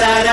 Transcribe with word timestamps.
da 0.00 0.14
da 0.14 0.22
da. 0.24 0.31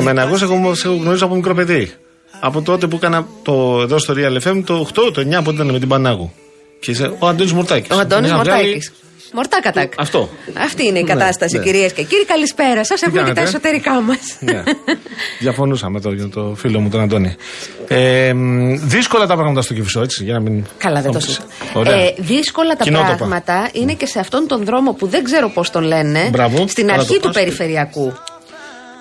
Σε 0.00 0.06
μένα, 0.06 0.22
εγώ 0.22 0.74
σε 0.74 0.88
γνωρίζω 0.88 1.24
από 1.24 1.34
μικρό 1.34 1.54
παιδί. 1.54 1.92
Από 2.40 2.62
τότε 2.62 2.86
που 2.86 2.96
έκανα 2.96 3.26
το, 3.42 3.80
εδώ 3.82 3.98
στο 3.98 4.14
Real 4.16 4.46
FM 4.48 4.62
το 4.66 4.88
8, 4.94 5.12
το 5.12 5.38
9 5.38 5.44
που 5.44 5.50
ήταν 5.50 5.70
με 5.70 5.78
την 5.78 5.88
Πανάγου. 5.88 6.32
Και 6.80 6.94
σε, 6.94 7.14
ο 7.18 7.26
Αντώνης 7.26 7.52
Μορτάκης. 7.52 7.96
Ο 7.96 7.98
Αντώνης 7.98 8.32
Μορτάκης. 8.32 8.92
Μορτάκατακ. 9.32 9.92
Αυτό. 9.96 10.28
Αυτή 10.64 10.86
είναι 10.86 10.98
η 10.98 11.02
Ναι, 11.02 11.08
κατάσταση, 11.12 11.56
ναι. 11.56 11.62
κυρίες 11.62 11.92
και 11.92 12.02
κύριοι. 12.02 12.24
Καλησπέρα 12.24 12.84
σας. 12.84 13.02
Έχουμε 13.02 13.18
και 13.20 13.26
τα 13.26 13.32
κάνετε; 13.32 13.48
εσωτερικά 13.48 14.00
μας. 14.00 14.18
Ναι. 14.40 14.62
Διαφωνούσα 15.40 15.90
με 15.90 16.00
το, 16.00 16.28
το 16.28 16.54
φίλο 16.56 16.80
μου 16.80 16.88
τον 16.88 17.00
Αντώνη. 17.00 17.34
Ε, 17.88 18.32
μ, 18.34 18.74
δύσκολα 18.78 19.26
τα 19.26 19.34
πράγματα 19.34 19.62
στο 19.62 19.74
Κυφισό, 19.74 20.00
έτσι, 20.00 20.24
για 20.24 20.32
να 20.32 20.40
μην. 20.40 20.64
Καλά, 20.78 21.00
δεν 21.00 21.12
το 21.12 21.20
θα 21.20 21.26
μου 21.28 21.34
πεις. 21.36 21.44
συζητώ. 21.62 21.78
Ωραία. 21.78 21.94
Ε, 21.94 22.14
δύσκολα 22.18 22.76
τα 22.76 22.84
Κοινότοπα. 22.84 23.14
πράγματα 23.14 23.68
είναι 23.72 23.92
και 23.94 24.06
σε 24.06 24.18
αυτόν 24.18 24.46
τον 24.46 24.64
δρόμο 24.64 24.92
που 24.92 25.06
δεν 25.06 25.24
ξέρω 25.24 25.48
πώς 25.48 25.70
τον 25.70 25.82
λένε. 25.82 26.28
Μπράβο. 26.30 26.66
Στην 26.68 26.90
Άρα 26.90 27.00
αρχή 27.00 27.12
το 27.14 27.18
του 27.20 27.26
πας. 27.26 27.34
περιφερειακού. 27.34 28.12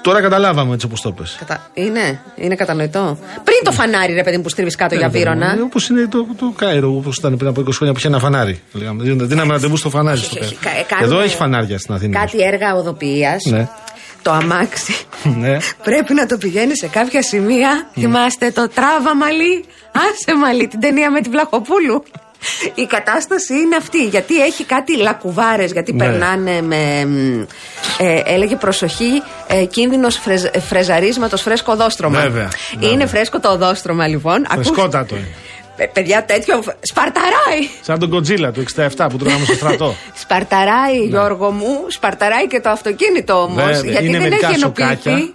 Τώρα 0.01 0.21
καταλάβαμε 0.21 0.73
έτσι 0.73 0.85
όπως 0.85 1.01
το 1.01 1.11
πες. 1.11 1.35
Κατα... 1.39 1.69
Είναι, 1.73 2.21
είναι 2.35 2.55
κατανοητό. 2.55 3.17
Πριν 3.43 3.57
το 3.63 3.71
φανάρι, 3.71 4.13
ρε 4.13 4.23
παιδί 4.23 4.35
μου, 4.37 4.43
που 4.43 4.49
στρίβεις 4.49 4.75
κάτω 4.75 4.95
για 4.95 5.09
Βύρωνα. 5.09 5.57
Όπως 5.63 5.89
είναι 5.89 6.07
το, 6.07 6.27
το 6.37 6.53
Κάιρο, 6.57 6.89
όπως 6.95 7.17
ήταν 7.17 7.37
πριν 7.37 7.49
από 7.49 7.61
20 7.61 7.65
χρόνια 7.71 7.93
που 7.93 7.99
είχε 7.99 8.07
ένα 8.07 8.19
φανάρι. 8.19 8.61
Λέγαμε, 8.71 9.03
δίναμε- 9.03 9.23
Δίναμε 9.25 9.53
ραντεβού 9.53 9.77
στο 9.77 9.89
φανάρι. 9.89 10.17
στο 10.17 10.29
Όχι, 10.39 10.43
όχι, 10.45 10.55
Κάιρο. 10.61 10.77
κα- 10.87 10.95
κάνουμε 10.95 11.13
Εδώ 11.15 11.23
έχει 11.23 11.35
φανάρια 11.35 11.77
στην 11.77 11.93
Αθήνα. 11.93 12.19
Κάτι 12.19 12.41
έργα 12.43 12.75
οδοποιίας. 12.75 13.43
Ναι. 13.45 13.67
Το 14.21 14.31
αμάξι. 14.31 14.95
ναι. 15.41 15.57
Πρέπει 15.83 16.13
να 16.13 16.25
το 16.25 16.37
πηγαίνει 16.37 16.77
σε 16.77 16.87
κάποια 16.87 17.21
σημεία. 17.21 17.89
Θυμάστε 17.93 18.51
το 18.51 18.69
τράβα 18.73 19.15
μαλλί. 19.15 19.65
Άσε 19.91 20.37
μαλλί, 20.37 20.67
την 20.67 20.79
ταινία 20.79 21.11
με 21.11 21.21
την 21.21 21.31
Βλαχοπούλου. 21.31 22.03
Η 22.75 22.85
κατάσταση 22.85 23.53
είναι 23.53 23.75
αυτή. 23.75 24.05
Γιατί 24.07 24.43
έχει 24.43 24.63
κάτι 24.63 24.97
λακκουβάρες, 24.97 25.71
γιατί 25.71 25.93
Ναι. 25.93 26.03
περνάνε 26.05 26.61
με. 26.61 27.05
μ, 27.05 27.41
Ε, 28.01 28.21
έλεγε 28.25 28.55
προσοχή, 28.55 29.21
ε, 29.47 29.65
κίνδυνος 29.65 30.15
φρεζ, 30.17 30.43
φρεζαρίσματος 30.67 31.41
φρέσκο 31.41 31.71
οδόστρωμα. 31.71 32.19
Βέβαια, 32.21 32.49
Είναι 32.79 32.89
βέβαια. 32.89 33.07
φρέσκο 33.07 33.39
το 33.39 33.49
οδόστρωμα, 33.51 34.07
λοιπόν. 34.07 34.45
Ακούς- 34.49 34.67
Φρεσκότατο 34.67 35.15
είναι. 35.15 35.27
Παι- 35.77 35.91
Παιδιά, 35.91 36.25
τέτοιο. 36.25 36.63
Σπαρταράει! 36.81 37.67
Σαν 37.81 37.99
τον 37.99 38.09
Κοντζίλα 38.09 38.51
του 38.51 38.59
67 38.59 39.09
που 39.09 39.17
τρώγαμε 39.17 39.45
στο 39.45 39.53
στρατό. 39.53 39.95
Σπαρταράει, 40.23 40.97
Γιώργο 41.07 41.51
μου, 41.51 41.85
σπαρταράει 41.87 42.47
και 42.47 42.59
το 42.59 42.69
αυτοκίνητο 42.69 43.33
όμως. 43.41 43.55
Ναι. 43.65 43.71
Βέβαια. 43.71 43.91
Γιατί 43.91 44.05
είναι 44.05 44.17
δεν 44.19 44.29
μερικά 44.29 44.47
έχει 44.49 44.59
σοκάκια 44.59 45.11
ενοποιηθεί. 45.11 45.33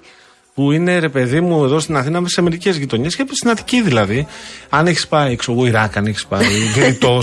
Που 0.54 0.72
είναι 0.72 0.98
ρε 0.98 1.08
παιδί 1.08 1.40
μου 1.40 1.64
εδώ 1.64 1.78
στην 1.78 1.96
Αθήνα 1.96 2.22
σε 2.24 2.42
μερικές 2.42 2.76
γειτονιές 2.76 3.16
και 3.16 3.24
στην 3.32 3.50
Αττική 3.50 3.82
δηλαδή. 3.82 4.26
Αν 4.68 4.86
έχεις 4.86 5.06
πάει, 5.06 5.36
ξέρω 5.36 5.56
εγώ, 5.58 5.66
Ιράκ, 5.66 5.96
αν 5.96 6.06
έχεις 6.06 6.26
πάει, 6.26 6.44
Γκριτό, 6.74 7.20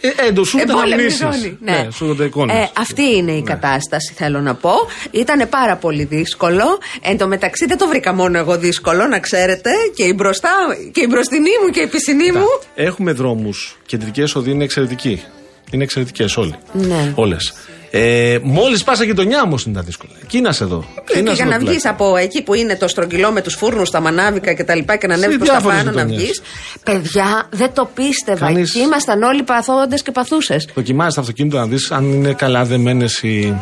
ε, 0.00 0.08
ε, 0.08 0.44
σου 0.44 0.58
έρχονται 0.58 0.62
Εμπόλεμη 0.62 0.92
αναμνήσεις. 0.92 1.18
ζώνη. 1.18 1.58
Ναι. 1.60 1.88
σου 1.92 2.04
έρχονται 2.04 2.24
εικόνες. 2.24 2.56
Ε, 2.56 2.70
αυτή 2.78 3.02
είναι 3.02 3.32
η 3.32 3.42
κατάσταση, 3.42 4.12
θέλω 4.16 4.40
να 4.40 4.54
πω. 4.54 4.72
Ήταν 5.10 5.48
πάρα 5.48 5.76
πολύ 5.76 6.04
δύσκολο. 6.04 6.64
Εν 7.02 7.18
τω 7.18 7.26
μεταξύ 7.28 7.66
δεν 7.66 7.78
το 7.78 7.88
βρήκα 7.88 8.14
μόνο 8.14 8.38
εγώ 8.38 8.58
δύσκολο, 8.58 9.06
να 9.06 9.18
ξέρετε. 9.18 9.70
Και 9.96 10.04
η, 10.04 10.12
μπροστά, 10.16 10.50
και 10.92 11.00
η 11.00 11.06
μπροστινή 11.10 11.50
μου 11.64 11.70
και 11.72 11.80
η 11.80 11.86
πισινή 11.86 12.32
μου. 12.32 12.46
Έχουμε 12.74 13.12
δρόμους. 13.12 13.78
Κεντρικές 13.86 14.34
οδοί 14.34 14.50
είναι 14.50 14.64
εξαιρετικοί. 14.64 15.22
Είναι 15.70 15.82
εξαιρετικές 15.82 16.36
όλοι. 16.36 16.54
Ναι. 16.72 17.12
Όλες. 17.14 17.54
Ε, 17.96 18.38
Μόλις 18.42 18.84
πας 18.84 18.96
στα 18.96 19.04
γειτονιά 19.04 19.42
όμως 19.42 19.64
είναι 19.64 19.74
τα 19.74 19.80
δύσκολα. 19.82 20.12
Εκεί 20.22 20.40
να 20.40 20.52
σε 20.52 20.64
δω. 20.64 20.84
Και 21.06 21.30
για 21.34 21.44
να 21.44 21.58
βγεις 21.58 21.86
από 21.86 22.16
εκεί 22.16 22.42
που 22.42 22.54
είναι 22.54 22.76
το 22.76 22.88
στρογγυλό 22.88 23.30
με 23.32 23.40
τους 23.40 23.54
φούρνους, 23.54 23.90
τα 23.90 24.00
μανάβικα 24.00 24.54
κτλ. 24.54 24.78
Και, 24.78 24.96
και 24.96 25.06
να 25.06 25.14
ανέβεις 25.14 25.36
προς 25.36 25.48
τα 25.48 25.54
διάφορες 25.58 25.78
πάνω 25.78 25.90
να 25.90 26.00
γειτονιές. 26.02 26.22
βγεις. 26.22 26.40
Παιδιά, 26.84 27.46
δεν 27.50 27.70
το 27.74 27.90
πίστευα. 27.94 28.46
Κάνεις- 28.46 28.74
Εκεί 28.74 28.84
ήμασταν 28.84 29.22
όλοι 29.22 29.42
παθώντε 29.42 29.96
και 29.96 30.10
παθούσες. 30.10 30.68
Δοκιμάζεις 30.74 31.14
το 31.14 31.20
αυτοκίνητο 31.20 31.56
να 31.56 31.66
δεις 31.66 31.90
αν 31.90 32.12
είναι 32.12 32.32
καλά 32.32 32.64
δεμένες 32.64 33.22
οι, 33.22 33.54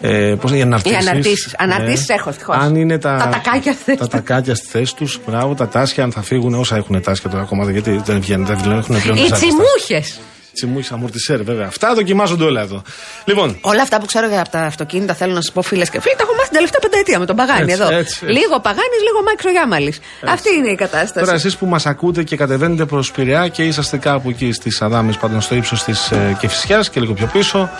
ε, 0.00 0.34
πώς 0.40 0.50
είναι, 0.50 0.58
οι 0.58 0.62
αναρτήσει. 0.62 0.94
Οι 0.94 0.98
αναρτήσεις. 0.98 1.54
Αναρτήσεις 1.58 2.08
έχω, 2.08 2.28
ευτυχώς. 2.28 2.56
Αν 2.56 2.74
είναι 2.76 2.98
τα, 2.98 3.16
Τα 3.16 3.28
τακάκια 3.28 3.72
στη 3.72 3.82
θέση 3.84 3.98
τα 3.98 4.08
τακάκια 4.08 4.54
στη 4.54 4.66
θέση 4.66 4.94
τους. 4.96 5.20
Μπράβο, 5.26 5.54
τα 5.54 5.68
τάσια, 5.68 6.04
αν 6.04 6.12
θα 6.12 6.22
φύγουν 6.22 6.54
όσα 6.54 6.76
έχουν 6.76 7.02
τάσια 7.02 7.30
τώρα 7.30 7.42
ακόμα. 7.42 7.70
Γιατί 7.70 8.00
δεν 8.04 8.20
βγαίνουν, 8.20 8.46
δεν 8.46 8.56
έχουν 8.56 9.00
πλέον 9.02 9.16
Οι 9.16 9.20
τις 9.20 9.32
άλλες 9.32 9.38
τσιμούχες. 9.38 10.18
Τσιμούχε, 10.56 10.94
αμορτισέρ, 10.94 11.42
βέβαια. 11.42 11.66
Αυτά 11.66 11.94
δοκιμάζονται 11.94 12.44
όλα 12.44 12.60
εδώ. 12.60 12.82
Λοιπόν, 13.24 13.58
Όλα 13.60 13.82
αυτά 13.82 14.00
που 14.00 14.06
ξέρω 14.06 14.28
για 14.28 14.40
από 14.40 14.48
τα 14.50 14.58
αυτοκίνητα 14.60 15.14
θέλω 15.14 15.32
να 15.32 15.40
σας 15.40 15.52
πω 15.52 15.62
φίλες 15.62 15.90
και 15.90 16.00
φίλοι, 16.00 16.14
τα 16.16 16.22
έχω 16.22 16.32
μάθει 16.32 16.44
την 16.48 16.54
τελευταία 16.56 16.80
πενταετία 16.80 17.18
με 17.18 17.26
τον 17.26 17.36
Παγάνη 17.36 17.60
Έτσι, 17.60 17.72
εδώ. 17.72 17.84
έτσι, 17.84 17.98
έτσι. 17.98 18.24
Λίγο 18.38 18.60
Παγάνη, 18.60 18.96
λίγο 19.06 19.22
Μάξο 19.28 19.48
Γιάμαλης. 19.50 19.98
Αυτή 20.28 20.54
είναι 20.54 20.70
η 20.70 20.74
κατάσταση. 20.74 21.24
τώρα 21.24 21.36
εσείς 21.36 21.56
που 21.56 21.66
μας 21.66 21.86
ακούτε 21.86 22.22
και 22.22 22.36
κατεβαίνετε 22.36 22.84
προς 22.84 23.10
Πειραιά 23.10 23.48
και 23.48 23.62
είσαστε 23.64 23.96
κάπου 23.96 24.28
εκεί 24.30 24.52
στις 24.52 24.82
Αδάμες, 24.82 25.16
πάντων 25.16 25.40
στο 25.40 25.54
ύψος 25.54 25.84
της 25.84 26.10
ε, 26.10 26.36
Κεφυσιά 26.40 26.84
και 26.90 27.00
λίγο 27.00 27.12
πιο 27.12 27.26
πίσω. 27.32 27.70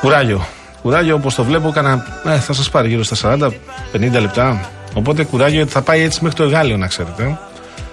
Κουράγιο. 0.00 0.46
Κουράγιο 0.82 1.14
όπως 1.14 1.34
το 1.34 1.44
βλέπω, 1.44 1.70
κάνα, 1.70 2.20
ε, 2.26 2.38
θα 2.38 2.52
σας 2.52 2.70
πάρει 2.70 2.88
γύρω 2.88 3.02
στα 3.02 3.16
40-50 3.92 4.20
λεπτά. 4.20 4.70
Οπότε 4.94 5.24
κουράγιο 5.24 5.56
γιατί 5.56 5.70
θα 5.72 5.82
πάει 5.82 6.02
έτσι 6.02 6.18
μέχρι 6.22 6.36
το 6.38 6.44
Εγάλιο, 6.44 6.76
να 6.76 6.86
ξέρετε. 6.86 7.38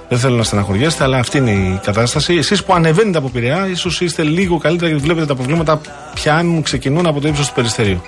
Δεν 0.10 0.20
θέλω 0.20 0.36
να 0.36 0.44
στεναχωριέστε, 0.44 1.04
αλλά 1.04 1.18
αυτή 1.18 1.38
είναι 1.38 1.52
η 1.52 1.80
κατάσταση. 1.84 2.34
Εσείς 2.34 2.64
που 2.64 2.74
ανεβαίνετε 2.74 3.18
από 3.18 3.30
Πειραιά, 3.30 3.68
ίσως 3.68 4.02
είστε 4.02 4.24
λίγο 4.24 4.58
καλύτερα 4.58 4.90
γιατί 4.90 5.04
βλέπετε 5.04 5.26
τα 5.26 5.36
προβλήματα 5.36 5.82
πιάνουν, 6.14 6.62
ξεκινούν 6.62 7.08
από 7.08 7.22
το 7.22 7.28
ύψος 7.28 7.48
του 7.48 7.54
περιστερίου. 7.54 8.02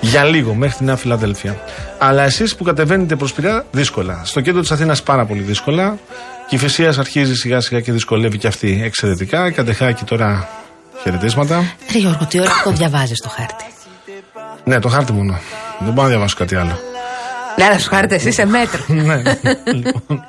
Για 0.00 0.24
λίγο, 0.24 0.54
μέχρι 0.54 0.76
τη 0.76 0.84
Νέα 0.84 0.96
Φιλαδέλφια. 0.96 1.56
Αλλά 1.98 2.22
εσείς 2.22 2.56
που 2.56 2.64
κατεβαίνετε 2.64 3.16
προς 3.16 3.32
Πειραιά, 3.32 3.64
δύσκολα. 3.70 4.20
Στο 4.24 4.40
κέντρο 4.40 4.60
της 4.60 4.70
Αθήνας 4.70 5.02
πάρα 5.02 5.24
πολύ 5.24 5.40
δύσκολα. 5.40 5.98
Και 6.48 6.54
η 6.54 6.58
Φυσία 6.58 6.94
αρχίζει 6.98 7.34
σιγά 7.34 7.60
σιγά 7.60 7.80
και 7.80 7.92
δυσκολεύει 7.92 8.38
και 8.38 8.46
αυτή 8.46 8.80
εξαιρετικά. 8.84 9.50
Καντεχάκι 9.50 10.04
τώρα 10.04 10.48
χαιρετίσματα. 11.02 11.74
Ρε 11.92 11.98
Γιώργο, 11.98 12.26
τι 12.26 12.40
ώρα 12.40 12.50
που 12.50 12.70
το 12.70 12.76
διαβάζεις 12.76 13.20
το 13.20 13.28
χάρτη. 13.28 13.64
Ναι, 14.64 14.78
το 14.78 14.88
χάρτη 14.88 15.12
μόνο. 15.12 15.38
Δεν 15.78 15.92
μπορώ 15.92 16.02
να 16.02 16.08
διαβάσω 16.08 16.36
κάτι 16.38 16.56
άλλο. 16.56 16.78
Ναι, 17.56 17.64
αλλά 17.64 17.78
στου 17.78 17.94
χάρτε 17.94 18.14
εσύ 18.14 18.32
σε 18.32 18.46
μέτρο. 18.46 18.84
ναι. 19.06 19.22
λοιπόν. 19.72 20.26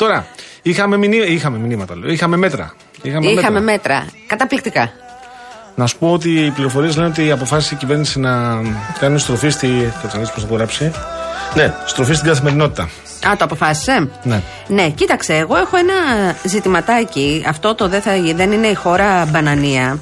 Τώρα, 0.00 0.26
είχαμε, 0.62 0.96
μηνύ... 0.96 1.16
είχαμε 1.16 1.58
μηνύματα, 1.58 1.96
λέω. 1.96 2.10
Είχαμε 2.10 2.36
μέτρα. 2.36 2.74
Είχαμε, 3.02 3.26
Είχαμε 3.26 3.60
μέτρα. 3.60 3.60
μέτρα. 3.60 4.04
Καταπληκτικά. 4.26 4.92
Να 5.74 5.86
σου 5.86 5.98
πω 5.98 6.12
ότι 6.12 6.44
οι 6.44 6.50
πληροφορίες 6.50 6.96
λένε 6.96 7.08
ότι 7.08 7.30
αποφάσισε 7.30 7.74
η 7.74 7.76
κυβέρνηση 7.76 8.20
να 8.20 8.60
κάνει 8.98 9.18
στροφή 9.18 9.48
στη. 9.48 9.92
Κάτσε 10.02 10.16
να 10.16 10.22
δεις 10.22 10.32
πώς 10.32 10.42
θα 10.42 10.48
το 10.48 10.54
γράψει. 10.54 10.92
Ναι, 11.54 11.74
στροφή 11.86 12.14
στην 12.14 12.28
καθημερινότητα. 12.28 12.82
Α, 13.28 13.36
το 13.36 13.44
αποφάσισε. 13.44 14.10
Ναι. 14.22 14.42
Ναι, 14.66 14.88
κοίταξε, 14.90 15.34
εγώ 15.34 15.56
έχω 15.56 15.76
ένα 15.76 15.94
ζητηματάκι. 16.44 17.44
Αυτό 17.48 17.74
το 17.74 17.88
δεν, 17.88 18.00
θα, 18.00 18.12
δεν 18.34 18.52
είναι 18.52 18.66
η 18.66 18.74
χώρα 18.74 19.24
μπανανία. 19.24 19.98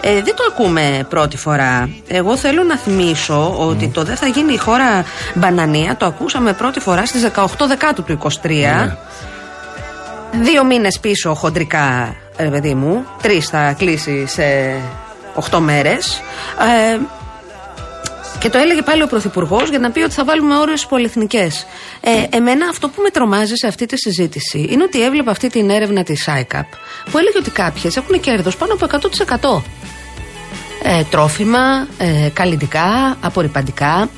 Ε, 0.00 0.14
δεν 0.14 0.36
το 0.36 0.42
ακούμε 0.48 1.06
πρώτη 1.08 1.36
φορά. 1.36 1.90
Εγώ 2.08 2.36
θέλω 2.36 2.62
να 2.62 2.76
θυμίσω 2.76 3.54
ότι 3.58 3.88
το 3.88 4.02
δεν 4.02 4.16
θα 4.16 4.26
γίνει 4.26 4.52
η 4.52 4.56
χώρα 4.56 5.04
μπανανία 5.34 5.96
το 5.96 6.06
ακούσαμε 6.06 6.52
πρώτη 6.52 6.80
φορά 6.80 7.06
στις 7.06 7.28
18 7.34 7.46
Δεκάτου 7.68 8.02
του 8.02 8.18
23. 8.22 8.28
Ναι. 8.42 8.96
Δύο 10.32 10.64
μήνες 10.64 11.00
πίσω 11.00 11.34
χοντρικά, 11.34 12.16
ρε 12.36 12.48
παιδί 12.48 12.74
μου. 12.74 13.04
Τρεις 13.22 13.48
θα 13.48 13.72
κλείσει 13.72 14.26
σε 14.26 14.42
8 15.50 15.58
μέρες. 15.58 16.22
Ε, 16.92 16.98
και 18.38 18.48
το 18.48 18.58
έλεγε 18.58 18.82
πάλι 18.82 19.02
ο 19.02 19.06
Πρωθυπουργός 19.06 19.68
για 19.68 19.78
να 19.78 19.90
πει 19.90 20.00
ότι 20.00 20.12
θα 20.12 20.24
βάλουμε 20.24 20.56
όριο 20.56 20.76
στι 20.76 20.86
πολυεθνικές. 20.88 21.66
Ε, 22.00 22.36
εμένα 22.36 22.68
αυτό 22.68 22.88
που 22.88 23.02
με 23.02 23.10
τρομάζει 23.10 23.54
σε 23.54 23.66
αυτή 23.66 23.86
τη 23.86 23.98
συζήτηση 23.98 24.66
είναι 24.70 24.82
ότι 24.82 25.02
έβλεπα 25.02 25.30
αυτή 25.30 25.48
την 25.48 25.70
έρευνα 25.70 26.02
της 26.02 26.28
ICAP 26.28 26.64
που 27.10 27.18
έλεγε 27.18 27.38
ότι 27.38 27.50
κάποιες 27.50 27.96
έχουν 27.96 28.20
κέρδος 28.20 28.56
πάνω 28.56 28.72
από 28.72 28.86
100%. 28.86 29.62
Ε, 30.82 31.02
τρόφιμα, 31.10 31.86
ε, 31.98 32.28
καλλιτικά, 32.32 33.16
απορριπαντικά. 33.20 34.08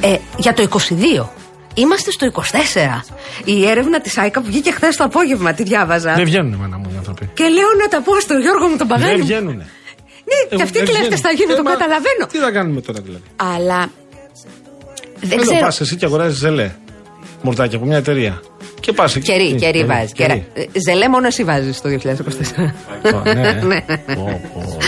Ε, 0.00 0.16
για 0.36 0.54
το 0.54 0.62
22. 0.62 1.28
Είμαστε 1.74 2.10
στο 2.10 2.26
24. 2.26 3.04
Η 3.44 3.68
έρευνα 3.68 4.00
της 4.00 4.14
ICAP 4.18 4.40
βγήκε 4.42 4.70
χθες 4.70 4.96
το 4.96 5.04
απόγευμα, 5.04 5.52
τη 5.52 5.62
διάβαζα. 5.62 6.12
Δεν 6.14 6.24
βγαίνουν, 6.24 6.54
μάνα 6.54 6.78
μου, 6.78 6.90
οι 6.94 6.96
άνθρωποι. 6.96 7.30
Και 7.34 7.42
λέω 7.44 7.68
να 7.82 7.88
τα 7.88 8.02
πω 8.02 8.20
στον 8.20 8.40
Γιώργο 8.40 8.66
μου 8.68 8.76
τον 8.76 8.88
Δεν 8.88 8.98
Παγάνη. 9.00 9.20
βγαίνουν. 9.22 9.56
Ναι, 9.56 10.56
και 10.56 10.62
αυτοί 10.62 10.78
δεν 10.78 10.86
κλέφτες 10.86 11.06
βγαίνουν. 11.06 11.18
θα 11.20 11.30
γίνουν, 11.30 11.52
Ε, 11.52 11.56
το 11.56 11.62
μα 11.62 11.70
καταλαβαίνω. 11.70 12.26
Τι 12.32 12.38
θα 12.38 12.50
κάνουμε 12.50 12.80
τώρα 12.80 13.00
δηλαδή. 13.00 13.22
Αλλά. 13.36 13.90
Δεν 15.20 15.28
Θέλω 15.28 15.42
ξέρω. 15.42 15.60
πας 15.60 15.80
εσύ 15.80 15.96
και 15.96 16.04
αγοράζεις 16.04 16.38
ζελέ. 16.38 16.70
Μορτάκι 17.42 17.76
από 17.76 17.84
μια 17.84 17.96
εταιρεία. 17.96 18.40
Και 18.80 18.92
πας 18.92 19.16
εκεί. 19.16 19.26
Κερί, 19.32 19.48
Τι, 19.52 19.54
κερί 19.54 19.84
βάζει. 19.84 20.12
κερί. 20.12 20.46
κερά. 20.52 20.66
Ε, 20.74 20.78
Ζελέ 20.90 21.08
μόνο 21.08 21.26
εσύ 21.26 21.44
βάζεις 21.44 21.80
το 21.80 21.88
2024. 21.88 22.74
Ω, 23.14 23.22
ναι. 23.34 23.52
Ναι. 23.52 23.80
Πω, 24.14 24.40
πω. 24.54 24.78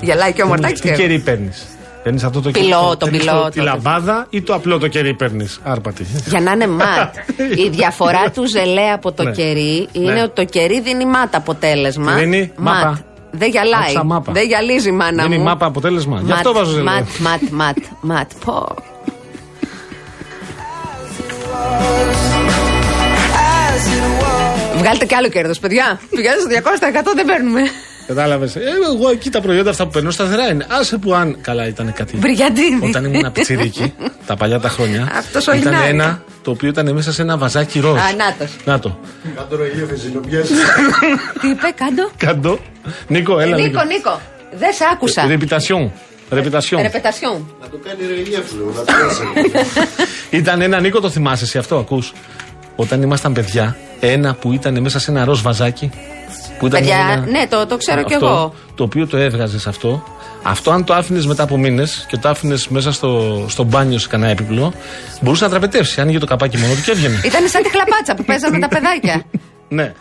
Γελάει 0.00 0.32
και 0.32 0.42
ο 0.42 0.46
Μορτάκης 0.46 0.80
Τι 0.80 0.88
και- 0.88 0.94
κερί 0.94 1.18
παίρνεις; 1.18 1.64
Παίρνεις 2.06 2.24
αυτό 2.24 2.40
το 2.40 2.50
Πυλό, 2.50 2.68
κερί. 2.68 2.96
το 2.96 2.96
παίρνεις 3.04 3.20
πυλό, 3.20 3.48
Τη 3.50 3.58
το- 3.58 3.64
λαμπάδα 3.64 4.26
ή 4.30 4.42
το 4.42 4.54
απλό 4.54 4.78
το 4.78 4.88
κερί 4.88 5.14
παίρνεις. 5.14 5.60
Άρπατη. 5.64 6.06
Για 6.26 6.40
να 6.40 6.50
είναι 6.52 6.66
ματ. 6.66 7.14
Η 7.64 7.68
διαφορά 7.68 8.30
του 8.30 8.46
ζελέ 8.46 8.90
από 8.92 9.12
το 9.12 9.22
Ναι. 9.22 9.30
κερί 9.30 9.88
είναι 9.92 10.12
Ναι. 10.12 10.22
ότι 10.22 10.32
το 10.34 10.44
κερί 10.44 10.80
δίνει 10.80 11.06
ματ 11.06 11.34
αποτέλεσμα. 11.34 12.12
Τι 12.14 12.20
δίνει; 12.20 12.52
Ματ. 12.56 12.74
Μάπα. 12.84 13.00
Δεν 13.30 13.50
γυαλάει. 13.50 13.80
Άκουσα 13.82 14.04
μάπα. 14.04 14.32
Δεν 14.32 14.46
γυαλίζει 14.46 14.88
η 14.88 14.92
μάνα 14.92 15.24
Είναι 15.24 15.34
μου. 15.36 15.40
η 15.42 15.44
μάπα 15.44 15.66
αποτέλεσμα. 15.66 16.16
Γι' 16.18 16.28
Ματ, 16.28 16.36
αυτό 16.36 16.52
βάζω 16.52 16.70
ζελέ. 16.70 16.82
Ματ, 16.90 17.06
ματ, 17.18 17.40
ματ, 17.50 17.76
ματ. 18.00 18.30
Πω. 18.44 18.66
Βγάλτε 24.76 25.04
κι 25.06 25.14
άλλο 25.14 25.28
κέρδος, 25.28 25.58
παιδιά. 25.58 26.00
Πηγαίνετε 26.10 26.40
στο 26.40 26.48
200% 26.48 27.12
δεν 27.14 27.26
παίρνουμε. 27.26 27.60
Κατάλαβες. 28.06 28.56
Ε, 28.56 28.60
εγώ 28.94 29.10
εκεί 29.10 29.30
τα 29.30 29.40
προϊόντα 29.40 29.70
αυτά 29.70 29.84
που 29.84 29.90
παίρνω 29.90 30.10
σταθερά 30.10 30.48
είναι. 30.48 30.66
Άσε 30.70 30.96
που 30.98 31.14
αν. 31.14 31.36
Καλά 31.40 31.66
ήταν 31.66 31.92
κάτι. 31.92 32.16
Μπριγιαντίνη. 32.16 32.88
Όταν 32.88 33.04
ήμουν 33.04 33.32
πιτσιρίκι, 33.32 33.94
τα 34.26 34.36
παλιά 34.36 34.60
τα 34.60 34.68
χρόνια. 34.68 35.08
Αυτός 35.16 35.46
ο 35.46 35.52
Ήταν 35.52 35.72
Λινάρης. 35.72 35.90
ένα 35.92 36.22
το 36.42 36.50
οποίο 36.50 36.68
ήταν 36.68 36.92
μέσα 36.94 37.12
σε 37.12 37.22
ένα 37.22 37.36
βαζάκι 37.38 37.80
ροζ. 37.80 37.96
Α, 37.98 38.02
νάτος. 38.16 38.56
Να 38.64 38.78
το. 38.78 38.98
Τι 41.40 41.48
είπε, 41.48 41.72
κάντο; 41.76 42.10
Καντό. 42.16 42.58
Νίκο, 43.08 43.38
έλα. 43.40 43.56
Νίκο, 43.56 43.82
Νίκο. 43.84 44.20
Δεν 44.52 44.72
σε 44.72 44.84
άκουσα. 44.92 45.26
Ρεπιτασιόν. 45.26 45.92
Ρεπιτασιόν. 46.30 46.82
Ρεπετασιόν. 46.82 47.54
Να 47.60 47.68
το 47.68 47.78
κάνει 47.84 48.06
ρελιέφ, 48.06 48.52
λέω, 48.52 48.72
να 48.76 48.80
πιάσει. 48.82 49.22
Ήταν 50.30 50.60
ένα 50.60 50.80
Νίκο, 50.80 51.00
το 51.00 51.10
θυμάσαι 51.10 51.44
εσύ 51.44 51.58
αυτό, 51.58 51.76
ακούς. 51.76 52.12
Όταν 52.76 53.02
ήμασταν 53.02 53.32
παιδιά, 53.32 53.76
ένα 54.00 54.34
που 54.34 54.52
ήταν 54.52 54.80
μέσα 54.80 54.98
σε 54.98 55.10
ένα 55.10 55.24
ροζ 55.24 55.40
βαζάκι. 55.40 55.90
Που 56.58 56.66
ήταν 56.66 56.80
Παιδιά, 56.80 56.96
ένα- 57.12 57.26
ναι, 57.26 57.46
το- 57.46 57.66
το 57.66 57.76
ξέρω 57.76 58.02
κι 58.02 58.14
Αυτό, 58.14 58.26
εγώ. 58.26 58.54
Το 58.74 58.82
οποίο 58.84 59.06
το 59.06 59.16
έβγαζες 59.16 59.66
αυτό. 59.66 60.04
Αυτό, 60.42 60.70
αν 60.70 60.84
το 60.84 60.94
άφηνες 60.94 61.26
μετά 61.26 61.42
από 61.42 61.56
μήνες 61.58 62.04
και 62.08 62.16
το 62.16 62.28
άφηνες 62.28 62.68
μέσα 62.68 62.92
στο, 62.92 63.44
στο 63.48 63.64
μπάνιο 63.64 63.98
σε 63.98 64.08
κανένα 64.08 64.30
έπιπλο, 64.30 64.72
μπορούσε 65.20 65.44
να 65.44 65.50
τραπετεύσει. 65.50 66.00
Άνοιγε 66.00 66.18
το 66.18 66.26
καπάκι 66.26 66.56
μόνο 66.58 66.74
του 66.74 66.80
και 66.84 66.90
έβγαινε. 66.90 67.20
Ήταν 67.24 67.48
σαν 67.48 67.62
τη 67.62 67.68
χλαπάτσα 67.70 68.14
που 68.14 68.24
παίζανε 68.24 68.58
τα 68.58 68.68
παιδάκια. 68.68 69.22
ναι. 69.68 69.92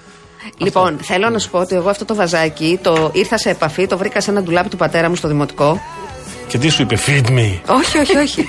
Λοιπόν, 0.57 0.97
θέλω 1.01 1.29
να 1.29 1.39
σου 1.39 1.49
πω 1.49 1.59
ότι 1.59 1.75
εγώ 1.75 1.89
αυτό 1.89 2.05
το 2.05 2.15
βαζάκι 2.15 2.79
το 2.81 3.09
ήρθα 3.13 3.37
σε 3.37 3.49
επαφή, 3.49 3.87
το 3.87 3.97
βρήκα 3.97 4.21
σε 4.21 4.31
ένα 4.31 4.41
ντουλάπι 4.43 4.69
του 4.69 4.77
πατέρα 4.77 5.09
μου 5.09 5.15
στο 5.15 5.27
δημοτικό. 5.27 5.81
Και 6.47 6.57
τι 6.57 6.69
σου 6.69 6.81
είπε, 6.81 6.97
feed 7.05 7.27
me. 7.29 7.59
όχι, 7.67 7.97
όχι, 7.97 8.17
όχι. 8.17 8.47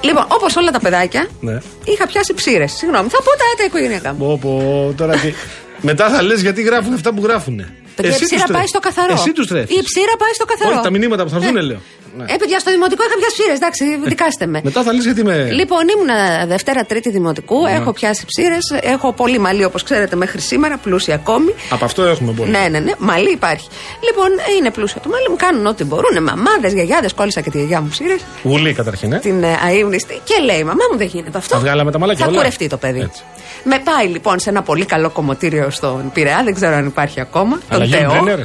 λοιπόν, 0.00 0.24
όπως 0.28 0.56
όλα 0.56 0.70
τα 0.70 0.80
παιδάκια, 0.80 1.26
Ναι. 1.40 1.58
είχα 1.84 2.06
πιάσει 2.06 2.34
ψήρες. 2.34 2.72
Συγγνώμη, 2.72 3.08
θα 3.08 3.16
πω 3.18 3.24
τα, 3.30 3.44
τα 3.56 3.64
οικογενειακά 3.64 4.12
μου. 4.12 4.18
Πω, 4.18 4.38
πω, 4.42 4.92
τώρα 4.96 5.14
τι. 5.16 5.32
Μετά 5.82 6.08
θα 6.10 6.22
λες 6.22 6.40
γιατί 6.40 6.62
γράφουν 6.62 6.92
αυτά 6.94 7.14
που 7.14 7.22
γράφουν. 7.22 7.64
Παιδιά, 7.96 8.16
η 8.16 8.18
ψήρα 8.24 8.44
πάει 8.52 8.66
στο 8.66 8.78
καθαρό. 8.78 9.12
Εσύ 9.12 9.32
τους 9.32 9.46
τρέφεις. 9.46 9.76
Η 9.76 9.82
ψήρα 9.82 10.12
πάει 10.18 10.32
στο 10.34 10.44
καθαρό. 10.44 10.70
Όχι, 10.74 10.82
τα 10.82 10.90
μηνύματα 10.90 11.22
που 11.24 11.30
θα 11.30 11.36
έρθουν, 11.36 11.52
Ναι. 11.52 11.60
λέω. 11.60 11.80
Ναι. 12.16 12.24
Ε, 12.28 12.36
παιδιά, 12.36 12.58
στο 12.58 12.70
δημοτικό 12.70 13.02
είχα 13.06 13.14
πιάσει 13.18 13.34
ψήρες, 13.38 13.56
εντάξει, 13.56 13.84
δικάστε 14.08 14.46
με. 14.46 14.60
Μετά 14.64 14.82
θα 14.82 14.92
λε 14.92 15.00
γιατί 15.00 15.24
με. 15.24 15.50
Λοιπόν, 15.50 15.78
ήμουνα 15.94 16.46
Δευτέρα 16.46 16.84
Τρίτη 16.84 17.10
Δημοτικού, 17.10 17.62
Ναι. 17.62 17.70
έχω 17.72 17.92
πιάσει 17.92 18.24
ψήρες, 18.26 18.74
έχω 18.80 19.12
πολύ 19.12 19.38
μαλλί 19.38 19.64
όπως 19.64 19.82
ξέρετε 19.82 20.16
μέχρι 20.16 20.40
σήμερα, 20.40 20.76
πλούσια 20.76 21.14
ακόμη. 21.14 21.54
Από 21.70 21.84
αυτό 21.84 22.02
έχουμε 22.02 22.32
πολύ. 22.32 22.50
Ναι, 22.50 22.66
ναι, 22.70 22.78
ναι, 22.78 22.92
μαλλί 22.98 23.30
υπάρχει. 23.32 23.68
Λοιπόν, 24.08 24.28
είναι 24.58 24.70
πλούσιο 24.70 25.00
το 25.02 25.08
μαλλί 25.08 25.28
μου, 25.28 25.36
κάνουν 25.36 25.66
ό,τι 25.66 25.84
μπορούν. 25.84 26.22
Μαμάδες, 26.22 26.72
γιαγιάδες, 26.72 27.12
κόλλησα 27.14 27.40
και 27.40 27.50
τη 27.50 27.56
γιαγιά 27.58 27.80
μου 27.80 27.88
ψήρες. 27.88 28.20
Γουλή 28.42 28.72
καταρχήν, 28.72 29.12
ε. 29.12 29.18
Την 29.18 29.42
ε, 29.42 29.58
αείμνηστη. 29.66 30.20
Και 30.24 30.34
λέει, 30.44 30.62
Μαμά 30.64 30.84
μου 30.92 30.98
δεν 30.98 31.06
γίνεται 31.06 31.38
αυτό. 31.38 31.54
Τα 31.54 31.60
βγάλαμε 31.60 31.90
τα 31.90 31.98
μαλάκια 31.98 32.24
Θα 32.24 32.30
όλα. 32.30 32.38
κουρευτεί 32.40 32.66
το 32.66 32.76
παιδί. 32.76 33.00
Έτσι. 33.00 33.22
Με 33.64 33.78
πάει 33.84 34.06
λοιπόν 34.06 34.38
σε 34.38 34.50
ένα 34.50 34.62
πολύ 34.62 34.84
καλό 34.84 35.10
κομμωτήριο 35.10 35.70
στον 35.70 36.10
Πειραιά, 36.12 36.40
δεν 36.44 36.54
ξέρω 36.54 36.74
αν 36.74 36.86
υπάρχει 36.86 37.20
ακόμα. 37.20 37.58
Αλλά 37.68 37.78
Τον 37.84 37.88
Γιούλ 37.88 38.00
Θεό. 38.10 38.22
Μπρίνερ. 38.22 38.38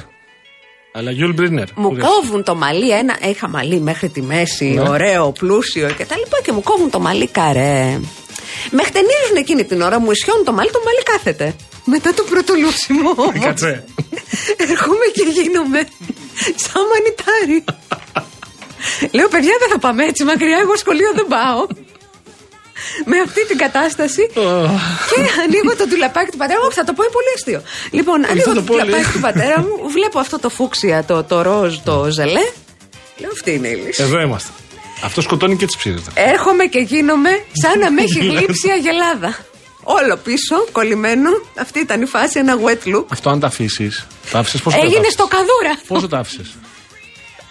Αλλά 0.98 1.12
Γιούλ 1.12 1.32
Μπρίνερ. 1.34 1.68
Μου 1.76 1.90
Που 1.90 1.98
κόβουν 1.98 2.44
το 2.44 2.56
μαλλί, 2.56 2.90
ένα, 2.92 3.18
είχα 3.30 3.48
μαλλί 3.50 3.80
μέχρι 3.80 4.10
τη 4.10 4.22
μέση, 4.22 4.66
Ναι. 4.66 4.90
ωραίο, 4.90 5.32
πλούσιο 5.32 5.90
και 5.98 6.06
τα 6.06 6.16
λοιπά 6.18 6.38
και 6.44 6.52
μου 6.52 6.62
κόβουν 6.64 6.90
το 6.90 7.00
μαλλί 7.00 7.28
καρέ. 7.28 8.00
Με 8.72 8.84
χτενίζουν 8.84 9.36
εκείνη 9.38 9.64
την 9.66 9.82
ώρα, 9.82 10.00
μου 10.00 10.12
ισιώνουν 10.12 10.44
το 10.46 10.52
μαλλί, 10.54 10.72
το 10.72 10.82
μαλλί 10.86 11.04
κάθεται. 11.04 11.56
Μετά 11.86 12.14
το 12.14 12.24
πρώτο 12.30 12.54
λούσιμο 12.62 13.10
όμως, 13.16 13.46
Κάτσε. 13.46 13.84
έρχομαι 14.58 15.06
και 15.14 15.24
γίνομαι 15.36 15.88
Σαν 16.56 16.82
μανιτάρι. 16.92 17.64
Λέω, 19.16 19.28
παιδιά, 19.28 19.56
δεν 19.60 19.70
θα 19.70 19.80
πάμε 19.80 20.04
έτσι 20.06 20.24
μακριά. 20.24 20.58
Εγώ 20.62 20.76
σχολείο 20.78 21.12
δεν 21.16 21.26
πάω. 21.28 21.66
Με 23.06 23.18
αυτή 23.26 23.46
την 23.48 23.58
κατάσταση. 23.58 24.24
και 25.10 25.20
ανοίγω 25.44 25.76
το 25.78 25.88
τουλαπάκι 25.88 26.32
του 26.32 26.38
πατέρα 26.38 26.60
μου. 26.60 26.66
Όχι, 26.68 26.78
θα 26.82 26.84
το 26.84 26.94
πω, 26.94 27.04
είναι 27.04 27.12
πολύ 27.12 27.32
αστείο. 27.36 27.62
Λοιπόν, 27.92 28.26
ανοίγω 28.26 28.50
θα 28.50 28.54
το 28.54 28.60
το 28.60 28.66
πω, 28.66 28.74
λέει. 28.74 28.84
τουλαπάκι 28.86 29.12
του 29.12 29.20
πατέρα 29.20 29.60
μου. 29.62 29.90
Βλέπω 29.90 30.20
αυτό 30.20 30.40
το 30.40 30.50
φούξια, 30.50 31.04
το, 31.04 31.24
το 31.24 31.42
ροζ, 31.42 31.76
το 31.84 32.08
ζελέ. 32.12 32.46
Λέω, 33.18 33.30
αυτή 33.32 33.52
είναι 33.54 33.68
η 33.68 33.76
λύση. 33.76 34.04
Εδώ 34.04 34.20
είμαστε. 34.22 34.52
Αυτό 35.04 35.22
σκοτώνει 35.22 35.56
και 35.56 35.66
τις 35.66 35.78
ψήρες. 35.78 36.02
Έρχομαι 36.14 36.66
και 36.66 36.80
γίνομαι 36.80 37.30
σαν 37.52 37.80
να 37.80 37.92
με 37.92 38.02
έχει 38.02 38.20
γλύψει 38.20 38.68
η 38.68 38.72
αγελάδα. 38.72 39.38
Όλο 39.84 40.18
πίσω, 40.24 40.66
κολλημένο. 40.72 41.30
Αυτή 41.60 41.80
ήταν 41.80 42.02
η 42.02 42.06
φάση, 42.06 42.40
ένα 42.40 42.58
wet 42.66 42.96
look. 42.96 43.06
Αυτό 43.10 43.30
αν 43.30 43.40
τα 43.40 43.48
αφήσεις. 43.48 44.08
Τα 44.32 44.40
άφησε 44.40 44.58
πόσο 44.58 44.78
Έγινε 44.84 45.10
στο 45.10 45.28
καδούρα. 45.28 45.80
Πόσο 45.88 46.08
τα 46.08 46.18
άφησε. 46.18 46.42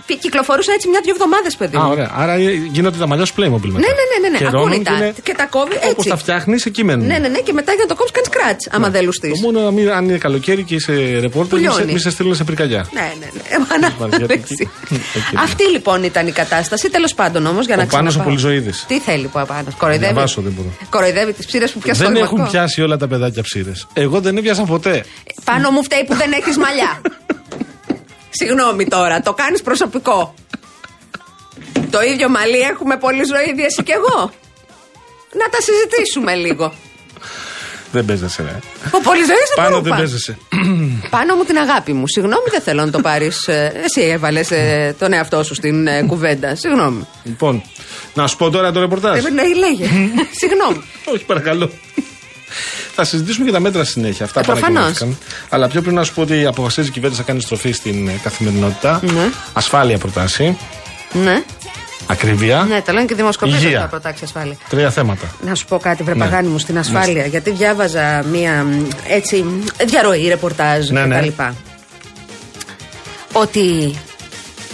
Πη- 0.06 0.18
Κυκλοφορούσα 0.18 0.73
έτσι 0.73 0.88
μια-δυο 0.88 1.12
εβδομάδες, 1.16 1.56
παιδί 1.56 1.76
Α, 1.76 1.80
μου. 1.80 1.90
ωραία. 1.90 2.11
Άρα 2.14 2.32
ε, 2.32 2.50
γίνονται 2.73 2.99
τα 2.99 3.06
μαλλιά 3.06 3.25
σου 3.25 3.32
Playmobil 3.37 3.70
μετά. 3.75 3.78
Ναι, 3.84 3.92
ναι, 3.99 4.04
ναι, 4.12 4.18
ναι, 4.23 4.28
ναι. 4.28 4.38
Κερώνουν 4.38 4.66
Ακούνητα. 4.68 4.90
και 4.90 4.96
είναι- 5.04 5.14
Και 5.23 5.34
τα 5.37 5.46
κόβει 5.46 5.75
Όπως 5.76 5.90
έτσι. 5.90 6.08
τα 6.08 6.16
φτιάχνεις, 6.16 6.66
εκεί 6.66 6.84
μένουν. 6.84 7.06
Ναι, 7.06 7.18
ναι, 7.18 7.28
ναι. 7.28 7.38
Και 7.38 7.52
μετά 7.52 7.73
για 7.73 7.82
να 7.82 7.88
το 7.88 7.94
κόψεις 7.94 8.14
κάνεις 8.16 8.28
σκράτ, 8.32 8.61
άμα 8.75 8.90
δεν 8.90 9.04
λουστείς. 9.04 9.30
Το 9.30 9.37
μόνο 9.46 9.61
να 9.61 9.70
μην- 9.70 9.90
αν 9.90 10.04
είναι 10.08 10.18
καλοκαίρι 10.18 10.62
και 10.62 10.75
είσαι 10.75 10.92
ρεπόρτερ, 11.20 11.58
μη 11.58 11.64
σε, 11.64 11.70
Πουλιώνεις. 11.70 11.92
μη 11.92 11.99
σε 12.00 12.11
στείλουν 12.11 12.34
σε 12.34 12.44
πυρκαγιά. 12.44 12.87
Ναι, 12.92 13.12
ναι, 13.20 13.28
ναι. 13.34 13.40
Επανάληψη. 13.56 14.54
γιατί- 14.54 14.70
Οκ. 15.18 15.38
Αυτή 15.42 15.64
λοιπόν 15.70 16.02
ήταν 16.02 16.26
η 16.26 16.32
κατάσταση. 16.32 16.90
Τέλος 16.90 17.14
πάντων 17.14 17.46
όμως 17.46 17.66
για 17.66 17.76
να 17.76 17.82
Ο 17.82 17.87
Πάνος 17.87 18.12
ξαναπάω. 18.14 18.32
ο 18.32 18.37
Πολυζωίδης. 18.37 18.84
Τι 18.88 18.99
θέλει 19.00 19.26
που 19.26 19.38
απάνω. 19.38 19.68
Κοροϊδεύει; 19.78 20.12
Διαβάσω, 20.12 20.40
δεν 20.40 20.52
μπορώ. 20.52 20.68
Κοροϊδεύει 20.90 21.32
τις 21.32 21.46
ψείρες 21.46 21.70
που 21.73 21.78
πιάσει 21.78 22.02
Δεν 22.02 22.16
έχουν 22.16 22.49
πιάσει 22.50 22.82
όλα 22.82 22.96
τα 22.96 23.06
παιδάκια 23.08 23.42
ψείρες. 23.42 23.87
Εγώ 23.92 24.20
δεν 24.20 24.37
έπιασα 24.37 24.62
ποτέ. 24.62 25.04
Πάνο 25.44 25.70
μου 25.70 25.82
φταίει 25.84 26.04
που 26.04 26.14
δεν 26.14 26.32
έχεις 26.32 26.56
μαλλιά. 26.56 27.00
Συγγνώμη 28.38 28.84
τώρα, 28.86 29.20
το 29.20 29.32
κάνεις 29.32 29.62
προσωπικό. 29.62 30.34
το 31.90 32.00
ίδιο 32.02 32.28
μαλλί 32.28 32.58
έχουμε 32.60 32.96
πολύ 32.96 33.22
ζωή, 33.24 33.64
εσύ 33.66 33.82
και 33.82 33.92
εγώ. 33.92 34.30
Να 35.40 35.48
τα 35.50 35.58
συζητήσουμε 35.60 36.34
λίγο. 36.34 36.74
Δεν 37.92 38.04
παίζεσαι, 38.04 38.42
ρε. 38.42 38.58
Ο 38.90 39.00
Πολυζωής 39.00 39.48
δεν 39.54 39.64
Πάνω 39.64 39.68
μπορώ 39.68 39.80
δεν 39.82 39.90
πάνω. 39.90 40.02
παίζεσαι. 40.02 40.38
Πάνω 41.10 41.34
μου 41.34 41.44
την 41.44 41.58
αγάπη 41.58 41.92
μου. 41.92 42.08
Συγγνώμη, 42.08 42.44
δεν 42.50 42.60
θέλω 42.60 42.84
να 42.84 42.90
το 42.90 43.00
πάρεις. 43.00 43.48
Εσύ 43.84 44.00
έβαλες 44.00 44.50
τον 44.98 45.12
εαυτό 45.12 45.42
σου 45.42 45.54
στην 45.54 45.86
ε, 45.86 46.02
κουβέντα. 46.02 46.54
Συγγνώμη. 46.54 47.06
Λοιπόν, 47.24 47.62
να 48.14 48.26
σου 48.26 48.36
πω 48.36 48.50
τώρα 48.50 48.72
το 48.72 48.80
ρεπορτάζ. 48.80 49.24
Ε, 49.24 49.30
ναι, 49.30 49.42
λέγε. 49.54 49.84
Συγγνώμη. 50.40 50.84
Όχι, 51.04 51.24
παρακαλώ. 51.24 51.70
Θα 52.94 53.04
συζητήσουμε 53.04 53.46
και 53.46 53.52
τα 53.52 53.61
μέτρα 53.61 53.82
στη 53.84 53.92
συνέχεια. 53.92 54.25
Αυτά 54.25 54.40
Ε, 54.40 54.42
που 54.42 54.50
προφανώς. 54.50 54.78
ανακοινώθηκαν. 54.82 55.18
Αλλά 55.49 55.68
πιο 55.68 55.82
πριν 55.82 55.94
να 55.94 56.04
σου 56.04 56.14
πω 56.14 56.20
ότι 56.23 56.46
αποφασίζει 56.46 56.88
η 56.88 56.90
κυβέρνηση 56.90 57.20
να 57.20 57.26
κάνει 57.26 57.40
στροφή 57.40 57.73
στην 57.73 58.08
ε, 58.08 58.20
καθημερινότητα. 58.23 59.00
Ναι. 59.02 59.30
Ασφάλεια 59.52 59.99
προτάσει. 59.99 60.56
ναι, 61.12 61.42
Ακρίβεια. 62.06 62.62
ναι, 62.68 62.82
το 62.82 62.92
λένε 62.92 63.04
και 63.06 63.14
δημοσκοπήσει 63.14 63.64
Υγεία. 63.64 63.76
αυτά 63.76 63.88
προτάξεις 63.88 64.23
ασφάλεια. 64.23 64.56
Τρία 64.68 64.90
θέματα. 64.90 65.34
Να 65.44 65.54
σου 65.54 65.64
πω 65.66 65.78
κάτι, 65.78 66.02
βρε 66.02 66.14
Ναι. 66.14 66.25
Παγάνη 66.25 66.49
μου, 66.49 66.58
στην 66.58 66.78
ασφάλεια. 66.78 67.26
Γιατί 67.26 67.50
διάβαζα 67.50 68.25
μία 68.32 68.62
μ, 68.64 68.87
έτσι 69.08 69.37
μ, 69.42 69.64
διαρροή, 69.87 70.28
ρεπορτάζ 70.28 70.88
Ναι, 70.88 71.04
ναι. 71.06 71.18
κτλ. 71.28 71.42
Ότι 73.32 73.94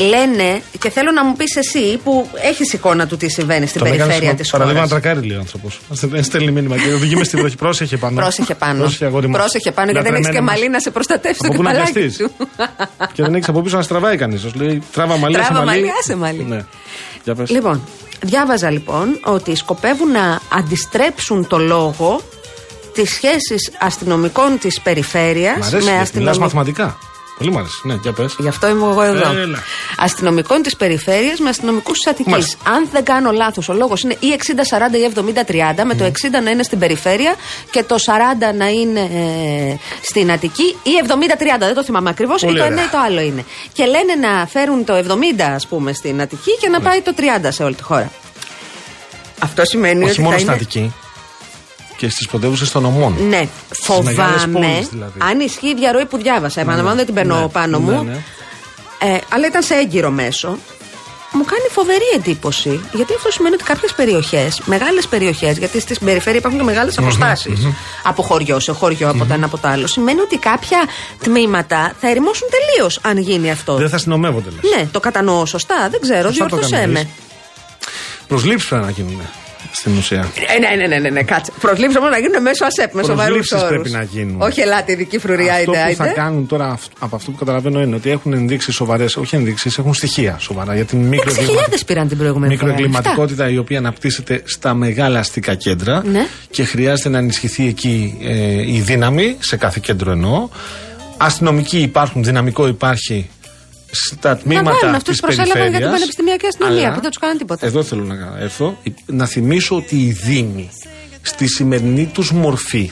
λένε, 0.01 0.63
και 0.79 0.91
θέλω 0.91 1.11
να 1.11 1.25
μου 1.25 1.35
πεις 1.37 1.57
εσύ 1.57 2.01
που 2.05 2.29
έχεις 2.43 2.73
εικόνα 2.73 3.07
του 3.07 3.17
τι 3.17 3.29
συμβαίνει 3.29 3.67
στην 3.67 3.79
Τον 3.81 3.89
έκανε 3.89 3.99
περιφέρεια 4.01 4.29
σημα- 4.29 4.41
της 4.41 4.51
Παραδείγμα 4.51 4.81
να 4.81 4.87
χώρα. 4.89 5.01
τρακάρει 5.01 5.27
λέει 5.27 5.37
ο 5.37 5.41
άνθρωπος. 5.41 5.81
Δεν 5.89 6.23
στέλνει 6.25 6.51
μήνυμα 6.51 6.77
και 6.77 6.93
οδηγεί 6.93 7.17
μες 7.17 7.27
στην 7.27 7.39
βροχή. 7.39 7.57
Πρόσεχε 7.57 7.97
πάνω. 7.97 8.21
Πρόσεχε 8.21 8.55
πάνω. 8.55 8.79
Πρόσεχε, 8.81 9.05
αγόρι 9.05 9.27
μου. 9.29 9.33
Πρόσεχε 9.37 9.71
πάνω, 9.73 9.87
Να 9.87 9.93
γιατί 9.93 10.07
δεν 10.07 10.15
έχεις 10.17 10.27
και 10.27 10.33
τρεμένα 10.33 10.53
μαλλί 10.59 10.71
να 10.71 10.81
σε 10.81 10.91
προστατεύσει 10.91 11.39
το 11.41 11.47
Από 11.47 11.57
πού 11.57 11.63
να 11.63 11.71
κεφαλάκι 11.71 11.93
πιαστείς. 11.99 12.17
σου. 12.17 12.31
Και 13.13 13.23
δεν 13.23 13.35
έχεις 13.35 13.49
από 13.49 13.61
πίσω 13.63 13.77
να 13.77 13.83
στραβάει 13.83 14.17
κανείς. 14.17 14.41
Σου 14.41 14.51
λέει 14.55 14.83
τράβα 14.93 15.17
μαλλί, 15.17 15.35
Τράβα 15.35 15.55
άσε 15.55 15.65
μαλλί, 15.65 15.91
άσε 16.01 16.17
μαλλί. 16.17 16.45
Ναι. 16.49 16.65
Για 17.25 17.35
πες. 17.35 17.51
Λοιπόν, 17.51 17.83
διάβαζα 18.21 18.71
λοιπόν 18.71 19.21
ότι 19.25 19.57
σκοπεύουν 19.57 20.11
να 20.11 20.41
αντιστρέψουν 20.59 21.47
το 21.47 21.59
λόγο 21.59 22.21
τι 22.95 23.05
σχέσει 23.07 23.55
αστυνομικών 23.81 24.59
της 24.59 24.81
περιφέρειας 24.81 25.57
Μ' 25.59 25.63
αρέσει. 25.63 25.75
με 25.75 25.79
γιατί 25.81 25.91
Μιλάς 25.95 26.03
αστυνομικού. 26.03 26.41
μαθηματικά. 26.43 26.99
Πολύ 27.41 27.53
μου 27.53 27.59
αρέσει. 27.59 27.81
Ναι, 27.83 27.95
για 28.03 28.13
πες. 28.13 28.35
Γι' 28.39 28.49
αυτό 28.49 28.69
είμαι 28.69 28.87
εγώ 28.91 29.03
εδώ. 29.03 29.33
Έλα. 29.39 29.59
Αστυνομικών 29.99 30.63
της 30.63 30.77
περιφέρειας 30.77 31.39
με 31.39 31.51
attικη 31.51 31.93
της 31.93 32.07
Αττικής. 32.07 32.33
Μάλιστα. 32.33 32.71
Αν 32.71 32.89
δεν 32.93 33.05
κάνω 33.05 33.31
λάθος, 33.31 33.69
ο 33.69 33.73
λόγος 33.73 34.03
είναι 34.03 34.17
ή 34.21 34.27
60-40 34.33 34.97
ή 34.97 35.05
70-30, 35.05 35.85
με 35.85 35.95
το 35.95 36.05
60 36.05 36.11
να 36.45 36.51
είναι 36.51 36.63
στην 36.63 36.79
περιφέρεια 36.79 37.35
και 37.71 37.83
το 37.83 37.97
40 38.07 38.55
να 38.57 38.67
είναι 38.69 39.01
ε, 39.01 39.77
στην 40.03 40.33
Αττική 40.33 40.77
ή 40.83 40.91
70-30. 41.07 41.59
Δεν 41.59 41.75
το 41.75 41.85
θυμάμαι 41.85 42.11
ακριβώς. 42.11 42.43
Ή 42.43 42.45
Πολύ 42.45 42.59
το 42.59 42.65
ωραία. 42.65 42.77
ένα 42.77 42.87
ή 42.87 42.91
το 42.91 42.99
άλλο 43.07 43.21
είναι. 43.21 43.45
Και 43.73 43.85
λένε 43.85 44.15
να 44.29 44.47
φέρουν 44.47 44.85
το 44.85 44.95
70, 44.95 45.41
ας 45.55 45.67
πούμε, 45.67 45.93
στην 45.93 46.21
Αττική 46.21 46.51
και 46.61 46.69
Ναι. 46.69 46.77
να 46.79 46.83
πάει 46.85 47.01
το 47.01 47.15
30 47.17 47.49
σε 47.49 47.63
όλη 47.63 47.75
τη 47.75 47.83
χώρα. 47.83 48.11
Αυτό 49.39 49.65
σημαίνει 49.65 50.03
Όχι 50.03 50.11
ότι 50.11 50.21
μόνο 50.21 50.33
θα 50.33 50.39
στην 50.39 50.53
είναι... 50.53 50.63
Αττική. 50.63 50.93
Και 52.01 52.09
στις 52.09 52.27
πρωτεύουσες 52.29 52.71
των 52.71 52.85
ομών. 52.85 53.15
Ναι, 53.29 53.49
μεγάλες 54.03 54.41
φοβάμαι. 54.41 54.53
πόλεις 54.67 54.89
δηλαδή. 54.89 55.19
Αν 55.31 55.41
ισχύει 55.41 55.69
η 55.69 55.75
διαρροή 55.75 56.05
που 56.07 56.17
διάβασα, 56.17 56.61
επαναλαμβάνω 56.61 56.97
δεν 56.97 57.05
την 57.07 57.15
παίρνω 57.15 57.41
Ναι, 57.41 57.49
πάνω 57.49 57.79
ναι, 57.79 57.93
μου. 57.93 58.03
ναι. 58.03 58.25
Ε, 58.99 59.19
αλλά 59.29 59.47
ήταν 59.47 59.63
σε 59.63 59.75
έγκυρο 59.75 60.11
μέσο. 60.11 60.59
Μου 61.33 61.45
κάνει 61.45 61.63
φοβερή 61.71 62.05
εντύπωση, 62.17 62.81
γιατί 62.93 63.15
αυτό 63.17 63.31
σημαίνει 63.31 63.55
ότι 63.55 63.65
κάποιες 63.65 63.93
περιοχές, 63.93 64.61
μεγάλες 64.65 65.07
περιοχές, 65.07 65.59
γιατί 65.59 65.81
στην 65.81 65.97
περιφέρεια 66.05 66.39
υπάρχουν 66.39 66.61
και 66.61 66.67
μεγάλες 66.67 66.99
αποστάσεις 66.99 67.59
από 68.03 68.23
χωριό 68.23 68.61
σε 68.61 68.73
χωριό, 68.73 69.09
από 69.11 69.25
το 69.25 69.35
ένα 69.35 69.47
από 69.47 69.59
το 69.59 69.69
άλλο, 69.69 69.87
σημαίνει 69.87 70.21
ότι 70.21 70.37
κάποια 70.39 70.79
τμήματα 71.23 71.93
θα 72.01 72.09
ερημώσουν 72.11 72.49
τελείως 72.51 72.99
αν 73.03 73.19
γίνει 73.19 73.51
αυτό. 73.51 73.75
Δεν 73.75 73.89
θα 73.89 73.97
αστυνομεύονται 73.97 74.51
λες. 74.51 74.77
Ναι, 74.77 74.87
το 74.93 75.01
κατανοώ 75.01 75.47
σωστά, 75.47 75.89
δεν 75.91 76.01
ξέρω, 76.01 76.29
Σωστά 76.29 76.47
το 76.47 76.57
διόρθωσέ 76.57 76.87
με. 76.87 76.93
κάνεις. 76.95 77.09
Προσλήψεις 78.29 78.69
πρέπει 78.69 78.85
να 78.85 78.91
γίνουν 78.91 79.21
στην 79.73 79.97
ουσία. 79.97 80.29
Ε, 80.57 80.59
ναι, 80.59 80.77
ναι, 80.83 80.87
ναι, 80.87 80.99
ναι, 80.99 81.09
ναι, 81.11 81.23
κάτσε. 81.23 81.53
Προσλήψει 81.61 81.99
όμως 81.99 82.11
να 82.11 82.19
γίνουν 82.19 82.43
μέσω 82.43 82.65
ΑΣΕΠ, 82.65 82.95
με 82.95 83.03
σοβαρού 83.03 83.35
Προσλήψεις 83.35 83.53
όρους. 83.59 83.69
πρέπει 83.69 83.91
να 83.91 84.03
γίνουν. 84.03 84.41
Όχι, 84.41 84.61
ελάτε, 84.61 84.93
ειδική 84.93 85.19
φρουρία, 85.19 85.53
Αυτό 85.55 85.71
είτε, 85.73 85.87
που 85.89 85.95
θα 85.97 86.05
είτε. 86.05 86.15
κάνουν 86.15 86.47
τώρα 86.47 86.67
αυ- 86.69 86.87
από 86.99 87.17
αυτό 87.17 87.31
που 87.31 87.37
καταλαβαίνω 87.37 87.81
είναι 87.81 87.95
ότι 87.95 88.11
έχουν 88.11 88.33
ενδείξεις 88.33 88.75
σοβαρές, 88.75 89.17
όχι 89.17 89.37
ενδείξεις, 89.37 89.79
έχουν 89.79 89.95
στοιχεία 89.95 90.37
σοβαρά 90.39 90.75
για 90.75 90.85
την 90.85 91.13
6.000 91.13 91.85
πήραν 91.87 92.09
την 92.09 92.19
προηγούμενη 92.19 92.57
φορά. 92.57 92.73
μικροεγκληματικότητα 92.73 93.49
η 93.51 93.59
οποία 93.59 93.79
αναπτύσσεται 93.79 94.43
στα 94.45 94.75
μεγάλα 94.75 95.19
αστικά 95.19 95.55
κέντρα 95.55 96.03
Ναι. 96.13 96.27
και 96.51 96.65
χρειάζεται 96.65 97.09
να 97.09 97.19
ενισχυθεί 97.19 97.67
εκεί 97.67 98.19
ε, 98.23 98.73
η 98.73 98.81
δύναμη, 98.85 99.37
σε 99.39 99.57
κάθε 99.57 99.81
κέντρο 99.83 100.11
εννοώ. 100.13 100.49
Αστυνομικοί 101.17 101.79
υπάρχουν, 101.79 102.25
δυναμικό 102.25 102.67
υπάρχει 102.67 103.29
στα 103.91 104.37
τμήματα 104.37 104.71
βάλουν 104.71 104.81
της 104.81 104.97
αυτούς 104.97 105.21
που 105.21 105.27
προσέλαβαν 105.27 105.71
για 105.71 105.79
την 105.79 105.91
πανεπιστημιακή 105.91 106.47
αστυνομία, 106.47 106.93
που 106.93 107.01
δεν 107.01 107.11
τους 107.11 107.19
κάναν 107.19 107.39
τίποτα. 107.39 107.67
Εδώ 107.67 107.83
θέλω 107.83 108.05
να 108.05 108.37
έρθω. 108.41 108.79
Να 109.07 109.27
θυμίσω 109.27 109.77
ότι 109.77 109.97
οι 109.97 110.13
Δήμοι 110.13 110.71
στη 111.23 111.47
σημερινή 111.47 112.07
τους 112.07 112.33
μορφή 112.33 112.91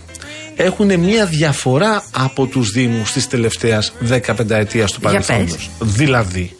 έχουν 0.56 0.98
μια 0.98 1.26
διαφορά 1.26 2.04
από 2.10 2.46
τους 2.46 2.70
Δήμους 2.70 3.12
της 3.12 3.28
τελευταίας 3.28 3.92
15 4.08 4.50
ετίας 4.50 4.92
του 4.92 4.98
Για 5.00 5.08
παρελθόντος. 5.10 5.70
Δηλαδή, 5.80 6.56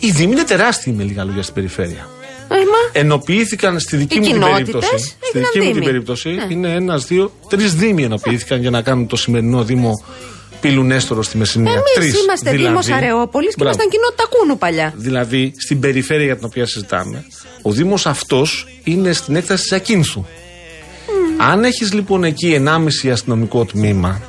οι 0.00 0.10
Δήμοι 0.10 0.32
είναι 0.32 0.44
τεράστιοι 0.44 0.94
με 0.96 1.02
λίγα 1.02 1.24
λόγια 1.24 1.42
στην 1.42 1.54
περιφέρεια. 1.54 2.08
Ε, 2.48 2.54
μα, 2.54 3.00
Ενοποιήθηκαν 3.00 3.80
στη 3.80 3.96
δική 3.96 4.16
Οι 4.16 4.18
μου 4.18 4.24
την 4.24 4.32
κοινότητες 4.32 4.64
περίπτωση. 4.64 5.04
Στη 5.04 5.16
έγιναν 5.32 5.50
δική 5.52 5.58
μου 5.58 5.64
την 5.64 5.72
δήμοι. 5.72 5.84
περίπτωση 5.84 6.28
Ναι. 6.30 6.46
είναι 6.48 6.74
ένας, 6.74 7.04
δύο, 7.06 7.32
τρεις 7.48 7.74
δήμοι 7.74 8.02
ενοποιήθηκαν 8.02 8.60
για 8.60 8.70
να 8.70 8.82
κάνουν 8.82 9.06
το 9.06 9.16
σημερινό 9.16 9.64
Δήμο 9.64 10.04
Πυλουνέστορο 10.60 11.22
στη 11.22 11.36
Μεσσηνία. 11.36 11.72
Εμείς 11.72 11.92
Τρεις, 11.94 12.22
είμαστε 12.22 12.50
δηλαδή. 12.50 12.68
Δήμος 12.68 12.88
Αρεόπολης 12.90 13.54
και 13.54 13.62
Μπράβο. 13.62 13.74
ήμασταν 13.76 13.90
κοινότητα 13.90 14.24
Κούνου 14.38 14.58
παλιά. 14.58 14.92
Δηλαδή 14.96 15.52
στην 15.56 15.80
περιφέρεια 15.80 16.24
για 16.24 16.36
την 16.36 16.44
οποία 16.44 16.66
συζητάμε, 16.66 17.24
ο 17.62 17.70
Δήμος 17.72 18.06
αυτός 18.06 18.66
είναι 18.84 19.12
στην 19.12 19.36
έκταση 19.36 19.62
της 19.62 19.72
Ακίνθου. 19.72 20.24
Αν 21.38 21.64
έχεις 21.64 21.92
λοιπόν 21.92 22.24
εκεί 22.24 22.62
1,5 23.04 23.08
αστυνομικό 23.12 23.64
τμήμα 23.64 24.20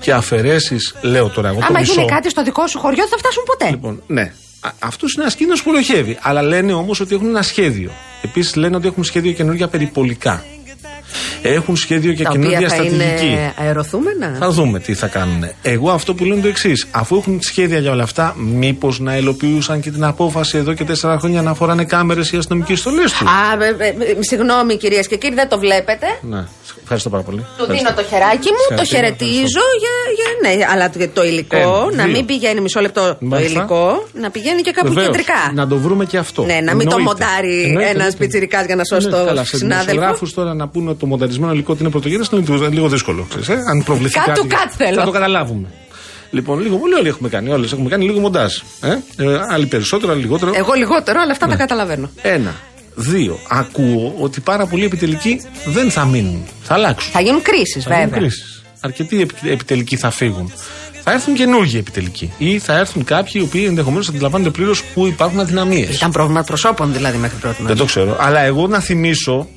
και 0.00 0.12
αφαιρέσεις, 0.12 0.94
λέω 1.02 1.28
τώρα 1.28 1.48
εγώ 1.48 1.58
το 1.58 1.66
Άμα 1.68 1.78
μισό. 1.80 1.92
γίνει 1.92 2.06
κάτι 2.06 2.30
στο 2.30 2.42
δικό 2.42 2.66
σου 2.66 2.78
χωριό, 2.78 2.96
δεν 2.96 3.08
θα 3.08 3.16
φτάσουν 3.18 3.42
ποτέ. 3.46 3.70
Λοιπόν, 3.70 4.02
ναι. 4.06 4.32
Αυτό 4.78 5.06
είναι 5.14 5.22
ένας 5.22 5.34
κίνδυνος 5.34 5.62
που 5.62 5.70
ελοχεύει. 5.70 6.18
Αλλά 6.20 6.42
λένε 6.42 6.72
όμως 6.72 7.00
ότι 7.00 7.14
έχουν 7.14 7.26
ένα 7.28 7.42
σχέδιο. 7.42 7.90
Επίσης 8.22 8.54
λένε 8.56 8.76
ότι 8.76 8.86
έχουν 8.86 9.04
σχέδιο 9.04 9.32
καινούργια 9.32 9.68
περιπολικά. 9.68 10.44
Έχουν 11.42 11.76
σχέδιο 11.76 12.12
για 12.12 12.24
τα 12.24 12.30
καινούργια 12.30 12.56
οποία 12.56 12.68
θα 12.68 12.74
στρατηγική. 12.74 13.26
είναι 13.26 13.52
αεροθούμενα; 13.58 14.36
Θα 14.38 14.50
δούμε 14.50 14.78
τι 14.80 14.94
θα 14.94 15.06
κάνουν. 15.06 15.44
Εγώ 15.62 15.90
αυτό 15.90 16.14
που 16.14 16.24
λέω 16.24 16.32
είναι 16.32 16.42
το 16.42 16.48
εξής. 16.48 16.86
Αφού 16.90 17.16
έχουν 17.16 17.38
σχέδια 17.42 17.78
για 17.78 17.90
όλα 17.92 18.02
αυτά, 18.02 18.34
μήπως 18.38 19.00
να 19.00 19.16
υλοποιούσαν 19.16 19.80
και 19.80 19.90
την 19.90 20.04
απόφαση 20.04 20.58
εδώ 20.58 20.72
και 20.72 20.84
τέσσερα 20.84 21.18
χρόνια 21.18 21.42
να 21.42 21.54
φοράνε 21.54 21.84
κάμερες 21.84 22.32
οι 22.32 22.36
αστυνομικοί 22.36 22.74
στολές 22.74 23.12
τους; 23.12 23.20
Α, 23.20 23.64
ε, 23.64 23.84
ε, 23.84 23.88
ε, 23.88 24.16
συγγνώμη 24.20 24.76
κυρίες 24.76 25.06
και 25.06 25.16
κύριοι, 25.16 25.34
δεν 25.34 25.48
το 25.48 25.58
βλέπετε. 25.58 26.06
Ναι, 26.20 26.44
ευχαριστώ 26.82 27.10
πάρα 27.10 27.22
πολύ. 27.22 27.38
Του 27.38 27.46
Ευχαριστώ. 27.62 27.74
δίνω 27.90 28.02
το 28.02 28.08
χεράκι 28.08 28.48
μου, 28.48 28.64
το 28.68 28.82
Ευχαριστώ, 28.82 28.96
χαιρετίζω. 28.96 29.64
Για, 29.82 29.94
για, 30.18 30.28
ναι, 30.56 30.64
αλλά 30.72 30.90
το, 30.90 31.08
το 31.14 31.24
υλικό, 31.24 31.56
Ένα, 31.56 31.94
να 31.96 32.04
δύο. 32.04 32.12
μην 32.12 32.26
πηγαίνει 32.26 32.60
μισό 32.60 32.80
λεπτό 32.80 33.00
το 33.08 33.16
Μάλιστα. 33.20 33.58
υλικό, 33.58 34.06
να 34.12 34.30
πηγαίνει 34.30 34.62
και 34.62 34.70
κάπου 34.70 34.88
Βεβαίως, 34.88 35.06
κεντρικά. 35.06 35.52
Να 35.54 35.66
το 35.66 35.76
βρούμε 35.76 36.04
και 36.04 36.18
αυτό. 36.18 36.42
Ναι, 36.44 36.58
να 36.64 36.74
μην 36.74 36.88
το 36.88 36.96
Εννοείται. 36.96 37.02
μοντάρει 37.02 37.62
Εννοείται, 37.62 37.80
ένας 37.82 37.90
εννοείται. 37.92 38.16
πιτσιρικάς 38.16 38.64
για 38.66 38.76
να 38.76 38.84
σώσει 38.84 39.06
Ναι, 39.06 39.12
το 39.12 39.24
καλά, 39.24 39.44
σε 39.44 39.56
συνάδελφο. 39.56 39.84
δημοσιογράφους 39.90 40.34
τώρα 40.34 40.54
να 40.54 40.68
πούνε 40.68 40.90
ότι 40.90 40.99
το 41.00 41.06
μονταρισμένο 41.06 41.52
υλικό 41.52 41.72
ότι 41.72 41.82
είναι 41.82 41.90
πρωτογενές 41.90 42.28
είναι 42.32 42.42
λίγο- 42.48 42.66
λίγο 42.68 42.88
δύσκολο. 42.88 43.26
Ξέρεις, 43.28 43.48
ε; 43.48 43.62
Αν 43.70 43.82
προβληθεί 43.84 44.18
Cut 44.26 44.30
to 44.30 44.34
κάτι. 44.34 44.48
cut 44.50 44.72
θέλω. 44.76 44.94
Θα 44.98 45.04
το 45.04 45.10
καταλάβουμε. 45.10 45.68
Λοιπόν, 46.30 46.60
λίγο 46.60 46.76
πολύ 46.76 46.94
όλοι 46.94 47.08
έχουμε 47.08 47.28
κάνει. 47.28 47.50
Όλες 47.50 47.72
έχουμε 47.72 47.88
κάνει 47.88 48.04
λίγο 48.04 48.20
μοντάζ. 48.20 48.54
Ε; 48.80 48.88
Ε, 49.16 49.40
άλλοι 49.50 49.66
περισσότερο, 49.66 50.12
άλλοι 50.12 50.20
λιγότερο. 50.20 50.52
Εγώ 50.54 50.72
λιγότερο, 50.72 51.20
αλλά 51.20 51.32
αυτά 51.32 51.46
Ναι. 51.46 51.52
τα 51.52 51.58
καταλαβαίνω. 51.58 52.10
Ένα. 52.22 52.54
Δύο. 52.94 53.38
Ακούω 53.48 54.14
ότι 54.18 54.40
πάρα 54.40 54.66
πολλοί 54.66 54.84
επιτελικοί 54.84 55.40
δεν 55.66 55.90
θα 55.90 56.04
μείνουν. 56.04 56.42
Θα 56.62 56.74
αλλάξουν. 56.74 57.12
Θα 57.12 57.20
γίνουν 57.20 57.42
κρίσεις, 57.42 57.84
Θα 57.84 57.94
γίνουν 57.94 58.08
βέβαια. 58.10 58.18
κρίσεις. 58.18 58.62
Αρκετοί 58.80 59.20
επι- 59.20 59.44
επιτελικοί 59.44 59.96
θα 59.96 60.10
φύγουν. 60.10 60.52
Θα 61.02 61.12
έρθουν 61.12 61.34
καινούργιοι 61.34 61.76
επιτελικοί. 61.78 62.32
Ή 62.38 62.58
θα 62.58 62.78
έρθουν 62.78 63.04
κάποιοι 63.04 63.32
οι 63.34 63.40
οποίοι 63.40 63.64
ενδεχομένως 63.68 64.08
αντιλαμβάνονται 64.08 64.50
πλήρως 64.50 64.82
που 64.84 65.06
υπάρχουν 65.06 65.40
αδυναμίες. 65.40 65.94
Ήταν 65.96 66.10
πρόβλημα 66.10 66.42
προσώπων 66.42 66.92
δηλαδή 66.92 67.18
μέχρι 67.18 67.36
πρώτη. 67.38 67.62
Δεν 67.62 67.76
το 67.76 67.84
ξέρω. 67.84 68.16
Αλλά 68.20 68.40
εγώ 68.40 68.66
να 68.66 68.80
θυμίσω 68.80 69.48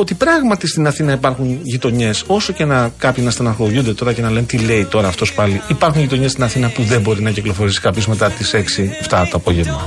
ότι 0.00 0.14
πράγματι 0.14 0.66
στην 0.66 0.86
Αθήνα 0.86 1.12
υπάρχουν 1.12 1.60
γειτονιές. 1.62 2.24
Όσο 2.26 2.52
και 2.52 2.64
να 2.64 2.90
κάποιοι 2.98 3.22
να 3.26 3.30
στεναχωριούνται 3.30 3.94
τώρα 3.94 4.12
και 4.12 4.22
να 4.22 4.30
λένε 4.30 4.46
τι 4.46 4.58
λέει 4.58 4.84
τώρα 4.84 5.08
αυτός 5.08 5.34
πάλι. 5.34 5.62
Υπάρχουν 5.68 6.00
γειτονιές 6.00 6.30
στην 6.30 6.44
Αθήνα 6.44 6.68
που 6.68 6.82
δεν 6.82 7.00
μπορεί 7.00 7.22
να 7.22 7.30
κυκλοφορήσει 7.30 7.80
κάποιος 7.80 8.06
μετά 8.06 8.30
τις 8.30 8.54
6-7 8.54 8.60
το 9.08 9.36
απόγευμα. 9.36 9.86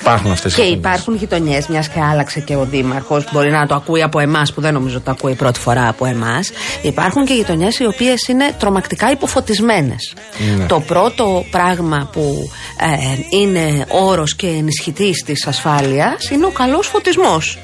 Υπάρχουν 0.00 0.30
αυτές 0.30 0.52
οι 0.52 0.60
Και 0.60 0.66
υπάρχουν 0.66 1.14
γειτονιές, 1.16 1.66
μιας 1.66 1.88
και 1.88 2.00
άλλαξε 2.00 2.40
και 2.40 2.56
ο 2.56 2.64
Δήμαρχος, 2.70 3.24
μπορεί 3.32 3.50
να 3.50 3.66
το 3.66 3.74
ακούει 3.74 4.02
από 4.02 4.18
εμάς, 4.18 4.52
που 4.52 4.60
δεν 4.60 4.72
νομίζω 4.74 4.96
ότι 4.96 5.04
το 5.04 5.10
ακούει 5.10 5.34
πρώτη 5.34 5.60
φορά 5.60 5.88
από 5.88 6.06
εμάς. 6.06 6.50
Υπάρχουν 6.82 7.24
και 7.24 7.34
γειτονιές 7.34 7.78
οι 7.78 7.86
οποίες 7.86 8.28
είναι 8.28 8.54
τρομακτικά 8.58 9.10
υποφωτισμένες. 9.10 10.14
Ναι. 10.58 10.66
Το 10.66 10.80
πρώτο 10.80 11.44
πράγμα 11.50 12.08
που 12.12 12.50
ε, 12.80 13.36
είναι 13.38 13.84
όρος 13.88 14.34
και 14.34 14.46
ενισχυτή 14.46 15.10
της 15.24 15.46
ασφάλειας 15.46 16.30
είναι 16.30 16.46
ο 16.46 16.50
καλός 16.50 16.86
φωτισμός. 16.86 17.58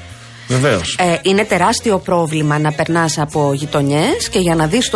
Βεβαίως. 0.51 0.97
Ε, 0.99 1.19
είναι 1.21 1.45
τεράστιο 1.45 1.97
πρόβλημα 1.99 2.59
να 2.59 2.71
περνάς 2.71 3.17
από 3.17 3.51
γειτονιές 3.53 4.29
και 4.29 4.39
για 4.39 4.55
να 4.55 4.67
δεις 4.67 4.89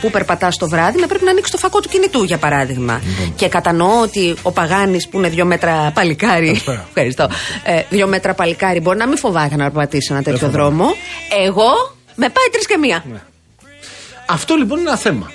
πού 0.00 0.10
περπατάς 0.10 0.56
το 0.56 0.68
βράδυ 0.68 1.00
να 1.00 1.06
πρέπει 1.06 1.24
να 1.24 1.30
ανοίξεις 1.30 1.52
το 1.52 1.58
φακό 1.58 1.80
του 1.80 1.88
κινητού, 1.88 2.22
για 2.22 2.38
παράδειγμα. 2.38 3.00
Και 3.36 3.48
κατανοώ 3.48 4.00
ότι 4.00 4.34
ο 4.42 4.52
Παγάνης 4.52 5.08
που 5.08 5.18
είναι 5.18 5.28
δύο 5.28 5.44
μέτρα 5.44 5.90
παλικάρι. 5.94 6.46
Καλησπέρα. 6.46 6.86
Ευχαριστώ. 6.94 7.28
Ε, 7.62 7.82
δύο 7.90 8.06
μέτρα 8.06 8.34
παλικάρι 8.34 8.80
μπορεί 8.80 8.98
να 8.98 9.08
μην 9.08 9.18
φοβάται 9.18 9.56
να 9.56 9.64
περπατήσει 9.64 10.08
ένα 10.12 10.22
τέτοιο 10.22 10.48
δρόμο. 10.48 10.94
Εγώ 11.46 11.96
με 12.14 12.28
πάει 12.28 12.48
τρεις 12.52 12.66
και 12.66 12.76
μία. 12.76 13.04
Αυτό 14.26 14.54
λοιπόν 14.54 14.78
είναι 14.78 14.88
ένα 14.88 14.98
θέμα. 14.98 15.30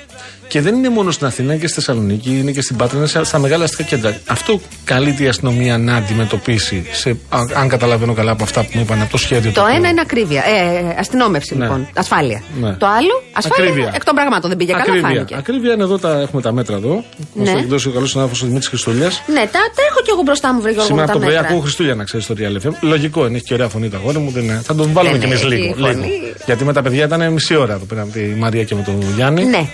Και 0.56 0.62
δεν 0.62 0.76
είναι 0.76 0.90
μόνο 0.90 1.12
στην 1.12 1.28
Αθήνα 1.28 1.56
και 1.56 1.68
στη 1.68 1.76
Θεσσαλονίκη, 1.76 2.30
είναι 2.40 2.52
και 2.52 2.62
στην 2.62 2.76
Πάτρα, 2.76 2.98
είναι 2.98 3.08
σε- 3.08 3.24
στα 3.24 3.40
μεγάλα 3.40 3.64
αστικά 3.64 3.84
κέντρα. 3.84 4.18
Αυτό 4.28 4.60
καλείται 4.84 5.24
η 5.24 5.28
αστυνομία 5.28 5.78
να 5.78 5.96
αντιμετωπίσει, 5.96 6.86
σε, 6.92 7.10
α- 7.30 7.40
αν 7.54 7.68
καταλαβαίνω 7.68 8.14
καλά 8.14 8.32
από 8.32 8.44
αυτά 8.44 8.62
που 8.62 8.70
μου 8.74 8.82
είπαν 8.82 9.02
από 9.02 9.12
το 9.12 9.18
σχέδιο. 9.18 9.52
Το 9.52 9.62
οποίο- 9.62 9.76
ένα 9.76 9.90
είναι 9.90 10.02
ακρίβεια. 10.02 10.42
Ε, 10.46 10.96
αστυνόμευση 11.00 11.56
Ναι. 11.56 11.64
λοιπόν. 11.64 11.88
Ασφάλεια. 11.96 12.44
Ναι. 12.62 12.74
Το 12.74 12.86
άλλο, 12.86 13.24
ασφάλεια 13.34 13.70
Ακρίβεια. 13.72 13.92
εκ 13.96 14.04
των 14.04 14.16
πραγμάτων. 14.16 14.50
Δεν 14.50 14.58
πήγε 14.58 14.72
καλά, 14.72 14.84
Ακρίβεια. 14.84 15.08
φάνηκε. 15.10 15.36
Ακρίβεια 15.38 15.74
είναι 15.74 15.84
εδώ, 15.84 15.98
τα, 16.00 16.20
έχουμε 16.22 16.42
τα 16.42 16.52
μέτρα 16.52 16.76
εδώ. 16.76 16.94
Μας 17.34 17.46
Ναι. 17.48 17.52
το 17.52 17.58
έχει 17.58 17.68
δώσει 17.68 17.88
ο 17.88 17.92
καλός 17.92 18.10
συνάδελφος 18.10 18.42
ο 18.42 18.46
Δημήτρης 18.46 18.70
Χριστούλιας. 18.70 19.22
Ναι, 19.28 19.40
τα, 19.40 19.60
τα 19.76 19.82
έχω 19.90 20.00
κι 20.04 20.10
εγώ 20.12 20.22
μπροστά 20.22 20.54
μου, 20.54 20.62
βρε 20.62 20.70
Γιώργο, 20.72 20.88
Σήμερα 20.88 21.06
μου, 21.06 21.12
από 21.12 21.20
τα 21.20 21.20
το 21.20 21.26
πρωί 21.26 21.36
μέτρα. 21.36 21.50
ακούω 21.50 21.62
Χριστούλια 21.62 21.96
να 21.96 22.04
ξέρεις 22.04 22.26
το 22.26 22.36
Real 22.38 22.68
FM. 22.68 22.72
Λογικό 22.82 23.26
είναι, 23.28 23.36
έχει 23.36 23.46
και 23.46 23.54
ωραία 23.54 23.68
φωνή 23.68 23.90
το 23.90 23.98
αγόρι 23.98 24.18
μου. 24.18 24.32
Δεν 24.32 24.44
είναι. 24.44 24.62
Θα 24.64 24.76
τον 24.76 24.90
βάλουμε 24.94 25.18
Δεν 25.18 25.20
κι 25.22 25.26
εμείς 25.26 25.40
έχει 25.44 25.54
λίγο, 25.54 25.74
φωνή. 25.76 25.94
λίγο. 25.94 26.34
Γιατί 26.46 26.64
με 26.66 26.74
τα 26.74 26.82
παιδιά 26.82 27.06
ήταν 27.06 27.32
μισή 27.34 27.56
ώρα 27.56 27.74
εδώ 27.74 27.86
πέρα 27.86 28.06
με 28.06 28.12
τη 28.12 28.20
Μαρία 28.20 28.64
και 28.64 28.76
με 28.76 28.82
τον 28.82 28.96
Γιάννη. 29.16 29.44
Ναι. 29.46 29.68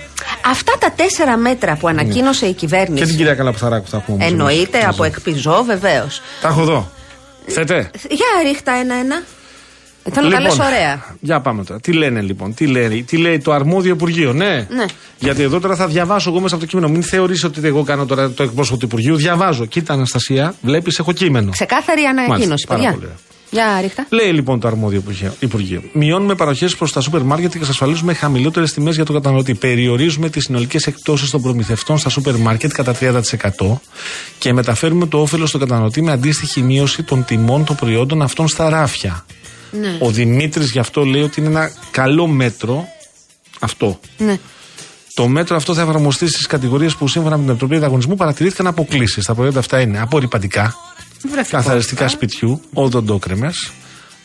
Αυτά 0.50 0.71
τα 0.78 0.90
τέσσερα 0.96 1.36
μέτρα 1.36 1.76
που 1.76 1.88
ανακοίνωσε 1.88 2.46
η 2.46 2.48
Και 2.48 2.54
την 2.58 2.68
κυβέρνηση. 2.68 3.14
κυρία 3.16 3.34
Καλαπουθαράκου 3.34 3.86
θα 3.88 3.96
έχουμε. 3.96 4.16
όμως 4.16 4.30
Εννοείται 4.30 4.78
εμείς. 4.78 4.88
από 4.88 5.04
εκπιζό, 5.04 5.62
βεβαίως. 5.66 6.20
Τα 6.40 6.48
έχω 6.48 6.60
εδώ. 6.60 6.90
Θέτε. 7.46 7.90
Για 8.10 8.26
ρίχτα 8.46 8.72
ένα-ένα. 8.72 9.22
Ε, 10.04 10.10
Θέλω 10.10 10.28
να 10.28 10.40
λες 10.40 10.58
ωραία. 10.58 11.04
Για 11.20 11.40
πάμε 11.40 11.64
τώρα. 11.64 11.80
Τι 11.80 11.92
λένε 11.92 12.20
λοιπόν, 12.20 12.54
τι 12.54 12.66
λέει, 12.66 13.02
τι 13.02 13.16
λέει 13.16 13.38
το 13.38 13.52
αρμόδιο 13.52 13.92
Υπουργείο, 13.92 14.32
ναι. 14.32 14.66
Ναι. 14.70 14.84
Γιατί 15.18 15.42
εδώ 15.42 15.60
τώρα 15.60 15.76
θα 15.76 15.86
διαβάσω 15.86 16.30
εγώ 16.30 16.40
μέσα 16.40 16.54
από 16.54 16.64
το 16.64 16.70
κείμενο. 16.70 16.88
Μην 16.88 17.02
θεωρήσει 17.02 17.46
ότι 17.46 17.60
εγώ 17.66 17.82
κάνω 17.82 18.06
τώρα 18.06 18.30
το 18.30 18.42
εκπρόσωπο 18.42 18.78
του 18.78 18.84
Υπουργείου. 18.86 19.16
Διαβάζω. 19.16 19.64
Κοίτα, 19.66 19.92
Αναστασία, 19.92 20.54
βλέπεις, 20.62 20.98
έχω 20.98 21.12
κείμενο. 21.12 21.50
Ξεκάθαρη 21.50 22.02
ανακοίνωση, 22.02 22.46
Μάλιστα, 22.46 22.66
πάρα 22.66 22.80
παιδιά. 22.80 22.94
πολύ 22.94 23.04
ωραία. 23.06 23.18
Για 23.54 23.80
ρίχτα. 23.80 24.06
Λέει 24.10 24.32
λοιπόν 24.32 24.60
το 24.60 24.68
αρμόδιο 24.68 24.98
Υπουργείο- 24.98 25.34
Υπουργείο. 25.38 25.82
Μειώνουμε 25.92 26.34
παροχές 26.34 26.76
προς 26.76 26.92
τα 26.92 27.00
σούπερ 27.00 27.22
μάρκετ 27.22 27.50
και 27.52 27.58
εξασφαλίζουμε 27.58 28.14
χαμηλότερες 28.14 28.72
τιμές 28.72 28.94
για 28.94 29.04
τον 29.04 29.14
καταναλωτή. 29.14 29.54
Περιορίζουμε 29.54 30.28
τις 30.30 30.42
συνολικές 30.44 30.86
εκπτώσεις 30.86 31.30
των 31.30 31.42
προμηθευτών 31.42 31.98
στα 31.98 32.08
σούπερ 32.08 32.36
μάρκετ 32.36 32.72
κατά 32.72 32.92
30% 32.92 33.80
και 34.38 34.52
μεταφέρουμε 34.52 35.06
το 35.06 35.20
όφελος 35.20 35.48
στον 35.48 35.60
καταναλωτή 35.60 36.02
με 36.02 36.12
αντίστοιχη 36.12 36.62
μείωση 36.62 37.02
των 37.02 37.24
τιμών 37.24 37.64
των 37.64 37.76
προϊόντων 37.76 38.22
αυτών 38.22 38.48
στα 38.48 38.68
ράφια. 38.68 39.24
Ναι. 39.80 39.96
Ο 40.00 40.10
Δημήτρης 40.10 40.70
γι' 40.70 40.78
αυτό 40.78 41.04
λέει 41.04 41.22
ότι 41.22 41.40
είναι 41.40 41.48
ένα 41.48 41.70
καλό 41.90 42.26
μέτρο 42.26 42.84
αυτό. 43.60 44.00
Ναι. 44.18 44.38
Το 45.14 45.28
μέτρο 45.28 45.56
αυτό 45.56 45.74
θα 45.74 45.80
εφαρμοστεί 45.82 46.26
στις 46.28 46.46
κατηγορίες 46.46 46.94
που 46.96 47.08
σύμφωνα 47.08 47.34
με 47.36 47.40
την 47.42 47.50
Επιτροπή 47.50 47.76
Ανταγωνισμού 47.76 48.14
παρατηρήθηκαν 48.16 48.66
αποκλήσεις. 48.66 49.24
Τα 49.24 49.34
προϊόντα 49.34 49.58
αυτά 49.58 49.80
είναι 49.80 50.00
απορριπαντικά, 50.00 50.74
καθαριστικά 51.48 52.08
σπιτιού, 52.08 52.60
οδοντόκρεμες, 52.72 53.72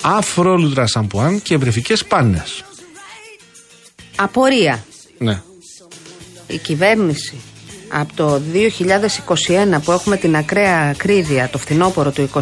αφρόλουτρα 0.02 0.88
σαμπουάν 0.88 1.42
και 1.42 1.58
βρεφικέ 1.58 1.94
πάνε. 2.08 2.44
Απορία. 4.16 4.86
Ναι. 5.18 5.42
Η 6.48 6.58
κυβέρνηση 6.58 7.36
από 7.90 8.14
το 8.16 8.42
2021 9.76 9.82
που 9.84 9.92
έχουμε 9.92 10.18
την 10.18 10.36
ακραία 10.36 10.90
ακρίβεια, 10.90 11.50
το 11.50 11.58
φθινόπωρο 11.58 12.12
του 12.12 12.30
2021, 12.34 12.40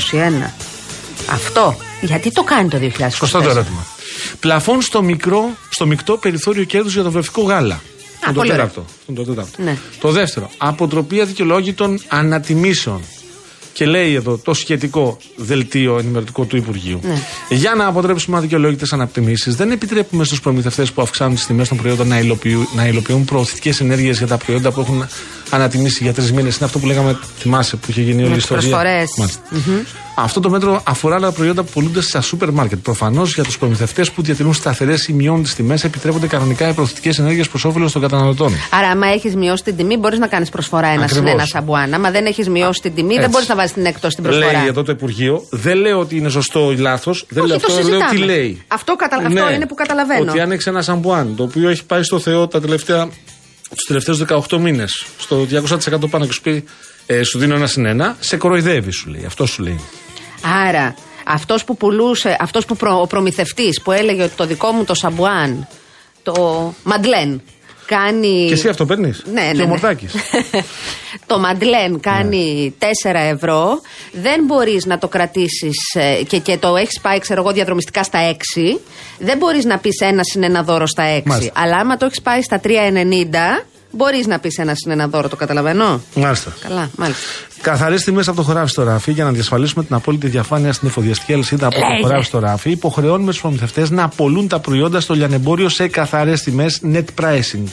αυτό 1.29 1.77
γιατί 2.01 2.31
το 2.31 2.43
κάνει 2.43 2.69
το 2.69 2.77
2024. 2.77 3.07
Σωστό 3.09 3.41
το 3.41 3.49
ερώτημα. 3.49 3.85
Πλαφόν 4.39 4.81
στο, 4.81 5.01
μικρό, 5.01 5.49
στο 5.69 5.85
μεικτό 5.85 6.17
περιθώριο 6.17 6.63
κέρδους 6.63 6.93
για 6.93 7.03
το 7.03 7.11
βρεφικό 7.11 7.41
γάλα. 7.41 7.81
Αυτό 8.25 8.29
είναι 8.29 8.33
το 8.33 8.39
πολύ 8.39 8.51
ωραία. 8.51 8.65
τέταρτο. 8.65 8.85
Αυτό 8.89 9.11
είναι 9.11 9.23
το 9.23 9.33
τέταρτο. 9.33 9.61
Ναι. 9.63 9.77
Το 9.99 10.11
δεύτερο. 10.11 10.49
Αποτροπή 10.57 11.21
αδικαιολόγητων 11.21 12.01
ανατιμήσεων. 12.07 13.01
Και 13.75 13.85
λέει 13.85 14.13
εδώ 14.13 14.37
το 14.37 14.53
σχετικό 14.53 15.17
δελτίο 15.35 15.97
ενημερωτικό 15.97 16.43
του 16.45 16.57
Υπουργείου. 16.57 16.99
Ναι. 17.03 17.21
Για 17.49 17.75
να 17.75 17.87
αποτρέψουμε 17.87 18.37
αδικαιολόγητες 18.37 18.93
ανατιμήσει, 18.93 19.51
δεν 19.51 19.71
επιτρέπουμε 19.71 20.23
στους 20.23 20.41
προμηθευτές 20.41 20.91
που 20.91 21.01
αυξάνουν 21.01 21.35
τις 21.35 21.45
τιμές 21.45 21.67
των 21.67 21.77
προϊόντων 21.77 22.07
να 22.07 22.19
υλοποιούν, 22.19 22.67
να 22.75 22.85
υλοποιούν 22.87 23.25
προωθητικές 23.25 23.79
ενέργειες 23.79 24.17
για 24.17 24.27
τα 24.27 24.37
προϊόντα 24.37 24.71
που 24.71 24.79
έχουν 24.79 25.07
ανατιμήσει 25.49 26.03
για 26.03 26.13
τρεις 26.13 26.31
μήνες. 26.31 26.55
Είναι 26.55 26.65
αυτό 26.65 26.79
που 26.79 26.85
λέγαμε, 26.85 27.19
θυμάσαι, 27.37 27.75
που 27.75 27.85
είχε 27.89 28.01
γίνει 28.01 28.23
όλη 28.23 28.31
η 28.31 28.33
τις 28.33 28.43
ιστορία. 28.43 28.69
προσφορές. 28.69 29.09
Μάλιστα. 29.17 29.41
Αυτό 30.17 30.39
το 30.39 30.49
μέτρο 30.49 30.81
αφορά 30.85 31.15
άλλα 31.15 31.31
προϊόντα 31.31 31.63
που 31.63 31.71
πουλούνται 31.71 32.01
στα 32.01 32.21
σούπερ 32.21 32.51
μάρκετ. 32.51 32.79
Προφανώς 32.79 33.33
για 33.33 33.43
τους 33.43 33.57
προμηθευτές 33.57 34.11
που 34.11 34.21
διατηρούν 34.21 34.53
σταθερές 34.53 35.07
ή 35.07 35.13
μειώνουν 35.13 35.43
τις 35.43 35.55
τιμές, 35.55 35.83
επιτρέπονται 35.83 36.27
κανονικά 36.27 36.69
οι 36.69 36.73
προωθητικές 36.73 37.19
ενέργειες 37.19 37.49
προς 37.49 37.65
όφελος 37.65 37.91
των 37.91 38.01
καταναλωτών. 38.01 38.53
Άρα, 38.71 38.87
άμα 38.87 39.07
έχεις 39.07 39.35
μειώσει 39.35 39.63
την 39.63 39.75
τιμή, 39.75 39.97
μπορείς 39.97 40.19
να 40.19 40.27
κάνεις 40.27 40.49
προσφορά 40.49 40.87
ένα 40.87 41.07
συν 41.07 41.17
Ακριβώς. 41.17 41.31
ένα 41.31 41.45
σαμπουάν. 41.45 41.93
Άμα 41.93 42.11
δεν 42.11 42.25
έχεις 42.25 42.49
μειώσει 42.49 42.79
την 42.81 42.93
τιμή, 42.95 43.07
δεν 43.13 43.17
Έτσι. 43.17 43.29
μπορείς 43.31 43.47
να 43.47 43.55
βάζεις 43.55 43.73
την 43.73 43.85
έκτο 43.85 44.09
στην 44.09 44.23
προσφορά. 44.23 44.51
Λέει 44.51 44.67
εδώ 44.67 44.83
το 44.83 44.91
Υπουργείο, 44.91 45.47
δεν 45.49 45.77
λέω 45.77 45.99
ότι 45.99 46.17
είναι 46.17 46.29
σωστό 46.29 46.71
ή 46.71 46.75
λάθος, 46.75 47.25
δεν 47.29 47.43
Όχι, 47.43 47.51
λέω 47.51 47.59
το 47.59 47.65
αυτό, 47.69 47.89
λέω 47.89 47.99
τι 47.99 48.05
συζητάμε. 48.05 48.25
λέει. 48.33 48.49
Ναι. 48.49 48.63
Αυτό 48.67 48.95
κατα- 48.95 49.15
αυτό 49.25 49.51
είναι 49.53 49.65
που 49.67 49.75
καταλαβαίνω. 49.75 50.31
Ότι 50.31 50.39
αν 50.39 50.51
έχει 50.51 50.69
ένα 50.69 50.81
σαμπουάν 50.81 51.35
το 51.35 51.43
οποίο 51.43 51.69
έχει 51.69 51.85
πάει 51.85 52.03
στο 52.03 52.19
Θεό 52.19 52.47
τα 52.47 52.61
τελευταία, 52.61 53.05
τους 53.69 53.83
τελευταίους 53.87 54.17
18 54.17 54.57
μήνες, 54.59 55.05
στο 55.17 55.45
200% 55.45 56.07
πάνω 56.09 56.25
και 56.25 56.31
σου 56.31 56.41
πει 56.41 56.63
ε, 57.05 57.23
σου 57.23 57.39
δίνω 57.39 57.55
ένα 57.55 57.67
συν 57.67 57.85
ένα, 57.85 58.17
σε 58.19 58.37
κοροϊδεύει, 58.37 58.91
σου 58.91 59.09
λέει. 59.09 59.25
Αυτό 59.25 59.45
σου 59.45 59.63
λέει. 59.63 59.79
Άρα, 60.67 60.95
αυτός 61.25 61.63
που 61.63 61.77
πουλούσε, 61.77 62.37
αυτός 62.39 62.65
που 62.65 62.75
προ, 62.75 63.01
ο 63.01 63.07
προμηθευτής 63.07 63.81
που 63.81 63.91
έλεγε 63.91 64.23
ότι 64.23 64.35
το 64.35 64.45
δικό 64.45 64.71
μου 64.71 64.83
το 64.83 64.93
σαμπουάν, 64.93 65.67
το 66.23 66.73
Μαντλέν, 66.83 67.41
κάνει. 67.85 68.45
Και 68.47 68.53
εσύ 68.53 68.67
αυτό 68.67 68.85
παίρνεις; 68.85 69.23
Ναι, 69.25 69.41
ναι, 69.41 69.51
Και 69.51 69.61
ο 69.61 69.63
ναι. 69.63 69.65
Μορτάκης; 69.65 70.13
το 71.27 71.39
Μαντλέν 71.39 71.99
κάνει 71.99 72.75
4 72.79 72.85
ευρώ. 73.13 73.81
Δεν 74.11 74.43
μπορείς 74.45 74.85
να 74.85 74.97
το 74.97 75.07
κρατήσεις 75.07 75.77
και, 76.27 76.37
και 76.39 76.57
το 76.57 76.75
έχεις 76.75 76.99
πάει, 77.01 77.19
ξέρω 77.19 77.41
εγώ, 77.41 77.51
διαδρομιστικά 77.51 78.03
στα 78.03 78.19
6. 78.31 78.79
Δεν 79.19 79.37
μπορείς 79.37 79.65
να 79.65 79.77
πεις 79.77 79.99
ένα 79.99 80.23
συν 80.23 80.43
ένα 80.43 80.63
δώρο 80.63 80.85
στα 80.87 81.03
6. 81.17 81.21
Μάλιστα. 81.25 81.61
Αλλά 81.61 81.75
άμα 81.75 81.97
το 81.97 82.05
έχεις 82.05 82.21
πάει 82.21 82.41
στα 82.41 82.59
3,90, 82.63 82.71
μπορείς 83.95 84.27
να 84.27 84.39
πεις 84.39 84.57
ένα 84.57 84.75
συν 84.75 84.91
ένα 84.91 85.07
δώρο. 85.07 85.29
Το 85.29 85.35
καταλαβαίνω; 85.35 86.01
Μάλιστα. 86.15 86.53
Καλά, 86.67 86.89
μάλιστα. 86.95 87.23
Καθαρέ 87.61 87.95
τιμέ 87.95 88.23
από 88.27 88.35
το 88.35 88.41
χωράφι 88.41 88.69
στο 88.71 88.83
ράφι 88.83 89.11
για 89.11 89.23
να 89.23 89.31
διασφαλίσουμε 89.31 89.83
την 89.83 89.95
απόλυτη 89.95 90.27
διαφάνεια 90.27 90.73
στην 90.73 90.87
εφοδιαστική 90.87 91.33
αλυσίδα 91.33 91.67
από 91.67 91.75
το 91.75 91.81
Λέγε. 91.91 92.01
χωράφι 92.01 92.25
στο 92.25 92.39
ράφι. 92.39 92.69
Υποχρεώνουμε 92.69 93.31
τους 93.31 93.41
προμηθευτές 93.41 93.89
να 93.89 94.03
απολούν 94.03 94.47
τα 94.47 94.59
προϊόντα 94.59 94.99
στο 94.99 95.13
λιανεμπόριο 95.13 95.69
σε 95.69 95.87
καθαρές 95.87 96.41
τιμές 96.43 96.81
net 96.93 97.03
pricing. 97.21 97.67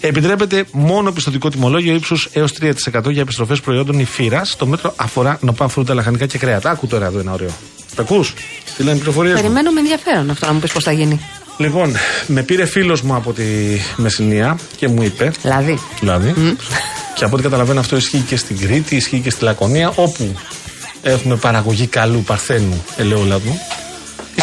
Επιτρέπεται 0.00 0.64
μόνο 0.72 1.12
πιστοτικό 1.12 1.48
τιμολόγιο 1.48 1.94
ύψους 1.94 2.28
έως 2.32 2.52
3% 2.52 3.10
για 3.10 3.22
επιστροφές 3.22 3.60
προϊόντων 3.60 3.98
υφύρα. 3.98 4.42
Το 4.56 4.66
μέτρο 4.66 4.92
αφορά 4.96 5.38
νοπά 5.40 5.68
φρούτα, 5.68 5.94
λαχανικά 5.94 6.26
και 6.26 6.38
κρέατα. 6.38 6.70
Άκου 6.70 6.86
τώρα 6.86 7.06
εδώ 7.06 7.18
ένα 7.18 7.32
ωραίο. 7.32 7.50
Τα 7.94 8.02
ακούς, 8.02 8.34
τι 8.76 8.82
λένε 8.82 8.96
οι 8.96 8.98
πληροφορίε. 8.98 9.34
Περιμένω 9.34 9.70
με 9.70 9.80
ενδιαφέρον 9.80 10.30
αυτό 10.30 10.46
να 10.46 10.52
μου 10.52 10.58
πεις 10.60 10.72
πώς 10.72 10.84
θα 10.84 10.92
γίνει. 10.92 11.20
Λοιπόν, 11.58 11.94
με 12.26 12.42
πήρε 12.42 12.64
φίλος 12.64 13.02
μου 13.02 13.14
από 13.14 13.32
τη 13.32 13.44
Μεσσηνία 13.96 14.58
και 14.76 14.88
μου 14.88 15.02
είπε. 15.02 15.32
Δηλαδή. 15.42 15.78
Δηλαδή. 16.00 16.56
Και 17.14 17.24
από 17.24 17.34
ό,τι 17.34 17.42
καταλαβαίνω 17.42 17.80
αυτό 17.80 17.96
ισχύει 17.96 18.20
και 18.20 18.36
στην 18.36 18.58
Κρήτη, 18.58 18.96
ισχύει 18.96 19.20
και 19.20 19.30
στη 19.30 19.44
Λακωνία, 19.44 19.92
όπου 19.94 20.34
έχουμε 21.02 21.36
παραγωγή 21.36 21.86
καλού 21.86 22.22
παρθένου 22.22 22.84
ελαιόλαδου. 22.96 23.58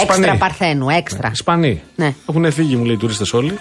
Έξτρα 0.02 0.36
παρθένου, 0.36 0.90
έξτρα. 0.90 1.30
Ισπανοί. 1.34 1.82
Ναι. 1.96 2.16
Έχουν 2.30 2.52
φύγει, 2.52 2.76
μου 2.76 2.86
λέει 2.86 2.96
οι 2.96 2.98
τουρίστες 2.98 3.34
όλοι. 3.34 3.60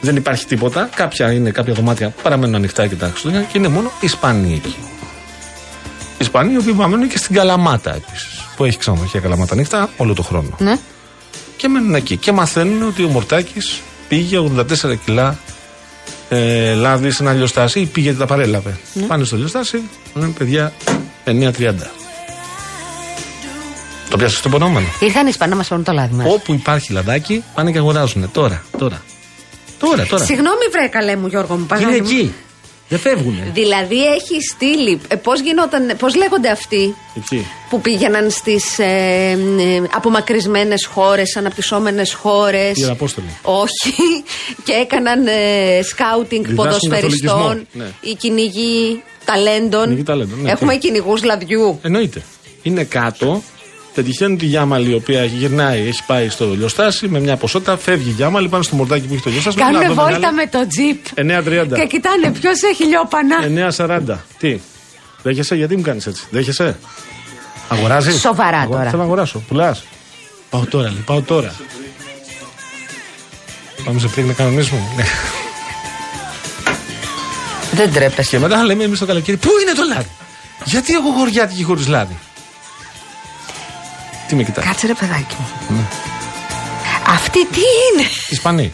Δεν 0.00 0.16
υπάρχει 0.16 0.46
τίποτα. 0.46 0.88
Κάποια 0.94 1.32
είναι 1.32 1.50
κάποια 1.50 1.72
δωμάτια 1.74 2.08
που 2.08 2.22
παραμένουν 2.22 2.54
ανοιχτά 2.54 2.86
και 2.86 2.94
τα 2.94 3.08
Χριστούγεννα 3.08 3.44
και 3.44 3.58
είναι 3.58 3.68
μόνο 3.68 3.90
Ισπανοί 4.00 4.52
εκεί. 4.54 4.76
Ισπανοί 6.18 6.52
οι 6.52 6.56
οποίοι 6.56 6.72
παραμένουν 6.72 7.08
και 7.08 7.18
στην 7.18 7.34
Καλαμάτα 7.34 7.94
επίσης. 7.94 8.44
Που 8.56 8.64
έχει 8.64 8.78
ξενοδοχεία 8.78 9.20
Καλαμάτα 9.20 9.54
ανοιχτά 9.54 9.88
όλο 9.96 10.14
το 10.14 10.22
χρόνο. 10.22 10.56
Ναι. 10.58 10.78
Και 11.58 11.68
μένουν 11.68 11.94
εκεί. 11.94 12.16
Και 12.16 12.32
μαθαίνουν 12.32 12.82
ότι 12.82 13.04
ο 13.04 13.08
Μορτάκης 13.08 13.80
πήγε 14.08 14.38
84 14.56 14.64
κιλά 15.04 15.38
ε, 16.28 16.74
λάδι 16.74 17.10
σε 17.10 17.22
ένα 17.22 17.32
λιοστάσι 17.32 17.80
ή 17.80 17.84
πήγε 17.86 18.10
και 18.10 18.16
τα 18.18 18.26
παρέλαβε. 18.26 18.76
Πάνε 19.06 19.24
στο 19.24 19.36
λιοστάσι, 19.36 19.82
λένε 20.14 20.32
παιδιά 20.38 20.72
9.30. 21.24 21.74
Το 24.10 24.16
πιάσε 24.16 24.36
στο 24.36 24.48
επωνόμενο. 24.48 24.86
Ήρθαν 25.00 25.24
οι 25.26 25.28
Ισπανοί 25.30 25.50
να 25.50 25.56
μας 25.56 25.66
φέρουν 25.66 25.84
το 25.84 25.92
λάδι 25.92 26.14
μας. 26.14 26.26
Όπου 26.32 26.52
υπάρχει 26.52 26.92
λαδάκι, 26.92 27.44
πάνε 27.54 27.72
και 27.72 27.78
αγοράζουν. 27.78 28.30
Τώρα, 28.32 28.62
τώρα. 28.78 29.02
Τώρα, 29.78 30.06
τώρα. 30.06 30.24
Συγγνώμη, 30.24 30.64
βρε 30.72 30.86
καλέ 30.86 31.16
μου, 31.16 31.26
Γιώργο 31.26 31.54
μου, 31.54 31.58
Είναι 31.58 31.68
παγάνι 31.68 32.00
μου. 32.00 32.06
εκεί. 32.06 32.34
Δεν 32.88 32.98
φεύγουνε. 32.98 33.50
Δηλαδή 33.54 34.04
έχει 34.06 34.36
στείλει. 34.54 35.00
Ε, 35.08 35.14
Πώς 35.16 35.40
γινόταν, 35.40 35.96
πώς 35.98 36.14
λέγονται 36.14 36.50
αυτοί 36.50 36.94
Εκεί. 37.16 37.46
που 37.70 37.80
πήγαιναν 37.80 38.30
στις 38.30 38.78
ε, 38.78 38.84
ε, 38.84 39.82
απομακρυσμένες 39.94 40.84
χώρες, 40.86 41.36
αναπτυσσόμενες 41.36 42.12
χώρες; 42.14 42.76
Ιεραπόστολοι. 42.78 43.26
Όχι. 43.42 43.94
και 44.64 44.72
έκαναν 44.72 45.26
ε, 45.26 45.82
σκάουτινγκ 45.82 46.44
Διδάσκουν 46.46 46.64
ποδοσφαιριστών. 46.64 47.36
καθολικισμό, 47.36 47.66
ναι. 47.72 47.90
Οι 48.00 48.14
κυνηγοί 48.14 49.02
ταλέντων. 49.24 49.82
Κυνηγοί 49.84 50.02
ταλέντων, 50.02 50.40
ναι. 50.42 50.50
Έχουμε 50.50 50.72
Τι. 50.72 50.78
κυνηγούς 50.78 51.22
λαδιού. 51.24 51.78
Εννοείται. 51.82 52.22
Είναι 52.62 52.84
κάτω, 52.84 53.42
πετυχαίνουν 54.02 54.38
τη 54.38 54.46
γιάμαλη 54.46 54.90
η 54.90 54.94
οποία 54.94 55.24
γυρνάει, 55.24 55.86
έχει 55.86 56.02
πάει 56.06 56.28
στο 56.28 56.54
λιοστάσι 56.54 57.08
με 57.08 57.20
μια 57.20 57.36
ποσότητα, 57.36 57.76
φεύγει 57.76 58.08
η 58.08 58.12
γιάμαλη, 58.12 58.48
πάνε 58.48 58.62
στο 58.62 58.76
μορτάκι 58.76 59.06
που 59.06 59.14
έχει 59.14 59.22
το 59.22 59.30
λιοστάσι. 59.30 59.56
Κάνουν 59.56 59.80
να 59.80 59.88
δω 59.88 59.94
βόλτα 59.94 60.18
μεγάλη. 60.18 60.34
με 60.34 60.46
το 60.46 60.66
τζιπ. 60.66 61.04
9.30. 61.14 61.74
Και 61.74 61.86
κοιτάνε 61.86 62.32
ποιος 62.40 62.62
έχει 62.62 62.84
λιόπανα. 62.84 63.36
9.40. 63.76 64.16
Τι. 64.38 64.60
Δέχεσαι, 65.22 65.54
γιατί 65.54 65.76
μου 65.76 65.82
κάνεις 65.82 66.06
έτσι. 66.06 66.24
Δέχεσαι. 66.30 66.78
Αγοράζεις; 67.68 68.20
Σοβαρά 68.20 68.66
τώρα. 68.70 68.84
Θέλω 68.84 68.96
να 68.96 69.04
αγοράσω. 69.04 69.42
Πουλάς. 69.48 69.84
Πάω 70.50 70.64
τώρα, 70.64 70.88
λέει. 70.90 71.02
Πάω 71.06 71.22
τώρα. 71.22 71.54
Πάμε 73.84 74.00
σε 74.00 74.08
πλήγμα 74.08 74.32
κανονισμού. 74.32 74.92
Ναι. 74.96 75.04
Δεν 77.72 77.92
τρέπεσαι. 77.92 78.30
Και 78.30 78.38
μετά 78.38 78.64
λέμε 78.64 78.84
εμείς 78.84 78.98
το 78.98 79.06
καλοκαίρι, 79.06 79.36
Πού 79.36 79.50
είναι 79.62 79.72
το 79.72 79.82
λάδι; 79.94 80.10
Γιατί 80.64 80.92
έχω 80.92 81.10
χωριάτικη 81.10 81.62
χωρί 81.62 81.84
λάδι; 81.84 82.18
Τι 84.28 84.34
με 84.34 84.42
κοιτάει. 84.42 84.64
Κάτσε 84.64 84.86
ρε 84.86 84.94
παιδάκι 84.94 85.36
μου. 85.38 85.76
Ναι. 85.76 85.82
Αυτή 87.06 87.46
τι 87.46 87.58
είναι; 87.58 88.06
Ισπανοί. 88.28 88.72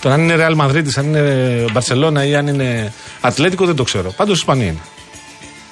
Τώρα 0.00 0.14
αν 0.14 0.22
είναι 0.22 0.36
Real 0.48 0.56
Madrid, 0.60 0.84
αν 0.96 1.04
είναι 1.06 1.64
Μπαρσελόνα 1.72 2.24
ή 2.24 2.34
αν 2.34 2.46
είναι 2.46 2.92
Ατλέτικο 3.20 3.66
δεν 3.66 3.74
το 3.76 3.82
ξέρω. 3.82 4.10
Πάντως 4.10 4.38
Ισπανοί 4.38 4.64
είναι. 4.64 4.80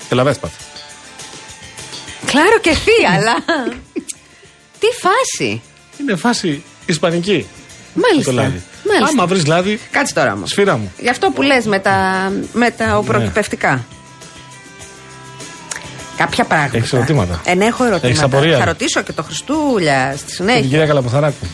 Ελαβέσπαθ. 0.09 0.51
Κλάρο 2.27 2.59
και 2.61 2.75
θεία, 2.75 3.11
αλλά. 3.17 3.35
τι 4.79 4.87
φάση. 5.01 5.63
Είναι 6.01 6.17
φάση 6.17 6.63
Ισπανική. 6.87 7.47
Μάλιστα. 7.95 8.31
Το 8.31 8.37
λάδι. 8.37 8.63
Μάλιστα. 8.89 9.09
Άμα 9.09 9.27
βρεις 9.27 9.47
λάδι, 9.47 9.81
Κάτσε 9.91 10.15
τώρα 10.15 10.33
όμως. 10.33 10.51
σφύρα 10.51 10.77
μου. 10.77 10.93
Γι' 10.99 11.09
αυτό 11.09 11.31
που 11.31 11.43
λες 11.43 11.67
με 11.67 11.79
τα, 11.79 12.29
με 12.53 12.71
τα 12.71 13.03
Ναι. 13.19 13.33
Οπροκυπευτικά. 16.25 16.25
Κάποια 16.25 16.45
πράγματα. 16.45 16.77
Έχεις 16.77 16.93
ερωτήματα; 16.93 17.41
Ε, 17.45 17.55
ναι, 17.55 17.65
έχω 17.65 17.83
ερωτήματα. 17.85 18.07
Έχεις 18.09 18.23
απορία; 18.23 18.59
Θα 18.59 18.65
ρωτήσω 18.65 19.03
και 19.03 19.13
το 19.13 19.23
Χριστούλια 19.23 20.13
στη 20.17 20.19
Και 20.19 20.25
την 20.27 20.35
συνέχεια. 20.35 20.69
κυρία 20.69 20.87
Καλαποθαράκου. 20.87 21.47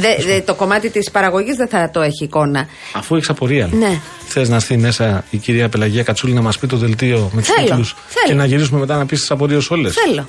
Δε, 0.00 0.24
δε, 0.32 0.40
το 0.40 0.54
κομμάτι 0.54 0.90
της 0.90 1.10
παραγωγής 1.10 1.56
δεν 1.56 1.68
θα 1.68 1.90
το 1.92 2.00
έχει 2.00 2.24
εικόνα. 2.24 2.66
Αφού 2.92 3.14
έχεις 3.16 3.28
απορία, 3.28 3.68
Ναι. 3.72 4.00
θες 4.28 4.48
να 4.48 4.56
έρθει 4.56 4.76
μέσα 4.76 5.24
η 5.30 5.36
κυρία 5.36 5.68
Πελαγία 5.68 6.02
Κατσούλη 6.02 6.32
να 6.32 6.40
μας 6.42 6.58
πει 6.58 6.66
το 6.66 6.76
δελτίο 6.76 7.30
με 7.32 7.40
τους 7.40 7.50
Θέλω, 7.50 7.66
τίτλους 7.66 7.94
θέλω. 8.08 8.26
και 8.26 8.34
να 8.34 8.44
γυρίσουμε 8.44 8.80
μετά 8.80 8.96
να 8.96 9.06
πεις 9.06 9.20
τις 9.20 9.30
απορίες 9.30 9.70
όλες; 9.70 9.94
Θέλω. 10.06 10.28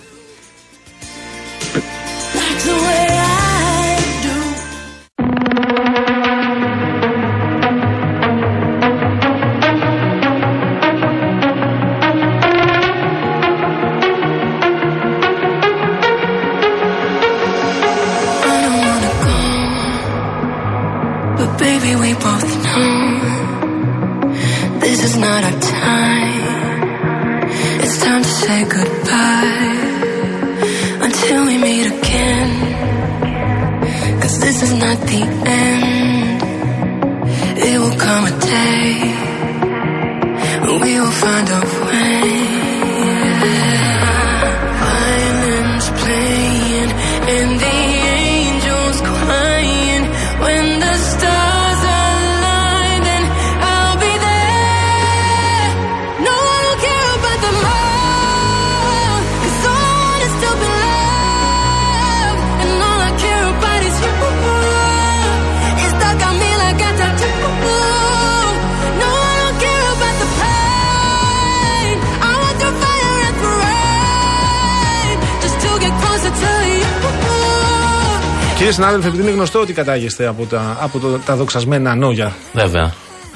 Γνωστό 79.39 79.60
ότι 79.60 79.73
κατάγεστε 79.73 80.25
από 80.28 80.45
τα, 80.45 80.78
από 80.82 80.99
το, 80.99 81.08
τα 81.25 81.36
δοξασμένα 81.36 81.91
ανόγια, 81.91 82.36
Βέβαια. 82.54 82.93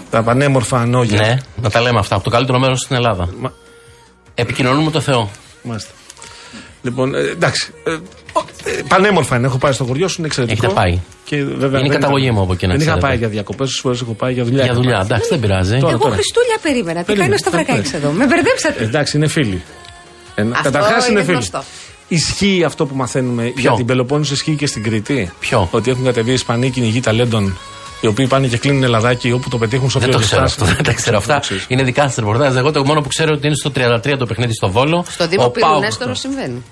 τα 0.10 0.24
πανέμορφα 0.24 0.78
ανόγια. 0.80 1.22
Ναι, 1.22 1.38
να 1.62 1.70
τα 1.70 1.82
λέμε 1.82 2.00
αυτά. 2.00 2.16
Από 2.16 2.24
το 2.24 2.30
καλύτερο 2.30 2.60
μέρος 2.60 2.80
στην 2.80 2.96
Ελλάδα. 2.96 3.30
Μα- 3.40 3.54
Επικοινωνούμε 4.36 4.84
με 4.84 4.92
το 4.92 5.00
Θεό. 5.00 5.30
Μάλιστα. 5.64 5.92
Λοιπόν, 6.82 7.16
ε, 7.16 7.20
εντάξει. 7.20 7.72
Ε, 7.84 7.92
ο- 8.34 8.46
ε, 8.64 8.82
πανέμορφα 8.88 9.36
είναι. 9.36 9.48
Έχω 9.48 9.58
πάει 9.58 9.72
στο 9.72 9.84
χωριό 9.86 10.08
σου, 10.08 10.16
είναι 10.18 10.28
εξαιρετικό. 10.28 10.66
Έχετε 10.66 10.82
πάει. 10.82 11.00
Και 11.26 11.36
βέβαια 11.44 11.80
Είναι 11.80 11.88
η 11.88 11.92
δεν 11.92 12.00
καταγωγή 12.00 12.24
είχα- 12.26 12.34
μου 12.34 12.42
από 12.42 12.54
εκεί, 12.54 12.66
να 12.68 12.72
Δεν 12.72 12.82
είχα 12.82 12.90
ξέρετε. 12.90 13.08
πάει 13.08 13.18
για 13.18 13.28
διακοπές, 13.28 13.70
όσε 13.70 13.80
φορές 13.82 14.02
έχω 14.02 14.14
πάει 14.14 14.34
για 14.34 14.44
δουλειά. 14.44 14.64
Για 14.64 14.72
είχα 14.72 14.82
δουλειά. 14.82 14.94
πάει. 14.98 15.06
Εντάξει, 15.06 15.28
δεν 15.30 15.40
πειράζει. 15.40 15.78
Τώρα, 15.80 15.92
Εγώ 15.94 16.02
τώρα. 16.04 16.14
Χριστούλια 16.14 16.58
περίμενα. 16.62 17.00
Τι 17.00 17.06
Περίμενε, 17.06 17.30
κάνεις 17.30 17.46
ο 17.46 17.50
Σταυρακάκη 17.50 17.88
θα- 17.88 17.98
εδώ. 17.98 18.10
Με 18.12 18.26
μπερδέψατε. 18.26 18.84
Εντάξει, 18.84 19.18
είναι 19.18 19.28
φίλοι. 19.28 19.62
Αυτό 20.36 20.62
Καταρχάς 20.72 21.08
είναι 21.08 21.20
είναι 21.22 21.40
φίλοι. 21.40 21.50
Γνωστό. 22.10 22.26
Ισχύει 22.28 22.64
αυτό 22.64 22.86
που 22.86 22.96
μαθαίνουμε 22.96 23.54
για 23.56 23.72
την 23.72 23.86
Πελοπόννησο, 23.86 24.34
ισχύει 24.34 24.56
και 24.56 24.68
στην 24.68 24.84
Κρήτη. 24.84 25.32
Ποιο; 25.40 25.68
Ότι 25.72 25.92
έχουν 25.92 26.04
κατεβεί 26.04 26.32
Ισπανοί 26.34 26.70
κυνηγοί 26.70 27.00
ταλέντων, 27.00 27.58
οι 28.02 28.08
οποίοι 28.08 28.28
πάνε 28.28 28.48
και 28.48 28.58
κλείνουν 28.58 28.84
ελαδάκι 28.84 29.32
όπου 29.32 29.50
το 29.50 29.58
πετύχουν 29.58 29.90
στο 29.90 30.00
Δεν 30.00 30.12
το 30.12 30.18
ξέρω 30.18 30.36
πλειοστάσιο. 30.42 30.64
αυτό, 30.66 30.76
δεν 30.76 30.86
τα 30.86 30.94
ξέρω 31.02 31.18
αυτά. 31.18 31.40
ξέρεις. 31.40 31.66
Είναι 31.68 31.84
δικά 31.84 32.04
σας 32.04 32.16
ρεπορτάζ. 32.16 32.56
Εγώ 32.56 32.72
το 32.72 32.86
μόνο 32.86 33.02
που 33.02 33.08
ξέρω 33.08 33.28
είναι 33.28 33.38
ότι 33.38 33.48
είναι 33.48 33.56
στο 33.56 33.72
33 34.14 34.18
το 34.18 34.26
παιχνίδι 34.26 34.54
στο 34.54 34.70
Βόλο. 34.72 35.06
Στο 35.10 35.28
Δήμο 35.28 35.44
Ο 35.46 35.50
Πύλου 35.50 35.66
Πάοκ- 35.68 35.84
Νέστορο 35.84 36.14
συμβαίνει. 36.16 36.64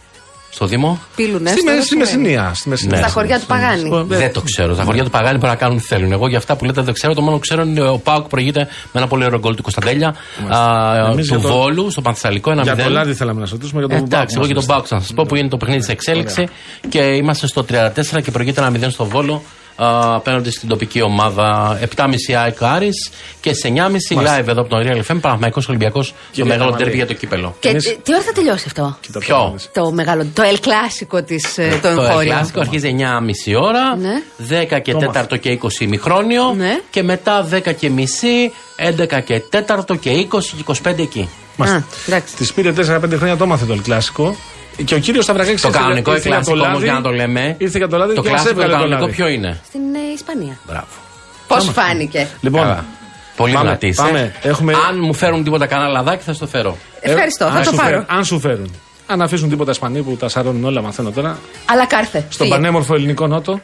Στο 0.53 0.65
Δήμο. 0.65 0.99
Πύλου 1.15 1.33
Στη, 1.35 1.43
Νέστορο. 1.43 1.75
με- 1.75 1.81
στη 1.83 1.95
Μεσσηνία. 1.95 2.51
Στη 2.55 2.69
Μεσσηνία. 2.69 2.97
Ναι. 2.97 3.03
Στα 3.03 3.11
χωριά 3.11 3.39
του 3.39 3.45
Παγάνη. 3.45 3.89
Ε, 3.95 4.03
Δεν 4.17 4.33
το 4.33 4.41
ξέρω. 4.41 4.75
Τα 4.75 4.83
χωριά 4.83 5.03
του 5.03 5.09
Παγάνη 5.09 5.37
μπορεί 5.37 5.49
να 5.51 5.55
κάνουν 5.55 5.77
τι 5.77 5.83
θέλουν. 5.83 6.11
Εγώ 6.11 6.27
για 6.27 6.37
αυτά 6.37 6.55
που 6.55 6.65
λέτε 6.65 6.81
δεν 6.81 6.93
ξέρω. 6.93 7.13
Το 7.13 7.21
μόνο 7.21 7.33
που 7.35 7.39
ξέρω 7.41 7.61
είναι 7.63 7.87
ο 7.89 7.97
Πάοκ 7.97 8.27
προηγείται 8.27 8.59
με 8.91 8.99
ένα 9.01 9.07
πολύ 9.07 9.25
ωραίο 9.25 9.39
γκολ 9.39 9.55
του 9.55 9.61
Κωνσταντέλια. 9.61 10.15
α, 10.49 10.95
Εμείς 11.11 11.27
Του 11.27 11.35
για 11.35 11.47
το- 11.47 11.53
Βόλου 11.53 11.91
στο 11.91 12.01
Πανθεσσαλικό. 12.01 12.51
Ένα 12.51 12.61
Για 12.61 12.75
το 12.75 12.83
0. 12.83 12.89
λάδι 12.91 13.13
θέλαμε 13.13 13.39
να 13.39 13.45
σας 13.45 13.53
ρωτήσουμε 13.55 13.85
για 13.85 13.97
το 13.97 14.03
Εντάξει, 14.03 14.35
εγώ 14.39 14.47
και 14.47 14.53
τον 14.53 14.65
Πάουκ 14.65 14.85
να 14.91 14.99
σας 14.99 15.13
πω 15.13 15.23
που 15.27 15.35
είναι 15.35 15.47
το 15.49 15.57
παιχνίδι 15.57 15.83
σε 15.83 15.91
εξέλιξη 15.91 16.47
και 16.89 16.99
είμαστε 16.99 17.47
στο 17.47 17.63
34 17.63 18.21
και 18.23 18.31
προηγείται 18.31 18.61
ένα 18.61 18.69
0 18.69 18.89
στο 18.91 19.05
Βόλο 19.05 19.33
α, 19.33 19.39
απέναντι 19.75 20.51
στην 20.51 20.69
τοπική 20.69 21.01
ομάδα 21.01 21.79
7.30 21.95 22.05
ΑΕΚ 22.37 22.63
Άρης 22.63 23.09
και 23.41 23.53
σε 23.53 23.73
9.30 23.75 24.39
live 24.39 24.47
εδώ 24.47 24.61
από 24.61 24.69
τον 24.69 24.79
Real 24.85 25.11
FM 25.11 25.17
Παναθηναϊκός 25.21 25.67
Ολυμπιακός 25.67 26.07
το 26.09 26.15
Κύριε 26.31 26.49
μεγάλο 26.49 26.65
Καμαλή. 26.71 26.83
τέρπι 26.83 26.97
για 26.97 27.07
το 27.07 27.13
κύπελο. 27.13 27.55
Και 27.59 27.69
Εμείς- 27.69 27.83
τι- 27.87 27.97
τι 28.03 28.13
ώρα 28.13 28.21
θα 28.23 28.31
τελειώσει 28.31 28.63
αυτό; 28.67 28.97
Ποιο; 29.19 29.55
Το 29.73 29.91
μεγάλο, 29.91 30.25
το 30.33 30.43
El 30.45 30.55
Clásico 30.65 31.25
της, 31.25 31.57
ε, 31.57 31.79
το 31.81 31.95
Το 31.95 32.01
εγχώριο. 32.01 32.31
κλασικό 32.31 32.59
αρχίζει 32.59 32.87
9.30 32.87 33.55
ώρα, 33.55 33.95
Ναι. 33.95 34.21
10 34.37 34.79
και 34.79 34.93
4 34.95 35.37
και 35.39 35.49
20 35.49 35.83
ημιχρόνιο 35.83 36.53
Ναι. 36.57 36.79
και 36.89 37.03
μετά 37.03 37.43
10 37.43 37.71
και 37.73 37.89
μισή, 37.89 38.51
11 38.75 39.19
και 39.19 39.39
4 39.49 39.95
και 39.99 40.09
20 40.09 40.55
και 40.55 40.61
25 40.61 41.01
εκεί. 41.01 41.29
Α, 41.57 41.83
εντάξει. 42.07 42.35
Τη 42.35 42.47
πήρε 42.55 42.71
4-5 42.73 43.15
χρόνια 43.17 43.37
το 43.37 43.45
μάθε 43.45 43.65
το 43.65 43.75
κλασικό. 43.83 44.35
Και 44.85 44.95
ο 44.95 44.99
κύριος 44.99 45.23
Σταυρακάκη 45.23 45.61
Το 45.61 45.69
κανονικό 45.69 46.11
εκλασικό 46.13 46.59
όμω 46.65 46.79
για 46.79 46.93
να 46.93 47.01
το 47.01 47.09
λέμε. 47.09 47.55
Ήρθε 47.57 47.77
για 47.77 47.87
το 47.87 47.97
λάδι 47.97 48.15
το 48.15 48.21
και 48.21 48.29
μα 48.29 48.33
κλασικό 48.35 48.55
το 48.55 48.61
έβγαλε 48.61 48.73
το 48.73 48.89
κανονικό 48.89 49.01
λάδι. 49.05 49.15
ποιο 49.15 49.27
είναι; 49.27 49.59
Στην 49.67 49.81
ε, 49.81 50.13
Ισπανία. 50.13 50.57
Μπράβο. 50.67 50.85
Πώς 51.47 51.69
φάνηκε; 51.69 52.27
Λοιπόν, 52.41 52.61
Καλά. 52.61 52.85
Πολύ 53.35 53.53
πάμε, 53.53 53.65
δυνατής 53.65 53.89
είσαι. 53.89 54.01
πάμε. 54.01 54.33
Έχουμε- 54.41 54.73
Αν 54.89 54.99
μου 55.01 55.13
φέρουν 55.13 55.43
τίποτα 55.43 55.65
κανένα 55.65 55.89
λαδάκι, 55.89 56.23
θα 56.23 56.33
στο 56.33 56.47
φέρω. 56.47 56.77
Ευχαριστώ, 57.01 57.45
αν 57.45 57.51
θα 57.51 57.57
το 57.57 57.69
σου 57.69 57.75
πάρω. 57.75 57.89
φέρουν- 57.89 58.05
αν 58.09 58.25
σου 58.25 58.39
φέρουν. 58.39 58.71
Αν 59.07 59.21
αφήσουν 59.21 59.49
τίποτα 59.49 59.71
Ισπανοί 59.71 60.01
που 60.01 60.15
τα 60.15 60.29
σαρώνουν 60.29 60.63
όλα, 60.63 60.81
μαθαίνω 60.81 61.11
τώρα. 61.11 61.37
Αλλά 61.65 61.85
κάρθε. 61.87 62.17
Στον 62.29 62.29
Φύγε. 62.45 62.49
πανέμορφο 62.49 62.93
ελληνικό 62.95 63.27
νότο. 63.27 63.61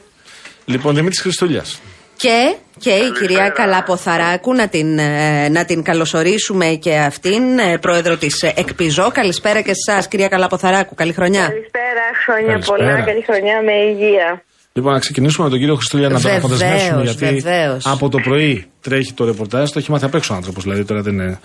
Λοιπόν, 0.66 0.96
Δημήτρης 0.96 1.22
Χριστούλιας. 1.22 1.80
Και, 2.18 2.56
και 2.80 2.90
η 2.90 3.12
κυρία 3.20 3.50
Καλαποθαράκου 3.50 4.54
να 4.54 4.68
την, 4.68 5.00
ε, 5.00 5.50
να 5.50 5.66
την 5.66 5.84
καλωσορίσουμε 5.84 6.66
και 6.66 6.98
αυτήν, 6.98 7.60
ε, 7.60 7.78
πρόεδρο 7.78 8.18
της 8.18 8.44
ΕΚΠΙΖΟ. 8.44 9.12
Καλησπέρα 9.14 9.62
και 9.62 9.74
σε 9.74 9.92
εσάς, 9.92 10.08
κυρία 10.08 10.28
Καλαποθαράκου. 10.28 10.96
Καλή 10.96 11.14
χρονιά. 11.14 11.48
Καλησπέρα, 11.48 12.06
χρόνια 12.26 12.52
Καλησπέρα. 12.52 12.78
πολλά, 12.78 13.06
καλή 13.06 13.24
χρονιά 13.26 13.62
με 13.62 13.74
υγεία. 13.92 14.44
Λοιπόν, 14.74 14.94
να 14.94 15.00
ξεκινήσουμε 15.00 15.44
με 15.46 15.50
τον 15.50 15.60
κύριο 15.60 15.76
Χριστούλια 15.76 16.08
να 16.08 16.14
τον 16.14 16.22
Βεβαίως, 16.22 16.44
αποδεσμεύσουμε. 16.44 17.02
Γιατί 17.04 17.26
βεβαίως. 17.26 17.86
από 17.86 18.10
το 18.10 18.18
πρωί 18.18 18.66
τρέχει 18.82 19.14
το 19.14 19.26
ρεπορτάζ, 19.26 19.70
το 19.70 19.80
έχει 19.80 19.92
μάθει 19.92 20.06
απ' 20.06 20.16
έξω 20.16 20.34
ο 20.34 20.36
άνθρωπος. 20.36 20.64
Δηλαδή 20.64 20.84
τώρα 20.84 21.02
δεν 21.02 21.14
είναι. 21.14 21.40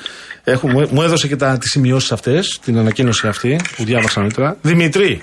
Έχω, 0.44 0.68
μου, 0.68 0.88
μου 0.90 1.02
έδωσε 1.02 1.28
και 1.28 1.37
τις 1.37 1.70
σημειώσεις 1.70 2.12
αυτές, 2.12 2.61
την 2.64 2.78
ανακοίνωση 2.78 3.26
αυτή 3.28 3.61
που 3.76 3.85
διάβασα 3.85 4.20
νωρίτερα. 4.20 4.56
Δημητρή, 4.62 5.22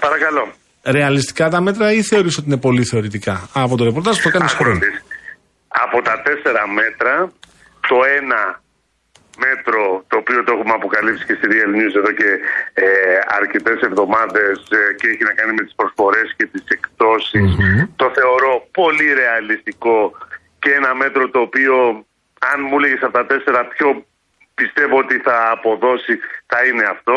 Παρακαλώ. 0.00 0.52
Ρεαλιστικά 0.84 1.48
τα 1.48 1.60
μέτρα 1.60 1.92
ή 1.92 2.02
θεωρείς 2.02 2.38
ότι 2.38 2.46
είναι 2.46 2.60
πολύ 2.60 2.84
θεωρητικά; 2.84 3.48
Από 3.52 3.76
το 3.76 3.84
ρεπορτάζ 3.84 4.16
που 4.16 4.22
το 4.22 4.38
κάνεις 4.38 4.52
χρόνο. 4.52 4.76
Άκουσα. 4.76 5.02
Από 5.68 6.02
τα 6.02 6.22
τέσσερα 6.22 6.68
μέτρα, 6.68 7.32
το 7.88 7.96
ένα 8.18 8.62
μέτρο 9.38 10.04
το 10.10 10.16
οποίο 10.22 10.38
το 10.44 10.52
έχουμε 10.52 10.74
αποκαλύψει 10.80 11.24
και 11.24 11.36
στη 11.38 11.46
Real 11.52 11.70
News 11.78 11.94
εδώ 12.00 12.12
και 12.20 12.30
ε, 12.72 12.86
αρκετές 13.38 13.78
εβδομάδες 13.88 14.56
ε, 14.78 14.80
και 14.98 15.06
έχει 15.12 15.24
να 15.30 15.34
κάνει 15.38 15.52
με 15.58 15.62
τις 15.66 15.74
προσφορές 15.80 16.28
και 16.36 16.46
τις 16.52 16.64
εκτοσεις 16.76 17.48
το 17.96 18.06
θεωρώ 18.18 18.52
πολύ 18.80 19.08
ρεαλιστικό 19.20 19.98
και 20.62 20.70
ένα 20.80 20.94
μέτρο 20.94 21.24
το 21.34 21.40
οποίο 21.48 21.74
αν 22.52 22.58
μου 22.68 22.76
έλεγες 22.78 23.02
από 23.02 23.12
τα 23.18 23.26
τέσσερα 23.26 23.60
ποιο 23.72 23.88
πιστεύω 24.54 24.96
ότι 25.04 25.16
θα 25.26 25.36
αποδώσει 25.56 26.14
θα 26.46 26.58
είναι 26.66 26.84
αυτό 26.94 27.16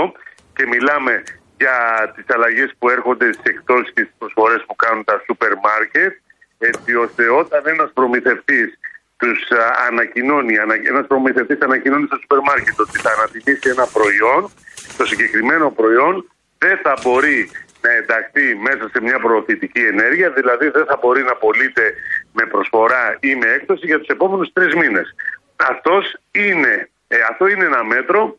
και 0.55 0.63
μιλάμε 0.73 1.23
για 1.57 1.77
τις 2.15 2.25
αλλαγές 2.35 2.73
που 2.79 2.89
έρχονται 2.89 3.33
στις 3.33 3.51
εκτόσεις 3.53 3.93
και 3.93 4.03
στις 4.03 4.15
προσφορές 4.17 4.63
που 4.67 4.75
κάνουν 4.75 5.03
τα 5.03 5.21
σούπερ 5.25 5.53
μάρκετ 5.63 6.13
έτσι 6.57 6.95
ώστε 6.95 7.29
όταν 7.29 7.61
ένας 7.65 7.91
προμηθευτής 7.93 8.79
τους 9.17 9.51
α, 9.51 9.85
ανακοινώνει, 9.89 10.57
ανα, 10.57 10.73
ένας 10.73 11.07
προμηθευτής 11.07 11.59
ανακοινώνει 11.59 12.05
στο 12.05 12.17
σούπερ 12.21 12.39
μάρκετ 12.39 12.79
ότι 12.79 12.99
θα 12.99 13.11
ανατιμήσει 13.11 13.69
ένα 13.69 13.85
προϊόν, 13.87 14.51
το 14.97 15.05
συγκεκριμένο 15.05 15.71
προϊόν 15.71 16.29
δεν 16.57 16.77
θα 16.83 16.93
μπορεί 17.03 17.49
να 17.81 17.91
ενταχθεί 17.91 18.55
μέσα 18.55 18.89
σε 18.93 19.01
μια 19.01 19.19
προωθητική 19.19 19.79
ενέργεια, 19.79 20.29
δηλαδή 20.29 20.69
δεν 20.69 20.85
θα 20.85 20.97
μπορεί 21.01 21.23
να 21.23 21.35
πωλείται 21.35 21.93
με 22.33 22.45
προσφορά 22.45 23.17
ή 23.19 23.35
με 23.35 23.47
έκπτωση 23.47 23.85
για 23.85 23.99
τους 23.99 24.07
επόμενους 24.07 24.53
τρεις 24.53 24.75
μήνες. 24.75 25.15
Αυτός 25.55 26.17
είναι, 26.31 26.89
ε, 27.07 27.17
αυτό 27.29 27.47
είναι 27.47 27.65
ένα 27.65 27.83
μέτρο 27.83 28.37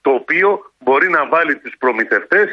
το 0.00 0.10
οποίο 0.10 0.72
μπορεί 0.78 1.08
να 1.10 1.28
βάλει 1.28 1.56
τους 1.56 1.74
προμηθευτές 1.78 2.48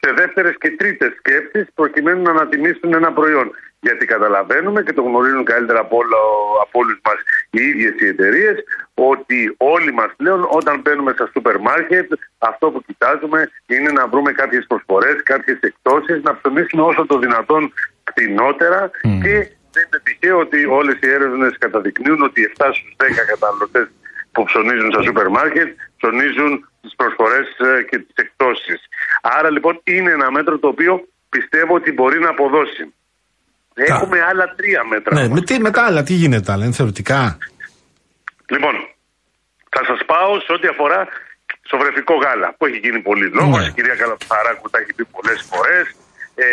σε 0.00 0.12
δεύτερες 0.12 0.54
και 0.58 0.70
τρίτες 0.70 1.12
σκέψεις 1.18 1.66
προκειμένου 1.74 2.22
να 2.22 2.30
ανατιμήσουν 2.30 2.94
ένα 2.94 3.12
προϊόν. 3.12 3.50
Γιατί 3.80 4.06
καταλαβαίνουμε 4.06 4.82
και 4.82 4.92
το 4.92 5.02
γνωρίζουν 5.02 5.44
καλύτερα 5.44 5.80
από, 5.80 5.96
όλο, 5.96 6.18
από 6.62 6.78
όλους 6.78 7.00
μας 7.04 7.14
οι 7.50 7.62
ίδιες 7.62 7.94
οι 7.98 8.06
εταιρείες 8.06 8.64
ότι 8.94 9.54
όλοι 9.56 9.92
μας 9.92 10.10
πλέον 10.16 10.46
όταν 10.50 10.80
μπαίνουμε 10.80 11.12
στα 11.12 11.30
σούπερ 11.32 11.58
μάρκετ 11.58 12.12
αυτό 12.38 12.70
που 12.70 12.82
κοιτάζουμε 12.86 13.50
είναι 13.66 13.90
να 13.90 14.06
βρούμε 14.06 14.32
κάποιες 14.32 14.64
προσφορές, 14.66 15.22
κάποιες 15.22 15.58
εκτόσεις, 15.60 16.22
να 16.22 16.36
ψωνίσουμε 16.36 16.82
όσο 16.82 17.06
το 17.06 17.18
δυνατόν 17.18 17.72
κτηνότερα 18.04 18.90
και 19.00 19.34
δεν 19.72 19.84
είναι 19.86 20.00
τυχαίο 20.02 20.38
ότι 20.38 20.64
όλες 20.64 20.96
οι 21.00 21.08
έρευνες 21.08 21.58
καταδεικνύουν 21.58 22.22
ότι 22.22 22.52
7 22.58 22.70
στους 22.72 22.94
10 22.96 23.24
καταναλωτές 23.26 23.86
που 24.32 24.44
ψωνίζουν 24.44 24.92
στα 24.92 25.02
σούπερ 25.02 25.28
μάρκετ 25.28 25.76
ψωνίζουν 25.96 26.68
τις 26.82 26.94
προσφορές 26.96 27.46
ε, 27.58 27.82
και 27.88 27.98
τις 27.98 28.14
εκτόσεις. 28.14 28.80
Άρα 29.22 29.50
λοιπόν 29.50 29.80
είναι 29.84 30.10
ένα 30.10 30.30
μέτρο 30.30 30.58
το 30.58 30.68
οποίο 30.68 30.92
πιστεύω 31.28 31.74
ότι 31.74 31.92
μπορεί 31.92 32.18
να 32.20 32.28
αποδώσει. 32.28 32.84
Έχουμε 33.74 34.18
άλλα 34.30 34.54
τρία 34.56 34.84
μέτρα. 34.84 35.12
Ναι, 35.14 35.28
με 35.28 35.40
τι, 35.40 35.60
μετά 35.60 35.82
άλλα, 35.84 36.02
τι 36.02 36.14
γίνεται 36.14 36.52
άλλα, 36.52 36.64
είναι 36.64 36.74
θεωρητικά; 36.74 37.38
Λοιπόν, 38.54 38.74
θα 39.74 39.82
σας 39.84 40.00
πάω 40.06 40.40
σε 40.40 40.52
ό,τι 40.52 40.66
αφορά 40.68 41.08
στο 41.62 41.76
βρεφικό 41.78 42.14
γάλα 42.24 42.54
που 42.56 42.66
έχει 42.66 42.78
γίνει 42.84 43.00
πολύ 43.08 43.26
λόγος. 43.38 43.58
Ναι. 43.58 43.66
Η 43.66 43.72
κυρία 43.72 43.94
Καλαπαράκου 43.94 44.70
τα 44.70 44.78
έχει 44.78 44.92
πει 44.96 45.04
πολλές 45.04 45.40
φορές. 45.50 45.84
Ε, 46.34 46.44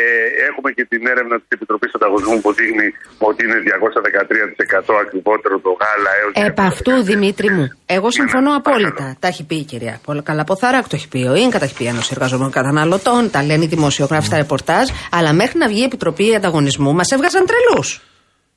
έχουμε 0.49 0.69
και 0.77 0.85
την 0.91 1.01
έρευνα 1.13 1.35
της 1.41 1.47
Επιτροπής 1.57 1.91
Ανταγωνισμού 1.97 2.37
που 2.43 2.53
δείχνει 2.53 2.87
ότι 3.29 3.39
είναι 3.45 3.57
213% 3.71 4.93
ακριβότερο 5.05 5.55
το 5.65 5.71
γάλα 5.81 6.11
έως 6.21 6.31
Επ' 6.49 6.59
αυτού, 6.71 7.03
Δημήτρη 7.03 7.49
μου, 7.55 7.65
εγώ 7.85 8.11
συμφωνώ 8.11 8.55
απόλυτα. 8.55 9.15
Τα 9.19 9.27
έχει 9.27 9.43
πει 9.45 9.55
η 9.55 9.63
κυρία 9.63 9.99
Πολύ 10.05 10.21
καλά 10.21 10.43
Ποθαράκ, 10.43 10.83
το 10.87 10.95
έχει 10.99 11.07
πει 11.07 11.17
ο 11.33 11.35
ΙΝΚΑ, 11.35 11.59
τα 11.59 11.65
έχει 11.65 11.75
πει 11.77 11.83
η 11.83 11.87
Ένωση 11.87 12.09
Εργαζομένων 12.13 12.51
Καταναλωτών, 12.51 13.31
τα 13.31 13.43
λένε 13.43 13.63
οι 13.63 13.67
δημοσιογράφοι 13.67 14.25
στα 14.25 14.37
ρεπορτάζ. 14.37 14.87
Αλλά 15.11 15.33
μέχρι 15.33 15.57
να 15.57 15.67
βγει 15.67 15.79
η 15.81 15.83
Επιτροπή 15.83 16.35
Ανταγωνισμού 16.35 16.93
μας 16.93 17.11
έβγαζαν 17.11 17.43
τρελούς. 17.45 18.01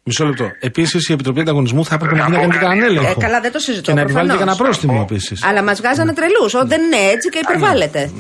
Μισό 0.05 0.25
λεπτό. 0.25 0.51
Επίσης 0.61 1.09
η 1.09 1.13
Επιτροπή 1.13 1.41
Ανταγωνισμού 1.41 1.85
θα 1.85 1.95
έπρεπε 1.95 2.15
να 2.15 2.29
Να 2.29 2.35
γίνει 2.37 2.47
πω 2.47 2.53
και 2.53 2.59
κανένα 2.59 2.81
κάτι. 2.81 2.93
έλεγχο. 2.95 3.21
Ε, 3.21 3.25
καλά, 3.25 3.41
δεν 3.41 3.53
το 3.53 3.59
συζητώ, 3.59 3.83
Και 3.91 3.93
να 3.93 4.01
επιβάλλει 4.01 4.29
και 4.29 4.35
προφανώς. 4.37 4.57
κανένα 4.59 4.73
πρόστιμο 4.73 5.07
επίσης. 5.11 5.45
Αλλά 5.45 5.63
μας 5.63 5.81
βγάζανε 5.81 6.13
τρελούς. 6.15 6.55
Ότι 6.55 6.67
δεν 6.67 6.81
είναι 6.83 6.97
έτσι 7.13 7.29
και 7.29 7.39
υπερβάλλεται. 7.43 8.11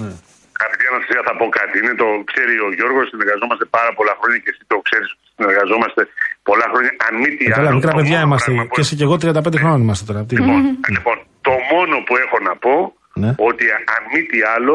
Αγαπητή 0.62 0.85
Αναστασία, 0.92 1.20
θα 1.29 1.33
πω 1.38 1.46
κάτι. 1.59 1.75
Είναι 1.81 1.94
το 2.03 2.09
ξέρει 2.31 2.55
ο 2.66 2.68
Γιώργος, 2.79 3.05
συνεργαζόμαστε 3.12 3.64
πάρα 3.77 3.90
πολλά 3.98 4.14
χρόνια 4.20 4.38
και 4.44 4.51
εσύ 4.53 4.62
το 4.72 4.77
ξέρεις 4.87 5.09
ότι 5.14 5.25
συνεργαζόμαστε 5.37 6.01
πολλά 6.48 6.66
χρόνια. 6.72 6.90
Αν 7.07 7.12
μη 7.22 7.29
τι 7.37 7.44
Ε, 7.48 7.53
Καλά, 7.57 7.68
άλλο, 7.68 7.77
μικρά 7.79 7.92
το 7.94 7.98
παιδιά 8.01 8.18
μόνο 8.20 8.27
είμαστε. 8.29 8.48
πράγμα 8.51 8.64
που 8.68 8.75
Και 8.77 8.83
εσύ 8.87 8.94
και 8.98 9.05
εγώ 9.09 9.16
35 9.25 9.59
χρόνια 9.62 9.83
είμαστε 9.87 10.05
τώρα. 10.11 10.20
Τι 10.29 10.33
Λοιπόν, 10.38 10.61
λοιπόν, 10.96 11.16
το 11.46 11.53
μόνο 11.72 11.94
που 12.07 12.14
έχω 12.25 12.37
να 12.48 12.55
πω 12.64 12.75
Ναι. 13.22 13.31
ότι 13.48 13.64
αν 13.94 14.03
μη 14.12 14.20
τι 14.31 14.38
άλλο, 14.55 14.75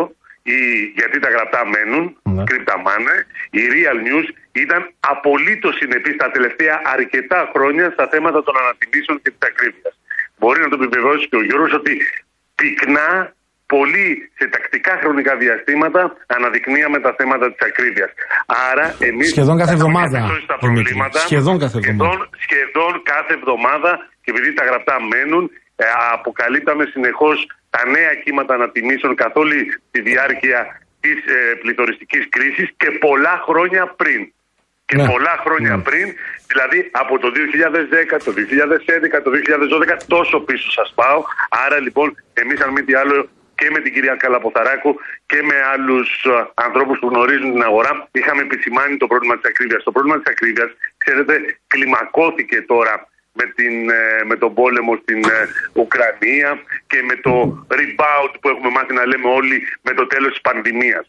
η, 0.55 0.57
γιατί 0.99 1.17
τα 1.23 1.29
γραπτά 1.35 1.61
μένουν, 1.73 2.05
Ναι. 2.35 2.43
κρυπταμάνε, 2.49 3.15
η 3.59 3.61
Real 3.73 3.97
News 4.07 4.27
ήταν 4.63 4.81
απολύτως 5.13 5.73
συνεπής 5.79 6.15
τα 6.23 6.27
τελευταία 6.35 6.75
αρκετά 6.95 7.39
χρόνια 7.53 7.85
στα 7.95 8.05
θέματα 8.13 8.39
των 8.47 8.53
ανατιμήσεων 8.63 9.15
και 9.21 9.29
της 9.35 9.43
ακρίβειας. 9.49 9.93
Μπορεί 10.39 10.59
να 10.65 10.69
το 10.71 10.75
επιβεβαιώσει 10.79 11.25
και 11.29 11.37
ο 11.41 11.43
Γιώργος 11.47 11.73
ότι 11.79 11.93
πυκνά, 12.59 13.09
πολύ 13.73 14.07
σε 14.37 14.45
τακτικά 14.53 14.93
χρονικά 15.01 15.33
διαστήματα 15.43 16.01
αναδεικνύαμε 16.35 16.97
τα 17.05 17.11
θέματα 17.19 17.45
της 17.53 17.61
ακρίβειας. 17.69 18.11
Άρα 18.69 18.85
εμείς 19.09 19.27
Σχεδόν 19.35 19.55
κάθε 19.61 19.71
θα 19.71 19.77
έχουμε 19.77 19.87
εβδομάδα, 19.89 20.17
διαπιστώσει 20.17 20.47
τα 20.51 20.55
Δημήτρη. 20.61 20.83
προβλήματα. 20.83 21.17
Σχεδόν 21.29 21.55
κάθε 21.63 21.77
εβδομάδα. 21.79 22.11
Σχεδόν, 22.11 22.19
σχεδόν 22.45 22.93
κάθε 23.13 23.31
εβδομάδα 23.39 23.91
και 24.23 24.29
επειδή 24.33 24.49
τα 24.59 24.63
γραπτά 24.69 24.95
μένουν, 25.11 25.43
ε, 25.83 25.85
αποκαλύπταμε 26.17 26.83
συνεχώς 26.93 27.37
τα 27.75 27.81
νέα 27.95 28.11
κύματα 28.23 28.53
ανατιμήσεων 28.59 29.11
καθ' 29.21 29.37
όλη 29.43 29.57
τη 29.93 29.99
διάρκεια 30.09 30.59
της 31.03 31.17
ε, 31.35 31.37
πληθωριστικής 31.61 32.23
κρίσης 32.35 32.67
και 32.81 32.89
πολλά 33.05 33.35
χρόνια 33.47 33.83
πριν. 34.01 34.21
Και 34.89 34.95
Ναι. 34.97 35.07
πολλά 35.13 35.35
χρόνια 35.45 35.73
Ναι. 35.75 35.81
πριν, 35.89 36.07
δηλαδή 36.51 36.79
από 37.03 37.13
το 37.23 37.27
2010, 37.37 38.15
το 38.27 38.31
2011, 38.39 39.21
το 39.25 39.29
2012, 39.37 39.95
τόσο 40.15 40.35
πίσω 40.47 40.67
σας 40.79 40.89
πάω. 40.99 41.19
Άρα 41.65 41.77
λοιπόν, 41.85 42.07
εμείς 42.33 42.59
αν 42.61 42.71
μη 42.75 42.81
τι 42.87 42.93
άλλο 43.01 43.17
και 43.57 43.67
με 43.73 43.79
την 43.83 43.93
κυρία 43.93 44.15
Καλαποθαράκου 44.23 44.91
και 45.25 45.39
με 45.49 45.55
άλλους 45.73 46.09
ε, 46.25 46.31
ανθρώπους 46.67 46.99
που 46.99 47.07
γνωρίζουν 47.11 47.51
την 47.51 47.63
αγορά, 47.69 47.91
είχαμε 48.11 48.41
επισημάνει 48.41 48.97
το 48.97 49.07
πρόβλημα 49.07 49.35
της 49.37 49.49
ακρίβειας. 49.51 49.83
Το 49.83 49.91
πρόβλημα 49.91 50.17
της 50.19 50.31
ακρίβειας, 50.33 50.69
ξέρετε, 50.97 51.33
κλιμακώθηκε 51.67 52.57
τώρα 52.61 52.93
με, 53.39 53.45
την, 53.57 53.89
ε, 53.89 54.23
με 54.29 54.35
τον 54.41 54.51
πόλεμο 54.59 54.91
στην 55.01 55.19
ε, 55.37 55.39
Ουκρανία 55.81 56.49
και 56.91 56.99
με 57.09 57.15
το 57.25 57.33
rebound 57.79 58.31
που 58.41 58.47
έχουμε 58.53 58.69
μάθει 58.75 58.93
να 58.93 59.05
λέμε 59.05 59.29
όλοι 59.39 59.57
με 59.81 59.93
το 59.93 60.07
τέλος 60.07 60.31
της 60.33 60.41
πανδημίας. 60.41 61.05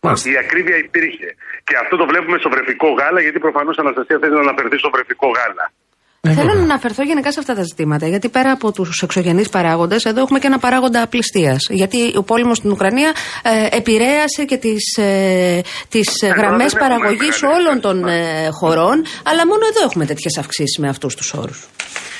Μάλιστα. 0.00 0.30
Η 0.30 0.36
ακρίβεια 0.36 0.76
υπήρχε. 0.76 1.28
Και 1.64 1.76
αυτό 1.82 1.96
το 1.96 2.06
βλέπουμε 2.06 2.38
στο 2.38 2.50
βρεφικό 2.54 2.88
γάλα, 2.98 3.20
γιατί 3.20 3.38
προφανώς 3.38 3.78
Αναστασία 3.78 4.18
θέλει 4.20 4.34
να 4.34 4.44
αναφερθείς 4.46 4.78
στο 4.78 4.90
βρεφικό 4.90 5.28
γάλα. 5.38 5.72
Θέλω 6.20 6.54
να 6.54 6.62
αναφερθώ 6.62 7.02
γενικά 7.02 7.32
σε 7.32 7.40
αυτά 7.40 7.54
τα 7.54 7.62
ζητήματα. 7.62 8.08
Γιατί 8.08 8.28
πέρα 8.28 8.50
από 8.50 8.72
τους 8.72 9.02
εξωγενείς 9.02 9.48
παράγοντες, 9.48 10.04
εδώ 10.04 10.20
έχουμε 10.20 10.38
και 10.38 10.46
ένα 10.46 10.58
παράγοντα 10.58 11.02
απληστίας. 11.02 11.58
Γιατί 11.70 12.12
ο 12.16 12.22
πόλεμος 12.22 12.56
στην 12.56 12.70
Ουκρανία 12.70 13.12
ε, 13.42 13.76
επηρέασε 13.76 14.44
και 14.46 14.56
τις 14.56 14.96
ε, 14.96 15.60
τις 15.88 16.08
γραμμές 16.36 16.72
δεν 16.72 16.82
έχουμε 16.82 16.98
παραγωγής 16.98 17.42
μεγάλη 17.42 17.60
όλων 17.60 17.80
των 17.80 18.04
ε, 18.08 18.48
χωρών. 18.50 19.04
Αλλά 19.22 19.46
μόνο 19.46 19.60
εδώ 19.70 19.84
έχουμε 19.84 20.04
τέτοιες 20.06 20.36
αυξήσεις 20.38 20.78
με 20.78 20.88
αυτούς 20.88 21.14
τους 21.14 21.32
όρους. 21.32 21.68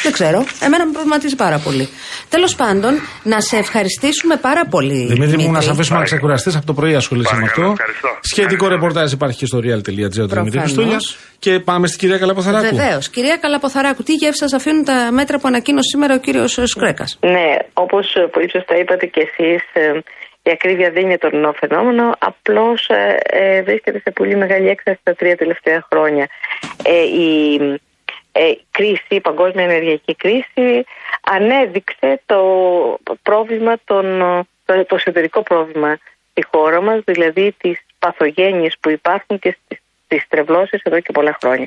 Δεν 0.02 0.12
ξέρω. 0.12 0.44
Εμένα 0.60 0.86
με 0.86 0.92
προβληματίζει 0.92 1.36
πάρα 1.36 1.58
πολύ. 1.58 1.88
Τέλος 2.28 2.54
πάντων, 2.54 2.94
να 3.22 3.40
σε 3.40 3.56
ευχαριστήσουμε 3.56 4.36
πάρα 4.36 4.66
πολύ. 4.66 5.06
Δημήτρη 5.06 5.24
μου, 5.24 5.26
να 5.26 5.36
σε 5.36 5.42
Δημήτρη. 5.44 5.70
αφήσουμε 5.70 5.98
να 5.98 6.04
ξεκουραστείς 6.04 6.56
από 6.56 6.66
το 6.66 6.74
πρωί 6.74 6.94
ασχολείσαι 6.94 7.34
με 7.34 7.40
Παρακαλώ, 7.40 7.66
αυτό. 7.70 7.82
ευχαριστώ. 7.82 8.08
Σχετικό 8.20 8.52
Ευχαριστώ. 8.64 8.74
ρεπορτάζ 8.86 9.12
υπάρχει 9.12 9.38
και 9.38 9.46
στο 9.46 9.58
real.gr 9.58 9.82
του 9.84 9.92
Δημήτρη 9.92 10.28
Προφανώς. 10.28 10.62
Χριστούλια. 10.62 10.98
Και 11.38 11.58
πάμε 11.60 11.86
στην 11.86 11.98
κυρία 11.98 12.18
Καλαποθαράκου. 12.18 12.76
Βεβαίως. 12.76 13.08
Κυρία 13.08 13.36
Καλαποθαράκου, 13.36 13.87
τι 13.94 14.12
γεύση 14.14 14.38
σας 14.38 14.52
αφήνουν 14.52 14.84
τα 14.84 15.08
μέτρα 15.12 15.38
που 15.38 15.48
ανακοίνωσε 15.48 15.88
σήμερα 15.92 16.14
ο 16.14 16.18
κύριος 16.18 16.58
Σκρέκας. 16.64 17.18
Ναι, 17.20 17.56
όπως 17.72 18.14
ε, 18.14 18.20
πολύ 18.20 18.50
σωστά 18.50 18.76
είπατε 18.76 19.06
και 19.06 19.20
εσείς, 19.28 19.62
ε, 19.72 20.00
η 20.42 20.50
ακρίβεια 20.50 20.90
δεν 20.90 21.02
είναι 21.02 21.18
τωρινό 21.18 21.52
φαινόμενο, 21.52 22.14
απλώς 22.18 22.86
ε, 22.88 23.16
ε, 23.22 23.62
βρίσκεται 23.62 23.98
σε 23.98 24.10
πολύ 24.10 24.36
μεγάλη 24.36 24.68
έκθεση 24.68 25.00
τα 25.02 25.14
τρία 25.14 25.36
τελευταία 25.36 25.86
χρόνια. 25.90 26.28
Ε, 26.84 27.02
η 27.02 27.54
ε, 28.32 28.52
κρίση, 28.70 29.14
η 29.14 29.20
παγκόσμια 29.20 29.64
ενεργειακή 29.64 30.14
κρίση 30.14 30.84
ανέδειξε 31.36 32.20
το 32.26 32.40
πρόβλημα, 33.22 33.76
των, 33.84 34.04
το, 34.64 34.84
το 34.84 34.94
εσωτερικό 34.94 35.42
πρόβλημα 35.42 35.98
στη 36.30 36.44
χώρα 36.50 36.82
μας, 36.82 37.00
δηλαδή 37.04 37.54
τις 37.58 37.78
παθογένειες 37.98 38.76
που 38.80 38.90
υπάρχουν 38.90 39.38
και 39.38 39.56
στις 39.64 39.78
τις 40.08 40.24
τρευλώσεις 40.28 40.82
εδώ 40.82 41.00
και 41.00 41.12
πολλά 41.12 41.36
χρόνια. 41.40 41.66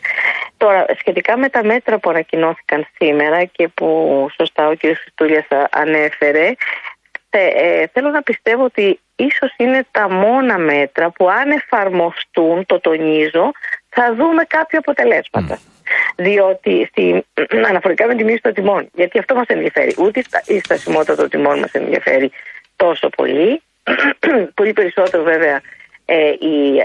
Τώρα, 0.58 0.86
σχετικά 1.00 1.38
με 1.38 1.50
τα 1.50 1.64
μέτρα 1.64 2.00
που 2.00 2.10
ανακοινώθηκαν 2.10 2.88
σήμερα 2.98 3.44
και 3.44 3.68
που 3.68 4.28
σωστά 4.38 4.68
ο 4.68 4.74
κ. 4.76 4.80
Χριστούλιας 4.80 5.48
ανέφερε, 5.72 6.54
ε, 7.30 7.46
ε, 7.46 7.88
θέλω 7.94 8.10
να 8.10 8.22
πιστεύω 8.22 8.64
ότι 8.64 9.00
ίσως 9.16 9.54
είναι 9.58 9.86
τα 9.92 10.10
μόνα 10.10 10.58
μέτρα 10.58 11.10
που 11.10 11.30
αν 11.30 11.52
εφαρμοστούν, 11.52 12.66
το 12.66 12.80
τονίζω, 12.80 13.52
θα 13.90 14.16
δούμε 14.16 14.44
κάποια 14.44 14.80
αποτελέσματα. 14.80 15.60
Διότι 16.16 16.88
στη, 16.92 17.26
αναφορικά 17.68 18.08
με 18.08 18.16
τη 18.16 18.24
μείωση 18.24 18.42
των 18.42 18.54
τιμών, 18.54 18.90
γιατί 18.94 19.20
αυτό 19.20 19.36
μας 19.36 19.48
ενδιαφέρει, 19.48 19.96
ούτε 19.98 20.24
η 20.46 20.60
στασιμότητα 20.60 21.16
των 21.16 21.30
τιμών 21.30 21.60
μας 21.60 21.72
ενδιαφέρει 21.72 22.32
τόσο 22.76 23.10
πολύ, 23.10 23.62
πολύ 24.60 24.74
περισσότερο 24.74 25.24
βέβαια 25.24 25.62
ε, 26.14 26.30
η, 26.30 26.84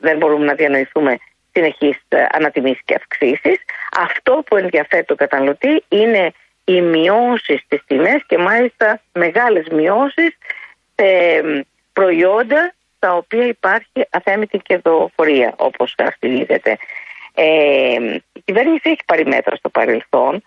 δεν 0.00 0.16
μπορούμε 0.16 0.44
να 0.44 0.54
διανοηθούμε 0.54 1.18
συνεχείς 1.52 1.96
ε, 2.08 2.26
ανατιμήσεις 2.30 2.82
και 2.84 2.94
αυξήσεις. 2.94 3.58
Αυτό 3.96 4.42
που 4.46 4.56
ενδιαφέρει 4.56 5.04
τον 5.04 5.16
καταναλωτή 5.16 5.84
είναι 5.88 6.32
οι 6.64 6.80
μειώσεις 6.80 7.60
στις 7.60 7.82
τιμές 7.86 8.22
και 8.26 8.38
μάλιστα 8.38 9.00
μεγάλες 9.12 9.66
μειώσεις 9.68 10.38
σε 10.94 11.40
προϊόντα 11.92 12.74
στα 12.96 13.14
οποία 13.16 13.46
υπάρχει 13.46 14.06
αθέμητη 14.10 14.58
κερδοφορία 14.58 15.54
όπως 15.56 15.94
χαρακτηρίζεται. 15.96 16.76
Ε, 17.34 17.44
η 18.32 18.40
κυβέρνηση 18.44 18.90
έχει 18.90 19.04
πάρει 19.06 19.26
μέτρα 19.26 19.56
στο 19.56 19.68
παρελθόν 19.68 20.42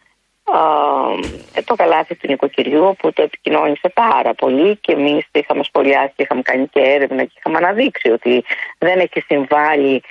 ε, 1.53 1.61
το 1.61 1.75
καλάθι 1.75 2.15
του 2.15 2.27
νοικοκυριού 2.29 2.95
που 2.99 3.13
το 3.13 3.21
επικοινώνησε 3.21 3.89
πάρα 3.93 4.33
πολύ 4.33 4.75
και 4.75 4.91
εμείς 4.91 5.27
είχαμε 5.31 5.63
σχολιάσει 5.63 6.13
και 6.15 6.23
είχαμε 6.23 6.41
κάνει 6.41 6.67
και 6.67 6.79
έρευνα 6.79 7.23
και 7.23 7.33
είχαμε 7.37 7.57
αναδείξει 7.57 8.09
ότι 8.09 8.43
δεν 8.77 8.99
έχει 8.99 9.21
συμβάλει 9.27 10.03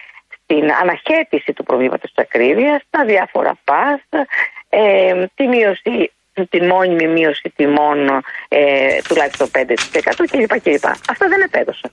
στην 0.42 0.72
αναχέτηση 0.83 1.53
του 1.53 1.62
προβλήματος 1.62 2.12
της 2.12 2.25
ακρίβειας, 2.25 2.83
τα 2.90 3.05
διάφορα 3.05 3.59
πας, 3.64 4.01
ε, 4.68 5.27
τη 5.35 5.46
μείωση 5.46 6.11
την 6.44 6.66
μόνιμη 6.66 7.07
μείωση 7.07 7.53
τιμών 7.57 8.22
ε, 8.49 8.99
τουλάχιστον 9.09 9.51
5% 9.53 9.64
κλπ. 10.31 10.61
κλπ. 10.61 10.87
Αυτά 10.87 11.29
δεν 11.29 11.40
επέδωσαν. 11.40 11.90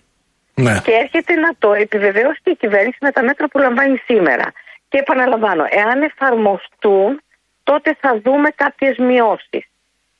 Ναι. 0.53 0.79
Και 0.83 0.91
έρχεται 0.91 1.33
να 1.33 1.55
το 1.59 1.73
επιβεβαιώσει 1.73 2.39
και 2.43 2.49
η 2.49 2.55
κυβέρνηση 2.55 2.97
με 3.01 3.11
τα 3.11 3.23
μέτρα 3.23 3.47
που 3.47 3.59
λαμβάνει 3.59 3.97
σήμερα. 3.97 4.51
Και 4.89 4.97
επαναλαμβάνω, 4.97 5.65
εάν 5.69 6.01
εφαρμοστούν, 6.01 7.21
τότε 7.63 7.97
θα 8.01 8.11
δούμε 8.23 8.49
κάποιες 8.55 8.95
μειώσεις. 8.97 9.63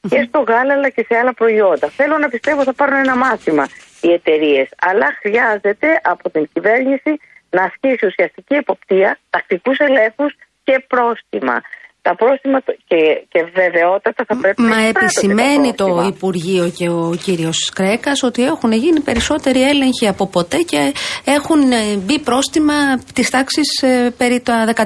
Και 0.09 0.25
στο 0.27 0.39
γάλα 0.47 0.73
αλλά 0.73 0.89
και 0.89 1.05
σε 1.09 1.15
άλλα 1.17 1.33
προϊόντα. 1.33 1.87
Θέλω 1.89 2.17
να 2.17 2.27
πιστεύω 2.29 2.63
θα 2.63 2.73
πάρουν 2.73 2.95
ένα 2.97 3.15
μάθημα 3.15 3.65
οι 4.01 4.11
εταιρείες. 4.11 4.67
Αλλά 4.81 5.07
χρειάζεται 5.21 5.87
από 6.03 6.29
την 6.29 6.49
κυβέρνηση 6.53 7.11
να 7.49 7.63
ασκήσει 7.63 8.05
ουσιαστική 8.05 8.53
εποπτεία, 8.55 9.17
τακτικούς 9.29 9.77
ελέγχους 9.77 10.31
και 10.63 10.85
πρόστιμα. 10.87 11.61
Τα 12.01 12.15
πρόστιμα 12.15 12.61
το- 12.63 12.75
και, 12.87 12.97
και 13.31 13.39
βεβαιότατα 13.53 14.23
θα 14.27 14.35
πρέπει 14.41 14.61
να 14.61 14.67
Μα 14.67 14.73
εισπράττονται 14.75 14.99
τα 14.99 15.05
επισημαίνει 15.05 15.73
το 15.73 15.85
πρόστιμα. 15.85 16.07
Υπουργείο 16.15 16.69
και 16.77 16.89
ο 16.89 17.15
κύριος 17.23 17.71
Κρέκας 17.75 18.23
ότι 18.23 18.43
έχουν 18.45 18.71
γίνει 18.71 18.99
περισσότεροι 18.99 19.61
έλεγχοι 19.61 20.07
από 20.07 20.27
ποτέ 20.27 20.57
και 20.57 20.93
έχουν 21.25 21.71
ε, 21.71 21.95
μπει 21.95 22.19
πρόστιμα 22.19 22.73
της 23.13 23.29
τάξης 23.29 23.81
ε, 23.81 24.13
περί 24.17 24.41
τα 24.41 24.73
13 24.75 24.81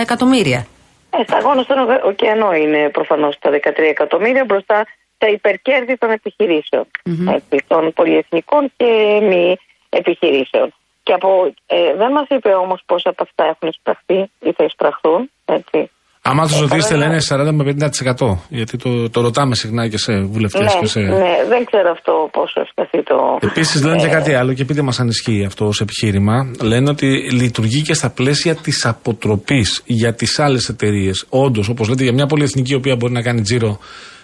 εκατομμύρια. 0.00 0.66
Ε, 1.10 1.22
σταγόνο 1.22 1.62
στον 1.62 1.78
ωε- 1.78 2.04
ωκεανό 2.04 2.54
είναι 2.54 2.88
προφανώς 2.88 3.38
τα 3.38 3.50
13 3.50 3.88
εκατομμύρια 3.88 4.44
μπροστά 4.44 4.86
στα 5.16 5.28
υπερκέρδη 5.28 5.96
των 5.96 6.10
επιχειρήσεων. 6.10 6.84
Έτσι, 7.28 7.64
των 7.66 7.92
πολυεθνικών 7.92 8.72
και 8.76 9.18
μη 9.22 9.56
επιχειρήσεων. 9.88 10.74
Και 11.02 11.12
από, 11.12 11.52
ε, 11.66 11.94
δεν 11.94 12.12
μας 12.12 12.26
είπε 12.28 12.54
όμως 12.54 12.82
πόσα 12.86 13.08
από 13.10 13.22
αυτά 13.22 13.44
έχουν 13.44 13.68
εισπραχθεί 13.68 14.30
ή 14.40 14.52
θα 14.52 14.64
εισπραχθούν. 14.64 15.30
Έτσι. 15.44 15.90
Άμα 16.30 16.46
του 16.46 16.60
ρωτήσετε, 16.60 16.94
παράδειγμα- 16.94 17.06
λένε 17.06 17.50
40 17.50 17.52
με 17.52 17.64
50%. 17.64 18.36
Γιατί 18.48 18.76
το, 18.76 19.10
το 19.10 19.20
ρωτάμε 19.20 19.54
συχνά 19.54 19.88
και 19.88 19.98
σε 19.98 20.12
βουλευτές 20.20 20.74
Ναι, 20.74 20.80
και 20.80 20.86
σε. 20.86 21.00
ναι, 21.00 21.34
δεν 21.48 21.64
ξέρω 21.64 21.90
αυτό 21.90 22.28
πόσο 22.32 22.60
ευσταθεί 22.60 23.02
το. 23.02 23.38
Επίσης 23.40 23.82
λένε 23.84 23.96
και 24.00 24.08
κάτι 24.08 24.34
άλλο 24.34 24.52
και 24.52 24.64
πείτε 24.64 24.82
μας 24.82 25.00
αν 25.00 25.08
ισχύει 25.08 25.44
αυτό 25.44 25.66
ως 25.66 25.80
επιχείρημα. 25.80 26.50
Λένε 26.62 26.90
ότι 26.90 27.06
λειτουργεί 27.32 27.82
και 27.82 27.94
στα 27.94 28.10
πλαίσια 28.10 28.54
της 28.54 28.86
αποτροπής 28.86 29.82
για 29.84 30.14
τις 30.14 30.38
άλλες 30.38 30.68
εταιρείες. 30.68 31.26
Όντως, 31.28 31.68
όπως 31.68 31.88
λέτε, 31.88 32.02
για 32.02 32.12
μια 32.12 32.26
πολυεθνική 32.26 32.72
η 32.72 32.76
οποία 32.76 32.96
μπορεί 32.96 33.12
να 33.12 33.22
κάνει 33.22 33.40
τζίρο 33.40 33.78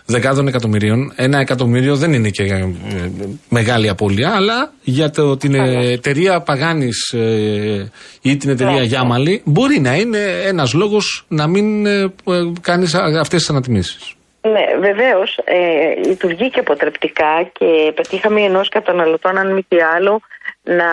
δεκάδων 0.07 0.49
εκατομμυρίων, 0.49 1.13
ένα 1.17 1.39
εκατομμύριο 1.39 1.97
δεν 1.97 2.13
είναι 2.13 2.29
και 2.29 2.43
ε, 2.43 2.71
μεγάλη 3.49 3.89
απώλεια, 3.89 4.33
αλλά 4.35 4.73
για 4.83 5.11
το, 5.11 5.37
την 5.37 5.55
ε, 5.55 5.93
εταιρεία 5.93 6.41
Παγάνης 6.41 7.15
ή 8.23 8.37
την 8.37 8.51
εταιρεία 8.51 8.81
Ναι. 8.81 8.87
Γιάμαλη 8.87 9.43
μπορεί 9.45 9.81
να 9.81 9.97
είναι 9.97 10.19
ένας 10.47 10.73
λόγος 10.73 11.25
να 11.29 11.47
μην 11.47 11.87
ε, 11.87 12.13
κάνεις 12.61 12.95
αυτές 12.95 13.41
τις 13.41 13.51
ανατιμήσεις. 13.51 14.15
Ναι, 14.41 14.65
βεβαίως 14.81 15.39
ε, 15.45 16.09
λειτουργεί 16.09 16.51
και 16.51 16.61
αποτρεπτικά 16.61 17.51
και 17.53 17.93
πετύχαμε 17.95 18.41
ενός 18.41 18.69
καταναλωτών, 18.69 19.39
αν 19.39 19.53
μη 19.53 19.63
τι 19.69 19.77
άλλο, 19.97 20.21
να 20.63 20.91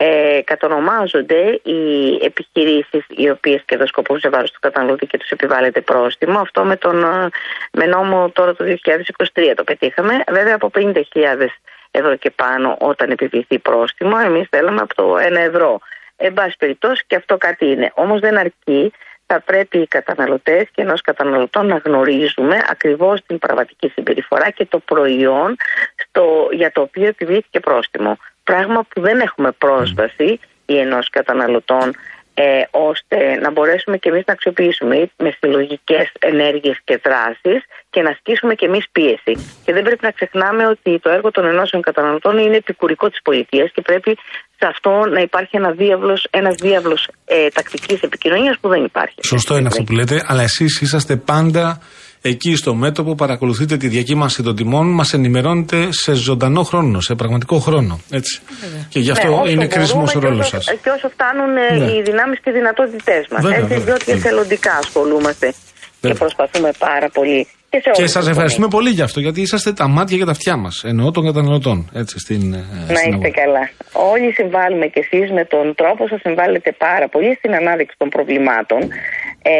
ε, 0.00 0.40
κατονομάζονται 0.44 1.60
οι 1.62 2.14
επιχειρήσεις 2.22 3.04
οι 3.08 3.30
οποίες 3.30 3.62
κερδοσκοπούν 3.64 4.20
σε 4.20 4.28
βάρος 4.28 4.50
του 4.50 4.60
καταναλωτή 4.60 5.06
και 5.06 5.18
τους 5.18 5.30
επιβάλλεται 5.30 5.80
πρόστιμο. 5.80 6.38
Αυτό 6.38 6.64
με, 6.64 6.76
τον, 6.76 7.02
ε, 7.02 7.28
με 7.72 7.86
νόμο 7.86 8.30
τώρα 8.30 8.54
το 8.54 8.64
2023 8.64 9.54
το 9.56 9.64
πετύχαμε. 9.64 10.24
Βέβαια 10.30 10.54
από 10.54 10.70
50.000 10.74 11.48
ευρώ 11.90 12.16
και 12.16 12.30
πάνω 12.30 12.76
όταν 12.80 13.10
επιβληθεί 13.10 13.58
πρόστιμο, 13.58 14.16
εμείς 14.24 14.48
θέλαμε 14.50 14.80
από 14.80 14.94
το 14.94 15.16
1 15.16 15.32
ευρώ. 15.36 15.80
Εν 16.16 16.32
πάση 16.32 16.56
περιπτώσει 16.58 17.04
και 17.06 17.16
αυτό 17.16 17.36
κάτι 17.36 17.66
είναι. 17.66 17.92
Όμως 17.94 18.20
δεν 18.20 18.36
αρκεί 18.36 18.92
θα 19.26 19.40
πρέπει 19.40 19.78
οι 19.78 19.86
καταναλωτές 19.86 20.64
και 20.72 20.82
ενός 20.82 21.00
καταναλωτών 21.00 21.66
να 21.66 21.76
γνωρίζουμε 21.84 22.64
ακριβώς 22.70 23.20
την 23.26 23.38
πραγματική 23.38 23.88
συμπεριφορά 23.88 24.50
και 24.50 24.64
το 24.66 24.78
προϊόν 24.78 25.56
στο, 25.96 26.48
για 26.52 26.72
το 26.72 26.80
οποίο 26.80 27.06
επιβλήθηκε 27.06 27.60
πρόστιμο. 27.60 28.18
Πράγμα 28.50 28.80
που 28.88 29.00
δεν 29.00 29.20
έχουμε 29.20 29.50
πρόσβαση 29.64 30.28
ή 30.66 30.74
ενός 30.78 31.06
καταναλωτών 31.10 31.86
ε, 32.34 32.62
ώστε 32.70 33.16
να 33.42 33.50
μπορέσουμε 33.50 33.96
και 33.96 34.08
εμείς 34.08 34.24
να 34.26 34.32
αξιοποιήσουμε 34.32 34.94
ή 34.96 35.10
με 35.16 35.30
συλλογικές 35.38 36.06
ενέργειες 36.18 36.76
και 36.84 37.00
δράσεις 37.06 37.60
και 37.90 38.00
να 38.02 38.10
ασκήσουμε 38.10 38.54
και 38.54 38.66
εμείς 38.66 38.84
πίεση. 38.92 39.34
Και 39.64 39.72
δεν 39.72 39.82
πρέπει 39.82 40.04
να 40.08 40.10
ξεχνάμε 40.10 40.66
ότι 40.66 40.98
το 41.04 41.10
έργο 41.10 41.30
των 41.30 41.44
ενώσεων 41.44 41.82
καταναλωτών 41.82 42.38
είναι 42.38 42.56
επικουρικό 42.56 43.08
της 43.08 43.20
πολιτείας 43.22 43.70
και 43.74 43.82
πρέπει 43.82 44.12
σε 44.58 44.66
αυτό 44.72 44.90
να 45.14 45.20
υπάρχει 45.20 45.56
ένα 45.56 45.70
διάβλος, 45.70 46.26
ένας 46.30 46.54
διάβλος 46.54 47.08
ε, 47.24 47.48
τακτικής 47.48 48.00
επικοινωνίας 48.02 48.56
που 48.60 48.68
δεν 48.68 48.84
υπάρχει. 48.84 49.18
Σωστό 49.22 49.56
είναι 49.56 49.66
αυτό 49.66 49.82
που 49.82 49.92
λέτε, 49.92 50.24
αλλά 50.26 50.42
εσείς 50.42 50.80
είσαστε 50.80 51.16
πάντα 51.16 51.80
εκεί 52.22 52.56
στο 52.56 52.74
μέτωπο, 52.74 53.14
παρακολουθείτε 53.14 53.76
τη 53.76 53.88
διακύμανση 53.88 54.42
των 54.42 54.56
τιμών, 54.56 54.86
μας 54.94 55.12
ενημερώνετε 55.12 55.88
σε 55.92 56.12
ζωντανό 56.12 56.62
χρόνο, 56.62 57.00
σε 57.00 57.14
πραγματικό 57.14 57.58
χρόνο. 57.58 58.00
Έτσι. 58.10 58.40
Και 58.88 58.98
γι' 58.98 59.10
αυτό 59.10 59.28
Ναι, 59.28 59.34
όσο 59.34 59.50
είναι 59.50 59.66
κρίσιμος 59.66 60.10
ο 60.14 60.18
μπορούμε 60.18 60.28
ρόλος 60.30 60.50
και 60.50 60.56
σας. 60.56 60.66
όσο- 60.68 60.76
Και 60.82 60.90
όσο 60.90 61.08
φτάνουν 61.08 61.56
ε, 61.56 61.76
Ναι. 61.84 61.90
οι 61.92 62.02
δυνάμεις 62.02 62.38
και 62.42 62.50
οι 62.50 62.52
δυνατότητές 62.52 63.26
μας. 63.30 63.42
Βέβαια, 63.42 63.56
Έτσι, 63.56 63.68
βέβαια, 63.68 63.84
διότι 63.84 64.04
βέβαια. 64.04 64.20
εθελοντικά 64.20 64.72
ασχολούμαστε 64.82 65.46
και 65.48 65.54
Βέβαια. 66.00 66.18
προσπαθούμε 66.18 66.70
πάρα 66.78 67.08
πολύ. 67.08 67.46
Και, 67.70 67.76
σε 67.84 67.90
Και 67.90 67.98
όλους 68.00 68.10
σας 68.10 68.22
τους 68.22 68.30
ευχαριστούμε 68.32 68.68
πολύ 68.68 68.90
γι' 68.90 69.02
αυτό, 69.02 69.20
γιατί 69.20 69.40
είσαστε 69.40 69.72
τα 69.72 69.88
μάτια 69.88 70.16
και 70.18 70.24
τα 70.24 70.30
αυτιά 70.30 70.56
μας. 70.56 70.84
Εννοώ 70.84 71.10
των 71.10 71.24
καταναλωτών. 71.24 71.90
Έτσι, 71.92 72.18
στην, 72.18 72.42
ε, 72.52 72.56
Να 72.56 72.62
στην 72.84 72.94
είστε 72.94 73.08
αγορά. 73.12 73.30
καλά. 73.30 73.64
Όλοι 74.12 74.32
συμβάλλουμε 74.32 74.86
και 74.86 75.00
εσείς 75.04 75.30
με 75.38 75.44
τον 75.44 75.74
τρόπο 75.74 76.06
σας 76.08 76.20
συμβάλλετε 76.20 76.70
πάρα 76.86 77.08
πολύ 77.08 77.34
στην 77.38 77.54
ανάδειξη 77.54 77.94
των 77.98 78.08
προβλημάτων. 78.08 78.80
Ε, 79.42 79.52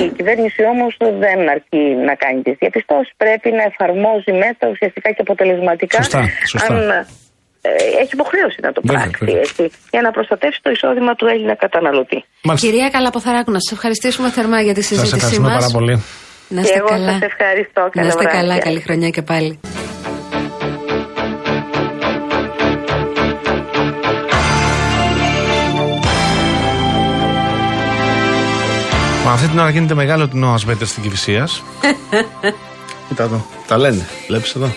η 0.00 0.08
κυβέρνηση 0.16 0.60
όμως 0.74 0.92
δεν 1.24 1.38
αρκεί 1.54 1.84
να 2.08 2.14
κάνει 2.22 2.40
τις 2.46 2.56
διαπιστώσεις. 2.62 3.12
Πρέπει 3.22 3.48
να 3.58 3.62
εφαρμόζει 3.70 4.32
μέτρα 4.44 4.66
ουσιαστικά 4.74 5.08
και 5.14 5.22
αποτελεσματικά. 5.26 5.98
Σωστά, 6.02 6.22
σωστά. 6.52 6.74
Αν 6.74 6.88
ε, 6.90 7.70
έχει 8.02 8.12
υποχρέωση 8.18 8.58
να 8.66 8.70
το 8.72 8.80
Βέβαια, 8.84 9.00
πράξει 9.00 9.24
βέβαια. 9.24 9.40
έτσι, 9.46 9.62
για 9.94 10.00
να 10.06 10.10
προστατεύσει 10.16 10.58
το 10.62 10.70
εισόδημα 10.74 11.12
του 11.18 11.26
Έλληνα 11.32 11.54
καταναλωτή. 11.64 12.18
Μάλιστα. 12.46 12.66
Κυρία 12.66 12.88
Καλαποθαράκου, 12.96 13.50
να 13.56 13.60
σας 13.64 13.72
ευχαριστήσουμε 13.76 14.28
θερμά 14.36 14.58
για 14.66 14.74
τη 14.74 14.82
Σας 14.82 14.88
συζήτησή 14.90 15.14
ευχαριστούμε 15.16 15.48
μας. 15.48 15.58
πάρα 15.58 15.70
πολύ. 15.76 15.94
Να 16.48 16.60
Και 16.60 16.66
είστε 16.66 16.78
εγώ 16.78 16.88
καλά. 16.88 17.12
σας 17.12 17.22
ευχαριστώ. 17.32 17.82
Να 17.82 17.88
Καλά 18.00 18.06
είστε 18.06 18.24
καλά, 18.24 18.42
βράδια. 18.44 18.62
καλή 18.66 18.80
χρονιά 18.86 19.08
και 19.16 19.22
πάλι. 19.22 19.60
Μα 29.30 29.36
αυτή 29.36 29.48
την 29.48 29.58
ώρα 29.58 29.70
γίνεται 29.70 29.94
μεγάλο 29.94 30.28
την 30.28 30.38
Νόα 30.38 30.58
Μπέτερ 30.66 30.86
στην 30.86 31.02
Κυφυσίας. 31.02 31.62
Κοίτα 33.08 33.22
εδώ. 33.22 33.46
Τα 33.66 33.78
λένε. 33.78 34.06
Βλέπεις 34.26 34.54
εδώ. 34.54 34.74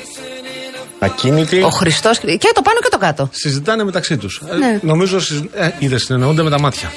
Ακίνητοι. 1.00 1.62
Ο 1.62 1.70
Χριστός. 1.70 2.20
Και 2.20 2.52
το 2.54 2.62
πάνω 2.62 2.80
και 2.80 2.90
το 2.90 2.98
κάτω. 2.98 3.30
Συζητάνε 3.32 3.84
μεταξύ 3.84 4.18
τους. 4.18 4.42
Ναι. 4.60 4.80
νομίζω 4.82 5.20
συζ... 5.20 5.40
ε, 5.54 5.72
είδες, 5.80 6.04
συνεννοούνται 6.04 6.44
με 6.44 6.50
τα 6.50 6.60
μάτια. 6.60 6.92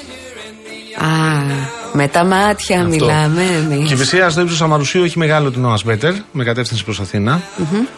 Α, 0.99 1.05
με 1.93 2.07
τα 2.07 2.23
μάτια 2.23 2.77
Αυτό. 2.81 2.89
μιλάμε 2.89 3.41
εμείς. 3.43 3.87
Κυφυσίας 3.87 4.31
στο 4.31 4.41
ύψος 4.41 4.61
Αμαρουσίου 4.61 5.03
έχει 5.03 5.17
μεγάλο 5.17 5.51
την 5.51 5.65
Όα 5.65 5.77
Μπέτερ 5.85 6.13
με 6.31 6.43
κατεύθυνση 6.43 6.83
προς 6.83 6.99
αθηνα 6.99 7.41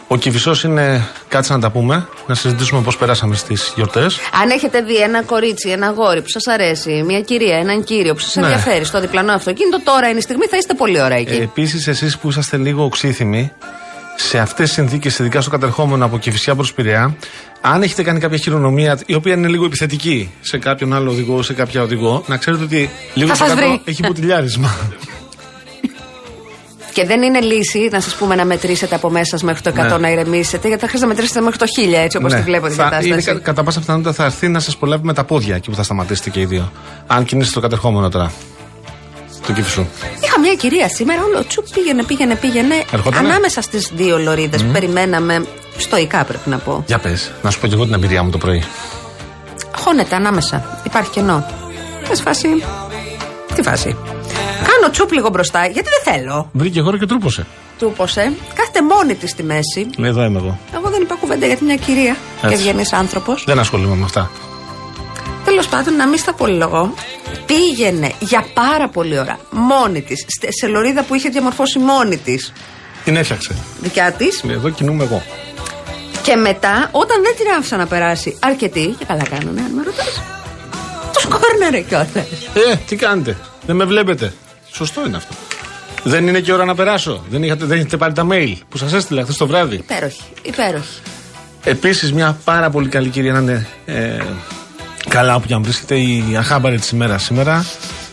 Ο 0.06 0.16
Κυφισό 0.16 0.54
είναι, 0.64 1.08
κάτσε 1.28 1.52
να 1.52 1.58
τα 1.60 1.70
πούμε, 1.70 2.06
να 2.26 2.34
συζητήσουμε 2.34 2.80
πώς 2.80 2.96
περάσαμε 2.96 3.34
στις 3.36 3.72
γιορτές. 3.74 4.18
Αν 4.42 4.50
έχετε 4.50 4.80
δει 4.80 4.96
ένα 4.96 5.22
κορίτσι, 5.22 5.68
ένα 5.68 5.86
αγόρι 5.86 6.22
που 6.22 6.28
σας 6.28 6.46
αρέσει, 6.46 7.02
μια 7.06 7.20
κυρία, 7.20 7.56
έναν 7.58 7.84
κύριο 7.84 8.14
που 8.14 8.20
σας 8.20 8.34
Ναι. 8.34 8.42
ενδιαφέρει 8.42 8.84
στο 8.84 9.00
διπλανό 9.00 9.32
αυτοκίνητο, 9.32 9.80
τώρα 9.84 10.08
είναι 10.08 10.18
η 10.18 10.22
στιγμή, 10.22 10.46
θα 10.46 10.56
είστε 10.56 10.74
πολύ 10.74 11.02
ωραία 11.02 11.18
εκεί. 11.18 11.34
Επίσης, 11.34 11.86
εσείς 11.86 12.18
που 12.18 12.28
είσαστε 12.28 12.56
λίγο 12.56 12.84
οξύθυμοι, 12.84 13.52
σε 14.16 14.38
αυτές 14.38 14.66
τις 14.66 14.72
συνθήκες, 14.72 15.18
ειδικά 15.18 15.40
στο 15.40 15.50
κατερχόμενο 15.50 16.04
από 16.04 16.18
Κυφυσιά 16.18 16.54
προς 16.54 16.72
Πειραιά, 16.72 17.16
αν 17.60 17.82
έχετε 17.82 18.02
κάνει 18.02 18.20
κάποια 18.20 18.38
χειρονομία 18.38 18.98
η 19.06 19.14
οποία 19.14 19.34
είναι 19.34 19.48
λίγο 19.48 19.64
επιθετική 19.64 20.30
σε 20.40 20.58
κάποιον 20.58 20.92
άλλο 20.94 21.10
οδηγό, 21.10 21.42
σε 21.42 21.52
κάποια 21.52 21.82
οδηγό, 21.82 22.22
να 22.26 22.36
ξέρετε 22.36 22.62
ότι 22.64 22.90
λίγο 23.14 23.28
Θα 23.28 23.34
στο 23.34 23.44
σας 23.44 23.54
κάτω 23.54 23.66
βρει. 23.68 23.80
έχει 23.84 24.02
ποτηλιάρισμα. 24.02 24.76
Και 26.92 27.04
δεν 27.06 27.22
είναι 27.22 27.40
λύση 27.40 27.88
να 27.92 28.00
σας 28.00 28.14
πούμε 28.14 28.34
να 28.34 28.44
μετρήσετε 28.44 28.94
από 28.94 29.10
μέσα 29.10 29.24
σας 29.24 29.42
μέχρι 29.42 29.62
το 29.62 29.70
100 29.70 29.74
Ναι. 29.74 29.96
να 29.96 30.10
ηρεμήσετε, 30.10 30.68
γιατί 30.68 30.82
θα 30.82 30.88
χρειάζεται 30.88 31.00
να 31.00 31.06
μετρήσετε 31.06 31.40
μέχρι 31.40 31.58
το 31.58 31.66
1000 32.00 32.04
έτσι 32.04 32.16
όπως 32.16 32.32
τη 32.34 32.40
βλέπω 32.40 32.66
την 32.66 32.76
θα, 32.76 32.82
κατάσταση. 32.82 33.08
είναι, 33.08 33.22
κα- 33.22 33.38
κατά 33.38 33.62
πάσα 33.62 33.78
πιθανότητα 33.80 34.12
θα 34.12 34.24
έρθει 34.24 34.48
να 34.48 34.60
σας 34.60 34.76
προλάβει 34.76 35.04
με 35.06 35.14
τα 35.14 35.24
πόδια 35.24 35.54
εκεί 35.56 35.70
που 35.70 35.76
θα 35.76 35.82
σταματήσετε 35.82 36.30
και 36.30 36.40
οι 36.40 36.44
δύο. 36.44 36.72
Αν 37.06 37.24
κινήσετε 37.24 37.54
το 37.54 37.60
κατερχόμενο 37.60 38.08
τώρα. 38.08 38.32
Το 39.46 39.52
Κυφισού. 39.52 39.86
Είχα 40.24 40.40
μια 40.40 40.54
κυρία 40.54 40.88
σήμερα, 40.88 41.22
όλο 41.24 41.44
τσουπ 41.48 41.64
πήγαινε, 41.74 42.02
πήγαινε, 42.04 42.34
πήγαινε. 42.36 42.74
Ερχότανε; 42.92 43.28
Ανάμεσα 43.28 43.60
στις 43.62 43.90
δύο 43.94 44.18
λωρίδες 44.18 44.62
που 44.62 44.70
περιμέναμε, 44.72 45.44
Στοϊκά 45.80 46.24
πρέπει 46.24 46.48
να 46.48 46.58
πω. 46.58 46.82
Για 46.86 46.98
πες, 46.98 47.30
να 47.42 47.50
σου 47.50 47.60
πω 47.60 47.66
και 47.66 47.74
εγώ 47.74 47.84
την 47.84 47.94
εμπειρία 47.94 48.22
μου 48.22 48.30
το 48.30 48.38
πρωί. 48.38 48.64
Χώνεται 49.76 50.14
ανάμεσα. 50.16 50.80
Υπάρχει 50.86 51.10
κενό. 51.10 51.44
Πε 52.08 52.14
φάση. 52.14 52.48
Τι 53.54 53.62
φάση. 53.62 53.96
Κάνω 54.56 54.90
τσουπ 54.92 55.12
λίγο 55.12 55.28
μπροστά, 55.28 55.66
γιατί 55.66 55.88
δεν 56.04 56.14
θέλω. 56.14 56.48
Βρήκε 56.52 56.80
χώρο 56.80 56.96
και 56.98 57.06
τρούποσε. 57.06 57.46
Τούποσε. 57.78 58.32
Κάθεται 58.54 58.82
μόνη 58.82 59.14
της 59.14 59.30
στη 59.30 59.42
μέση. 59.42 59.86
Ναι, 59.96 60.08
εδώ 60.08 60.24
είμαι 60.24 60.38
εγώ. 60.38 60.58
Εγώ 60.74 60.90
δεν 60.90 61.02
είπα 61.02 61.14
κουβέντα 61.14 61.46
γιατί 61.46 61.64
μια 61.64 61.76
κυρία 61.76 62.16
Έτσι. 62.42 62.48
και 62.48 62.54
ευγενή 62.54 62.82
άνθρωπος. 62.92 63.44
Δεν 63.46 63.58
ασχολούμαι 63.58 63.94
με 63.96 64.04
αυτά. 64.04 64.30
Τέλος 65.44 65.68
πάντων, 65.68 65.96
να 65.96 66.06
μην 66.08 66.18
στα 66.18 66.32
πολυλογώ, 66.32 66.94
πήγαινε 67.46 68.12
για 68.18 68.44
πάρα 68.54 68.88
πολύ 68.88 69.18
ώρα 69.18 69.38
μόνη 69.50 70.02
της, 70.02 70.26
σε 70.48 70.66
λωρίδα 70.66 71.02
που 71.02 71.14
είχε 71.14 71.28
διαμορφώσει 71.28 71.78
μόνη 71.78 72.16
της. 72.16 72.52
Την 73.04 73.16
έφτιαξε. 73.16 73.54
Δικιά 73.80 74.12
της. 74.12 74.42
Ναι, 74.44 74.52
εδώ 74.52 74.70
κινούμαι 74.70 75.04
εγώ. 75.04 75.22
Και 76.22 76.36
μετά, 76.36 76.88
όταν 76.92 77.22
δεν 77.22 77.34
την 77.36 77.46
άφησα 77.58 77.76
να 77.76 77.86
περάσει 77.86 78.38
αρκετή, 78.40 78.94
και 78.98 79.04
καλά 79.04 79.22
κάνανε, 79.22 79.60
αν 79.60 79.72
με 79.74 79.82
ρωτάς, 79.82 80.22
του 81.12 81.28
κόρνερε 81.28 81.80
κιόλα. 81.80 82.26
Ε, 82.72 82.76
τι 82.86 82.96
κάνετε; 82.96 83.36
Δεν 83.66 83.76
με 83.76 83.84
βλέπετε. 83.84 84.32
Σωστό 84.72 85.06
είναι 85.06 85.16
αυτό. 85.16 85.34
Δεν 86.02 86.28
είναι 86.28 86.40
και 86.40 86.52
ώρα 86.52 86.64
να 86.64 86.74
περάσω. 86.74 87.24
Δεν, 87.30 87.42
είχατε, 87.42 87.64
δεν 87.64 87.78
έχετε 87.78 87.96
πάρει 87.96 88.12
τα 88.12 88.26
mail 88.30 88.54
που 88.68 88.78
σας 88.78 88.92
έστειλα 88.92 89.22
χθες 89.22 89.36
το 89.36 89.46
βράδυ. 89.46 89.74
Υπέροχη, 89.74 90.22
υπέροχη. 90.42 91.00
Επίσης, 91.64 92.12
μια 92.12 92.38
πάρα 92.44 92.70
πολύ 92.70 92.88
καλή 92.88 93.08
κυρία 93.08 93.32
να 93.32 93.38
είναι 93.38 93.66
ε, 93.84 94.18
καλά 95.08 95.34
όπου 95.34 95.46
και 95.46 95.54
αν 95.54 95.62
βρίσκεται 95.62 95.94
η 95.98 96.34
αχάμπαρη 96.38 96.78
της 96.78 96.90
ημέρας 96.90 97.22
σήμερα. 97.22 97.66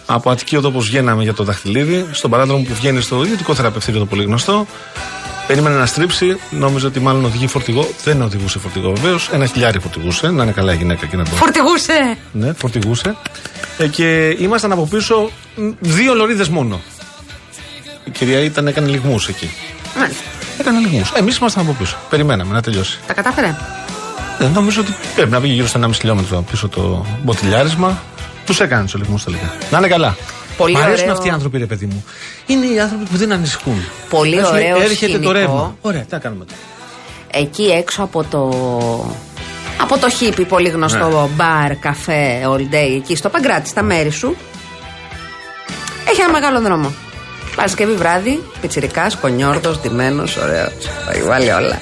Από 0.05 0.29
Αττική 0.29 0.55
Οδό 0.55 0.71
βγαίναμε 0.71 1.23
για 1.23 1.33
το 1.33 1.43
δαχτυλίδι, 1.43 2.07
στον 2.11 2.29
παράδρομο 2.29 2.63
που 2.63 2.73
βγαίνει 2.73 3.01
στο 3.01 3.23
ιδιωτικό 3.23 3.55
θεραπευτήριο 3.55 3.99
το 3.99 4.05
πολύ 4.05 4.23
γνωστό. 4.23 4.65
Περίμενε 5.47 5.75
να 5.75 5.85
στρίψει, 5.85 6.37
νόμιζε 6.49 6.85
ότι 6.85 6.99
μάλλον 6.99 7.25
οδηγεί 7.25 7.47
φορτηγό. 7.47 7.89
Δεν 8.03 8.21
οδηγούσε 8.21 8.59
φορτηγό 8.59 8.93
βεβαίως. 8.93 9.29
Ένα 9.33 9.45
χιλιάρι 9.45 9.79
φορτηγούσε, 9.79 10.27
να 10.29 10.43
είναι 10.43 10.51
καλά 10.51 10.73
η 10.73 10.75
γυναίκα 10.75 11.05
και 11.05 11.15
να 11.17 11.23
το. 11.23 11.29
Φορτηγούσε. 11.35 12.17
Ναι, 12.31 12.53
φορτηγούσε. 12.53 13.15
Ε, 13.77 13.87
και 13.87 14.35
ήμασταν 14.39 14.71
από 14.71 14.87
πίσω 14.87 15.29
μ, 15.55 15.69
δύο 15.79 16.13
λωρίδες 16.13 16.49
μόνο. 16.49 16.81
Η 18.05 18.09
κυρία 18.09 18.39
ήταν, 18.39 18.67
έκανε 18.67 18.87
λιγμούς 18.87 19.27
εκεί. 19.27 19.49
Μάλιστα. 19.97 20.23
Έκανε 20.59 20.79
λιγμούς. 20.79 21.11
Εμείς 21.11 21.37
ήμασταν 21.37 21.63
από 21.63 21.75
πίσω. 21.79 21.97
Περιμέναμε 22.09 22.53
να 22.53 22.61
τελειώσει. 22.61 22.99
Τα 23.07 23.13
κατάφερε; 23.13 23.55
Ε, 24.39 24.47
νομίζω 24.47 24.81
ότι 24.81 24.95
πρέπει 25.15 25.31
να 25.31 25.41
πήγε 25.41 25.53
γύρω 25.53 25.67
στα 25.67 25.79
1,5 25.79 25.89
χιλιόμετρο 25.93 26.45
πίσω 26.51 26.67
το 26.67 27.05
μποτιλιάρισμα. 27.23 28.01
Τους 28.45 28.59
έκανε 28.59 28.83
τους 28.83 28.95
λιγμούς 28.95 29.23
τελικά. 29.23 29.53
Να 29.71 29.77
είναι 29.77 29.87
καλά. 29.87 30.15
Πολύ 30.57 30.73
Μ' 30.73 30.77
αρέσουν 30.77 30.99
ωραίο. 31.01 31.13
αυτοί 31.13 31.27
οι 31.27 31.31
άνθρωποι, 31.31 31.57
ρε 31.57 31.65
παιδί 31.65 31.85
μου. 31.85 32.05
Είναι 32.45 32.65
οι 32.65 32.79
άνθρωποι 32.79 33.03
που 33.05 33.17
δεν 33.17 33.31
ανησυχούν. 33.31 33.83
Πολύ 34.09 34.35
Λες, 34.35 34.51
λέει, 34.51 34.71
ωραίο 34.71 34.81
Έρχεται 34.81 34.95
σκηνικό. 35.11 35.23
το 35.23 35.31
ρεύμα. 35.31 35.77
Ωραία, 35.81 36.01
τι 36.01 36.07
να 36.11 36.19
κάνουμε 36.19 36.45
τώρα. 36.45 36.59
Εκεί 37.31 37.63
έξω 37.63 38.03
από 38.03 38.23
το. 38.23 38.49
Από 39.81 39.97
το 39.97 40.09
χίπι, 40.09 40.43
πολύ 40.45 40.69
γνωστό 40.69 41.07
Ναι. 41.07 41.27
μπαρ, 41.35 41.75
καφέ, 41.75 42.41
all 42.45 42.73
day, 42.73 42.95
εκεί 42.95 43.15
στο 43.15 43.29
Παγκράτη, 43.29 43.67
στα 43.69 43.81
μέρη 43.83 44.09
σου. 44.09 44.35
Έχει 46.09 46.21
ένα 46.21 46.31
μεγάλο 46.31 46.61
δρόμο. 46.61 46.93
Παρασκευή 47.55 47.93
βράδυ, 47.93 48.43
πιτσιρικάς, 48.61 49.15
κονιόρδο, 49.15 49.71
ντυμένος, 49.71 50.37
ωραίο. 50.37 50.65
Τα 51.05 51.11
έχει 51.11 51.21
βάλει 51.23 51.51
όλα. 51.51 51.81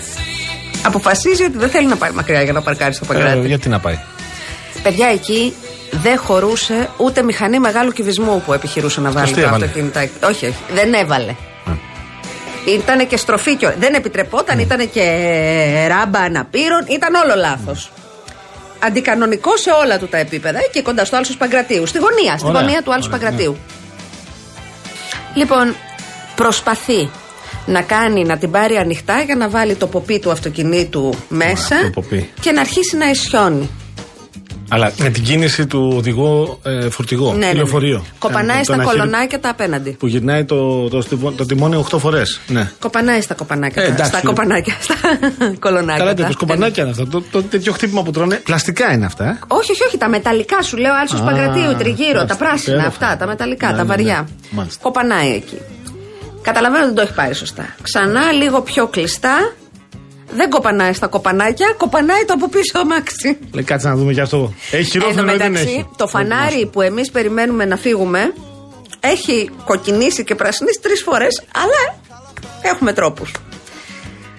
Αποφασίζει 0.86 1.43
ότι 1.43 1.57
δεν 1.57 1.69
θέλει 1.69 1.88
να 1.88 1.95
πάει 1.95 2.11
μακριά 2.11 2.41
για 2.43 2.53
να 2.53 2.61
παρκάρει 2.61 2.93
στο 2.93 3.05
Παγκράτη. 3.05 3.38
Ε, 3.43 3.47
γιατί 3.47 3.69
να 3.69 3.80
πάει; 3.80 3.99
Παιδιά 4.84 5.07
εκεί 5.07 5.53
δεν 5.91 6.17
χωρούσε 6.17 6.89
ούτε 6.97 7.23
μηχανή 7.23 7.59
μεγάλου 7.59 7.91
κυβισμού 7.91 8.41
που 8.45 8.53
επιχειρούσε 8.53 9.01
να 9.01 9.11
βάλει 9.11 9.31
τι 9.31 9.41
το 9.41 9.47
έβαλε; 9.47 9.65
αυτοκίνητο. 9.65 9.99
Όχι, 9.99 10.45
όχι, 10.45 10.55
δεν 10.73 10.93
έβαλε. 10.93 11.36
Ήτανε 12.65 13.03
και 13.03 13.17
στροφή 13.17 13.55
και 13.55 13.69
δεν 13.79 13.93
επιτρεπόταν, 13.93 14.59
ήταν 14.59 14.89
και 14.89 15.05
ράμπα 15.88 16.19
αναπήρων, 16.19 16.86
ήταν 16.88 17.13
όλο 17.13 17.36
λάθος. 17.36 17.91
Αντικανονικό 18.79 19.57
σε 19.57 19.69
όλα 19.83 19.99
του 19.99 20.07
τα 20.07 20.17
επίπεδα 20.17 20.59
και 20.71 20.81
κοντά 20.81 21.05
στο 21.05 21.15
Άλσος 21.17 21.38
Παγκρατίου. 21.38 21.86
Στη 21.86 21.97
γωνία, 21.97 22.38
στη 22.38 22.47
Ωραία, 22.47 22.61
γωνία 22.61 22.81
του 22.81 22.93
Άλσου 22.93 23.09
ωραία, 23.13 23.19
Παγκρατίου. 23.19 23.57
Λοιπόν, 25.33 25.75
προσπαθεί 26.36 27.09
να 27.65 27.81
κάνει 27.81 28.23
να 28.23 28.38
την 28.38 28.51
πάρει 28.51 28.75
ανοιχτά 28.75 29.21
για 29.21 29.36
να 29.36 29.49
βάλει 29.49 29.75
το 29.75 29.88
ποπί 29.88 30.19
του 30.19 30.31
αυτοκινήτου 30.31 31.13
μέσα 31.29 31.81
το 31.81 31.89
ποπί. 31.89 32.29
και 32.39 32.51
να 32.51 32.61
αρχίσει 32.61 32.97
να 32.97 33.09
ισιώνει. 33.09 33.69
Αλλά 34.70 34.91
με 34.97 35.09
την 35.09 35.24
κίνηση 35.24 35.66
του 35.68 35.93
οδηγού 35.97 36.59
ε, 36.63 36.89
φορτηγό, 36.89 37.32
Ναι, 37.32 37.38
ναι, 37.38 37.45
ναι. 37.45 37.51
τηλεφορείο. 37.51 38.05
Κοπανάει 38.20 38.55
Ε, 38.55 38.59
το 38.59 38.63
στα 38.63 38.74
ένα 38.74 38.84
χέρι 38.84 38.97
κολονάκια 38.97 39.39
τα 39.39 39.49
απέναντι. 39.49 39.89
Που 39.91 40.07
γυρνάει 40.07 40.45
το, 40.45 40.88
το, 40.89 41.03
το, 41.03 41.32
το 41.32 41.45
τιμόνι 41.45 41.86
8 41.91 41.99
φορές. 41.99 42.39
Ναι. 42.47 42.72
Κοπανάει 42.80 43.22
στα 43.22 43.34
κοπανάκια. 43.34 43.82
Ε, 43.84 43.86
τα- 43.88 43.93
εντάξει, 43.93 44.09
στα 44.11 44.18
λοιπόν. 44.20 44.36
κοπανάκια. 44.36 44.74
Στα 44.86 44.95
κολονάκια. 45.59 45.97
Καλά, 45.97 46.13
τα. 46.13 46.22
τέτοιο 46.22 46.36
κοπανάκια 46.38 46.84
είναι 46.84 46.91
αυτό. 46.91 47.05
Το, 47.05 47.22
το 47.32 47.43
τέτοιο 47.43 47.74
χτύπημα 47.74 48.03
που 48.03 48.11
τρώνε. 48.11 48.36
Πλαστικά 48.36 48.91
είναι 48.93 49.05
αυτά. 49.05 49.26
Ε. 49.26 49.39
Όχι, 49.47 49.72
όχι, 49.72 49.84
όχι. 49.84 49.97
Τα 49.97 50.09
μεταλλικά 50.09 50.61
σου 50.61 50.78
λέω, 50.78 50.93
άλσο 51.01 51.16
Α, 51.16 51.22
Παγκρατίου, 51.22 51.76
τριγύρω, 51.78 52.11
τα 52.11 52.16
μάλιστα, 52.18 52.36
πράσινα 52.36 52.76
υπέροχα. 52.76 52.88
αυτά, 53.05 53.18
τα 53.18 53.28
μεταλλικά, 53.28 53.66
Ναι, 53.72 53.72
τα 53.78 53.78
ναι, 53.78 53.84
ναι. 53.84 53.89
βαριά. 53.89 54.28
Μάλιστα. 54.49 54.80
Κοπανάει 54.84 55.32
εκεί. 55.34 55.57
Καταλαβαίνω 56.41 56.84
ότι 56.86 56.93
δεν 56.93 56.95
το 56.95 57.01
έχει 57.01 57.13
πάρει 57.13 57.34
σωστά. 57.36 57.76
Ξανά 57.82 58.32
λίγο 58.32 58.61
πιο 58.61 58.88
κλειστά. 58.88 59.53
Δεν 60.32 60.49
κοπανάει 60.49 60.93
στα 60.93 61.07
κοπανάκια, 61.07 61.73
κοπανάει 61.78 62.26
το 62.26 62.34
από 62.34 62.49
πίσω 62.49 62.80
αμάξι. 62.80 63.38
Λέει 63.53 63.63
κάτσε 63.63 63.88
να 63.88 63.95
δούμε 63.95 64.13
κι 64.13 64.21
αυτό. 64.21 64.53
Έχει 64.71 64.76
Εν 64.76 64.84
τω 64.84 64.89
χειρόφρενο 64.89 65.34
ή 65.34 65.38
δεν 65.38 65.51
μεταξύ, 65.51 65.73
έχει; 65.73 65.88
το 65.95 66.07
φανάρι 66.07 66.65
που 66.65 66.82
εμείς 66.82 67.11
περιμένουμε 67.11 67.65
να 67.65 67.76
φύγουμε 67.76 68.34
έχει 68.99 69.49
κοκκινήσει 69.65 70.23
και 70.23 70.36
πρασινίσει 70.36 70.80
τρεις 70.82 71.01
φορές, 71.01 71.43
αλλά 71.55 71.99
έχουμε 72.61 72.93
τρόπους. 72.93 73.32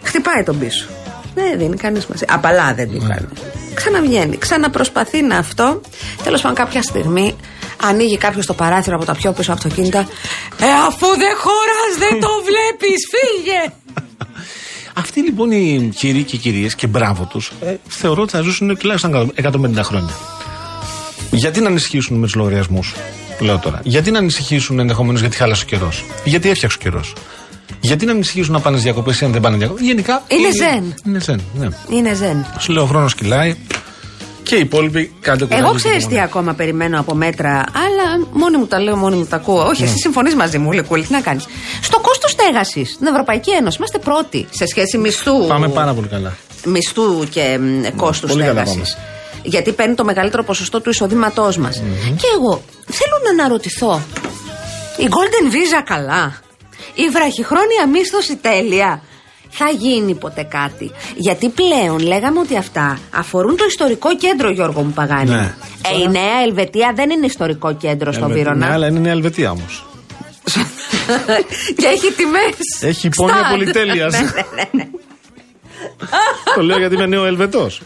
Χτυπάει 0.02 0.42
τον 0.42 0.58
πίσω. 0.58 0.86
Δεν 1.34 1.58
δίνει 1.58 1.76
κανείς 1.76 2.02
σημασία. 2.02 2.26
Απαλά 2.30 2.74
δεν 2.74 2.90
την 2.90 3.08
κάνει. 3.08 3.28
Ξαναβγαίνει, 3.74 4.38
ξαναπροσπαθεί 4.38 5.22
να 5.22 5.36
αυτό. 5.36 5.80
Τέλος 6.22 6.40
πάντων, 6.40 6.56
κάποια 6.56 6.82
στιγμή 6.82 7.36
ανοίγει 7.82 8.18
κάποιος 8.18 8.46
το 8.46 8.54
παράθυρο 8.54 8.96
από 8.96 9.04
τα 9.04 9.14
πιο 9.14 9.32
πίσω 9.32 9.52
αυτοκίνητα. 9.52 9.98
Ε, 10.60 10.66
αφού 10.86 11.06
δεν 11.06 11.36
χώρα, 11.36 11.80
δεν 11.98 12.20
το 12.20 12.28
βλέπεις, 12.44 13.08
φύγε! 13.12 13.72
Αυτοί 15.18 15.28
λοιπόν 15.28 15.50
οι 15.50 15.92
κύριοι 15.96 16.22
και 16.22 16.36
κυρίες 16.36 16.74
και 16.74 16.86
μπράβο 16.86 17.24
τους, 17.24 17.52
ε, 17.60 17.74
θεωρώ 17.88 18.22
ότι 18.22 18.30
θα 18.32 18.42
ζήσουν 18.42 18.78
τουλάχιστον 18.78 19.32
150 19.42 19.82
χρόνια. 19.82 20.14
Γιατί 21.30 21.60
να 21.60 21.68
ανησυχήσουν 21.68 22.16
με 22.16 22.26
τους 22.26 22.34
λογαριασμούς, 22.34 22.94
λέω 23.40 23.58
τώρα. 23.58 23.80
Γιατί 23.84 24.10
να 24.10 24.18
ανησυχήσουν 24.18 24.78
ενδεχομένως 24.78 25.20
γιατί 25.20 25.36
χάλασε 25.36 25.62
ο 25.64 25.68
καιρός. 25.68 26.04
Γιατί 26.24 26.50
έφτιαξε 26.50 26.76
ο 26.80 26.82
καιρός. 26.82 27.12
Γιατί 27.80 28.06
να 28.06 28.12
ανησυχήσουν 28.12 28.52
να 28.52 28.60
πάνε 28.60 28.76
διακοπές 28.76 29.20
ή 29.20 29.24
αν 29.24 29.32
δεν 29.32 29.40
πάνε 29.40 29.56
διακοπές. 29.56 29.84
Γενικά. 29.86 30.22
Είναι 30.28 30.48
ζεν. 30.52 30.94
Είναι 31.06 31.20
ζεν, 31.20 31.40
ναι. 31.58 31.68
Είναι 31.90 32.14
ζεν. 32.14 32.46
Σου 32.58 32.72
λέω 32.72 32.82
ο 32.82 32.86
χρόνος 32.86 33.14
κυλάει 33.14 33.56
και 34.48 34.56
οι 34.56 34.60
υπόλοιποι 34.60 35.12
κάντε 35.20 35.44
κουράγιο. 35.44 35.64
Εγώ 35.66 35.74
και 35.74 35.80
ξέρεις 35.82 35.98
τι 36.02 36.02
υπομονή. 36.14 36.24
ακόμα 36.30 36.54
περιμένω 36.54 37.00
από 37.00 37.14
μέτρα, 37.14 37.50
αλλά 37.52 38.26
μόνοι 38.32 38.56
μου 38.56 38.66
τα 38.66 38.80
λέω, 38.80 38.96
μόνοι 38.96 39.16
μου 39.16 39.24
τα 39.26 39.36
ακούω. 39.36 39.62
Όχι, 39.66 39.82
Ναι. 39.82 39.88
εσύ 39.88 39.96
συμφωνείς 39.98 40.34
μαζί 40.34 40.58
μου, 40.58 40.72
Λεκούλη, 40.72 41.04
τι 41.04 41.12
να 41.12 41.20
κάνεις. 41.20 41.44
Στο 41.82 41.98
κόστος 42.00 42.30
στέγασης 42.30 42.90
στην 42.92 43.06
Ευρωπαϊκή 43.06 43.50
Ένωση 43.50 43.76
είμαστε 43.78 43.98
πρώτοι 43.98 44.46
σε 44.50 44.66
σχέση 44.66 44.98
μισθού, 44.98 45.46
Πάμε 45.46 45.68
πάρα 45.68 45.94
πολύ 45.94 46.06
καλά. 46.08 46.36
μισθού 46.64 47.24
και 47.30 47.58
κόστου 47.96 48.26
πολύ 48.26 48.42
καλά 48.44 48.64
στέγασης. 48.66 48.94
πάμε. 48.94 49.06
Γιατί 49.42 49.72
παίρνει 49.72 49.94
το 49.94 50.04
μεγαλύτερο 50.04 50.42
ποσοστό 50.44 50.80
του 50.80 50.90
εισοδήματός 50.90 51.56
μας. 51.58 51.82
Και 52.16 52.26
εγώ 52.38 52.62
θέλω 52.86 53.16
να 53.24 53.30
αναρωτηθώ, 53.42 54.00
η 54.96 55.06
Golden 55.10 55.52
Visa 55.52 55.82
καλά, 55.84 56.40
η 56.94 57.08
βραχυχρόνια 57.12 57.86
μίσθωση 57.92 58.36
τέλεια, 58.36 59.02
θα 59.50 59.68
γίνει 59.78 60.14
ποτέ 60.14 60.42
κάτι. 60.42 60.90
Γιατί 61.16 61.48
πλέον 61.48 61.98
λέγαμε 61.98 62.38
ότι 62.40 62.56
αυτά 62.56 62.98
αφορούν 63.14 63.56
το 63.56 63.64
ιστορικό 63.68 64.16
κέντρο, 64.16 64.50
Γιώργο 64.50 64.82
μου 64.82 64.92
Παγάνη. 64.92 65.30
Ναι. 65.30 65.54
Ε, 65.94 66.00
η 66.02 66.08
Νέα 66.08 66.42
Ελβετία 66.46 66.92
δεν 66.94 67.10
είναι 67.10 67.26
ιστορικό 67.26 67.74
κέντρο 67.74 68.12
στον 68.12 68.22
Ελβετία. 68.30 68.44
Βύρονα. 68.44 68.66
Ναι, 68.66 68.72
αλλά 68.72 68.86
είναι 68.86 68.98
Νέα 68.98 69.12
Ελβετία 69.12 69.50
όμως. 69.50 69.84
και 71.76 71.86
έχει 71.86 72.12
τιμές. 72.12 72.56
Έχει 72.80 73.06
υπόνοια 73.06 73.48
πολυτέλειας. 73.50 74.14
Το 76.54 76.62
λέω 76.62 76.78
γιατί 76.78 76.94
είμαι 76.94 77.06
νέο 77.06 77.24
Ελβετός. 77.24 77.80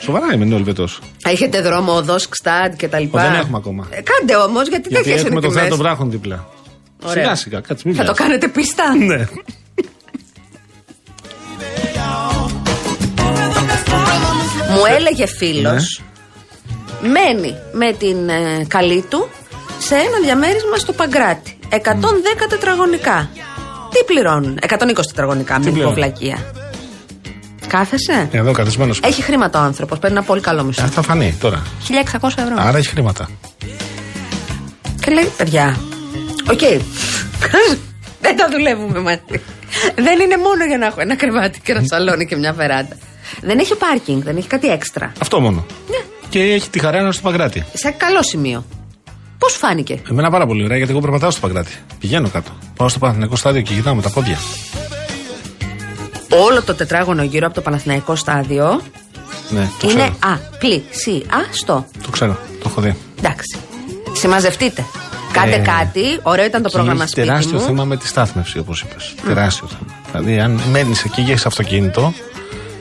Σοβαρά 0.00 0.34
είμαι 0.34 0.44
νέο 0.44 0.56
Ελβετός. 0.56 0.98
Έχετε 1.24 1.60
δρόμο 1.60 1.92
οδός 1.96 2.28
Κστάντ 2.28 2.74
και 2.76 2.88
τα 2.88 2.98
λοιπά. 2.98 3.22
δεν 3.22 3.34
έχουμε 3.40 3.56
ακόμα. 3.56 3.86
Ε, 3.90 4.00
κάντε 4.00 4.36
όμως, 4.36 4.68
γιατί, 4.68 4.88
Γιατί 4.88 5.04
τέτοιε 5.04 5.12
είναι 5.12 5.20
έχουμε 5.20 5.40
το 5.40 5.46
τιμές. 5.48 5.60
θέα 5.60 5.70
των 5.70 5.78
βράχων 5.78 6.10
δίπλα. 6.10 6.48
Ωραία. 7.02 7.22
Σιγά 7.22 7.34
σιγά, 7.34 7.60
κάτσε 7.60 7.82
μην 7.86 7.96
Θα 7.96 8.04
το 8.04 8.14
βιάζεις. 8.14 8.24
κάνετε 8.24 8.48
πίστα. 8.48 8.96
Ναι. 8.96 9.26
Μου 14.70 14.82
έλεγε 14.96 15.26
φίλος, 15.26 16.02
Ναι. 17.02 17.08
μένει 17.08 17.54
με 17.72 17.92
την 17.92 18.28
ε, 18.28 18.64
καλή 18.68 19.04
του 19.08 19.28
σε 19.78 19.94
ένα 19.94 20.18
διαμέρισμα 20.24 20.76
στο 20.76 20.92
Παγκράτη. 20.92 21.58
110 21.70 21.76
τετραγωνικά. 22.48 23.30
Τι 23.90 24.04
πληρώνουν, 24.04 24.58
120 24.68 24.76
τετραγωνικά, 25.06 25.54
μην 25.58 25.64
πω 25.64 25.70
πληρώνουν; 25.72 25.94
βλακεία. 25.94 26.36
Κάθεσαι; 27.66 28.28
Εδώ 28.32 28.52
καθισμένο. 28.52 28.94
Έχει 29.02 29.22
χρήματα 29.22 29.60
ο 29.60 29.62
άνθρωπος, 29.62 29.98
παίρνει 29.98 30.16
ένα 30.16 30.26
πολύ 30.26 30.40
καλό 30.40 30.62
μισθό. 30.64 30.86
Θα 30.86 31.02
φανεί 31.02 31.36
τώρα. 31.40 31.62
1600 32.20 32.28
ευρώ. 32.36 32.54
Άρα 32.58 32.78
έχει 32.78 32.88
χρήματα. 32.88 33.30
Και 35.04 35.10
λέει, 35.10 35.32
παιδιά, 35.36 35.76
οκ. 36.50 36.58
δεν 38.22 38.36
τα 38.36 38.48
δουλεύουμε 38.50 39.00
μαζί. 39.00 39.20
δεν 39.94 40.20
είναι 40.20 40.36
μόνο 40.36 40.64
για 40.68 40.78
να 40.78 40.86
έχω 40.86 41.00
ένα 41.00 41.16
κρεβάτι 41.16 41.60
και 41.60 41.72
ένα 41.72 41.82
σαλόνι 41.90 42.26
και 42.26 42.36
μια 42.36 42.52
βεράντα. 42.52 42.96
Δεν 43.40 43.58
έχει 43.58 43.74
πάρκινγκ, 43.76 44.22
δεν 44.22 44.36
έχει 44.36 44.46
κάτι 44.46 44.68
έξτρα. 44.68 45.12
Αυτό 45.20 45.40
μόνο. 45.40 45.64
Ναι. 45.90 45.96
Και 46.28 46.40
έχει 46.42 46.70
τη 46.70 46.78
χαρά 46.78 46.96
να 46.96 47.02
είναι 47.02 47.12
στο 47.12 47.22
Παγκράτι. 47.22 47.64
Σε 47.72 47.90
καλό 47.90 48.22
σημείο. 48.22 48.64
Πώς 49.38 49.52
φάνηκε; 49.54 50.02
Εμένα 50.10 50.30
πάρα 50.30 50.46
πολύ 50.46 50.64
ωραία 50.64 50.76
γιατί 50.76 50.92
εγώ 50.92 51.00
περπατάω 51.00 51.30
στο 51.30 51.40
Παγκράτι. 51.40 51.72
Πηγαίνω 52.00 52.28
κάτω. 52.28 52.50
Πάω 52.76 52.88
στο 52.88 52.98
Παναθηναϊκό 52.98 53.36
στάδιο 53.36 53.60
και 53.62 53.74
γυρνάω 53.74 53.94
με 53.94 54.02
τα 54.02 54.10
πόδια. 54.10 54.38
Όλο 56.30 56.62
το 56.62 56.74
τετράγωνο 56.74 57.22
γύρω 57.22 57.46
από 57.46 57.54
το 57.54 57.60
Παναθηναϊκό 57.60 58.14
στάδιο 58.16 58.80
Ναι, 59.50 59.68
το 59.80 59.88
είναι 59.90 60.10
ξέρω. 60.20 60.38
απλησιαστό. 60.54 61.86
Το 62.02 62.10
ξέρω. 62.10 62.38
Το 62.62 62.68
έχω 62.70 62.80
δει. 62.80 62.96
Εντάξει. 63.18 63.58
Συμμαζευτείτε. 64.12 64.84
Κάντε 65.32 65.54
Ε, 65.54 65.58
κάτι. 65.58 66.02
Ωραίο 66.22 66.44
ήταν 66.44 66.62
το 66.62 66.68
Και 66.68 66.74
πρόγραμμα 66.74 67.02
έχει 67.02 67.10
σπίτι 67.10 67.26
τεράστιο 67.26 67.58
μου. 67.58 67.64
θέμα 67.64 67.84
με 67.84 67.96
τη 67.96 68.06
στάθμευση, 68.06 68.58
όπως 68.58 68.80
είπες. 68.82 69.14
Τεράστιο 69.26 69.68
θέμα. 69.68 70.00
Δηλαδή, 70.20 70.40
αν 70.40 70.60
μένεις 70.70 71.04
εκεί 71.04 71.22
και 71.22 71.30
έχεις 71.30 71.46
αυτοκίνητο, 71.46 72.12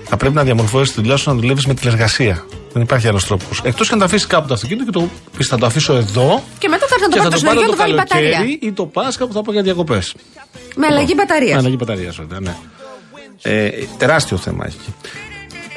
θα 0.10 0.18
πρέπει 0.18 0.36
να 0.36 0.44
διαμορφώσεις 0.44 0.94
τη 0.94 1.02
δουλειά 1.02 1.18
σου 1.18 1.30
να 1.30 1.36
δουλεύεις 1.36 1.66
με 1.66 1.74
τηλεργασία. 1.74 2.46
Δεν 2.74 2.82
υπάρχει 2.82 3.08
άλλος 3.08 3.26
τρόπος. 3.26 3.62
Εκτός 3.64 3.88
και 3.88 3.94
αν 3.94 4.00
το 4.00 4.06
αφήσεις 4.06 4.28
κάπου 4.28 4.48
το 4.48 4.54
αυτοκίνητο 4.54 4.86
και 4.86 4.92
το 4.92 5.10
πεις 5.38 5.48
θα 5.48 5.58
το 5.58 5.66
αφήσω 5.66 5.94
εδώ 5.96 6.44
Και 6.58 6.68
μετά 6.68 6.86
θα 6.88 6.96
έρθει 7.00 7.08
να 7.10 7.10
το 7.10 7.16
και 7.16 7.22
θα 7.24 7.30
πάρει 7.30 7.40
το 7.40 7.40
το 7.40 7.46
πάρω 7.46 7.60
συνεργείο 7.60 7.66
το 7.66 7.72
του 7.72 7.78
βάλει 7.78 7.94
μπαταρία. 7.94 8.32
καλοκαίρι 8.32 8.60
ή 8.62 8.72
το 8.72 8.86
Πάσχα 8.86 9.28
που 9.28 9.34
θα 9.34 9.42
πάω 9.42 9.54
για 9.54 9.64
διακοπές. 9.64 10.16
Με 10.76 10.86
αλλαγή 10.86 11.14
Με 11.16 11.24
μπαταρίας. 11.24 11.58
αλλαγή 11.58 11.76
μπαταρίας, 11.80 12.16
βέβαια, 12.16 12.40
ναι. 12.40 12.56
Ε, 13.42 13.70
τεράστιο 13.98 14.38
θέμα 14.38 14.66
έχει. 14.66 14.94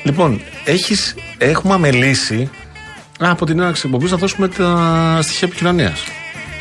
Λοιπόν, 0.03 0.41
έχεις, 0.65 1.15
έχουμε 1.39 1.75
αμελήσει 1.75 2.51
α, 3.25 3.31
από 3.31 3.47
την 3.47 3.59
έναρξη 3.61 3.83
εκπομπής 3.85 4.11
να 4.11 4.17
δώσουμε 4.17 4.49
τα 4.49 5.19
στοιχεία 5.23 5.49
επικοινωνίας. 5.49 6.01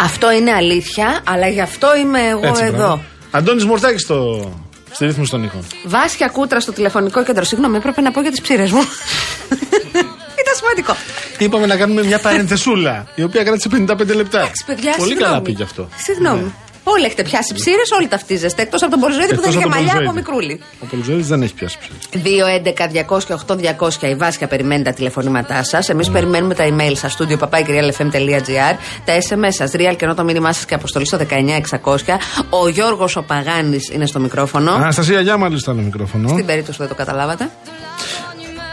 Αυτό 0.01 0.31
είναι 0.31 0.51
αλήθεια, 0.51 1.21
αλλά 1.23 1.47
γι' 1.47 1.61
αυτό 1.61 1.87
είμαι 1.95 2.19
εγώ 2.27 2.53
εδώ. 2.63 3.01
Αντώνης 3.31 3.65
Μορτάκη 3.65 3.97
στο, 3.97 4.49
στη 4.93 5.05
ρύθμιση 5.05 5.31
των 5.31 5.43
ήχων. 5.43 5.67
Βάσια 5.85 6.27
κούτρα 6.27 6.59
στο 6.59 6.71
τηλεφωνικό 6.71 7.23
κέντρο. 7.23 7.43
Συγγνώμη, 7.43 7.77
έπρεπε 7.77 8.01
να 8.01 8.11
πω 8.11 8.21
για 8.21 8.31
τις 8.31 8.41
ψήρες 8.41 8.71
μου. 8.71 8.79
Ήταν 10.41 10.55
σημαντικό. 10.55 10.95
Είπαμε 11.37 11.65
να 11.65 11.75
κάνουμε 11.77 12.03
μια 12.03 12.19
παρενθεσούλα, 12.19 13.07
η 13.15 13.23
οποία 13.23 13.43
κράτησε 13.43 13.69
55 13.71 14.15
λεπτά. 14.15 14.39
Εντάξει, 14.39 14.63
παιδιά, 14.65 14.93
Πολύ 14.97 15.09
συγγνώμη. 15.09 15.31
καλά 15.31 15.41
πήγε 15.41 15.63
αυτό. 15.63 15.89
Συγγνώμη. 15.97 16.41
Ναι. 16.41 16.51
Όλοι 16.93 17.05
έχετε 17.05 17.23
πιάσει 17.23 17.53
ψήρες, 17.53 17.91
όλοι 17.97 18.07
ταυτίζεστε. 18.07 18.61
Εκτός 18.61 18.81
από 18.81 18.91
τον 18.91 18.99
Πολυζοίδη 18.99 19.27
που 19.35 19.41
δεν 19.41 19.49
Εκτός 19.49 19.53
είχε 19.55 19.63
από 19.63 19.73
τον 19.73 19.77
μαλλιά 19.83 19.93
από 19.93 20.11
Πολυζοίδη. 20.11 20.31
μικρούλι. 20.31 20.61
Ο 20.79 20.85
Πολυζοίδης 20.85 21.27
δεν 21.27 21.41
έχει 21.41 21.53
πιάσει 21.53 21.77
ψήφι. 21.79 22.19
2-11-200-8-200 22.23 24.07
η 24.09 24.15
Βάσια 24.15 24.47
περιμένει 24.47 24.83
τα 24.83 24.93
τηλεφωνήματά 24.93 25.63
σας. 25.63 25.89
Εμείς 25.89 26.07
Ναι. 26.07 26.13
περιμένουμε 26.13 26.53
τα 26.55 26.63
email 26.69 26.91
σας. 26.95 27.17
Studio 27.17 27.37
papakirialfm.gr. 27.43 28.75
Τα 29.05 29.13
SMS 29.29 29.53
σας. 29.57 29.71
Real 29.73 29.95
και 29.97 30.05
ενώ 30.05 30.13
το 30.13 30.23
μήνυμά 30.23 30.53
σας 30.53 30.65
και 30.65 30.73
αποστολή 30.75 31.05
στο 31.05 31.17
19600. 31.17 32.19
Ο 32.49 32.67
Γιώργος 32.67 33.15
ο 33.15 33.21
Παγάνης 33.21 33.89
είναι 33.89 34.05
στο 34.05 34.19
μικρόφωνο. 34.19 34.71
Αναστασία 34.73 35.21
Γιάμαλη 35.21 35.59
στο 35.59 35.71
άλλο 35.71 35.81
μικρόφωνο. 35.81 36.27
Στην 36.27 36.45
περίπτωση 36.45 36.77
που 36.77 36.83
δεν 36.83 36.95
το 36.97 37.03
καταλάβατε. 37.03 37.49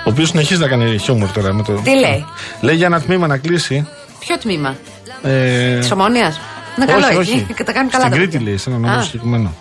Ο 0.06 0.10
οποίος 0.10 0.28
συνεχίζει 0.28 0.60
να 0.60 0.68
κάνει 0.68 0.98
χιούμορ 0.98 1.30
τώρα 1.30 1.52
με 1.54 1.62
το. 1.62 1.72
Τι 1.72 1.90
λέει; 1.98 2.24
Λέει 2.60 2.76
για 2.76 2.86
ένα 2.86 3.00
τμήμα 3.00 3.26
να 3.26 3.36
κλείσει. 3.38 3.88
Ποιο 4.18 4.38
τμήμα; 4.38 4.76
Ε, 5.22 5.78
της 5.78 5.90
Ομόνιας; 5.90 6.40
Είναι 6.82 6.92
όχι, 6.92 7.02
καλό 7.06 7.18
όχι. 7.20 7.30
εκεί. 7.38 7.52
Και 7.54 7.64
τα 7.64 7.72
κάνει 7.72 7.88
καλά. 7.88 8.04
Στην 8.04 8.14
τα 8.14 8.18
Κρήτη 8.18 8.32
παιδιά. 8.36 8.48
λέει, 8.48 8.56
σε 8.56 8.70
ένα 8.70 8.78
Α. 8.88 8.90
νόμο 8.90 9.02
συγκεκριμένο. 9.02 9.54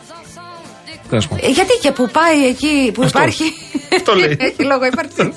Τέλος 1.09 1.28
πάντων. 1.28 1.45
Ε, 1.45 1.51
Γιατί 1.51 1.74
και 1.82 1.91
που 1.91 2.09
πάει 2.09 2.45
εκεί 2.47 2.91
που 2.93 3.03
Αυτό. 3.03 3.18
υπάρχει. 3.18 3.43
Αυτό 3.95 4.15
λέει. 4.15 4.38
Έχει 4.47 4.63
λόγο 4.63 4.86
ύπαρξη. 4.86 5.34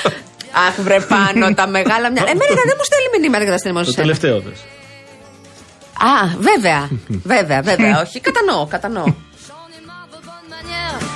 Αχ, 0.66 0.74
βρε 0.80 1.00
πάνω 1.00 1.54
τα 1.54 1.66
μεγάλα 1.66 2.10
μια. 2.10 2.22
Εμένα 2.22 2.62
δεν 2.68 2.76
μου 2.78 2.84
στέλνει 2.88 3.08
μηνύματα 3.20 3.42
για 3.42 3.52
τα 3.52 3.58
στενήμα 3.58 3.80
Το 3.84 3.90
σου. 3.90 3.96
τελευταίο 3.96 4.40
δε. 4.40 4.50
Α, 5.98 6.26
βέβαια. 6.38 6.88
βέβαια, 7.22 7.62
βέβαια. 7.62 8.00
Όχι, 8.06 8.20
κατανοώ, 8.20 8.66
κατανοώ. 8.66 9.04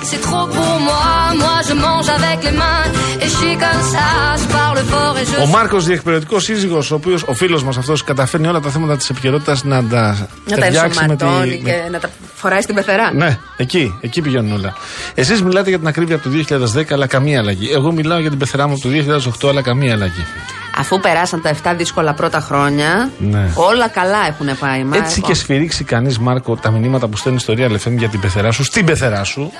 C'est 0.09 0.21
trop 0.27 0.45
pour 0.55 0.73
moi, 0.87 1.03
moi 1.43 1.55
je 1.69 1.73
mange 1.85 2.07
avec 2.19 2.37
les 2.47 2.55
mains 2.61 2.85
et 3.21 3.25
je 3.31 3.35
suis 3.41 3.55
comme 3.65 3.81
ça, 3.95 4.07
je 4.41 4.47
parle 4.57 4.79
fort 4.91 5.15
et 5.21 5.25
je 5.29 5.41
Ο 5.43 5.45
Μάρκος, 5.47 5.85
διεκπαιρεωτικό 5.85 6.39
σύζυγος, 6.39 6.91
ο 6.91 6.95
οποίος 6.95 7.23
ο 7.23 7.33
φίλος 7.33 7.63
μας 7.63 7.77
αυτός 7.77 8.03
καταφέρνει 8.03 8.47
όλα 8.47 8.59
τα 8.59 8.69
θέματα 8.69 8.97
της 8.97 9.09
επικαιρότητας 9.09 9.63
να 9.63 9.83
τα 9.83 10.01
Να 10.45 10.55
τα 10.55 10.61
ταιριάξει 10.61 11.05
με 11.07 11.15
τη. 11.15 11.23
ενσωματώνει 11.23 11.61
με- 11.63 11.69
και 11.71 11.89
να 11.91 11.99
τα 11.99 12.09
φοράει 12.35 12.61
στην 12.61 12.75
πεθερά. 12.75 13.13
Ναι, 13.13 13.37
εκεί, 13.57 13.97
εκεί 14.01 14.21
πηγαίνουν 14.21 14.53
όλα. 14.53 14.73
Εσείς 15.15 15.43
μιλάτε 15.43 15.69
για 15.69 15.77
την 15.79 15.87
ακρίβεια 15.87 16.15
από 16.15 16.23
το 16.23 16.29
2010, 16.29 16.93
αλλά 16.93 17.07
καμία 17.07 17.39
αλλαγή. 17.39 17.69
Εγώ 17.73 17.91
μιλάω 17.91 18.19
για 18.19 18.29
την 18.29 18.39
πεθερά 18.39 18.67
μου 18.67 18.73
από 18.73 18.81
το 18.81 18.89
2008, 18.89 19.49
αλλά 19.49 19.61
καμία 19.61 19.93
αλλαγή. 19.93 20.25
Αφού 20.77 20.99
περάσαν 20.99 21.41
τα 21.41 21.49
7 21.49 21.73
δύσκολα 21.77 22.13
πρώτα 22.13 22.39
χρόνια, 22.39 23.09
Ναι. 23.17 23.51
όλα 23.55 23.87
καλά 23.87 24.27
έχουν 24.27 24.57
πάει. 24.59 24.83
Μα, 24.83 24.97
Έτσι 24.97 25.21
και 25.21 25.33
σφυρίξει 25.33 25.83
κανείς, 25.83 26.19
Μάρκο, 26.19 26.55
τα 26.55 26.71
μηνύματα 26.71 27.07
που 27.07 27.17
στέλνει 27.17 27.39
στο 27.39 27.53
Real 27.57 27.71
FM 27.71 27.91
για 27.97 28.09
την 28.09 28.19
πεθερά 28.19 28.51
σου, 28.51 28.63
στην 28.63 28.85
πεθερά 28.85 29.23
σου, 29.23 29.51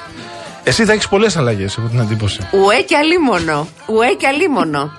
εσύ 0.64 0.86
θα 0.86 0.94
έχεις 0.94 1.08
πολλές 1.08 1.38
αλλαγές, 1.38 1.78
έχω 1.78 1.88
την 1.88 2.00
εντύπωση. 2.00 2.40
Ουέ 2.52 2.82
και 2.82 2.96
αλίμονο. 2.96 3.68
Ουέ 3.86 4.08
και 4.18 4.28
αλίμονο. 4.28 4.92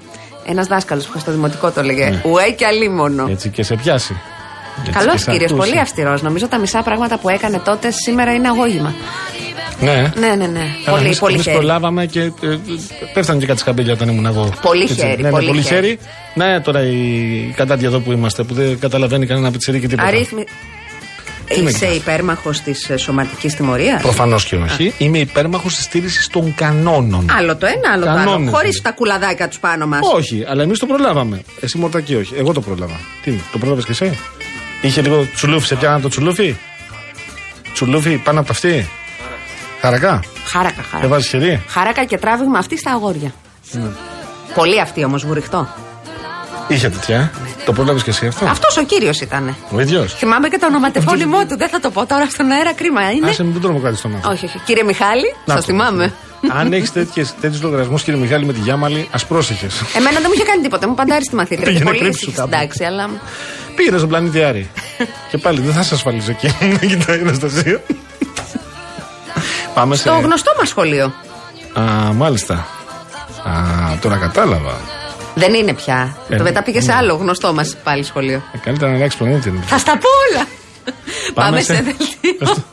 Ένας 0.46 0.66
δάσκαλος 0.66 1.04
που 1.04 1.10
είχα 1.10 1.20
στο 1.20 1.30
δημοτικό 1.30 1.70
το 1.70 1.80
έλεγε. 1.80 2.22
Ουέ 2.24 2.50
και 2.50 2.66
αλίμονο. 2.66 3.26
Έτσι 3.30 3.48
και 3.48 3.62
σε 3.62 3.74
πιάσει. 3.74 4.20
Έτσι 4.78 4.90
Καλός 4.98 5.12
και 5.12 5.18
σε 5.18 5.30
κύριος, 5.30 5.50
ακούσει. 5.52 5.68
πολύ 5.68 5.80
αυστηρός. 5.80 6.22
Νομίζω 6.22 6.48
τα 6.48 6.58
μισά 6.58 6.82
πράγματα 6.82 7.18
που 7.18 7.28
έκανε 7.28 7.58
τότε 7.58 7.90
σήμερα 7.90 8.32
είναι 8.34 8.48
αγώγημα. 8.48 8.94
Ναι. 9.80 10.12
Ναι, 10.18 10.26
ναι, 10.26 10.46
ναι. 10.46 10.60
Καλά, 10.84 10.96
Πολύ, 10.96 11.04
εμείς- 11.04 11.18
πολύ 11.18 11.32
εμείς 11.34 11.44
χέρι. 11.46 11.56
προλάβαμε 11.56 12.06
και 12.06 12.20
ε, 12.20 12.26
ε, 12.26 12.58
πέφτανε 13.14 13.38
και 13.38 13.46
κάτι 13.46 13.58
σκαμπέλια 13.58 13.92
όταν 13.92 14.08
ήμουν 14.08 14.26
εγώ. 14.26 14.52
Πολύ 14.62 14.82
Έτσι, 14.82 14.94
χέρι, 14.94 15.16
Ναι, 15.16 15.22
ναι, 15.22 15.30
πολύ 15.30 15.46
πολύ 15.46 15.62
χέρι. 15.62 15.86
χέρι. 15.86 15.98
Ναι, 16.34 16.60
τώρα 16.60 16.82
η 16.82 17.52
κατάδια 17.56 17.88
εδώ 17.88 17.98
που 17.98 18.12
είμαστε 18.12 18.42
που 18.42 18.54
δεν 18.54 18.78
καταλαβαίνει 18.78 19.26
κανένα 19.26 19.50
πιτσιρί 19.50 19.80
και 19.80 19.86
τίποτα. 19.88 20.08
Αρρύθμι... 20.08 20.44
με 21.48 21.54
Είσαι 21.70 21.78
κοιτάς; 21.78 21.96
υπέρμαχος 21.96 22.60
της 22.60 22.90
σωματικής 22.96 23.54
τιμωρίας; 23.54 24.02
Προφανώς 24.02 24.44
και 24.44 24.56
όχι. 24.56 24.94
Είμαι 24.98 25.18
υπέρμαχος 25.18 25.74
της 25.74 25.84
στήριξη 25.84 26.30
των 26.30 26.54
κανόνων. 26.54 27.26
Άλλο 27.38 27.56
το 27.56 27.66
ένα, 27.66 27.92
άλλο 27.94 28.04
το 28.04 28.10
άλλο. 28.10 28.18
Κανόνες, 28.18 28.54
Χωρίς 28.54 28.74
ναι. 28.76 28.80
τα 28.82 28.90
κουλαδάκια 28.90 29.48
τους 29.48 29.58
πάνω 29.58 29.86
μας. 29.86 30.00
Όχι, 30.14 30.44
αλλά 30.48 30.62
εμείς 30.62 30.78
το 30.78 30.86
προλάβαμε. 30.86 31.42
Εσύ 31.60 31.78
μορτακή 31.78 32.14
όχι. 32.14 32.34
Εγώ 32.36 32.52
το 32.52 32.60
πρόλαβα. 32.60 33.00
Τι 33.22 33.30
είναι, 33.30 33.40
το 33.52 33.58
πρόλαβες 33.58 33.84
και 33.84 33.90
εσύ; 33.90 34.18
Είχε 34.82 35.00
λίγο 35.02 35.26
τσουλούφι, 35.34 35.66
σε 35.66 35.74
πιάνα 35.74 36.00
το 36.00 36.08
τσουλούφι. 36.08 36.56
Τσουλούφι 37.72 38.16
πάνω 38.16 38.38
από 38.38 38.46
τα 38.48 38.52
αυτή. 38.54 38.88
Χαρακά. 39.80 40.22
Χάρακα, 40.44 40.74
Δεν 40.76 40.84
χάρακα. 40.90 41.08
βάζει 41.08 41.28
χερί. 41.28 41.62
Χάρακα 41.68 42.04
και 42.04 42.18
τράβηγμα 42.18 42.58
αυτή 42.58 42.78
στα 42.78 42.90
αγόρια. 42.92 43.32
Πολύ 44.54 44.80
αυτή 44.80 45.04
όμως, 45.04 45.26
βουριχτό. 45.26 45.68
Είχε 46.68 46.88
τέτοια. 46.88 47.16
ε. 47.18 47.30
Το 47.64 47.72
πρόλαβε 47.72 48.00
και 48.00 48.10
εσύ 48.10 48.26
αυτό; 48.26 48.44
Αυτός 48.46 48.76
ο 48.76 48.82
κύριος 48.84 49.20
ήταν. 49.20 49.56
Ο 49.70 49.80
ίδιος; 49.80 50.14
Θυμάμαι 50.14 50.48
και 50.48 50.58
το 50.58 50.66
ονοματεπώνυμό 50.66 51.46
του. 51.46 51.56
Δεν 51.56 51.68
θα 51.68 51.80
το 51.80 51.90
πω 51.90 52.06
τώρα 52.06 52.26
στον 52.30 52.50
αέρα, 52.50 52.72
κρίμα 52.74 53.10
είναι. 53.10 53.28
Άσε 53.28 53.44
μην 53.44 53.60
τον 53.60 53.82
κάτι 53.82 53.96
στο 53.96 54.08
μάτι. 54.08 54.28
Όχι, 54.28 54.44
όχι. 54.44 54.58
Κύριε 54.64 54.82
Μιχάλη, 54.82 55.34
Να 55.44 55.54
σας 55.54 55.64
το. 55.64 55.72
θυμάμαι. 55.72 56.12
Αν 56.52 56.72
έχεις 56.72 56.92
τέτοιους 57.40 57.62
λογαριασμούς, 57.62 58.02
κύριε 58.02 58.20
Μιχάλη, 58.20 58.44
με 58.44 58.52
τη 58.52 58.60
Γιάμαλη, 58.60 59.08
ας 59.10 59.26
πρόσεχες. 59.26 59.82
Εμένα 59.96 60.14
δεν 60.20 60.24
μου 60.26 60.32
είχε 60.34 60.44
κάνει 60.44 60.62
τίποτα. 60.62 60.88
Μου 60.88 60.94
παντάρει 60.94 61.24
στη 61.24 61.34
μαθήτρια. 61.34 61.64
Πήγαινε 61.66 61.78
Και 61.84 61.90
πολύ 61.90 61.98
κρύψου 61.98 62.18
ήσυχη, 62.20 62.36
κάπου. 62.36 62.50
εντάξει, 62.54 62.84
αλλά. 62.84 63.10
Πήγαινε 63.74 63.96
στον 63.96 64.08
πλανήτη 64.08 64.42
Άρη. 64.42 64.70
και 65.30 65.38
πάλι 65.38 65.60
δεν 65.60 65.72
θα 65.72 65.82
σε 65.82 65.94
ασφαλίζω 65.94 66.30
εκεί. 66.30 66.46
Να 66.72 66.78
κοιτάει 66.78 67.18
η 67.18 67.20
Αναστασία. 67.20 67.82
Πάμε 69.74 69.96
σε. 69.96 70.02
Στο 70.02 70.18
γνωστό 70.18 70.52
μας 70.58 70.68
σχολείο. 70.68 71.14
Α, 71.72 72.12
μάλιστα. 72.12 72.54
Α, 72.54 73.52
τώρα 74.00 74.16
κατάλαβα. 74.16 74.80
Δεν 75.34 75.54
είναι 75.54 75.74
πια. 75.74 76.16
Ε, 76.28 76.36
το 76.36 76.42
μετά 76.42 76.62
πήγε 76.62 76.80
σε 76.80 76.86
ναι. 76.86 76.94
άλλο 76.94 77.14
γνωστό 77.14 77.52
μας 77.52 77.76
πάλι 77.84 78.04
σχολείο. 78.04 78.42
Ε, 78.52 78.58
καλύτερα 78.58 78.90
να 78.90 78.96
αλλάξει 78.96 79.16
πλανήτη. 79.16 79.48
είναι. 79.48 79.60
Θα 79.66 79.78
στα 79.78 79.98
πω 79.98 80.08
όλα. 80.30 80.46
Πάμε, 81.34 81.60
σε 81.60 81.74
δελτίο. 81.74 82.70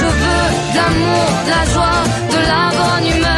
Je 0.00 0.08
veux 0.20 0.48
de 0.72 0.76
l'amour, 0.80 1.28
de 1.46 1.50
la 1.56 1.64
joie, 1.72 2.02
de 2.34 2.40
la 2.52 2.62
bonne 2.78 3.06
humeur. 3.10 3.37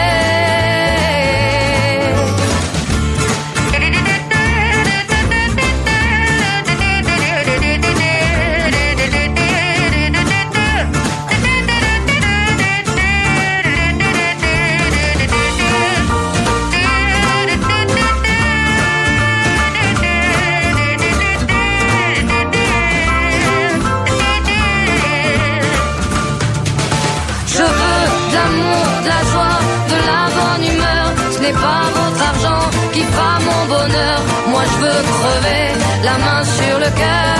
Le 36.81 36.89
cœur. 37.01 37.35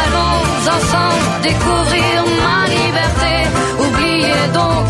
Allons 0.00 0.40
ensemble 0.76 1.24
découvrir 1.42 2.16
ma 2.44 2.60
liberté. 2.78 3.34
Oubliez 3.86 4.42
donc 4.60 4.86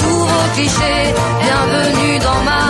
tous 0.00 0.22
vos 0.32 0.48
clichés. 0.54 1.06
Bienvenue 1.44 2.18
dans 2.28 2.42
ma 2.50 2.64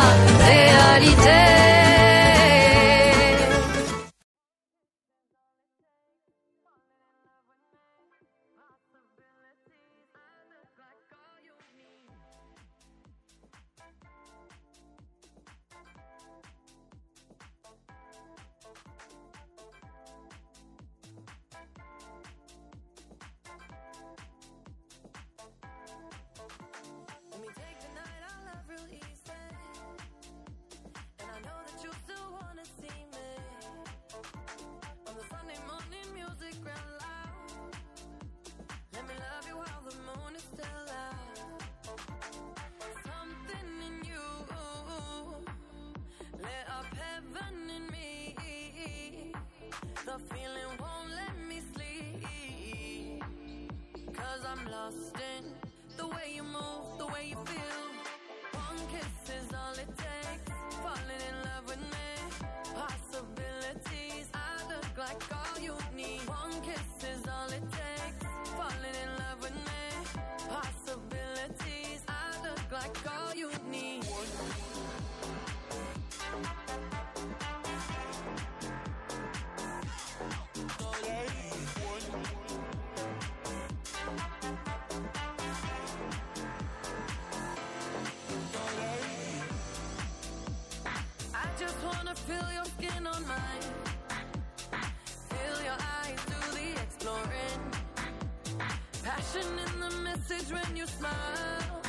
message 100.43 100.53
when 100.53 100.77
you 100.77 100.87
smile. 100.87 101.83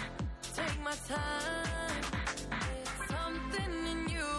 Take 0.56 0.84
my 0.84 0.94
time. 1.08 2.02
It's 2.82 2.92
something 3.10 3.74
in 3.92 4.10
you. 4.10 4.30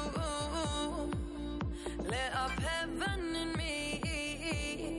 Lit 1.98 2.34
up 2.34 2.50
heaven 2.60 3.36
in 3.36 3.52
me. 3.56 4.98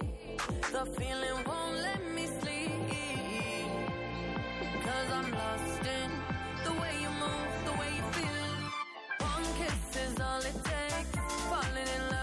The 0.71 0.85
feeling 0.97 1.43
won't 1.45 1.77
let 1.77 2.01
me 2.15 2.27
sleep. 2.41 2.71
Cause 4.83 5.11
I'm 5.11 5.31
lost 5.31 5.85
in 5.99 6.11
the 6.63 6.71
way 6.81 6.93
you 7.01 7.09
move, 7.09 7.51
the 7.65 7.71
way 7.79 7.91
you 7.97 8.03
feel. 8.17 8.55
One 9.19 9.45
kiss 9.59 9.95
is 10.05 10.19
all 10.19 10.39
it 10.39 10.63
takes. 10.63 11.19
Falling 11.49 11.87
in 11.95 12.09
love 12.09 12.14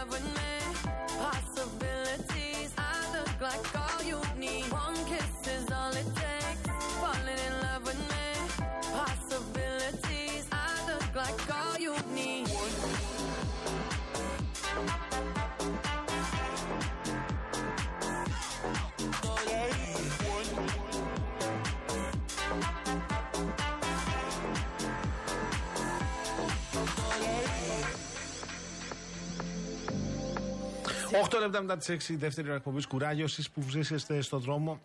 8 31.30 31.38
λεπτά 31.40 31.60
μετά 31.60 31.76
τις 31.76 32.08
6 32.08 32.12
η 32.12 32.16
δεύτερη 32.16 32.46
ώρα 32.46 32.56
εκπομπής 32.56 32.86
Κουράγιο. 32.86 33.24
Εσείς 33.24 33.50
που 33.50 33.62
βρίσκεστε 33.62 34.20
στον 34.20 34.40
δρόμο, 34.40 34.80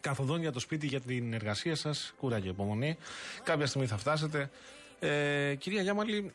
καθοδόν 0.00 0.40
για 0.40 0.52
το 0.52 0.60
σπίτι, 0.60 0.86
για 0.86 1.00
την 1.00 1.32
εργασία 1.32 1.74
σας, 1.74 2.14
κουράγιο, 2.18 2.50
υπομονή. 2.50 2.96
Κάποια 3.42 3.66
στιγμή 3.66 3.86
θα 3.86 3.96
φτάσετε. 3.96 4.50
Ε, 4.98 5.54
κυρία 5.54 5.82
Γιάμαλη, 5.82 6.32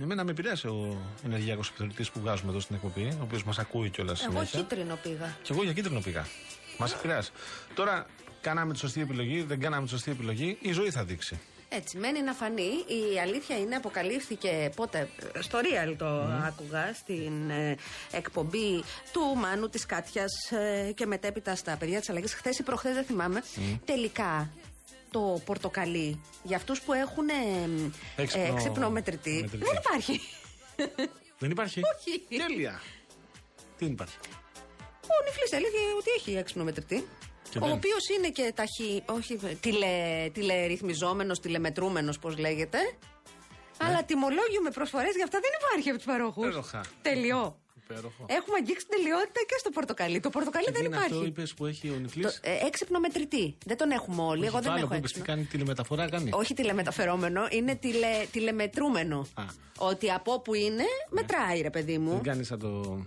Εμένα 0.00 0.24
με 0.24 0.30
επηρέασε 0.30 0.68
ο 0.68 0.96
ενεργειακός 1.24 1.68
επιθεωρητής 1.68 2.10
που 2.10 2.20
βγάζουμε 2.20 2.50
εδώ 2.50 2.60
στην 2.60 2.74
εκπομπή, 2.74 3.04
ο 3.04 3.22
οποίος 3.22 3.44
μας 3.44 3.58
ακούει 3.58 3.90
κιόλας 3.90 4.18
συνέχεια. 4.18 4.40
Εγώ 4.52 4.62
κίτρινο 4.62 4.98
πήγα. 5.02 5.36
Κι 5.42 5.52
εγώ 5.52 5.62
για 5.62 5.72
κίτρινο 5.72 6.00
πήγα. 6.00 6.26
Μας 6.78 6.92
επηρέασε. 6.92 7.30
Τώρα, 7.74 8.06
κάναμε 8.40 8.72
τη 8.72 8.78
σωστή 8.78 9.00
επιλογή, 9.00 9.42
δεν 9.42 9.60
κάναμε 9.60 9.84
τη 9.84 9.90
σωστή 9.90 10.10
επιλογή, 10.10 10.58
η 10.60 10.72
ζωή 10.72 10.90
θα 10.90 11.04
δείξει. 11.04 11.40
Έτσι, 11.76 11.96
μένει 11.98 12.22
να 12.22 12.32
φανεί. 12.32 12.70
Η 13.14 13.18
αλήθεια 13.22 13.58
είναι, 13.58 13.74
αποκαλύφθηκε 13.76 14.70
πότε. 14.76 15.08
Στο 15.38 15.58
Real 15.58 15.94
το 15.98 16.06
άκουγα 16.46 16.92
στην 16.94 17.50
ε, 17.50 17.76
εκπομπή 18.12 18.82
του 19.12 19.20
Μάνου 19.36 19.68
της 19.68 19.86
Κάτιας 19.86 20.32
και 20.94 21.06
μετέπειτα 21.06 21.54
στα 21.56 21.76
παιδιά 21.76 21.98
της 22.00 22.10
αλλαγής. 22.10 22.34
Χθες 22.34 22.58
ή 22.58 22.62
προχθές, 22.62 22.94
δεν 22.94 23.04
θυμάμαι. 23.04 23.42
Τελικά 23.84 24.50
το 25.10 25.40
πορτοκαλί 25.44 26.20
για 26.42 26.56
αυτούς 26.56 26.80
που 26.80 26.92
έχουν 26.92 27.28
ε, 27.28 27.32
Έξυπνο- 28.22 28.46
ε, 28.46 28.56
ξύπνο 28.56 28.90
μετρητή, 28.90 29.38
μετρητή. 29.42 29.64
δεν 29.64 29.74
υπάρχει. 29.76 30.20
Δεν 31.38 31.50
υπάρχει; 31.50 31.80
Όχι. 31.96 32.38
Τέλεια. 32.46 32.80
Τι 33.78 33.84
δεν 33.84 33.92
υπάρχει; 33.92 34.16
Ο 35.02 35.24
Νιφλή 35.24 35.56
έλεγε 35.56 35.76
ότι 35.98 36.10
έχει 36.16 36.36
έξυπνο 36.36 36.64
μετρητή. 36.64 37.08
Και 37.52 37.58
ο 37.58 37.66
δεν. 37.66 37.70
οποίος 37.72 38.08
είναι 38.16 38.28
και 38.28 38.52
ταχύ, 38.54 39.02
όχι 39.06 39.38
τηλε, 39.60 39.86
τηλερυθμιζόμενος, 40.32 41.40
τηλεμετρούμενος, 41.40 42.18
πώς 42.18 42.38
λέγεται. 42.38 42.78
Αλλά 43.78 44.04
τιμολόγιο 44.04 44.60
με 44.62 44.70
προσφορές 44.70 45.14
για 45.14 45.24
αυτά 45.24 45.38
δεν 45.40 45.50
υπάρχει 45.60 45.88
από 45.88 45.98
τους 45.98 46.06
παρόχους. 46.06 46.46
Έλοχα. 46.46 46.80
Τελειώ. 47.02 47.56
Υπέροχο. 47.82 48.24
Έχουμε 48.28 48.56
αγγίξει 48.60 48.86
την 48.86 48.96
τελειότητα 48.96 49.40
και 49.48 49.54
στο 49.58 49.70
πορτοκαλί. 49.70 50.20
Το 50.20 50.30
πορτοκαλί 50.30 50.64
Τι 50.64 50.72
δεν 50.72 50.84
είναι 50.84 50.94
υπάρχει. 50.96 51.12
αυτό, 51.12 51.24
είπε 51.26 51.42
που 51.56 51.66
έχει 51.66 51.88
ο 51.90 51.98
Νικλή. 52.00 52.22
Το, 52.22 52.32
ε, 52.40 52.66
έξυπνο 52.66 52.98
μετρητή. 53.00 53.56
Δεν 53.66 53.76
τον 53.76 53.90
έχουμε 53.90 54.22
όλοι. 54.22 54.46
Εγώ 54.46 54.60
δεν 54.60 54.76
έχω 54.76 54.86
που 54.86 54.94
είπες, 54.94 55.12
τι 55.12 55.18
έξυπνο. 55.18 55.24
κάνει 55.24 55.44
τηλεμεταφορά, 55.44 56.08
κάνει. 56.08 56.30
Όχι 56.32 56.54
τηλεμεταφερόμενο, 56.54 57.46
είναι 57.50 57.74
τηλε, 57.74 58.26
τηλεμετρούμενο. 58.32 59.26
Α. 59.34 59.42
Ότι 59.78 60.10
από 60.10 60.32
όπου 60.32 60.54
είναι, 60.54 60.84
μετράει 61.10 61.60
ρε 61.60 61.70
παιδί 61.70 61.98
μου. 61.98 62.10
Δεν 62.10 62.22
κάνεις 62.22 62.46
σαν 62.46 62.58
το. 62.58 62.98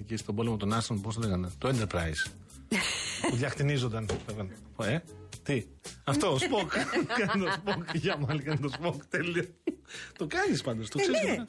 εκεί 0.00 0.16
στον 0.16 0.34
πόλεμο 0.34 0.56
των 0.56 0.72
Άστρων, 0.72 1.00
πώς 1.00 1.14
το 1.14 1.20
λέγανε. 1.20 1.50
Το 1.58 1.68
Enterprise. 1.68 2.30
Που 3.30 3.36
διαχτενίζονταν. 3.36 4.08
Ε, 4.82 4.98
τι; 5.42 5.64
Αυτό, 6.04 6.32
ο 6.32 6.38
Σποκ. 6.38 6.72
Κάνει 7.26 7.44
το 7.44 7.50
Σποκ. 7.52 7.94
Για 7.94 8.16
μάλλον 8.16 8.42
κάνει 8.42 8.58
το 8.58 8.68
Σποκ. 8.68 9.02
Τέλειο. 9.08 9.44
Το 10.18 10.26
κάνεις 10.26 10.62
πάντως. 10.62 10.88
Το 10.88 10.98
Ε, 10.98 11.02
ξέρεις. 11.02 11.36
ναι. 11.38 11.44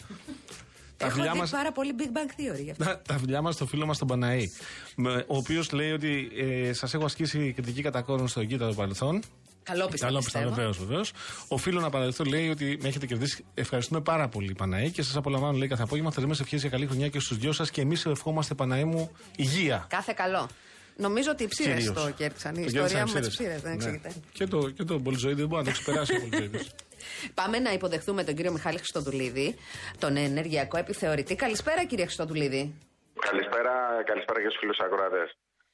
Τα 0.97 1.05
Έχω 1.05 1.15
φιλιά 1.15 1.31
δει 1.31 1.37
μας- 1.39 1.49
πάρα 1.49 1.71
πολύ 1.71 1.91
Big 1.97 2.03
Bang 2.17 2.29
Theory 2.57 2.63
γι' 2.63 2.71
αυτό. 2.71 2.83
τα, 2.83 3.01
τα 3.07 3.17
φιλιά 3.17 3.41
μας 3.41 3.53
στο 3.55 3.65
φίλο 3.65 3.85
μας 3.85 3.97
τον 3.97 4.07
Παναή. 4.07 4.51
με- 4.95 5.25
Ο 5.27 5.37
οποίος 5.37 5.71
λέει 5.71 5.91
ότι 5.91 6.31
ε, 6.35 6.73
σας 6.73 6.93
έχω 6.93 7.05
ασκήσει 7.05 7.51
κριτική 7.53 7.81
κατά 7.81 8.01
κόρον 8.01 8.27
στο 8.27 8.41
εγγύτατο 8.41 8.75
παρελθόν. 8.75 9.21
Καλοπίστως. 9.63 10.11
Καλοπίστως, 10.11 10.49
βεβαίως, 10.49 10.77
βεβαίως. 10.77 11.11
Οφείλω 11.47 11.79
να 11.79 11.89
παραδεχθώ 11.89 12.23
λέει 12.23 12.49
ότι 12.49 12.77
με 12.81 12.87
έχετε 12.87 13.05
κερδίσει. 13.05 13.45
Ευχαριστούμε 13.53 14.01
πάρα 14.01 14.27
πολύ, 14.29 14.53
Παναή, 14.53 14.91
και 14.91 15.01
σας 15.01 15.15
απολαμβάνω 15.15 15.57
λέει 15.57 15.67
κάθε 15.67 15.83
απόγευμα. 15.83 16.11
Θερμές 16.11 16.39
ευχές 16.39 16.61
για 16.61 16.69
καλή 16.69 16.85
χρονιά 16.85 17.07
και 17.09 17.19
στους 17.19 17.37
δυο 17.37 17.51
σας 17.51 17.69
και 17.71 17.81
εμείς 17.81 18.05
ευχόμαστε, 18.05 18.53
Παναή 18.53 18.83
μου, 18.83 19.11
υγεία. 19.35 19.85
Κάθε 19.89 20.13
καλό. 20.15 20.47
Νομίζω 20.97 21.31
ότι 21.31 21.43
οι 21.43 21.47
ψήρες 21.47 21.77
Κυρίως. 21.77 22.03
το 22.03 22.11
κέρδισαν. 22.11 22.51
Η 22.55 22.55
Το 22.55 22.61
ιστορία 22.61 22.81
κέρδισαν 22.87 23.07
μου 23.07 23.13
με 23.13 23.19
τις 23.19 23.29
ψήρες. 23.29 23.55
ψήρε, 23.55 23.69
δεν 23.69 23.77
Ναι. 23.77 23.83
εξηγείται. 23.83 24.21
Και 24.33 24.45
το, 24.45 24.69
και 24.69 24.83
το 24.83 24.99
Πολυζωήδη 24.99 25.39
δεν 25.39 25.47
μπορεί 25.47 25.63
να 25.65 25.71
το 25.71 25.79
ξεπεράσει 25.79 26.15
ο 26.15 26.19
Πολυζωήδη. 26.19 26.59
Πάμε 27.39 27.59
να 27.59 27.71
υποδεχθούμε 27.73 28.23
τον 28.23 28.35
κύριο 28.35 28.51
Μιχάλη 28.51 28.77
Χριστοδουλίδη, 28.77 29.55
τον 29.99 30.17
ενεργειακό 30.17 30.77
επιθεωρητή. 30.77 31.35
Καλησπέρα, 31.35 31.85
κύριε 31.85 32.05
Χριστοδουλίδη. 32.05 32.73
Καλησπέρα, 33.29 33.73
καλησπέρα 34.05 34.39
και 34.41 34.47
στους 34.49 34.59
φίλους 34.59 34.77
ακροατέ. 34.85 35.23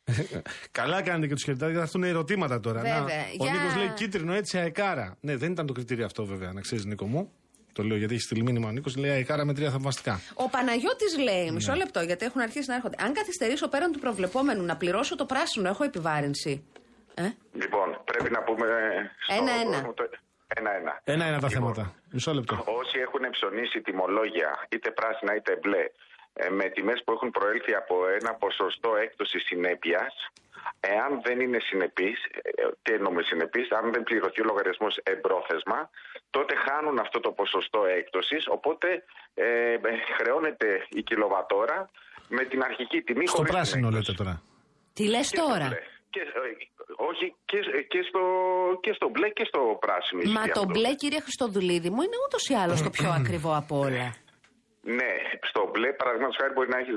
Καλά 0.79 1.01
κάνετε 1.01 1.27
και 1.27 1.33
τους 1.33 1.43
χαιρετάτε, 1.43 1.71
γιατί 1.71 1.85
αυτό 1.85 1.97
είναι 1.97 2.07
ερωτήματα 2.07 2.59
τώρα. 2.59 2.79
Βέβαια. 2.81 2.99
Ο 3.39 3.43
Για- 3.43 3.51
Νίκος 3.51 3.75
λέει 3.75 3.89
κίτρινο 3.95 4.33
έτσι 4.33 4.57
αεκάρα. 4.57 5.17
Ναι, 5.21 5.35
δεν 5.37 5.51
ήταν 5.51 5.65
το 5.65 5.73
κριτήριο 5.73 6.05
αυτό 6.05 6.25
βέβαια, 6.25 6.51
να 6.53 6.61
ξέρεις 6.61 6.85
Νίκο 6.85 7.05
μου. 7.05 7.31
Το 7.73 7.83
λέω 7.83 7.97
γιατί 7.97 8.13
έχει 8.13 8.23
στείλει 8.23 8.43
μήνυμα 8.43 8.67
ο 8.67 8.71
Νίκος, 8.71 8.95
λέει 8.95 9.11
αεκάρα 9.11 9.45
με 9.45 9.53
τρία 9.53 9.69
θαυμαστικά. 9.71 10.19
Ο 10.33 10.49
Παναγιώτης 10.49 11.17
λέει, 11.17 11.45
Ναι. 11.45 11.51
μισό 11.51 11.73
λεπτό, 11.73 11.99
γιατί 12.01 12.25
έχουν 12.25 12.41
αρχίσει 12.41 12.69
να 12.69 12.75
έρχονται. 12.75 12.95
Αν 13.03 13.13
καθυστερήσω 13.13 13.67
πέραν 13.67 13.91
του 13.91 13.99
προβλεπόμενου 13.99 14.63
να 14.65 14.75
πληρώσω 14.77 15.15
το 15.15 15.25
πράσινο, 15.25 15.69
έχω 15.69 15.83
επιβάρυνση. 15.83 16.63
Ε; 17.13 17.23
Λοιπόν, 17.53 18.01
πρέπει 18.05 18.29
να 18.31 18.41
πούμε. 18.43 18.65
στο 19.25 19.33
Ένα-ένα. 19.35 19.75
κόσμο 19.75 19.93
το- 19.93 20.09
Ένα-ένα. 20.59 21.01
Ένα-ένα 21.03 21.39
τα 21.39 21.47
Λοιπόν, 21.47 21.73
θέματα. 21.73 21.93
Μισό 22.11 22.33
λεπτό. 22.33 22.55
Όσοι 22.81 22.97
έχουν 23.05 23.23
ψωνίσει 23.31 23.81
τιμολόγια, 23.81 24.51
είτε 24.73 24.91
πράσινα 24.91 25.35
είτε 25.35 25.51
μπλε, 25.61 25.83
ε, 26.33 26.49
με 26.49 26.65
τιμές 26.75 26.99
που 27.05 27.11
έχουν 27.11 27.29
προέλθει 27.37 27.73
από 27.81 27.95
ένα 28.19 28.31
ποσοστό 28.43 28.89
έκπτωσης 29.03 29.41
συνέπειας, 29.49 30.13
εάν 30.79 31.11
δεν 31.25 31.39
είναι 31.39 31.59
συνεπής, 31.59 32.17
τι 32.81 32.93
εννοούμε 32.93 33.21
συνεπής, 33.21 33.71
αν 33.71 33.91
δεν 33.93 34.03
πληρωθεί 34.03 34.41
ο 34.41 34.43
λογαριασμός 34.51 34.93
εμπρόθεσμα, 35.03 35.89
τότε 36.29 36.53
χάνουν 36.65 36.99
αυτό 36.99 37.19
το 37.19 37.31
ποσοστό 37.31 37.81
έκπτωσης, 37.85 38.43
οπότε 38.47 38.87
ε, 39.33 39.73
ε, 39.73 39.79
χρεώνεται 40.17 40.85
η 40.89 41.01
κιλοβατόρα 41.03 41.89
με 42.27 42.43
την 42.45 42.63
αρχική 42.63 43.01
τιμή 43.01 43.27
Στο 43.27 43.35
χωρίς 43.35 43.51
την 43.51 43.57
πράσινο 43.57 43.87
έκπτωση. 43.87 44.09
λέτε 44.11 44.23
τώρα. 44.23 44.41
Τι 44.93 45.03
λες 45.13 45.29
Και 45.29 45.35
στο 45.37 45.47
τώρα; 45.47 45.67
μπλε. 45.67 45.81
Και, 46.13 46.19
ε, 46.19 46.51
όχι, 47.09 47.35
και, 47.45 47.57
και, 47.93 48.01
στο, 48.09 48.21
και 48.81 48.93
στο 48.93 49.09
μπλε 49.09 49.29
και 49.29 49.45
στο 49.51 49.61
πράσινο. 49.83 50.21
Μα 50.21 50.29
ισχύει 50.29 50.51
το 50.51 50.59
αυτό. 50.59 50.71
μπλε, 50.73 50.91
κύριε 51.01 51.19
Χριστοδουλίδη 51.25 51.89
μου, 51.89 52.01
είναι 52.05 52.17
ούτως 52.25 52.43
ή 52.49 52.53
άλλως 52.53 52.81
το 52.81 52.89
πιο 52.89 53.09
ακριβό 53.19 53.51
από 53.61 53.75
όλα. 53.87 54.07
Ναι, 54.83 55.11
στο 55.49 55.61
μπλε 55.71 55.89
παραδείγματος 55.93 56.37
χάρη 56.39 56.53
μπορεί 56.53 56.69
να 56.69 56.79
έχει 56.81 56.91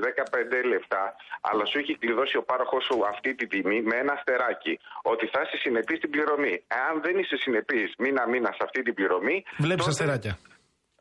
15 0.61 0.65
λεπτά, 0.73 1.03
αλλά 1.41 1.65
σου 1.65 1.77
έχει 1.81 1.93
κλειδώσει 1.97 2.37
ο 2.37 2.43
πάροχος 2.43 2.83
σου 2.83 2.97
αυτή 3.13 3.35
τη 3.35 3.45
τιμή 3.47 3.81
με 3.81 3.95
ένα 4.03 4.13
αστεράκι. 4.13 4.79
Ότι 5.01 5.25
θα 5.33 5.39
είσαι 5.43 5.57
συνεπής 5.57 5.97
στην 5.97 6.09
πληρωμή. 6.09 6.63
Εάν 6.67 7.01
δεν 7.05 7.17
είσαι 7.19 7.35
συνεπής 7.43 7.89
μήνα-μήνα 7.97 8.49
σε 8.57 8.61
αυτή 8.67 8.81
την 8.81 8.93
πληρωμή. 8.93 9.43
Βλέπεις 9.57 9.87
αστεράκια. 9.87 10.37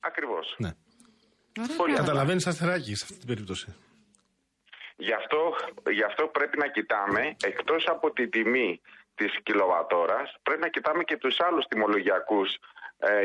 Ακριβώς. 0.01 0.55
Ναι. 0.59 0.70
Πολύ 1.76 1.93
απλά. 1.93 2.05
Καταλαβαίνεις 2.05 2.47
αστεράκι 2.47 2.95
σε 2.95 3.05
αυτή 3.07 3.18
την 3.18 3.26
περίπτωση. 3.26 3.74
Γι' 4.97 5.12
αυτό, 5.12 5.41
γι' 5.91 6.07
αυτό 6.11 6.26
πρέπει 6.26 6.57
να 6.59 6.68
κοιτάμε, 6.68 7.37
εκτός 7.45 7.87
από 7.89 8.11
τη 8.12 8.28
τιμή 8.28 8.80
της 9.14 9.32
κιλοβατόρας, 9.43 10.37
πρέπει 10.43 10.61
να 10.61 10.68
κοιτάμε 10.68 11.03
και 11.05 11.16
τους 11.16 11.37
άλλους 11.41 11.64
τιμολογιακούς 11.66 12.49
ε, 12.55 12.59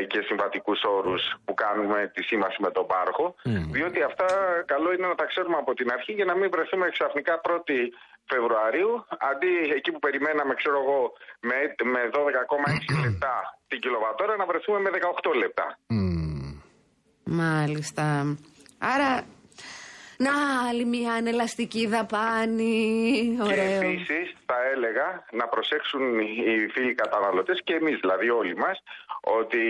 και 0.06 0.20
συμβατικούς 0.20 0.80
όρους 0.96 1.22
που 1.44 1.54
κάνουμε 1.54 2.10
τη 2.14 2.22
σύμβαση 2.22 2.58
με 2.62 2.70
τον 2.70 2.86
πάροχο, 2.86 3.34
διότι 3.74 4.02
αυτά 4.02 4.26
καλό 4.66 4.92
είναι 4.92 5.06
να 5.06 5.14
τα 5.14 5.24
ξέρουμε 5.24 5.56
από 5.56 5.74
την 5.74 5.92
αρχή 5.92 6.12
για 6.12 6.24
να 6.24 6.34
μην 6.36 6.50
βρεθούμε 6.50 6.88
ξαφνικά 6.88 7.40
1η 7.48 7.80
Φεβρουαρίου, 8.32 8.92
αντί 9.30 9.52
εκεί 9.76 9.90
που 9.92 9.98
περιμέναμε, 9.98 10.54
ξέρω 10.54 10.78
εγώ, 10.84 11.12
με, 11.40 11.56
με 11.92 12.00
12,6 12.12 13.04
λεπτά 13.04 13.34
την 13.68 13.80
κιλοβατόρα, 13.80 14.36
να 14.36 14.46
βρεθούμε 14.46 14.78
με 14.80 14.90
18 15.30 15.34
λεπτά. 15.42 15.78
Μάλιστα. 17.24 18.04
Άρα, 18.78 19.24
να 20.24 20.34
άλλη 20.68 20.84
μια 20.84 21.12
ανελαστική 21.12 21.86
δαπάνη. 21.86 22.74
Και 23.36 23.42
Ωραίο. 23.42 23.80
επίσης 23.80 24.34
θα 24.46 24.56
έλεγα 24.74 25.24
να 25.30 25.48
προσέξουν 25.48 26.18
οι 26.18 26.68
φίλοι 26.72 26.94
καταναλωτές 26.94 27.60
και 27.64 27.74
εμείς 27.74 27.98
δηλαδή 28.00 28.30
όλοι 28.30 28.56
μας 28.56 28.82
ότι 29.20 29.62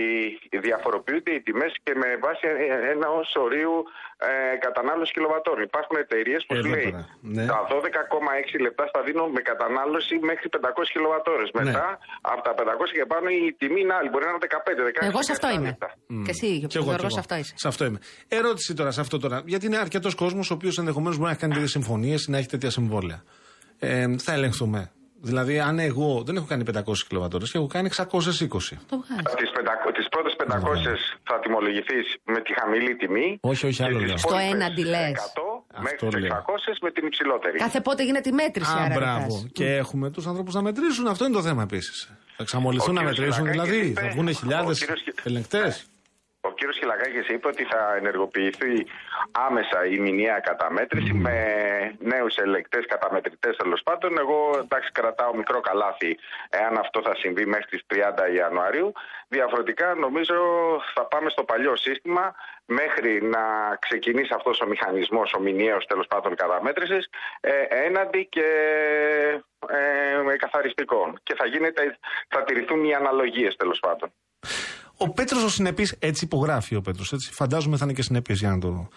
διαφοροποιούνται 0.49 1.31
οι 1.31 1.41
τιμές 1.41 1.73
και 1.83 1.93
με 1.95 2.17
βάση 2.21 2.47
ένα 2.93 3.07
ορίου 3.35 3.83
ε, 4.29 4.57
κατανάλωση 4.67 5.11
κιλοβατόρων. 5.15 5.61
Υπάρχουν 5.71 5.95
εταιρείες 6.05 6.41
που 6.45 6.53
Εδώ 6.53 6.63
σου 6.63 6.69
λέει 6.73 6.87
τώρα, 6.91 7.03
ναι. 7.35 7.45
τα 7.51 7.57
12,6 7.73 8.65
λεπτά 8.65 8.83
θα 8.93 8.99
δίνω 9.07 9.23
με 9.35 9.41
κατανάλωση 9.51 10.13
μέχρι 10.29 10.47
500 10.55 10.57
κιλοβατόρες. 10.95 11.47
Ναι. 11.51 11.59
Μετά 11.63 11.87
από 12.31 12.41
τα 12.47 12.51
500 12.59 12.91
και 12.97 13.05
πάνω 13.13 13.27
η 13.39 13.41
τιμή 13.59 13.79
είναι 13.83 13.93
άλλη. 13.99 14.09
Μπορεί 14.11 14.25
να 14.27 14.31
είναι 14.33 14.43
15, 14.57 14.81
16 14.89 15.09
Εγώ 15.11 15.19
σε 15.27 15.31
αυτό 15.35 15.47
17 15.51 15.53
είμαι. 15.55 15.69
λεπτά. 15.71 15.89
Και 16.25 16.33
εσύ, 16.35 16.49
Και 16.71 16.77
εγώ, 16.81 16.87
Γιώργος, 16.89 17.01
και 17.03 17.15
σε 17.15 17.19
εγώ. 17.19 17.19
αυτό 17.25 17.35
είσαι. 17.41 17.53
Σε 17.63 17.67
αυτό 17.71 17.81
είμαι. 17.87 17.99
Ερώτηση 18.39 18.71
τώρα, 18.79 18.91
σε 18.97 19.01
αυτό 19.05 19.15
τώρα. 19.23 19.37
Γιατί 19.51 19.63
είναι 19.69 19.79
αρκετός 19.87 20.13
κόσμος 20.23 20.45
ο 20.51 20.53
οποίος 20.57 20.75
ενδεχομένως 20.81 21.15
μπορεί 21.17 21.27
να 21.29 21.33
έχει 21.35 21.41
κάνει 21.43 21.53
τέτοιες 21.57 21.71
συμφωνίες 21.77 22.19
ή 22.25 22.31
να 22.31 22.37
έχει 22.37 22.47
τέτοια 22.55 22.69
συμβόλαια. 22.69 23.19
Ε, 23.79 24.05
θα 24.25 24.31
ελεγχθούμε. 24.37 24.81
Δηλαδή, 25.23 25.59
αν 25.59 25.79
εγώ 25.79 26.23
δεν 26.25 26.35
έχω 26.35 26.45
κάνει 26.45 26.63
500 26.63 27.03
κιλοβατόρες 27.07 27.51
και 27.51 27.57
έχω 27.57 27.67
κάνει 27.67 27.87
620. 27.87 28.77
Το 28.89 28.95
βγάζει. 29.03 29.35
Τις, 29.37 29.49
500, 29.51 29.91
τις 29.97 30.07
πρώτες 30.09 30.35
500 30.37 30.97
θα 31.23 31.39
τιμολογηθείς 31.39 32.15
με 32.23 32.39
τη 32.41 32.53
χαμηλή 32.59 32.95
τιμή. 32.95 33.37
Όχι, 33.41 33.65
όχι, 33.67 33.83
άλλο 33.83 33.91
και 33.93 33.97
τις 33.99 34.07
λέω. 34.07 34.17
Στο 34.17 34.29
υπόλοιπες 34.29 34.53
έναντι 34.53 34.83
λες. 34.83 35.11
100 35.11 35.63
μέχρι 35.81 35.93
Αυτό 35.93 36.07
τις 36.07 36.19
λέω. 36.21 36.31
600 36.31 36.77
με 36.81 36.91
την 36.91 37.05
υψηλότερη. 37.05 37.57
Κάθε 37.57 37.81
πότε 37.81 38.03
γίνεται 38.03 38.29
η 38.29 38.31
μέτρηση, 38.31 38.71
Α, 38.71 38.83
άρα. 38.83 38.95
μπράβο. 38.95 39.19
ρωτάς. 39.35 39.45
Και 39.53 39.75
έχουμε 39.75 40.09
τους 40.09 40.27
ανθρώπους 40.27 40.53
να 40.53 40.61
μετρήσουν. 40.61 41.07
Αυτό 41.07 41.25
είναι 41.25 41.33
το 41.33 41.41
θέμα 41.41 41.61
επίσης. 41.63 42.09
Θα 42.37 42.43
ξαμολυθούν 42.43 42.97
Ο 42.97 43.01
να 43.01 43.09
κύριος 43.11 43.19
μετρήσουν, 43.19 43.45
Χιλακάκης 43.51 43.71
δηλαδή. 43.73 43.89
είπε- 43.91 44.01
Θα 44.01 44.09
βγουν 44.09 44.27
ο 44.27 44.31
χιλιάδες 44.31 44.79
κύριος 44.79 45.01
Χι- 45.01 45.19
ελεγκτές. 45.25 45.85
Ο 46.43 46.51
κύριος 46.51 46.77
Χιλακάκης 46.77 47.27
είπε 47.27 47.47
ότι 47.47 47.63
θα 47.63 47.95
ενεργοποιηθεί 47.95 48.85
άμεσα 49.31 49.85
η 49.85 49.99
μηνιαία 49.99 50.39
καταμέτρηση 50.39 51.13
με 51.13 51.35
νέους 51.99 52.37
ελεκτές 52.37 52.85
καταμετρητές 52.85 53.55
τέλος 53.55 53.81
πάντων. 53.83 54.17
Εγώ 54.17 54.57
εντάξει 54.61 54.91
κρατάω 54.91 55.35
μικρό 55.35 55.59
καλάθι 55.59 56.17
εάν 56.49 56.77
αυτό 56.77 57.01
θα 57.01 57.15
συμβεί 57.15 57.45
μέχρι 57.45 57.65
τις 57.65 57.81
30 57.87 58.35
Ιανουαρίου. 58.35 58.91
Διαφορετικά 59.27 59.93
νομίζω 59.93 60.35
θα 60.93 61.05
πάμε 61.05 61.29
στο 61.29 61.43
παλιό 61.43 61.75
σύστημα 61.75 62.35
μέχρι 62.65 63.21
να 63.21 63.75
ξεκινήσει 63.79 64.33
αυτός 64.35 64.61
ο 64.61 64.67
μηχανισμός, 64.67 65.33
ο 65.33 65.39
μηνιαίος 65.39 65.85
τέλος 65.85 66.07
πάντων 66.07 66.35
καταμέτρησης 66.35 67.09
ε, 67.39 67.51
έναντι 67.69 68.25
και 68.25 68.45
ε, 69.69 70.35
καθαριστικών. 70.37 71.19
Και 71.23 71.35
θα, 71.35 71.45
γίνεται, 71.45 71.97
θα 72.27 72.43
τηρηθούν 72.43 72.83
οι 72.83 72.93
αναλογίες 72.93 73.55
τέλος 73.55 73.79
πάντων. 73.79 74.13
Ο 75.03 75.09
Πέτρος 75.09 75.43
ο 75.43 75.49
Συνεπής, 75.49 75.95
έτσι 75.99 76.25
υπογράφει 76.25 76.75
ο 76.75 76.81
Πέτρος. 76.81 77.13
Φαντάζομαι 77.31 77.77
θα 77.77 77.85
είναι 77.85 77.93
και 77.93 78.01
συνεπής 78.01 78.39
για 78.39 78.49
να 78.49 78.59
το 78.59 78.89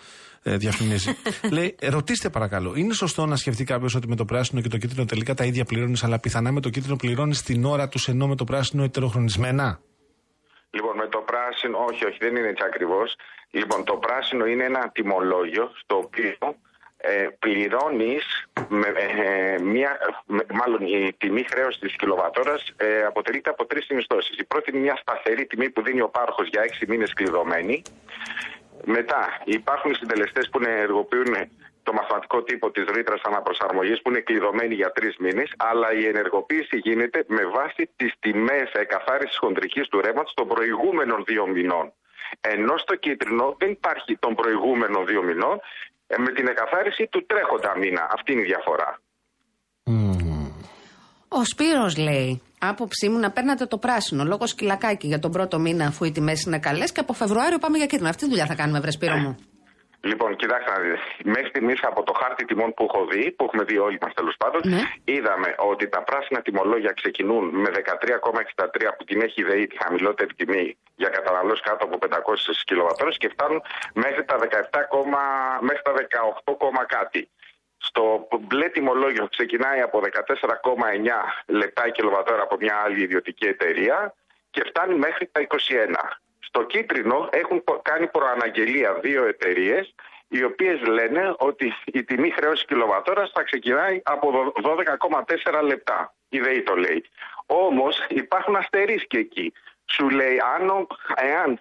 ε, 0.42 0.56
διαφημίσει. 0.56 1.16
Λέει, 1.56 1.76
ρωτήστε 1.82 2.28
παρακαλώ, 2.30 2.72
είναι 2.76 2.92
σωστό 2.92 3.26
να 3.26 3.36
σκεφτεί 3.36 3.64
κάποιος 3.64 3.94
ότι 3.94 4.08
με 4.08 4.16
το 4.16 4.24
πράσινο 4.24 4.60
και 4.60 4.68
το 4.68 4.78
κίτρινο 4.78 5.04
τελικά 5.04 5.34
τα 5.34 5.44
ίδια 5.44 5.64
πληρώνεις, 5.64 6.04
αλλά 6.04 6.18
πιθανά 6.18 6.52
με 6.52 6.60
το 6.60 6.68
κίτρινο 6.68 6.96
πληρώνεις 6.96 7.42
την 7.42 7.64
ώρα 7.64 7.88
τους 7.88 8.08
ενώ 8.08 8.26
με 8.26 8.36
το 8.36 8.44
πράσινο 8.44 8.82
ετεροχρονισμένα. 8.82 9.80
Λοιπόν, 10.70 10.96
με 10.96 11.06
το 11.08 11.18
πράσινο, 11.18 11.78
όχι, 11.88 12.04
όχι, 12.04 12.18
δεν 12.20 12.36
είναι 12.36 12.48
έτσι 12.48 12.64
ακριβώς. 12.66 13.14
Λοιπόν, 13.50 13.84
το 13.84 13.96
πράσινο 13.96 14.46
είναι 14.46 14.64
ένα 14.64 14.90
τιμολόγιο 14.94 15.70
στο 15.82 15.96
οποίο 15.96 16.56
ε, 17.06 17.28
πληρώνεις 17.38 18.46
ε, 18.96 19.62
μία, 19.62 19.98
με- 20.26 20.46
μάλλον 20.52 20.80
η 20.86 21.14
τιμή 21.18 21.44
χρέωσης 21.50 21.80
της 21.80 21.96
κιλοβατόρας 21.96 22.72
ε, 22.76 23.04
αποτελείται 23.04 23.50
από 23.50 23.66
τρεις 23.66 23.84
συνιστώσεις. 23.84 24.38
Η 24.38 24.44
πρώτη 24.44 24.70
είναι 24.70 24.80
μια 24.80 24.96
σταθερή 24.96 25.46
τιμή 25.46 25.70
που 25.70 25.82
δίνει 25.82 26.00
ο 26.00 26.08
πάροχος 26.08 26.48
για 26.48 26.62
έξι 26.62 26.86
μήνες 26.88 27.12
κλειδωμένη. 27.12 27.82
Μετά 28.84 29.40
υπάρχουν 29.44 29.90
οι 29.90 29.94
συντελεστές 29.94 30.48
που 30.48 30.60
ενεργοποιούν 30.64 31.34
το 31.82 31.92
μαθηματικό 31.92 32.42
τύπο 32.42 32.70
της 32.70 32.84
ρήτρας 32.94 33.20
αναπροσαρμογής 33.24 34.02
που 34.02 34.10
είναι 34.10 34.20
κλειδωμένοι 34.20 34.74
για 34.74 34.92
τρεις 34.92 35.16
μήνες, 35.16 35.52
αλλά 35.56 35.92
η 35.92 36.06
ενεργοποίηση 36.06 36.76
γίνεται 36.76 37.24
με 37.26 37.44
βάση 37.44 37.90
τις 37.96 38.12
τιμές 38.20 38.72
εκαθάρισης 38.72 39.36
χοντρικής 39.38 39.88
του 39.88 40.00
ρεύματος 40.00 40.34
των 40.34 40.48
προηγούμενων 40.48 41.24
δύο 41.24 41.46
μηνών. 41.46 41.92
Ενώ 42.40 42.76
στο 42.76 42.94
κίτρινο 42.94 43.56
δεν 43.58 43.70
υπάρχει 43.70 44.16
των 44.16 44.34
προηγούμενων 44.34 45.06
δύο 45.06 45.22
μηνών, 45.22 45.60
Ε, 45.60 45.93
με 46.18 46.30
την 46.32 46.46
εκαθάριση 46.46 47.08
του 47.10 47.26
τρέχοντα 47.26 47.78
μήνα. 47.78 48.02
Αυτή 48.16 48.32
είναι 48.32 48.40
η 48.40 48.44
διαφορά. 48.44 48.98
Ο 51.28 51.44
Σπύρος 51.44 51.96
λέει, 51.96 52.42
άποψή 52.58 53.08
μου 53.08 53.18
να 53.18 53.30
παίρνατε 53.30 53.66
το 53.66 53.78
πράσινο 53.78 54.24
λόγω 54.24 54.46
σκυλακάκι 54.46 55.06
για 55.06 55.18
τον 55.18 55.30
πρώτο 55.30 55.58
μήνα 55.58 55.86
αφού 55.86 56.04
οι 56.04 56.12
τιμές 56.12 56.42
είναι 56.42 56.58
καλές 56.58 56.92
και 56.92 57.00
από 57.00 57.12
Φεβρουάριο 57.12 57.58
πάμε 57.58 57.76
για 57.76 57.86
κίτρινο. 57.86 58.08
Αυτή 58.08 58.22
τη 58.22 58.28
δουλειά 58.28 58.46
θα 58.46 58.54
κάνουμε, 58.54 58.80
βρε 58.80 58.90
Σπύρο 58.90 59.16
μου. 59.16 59.36
Λοιπόν, 60.04 60.36
κοιτάξτε 60.36 60.70
να 60.70 60.78
δείτε. 60.78 60.98
Μέχρι 61.24 61.48
στιγμής 61.48 61.82
από 61.82 62.02
το 62.02 62.12
χάρτη 62.12 62.44
τιμών 62.44 62.74
που 62.74 62.84
έχω 62.88 63.06
δει, 63.06 63.30
που 63.30 63.44
έχουμε 63.44 63.64
δει 63.64 63.78
όλοι 63.78 63.98
μας 64.00 64.14
τέλος 64.14 64.36
πάντων, 64.36 64.60
Ναι. 64.64 64.80
είδαμε 65.04 65.54
ότι 65.58 65.88
τα 65.88 66.02
πράσινα 66.02 66.40
τιμολόγια 66.42 66.92
ξεκινούν 66.92 67.44
με 67.48 67.70
13,63 67.70 68.92
που 68.98 69.04
την 69.04 69.20
έχει 69.20 69.42
ΔΕΗ 69.42 69.66
τη 69.66 69.76
χαμηλότερη 69.82 70.34
τιμή 70.34 70.76
για 70.96 71.08
καταναλώσεις 71.08 71.60
κάτω 71.62 71.84
από 71.84 71.98
500 71.98 72.62
κιλοβατόρες 72.64 73.16
και 73.16 73.28
φτάνουν 73.28 73.62
μέχρι 73.94 74.24
τα 74.24 74.38
17, 74.38 75.60
μέχρι 75.60 75.82
τα 75.82 75.92
18, 75.92 76.84
κάτι. 76.86 77.28
Στο 77.76 78.28
μπλε 78.40 78.68
τιμολόγιο 78.68 79.28
ξεκινάει 79.28 79.80
από 79.80 80.00
14,9 80.00 81.44
λεπτά 81.46 81.86
η 81.86 81.90
κιλοβατόρα 81.90 82.42
από 82.42 82.56
μια 82.60 82.76
άλλη 82.84 83.02
ιδιωτική 83.02 83.46
εταιρεία 83.46 84.14
και 84.50 84.62
φτάνει 84.66 84.94
μέχρι 84.94 85.28
τα 85.32 85.40
21. 85.40 86.20
Στο 86.56 86.62
κίτρινο 86.66 87.28
έχουν 87.32 87.64
πο- 87.64 87.80
κάνει 87.84 88.06
προαναγγελία 88.06 88.94
δύο 88.94 89.24
εταιρείες, 89.24 89.94
οι 90.28 90.44
οποίες 90.44 90.80
λένε 90.86 91.34
ότι 91.38 91.74
η 91.84 92.04
τιμή 92.04 92.30
χρέωσης 92.30 92.64
κιλοβατόρας 92.66 93.30
θα 93.34 93.42
ξεκινάει 93.42 94.00
από 94.04 94.30
δο- 94.30 94.52
12,4 94.62 95.62
λεπτά. 95.62 96.14
Η 96.28 96.40
ΔΕΗ 96.40 96.62
το 96.62 96.74
λέει. 96.76 97.04
Όμως 97.46 98.04
υπάρχουν 98.08 98.56
αστερίσκοι 98.56 99.16
εκεί. 99.18 99.52
Σου 99.84 100.08
λέει, 100.10 100.36
αν, 100.54 100.68
ο- 100.68 100.86
εάν 101.16 101.60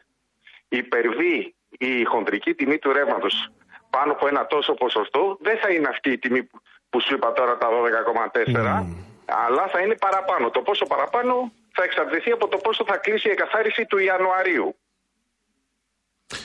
υπερβεί 0.69 1.55
η 1.69 2.03
χοντρική 2.03 2.53
τιμή 2.53 2.77
του 2.77 2.93
ρεύματος 2.93 3.49
πάνω 3.89 4.11
από 4.11 4.27
ένα 4.27 4.45
τόσο 4.47 4.73
ποσοστό, 4.73 5.37
δεν 5.41 5.57
θα 5.57 5.69
είναι 5.69 5.87
αυτή 5.87 6.11
η 6.11 6.17
τιμή 6.17 6.43
που- 6.43 6.61
που 6.89 6.99
σου 7.01 7.13
είπα 7.15 7.33
τώρα 7.33 7.57
τα 7.57 7.69
12,4, 7.69 8.85
αλλά 9.25 9.67
θα 9.67 9.79
είναι 9.79 9.95
παραπάνω. 9.95 10.49
Το 10.49 10.61
πόσο 10.61 10.85
παραπάνω 10.85 11.51
θα 11.73 11.83
εξαρτηθεί 11.83 12.31
από 12.31 12.47
το 12.47 12.57
πόσο 12.57 12.83
θα 12.87 12.97
κλείσει 12.97 13.27
η 13.27 13.31
εκαθάριση 13.31 13.85
του 13.85 13.97
Ιανουαρίου. 13.97 14.75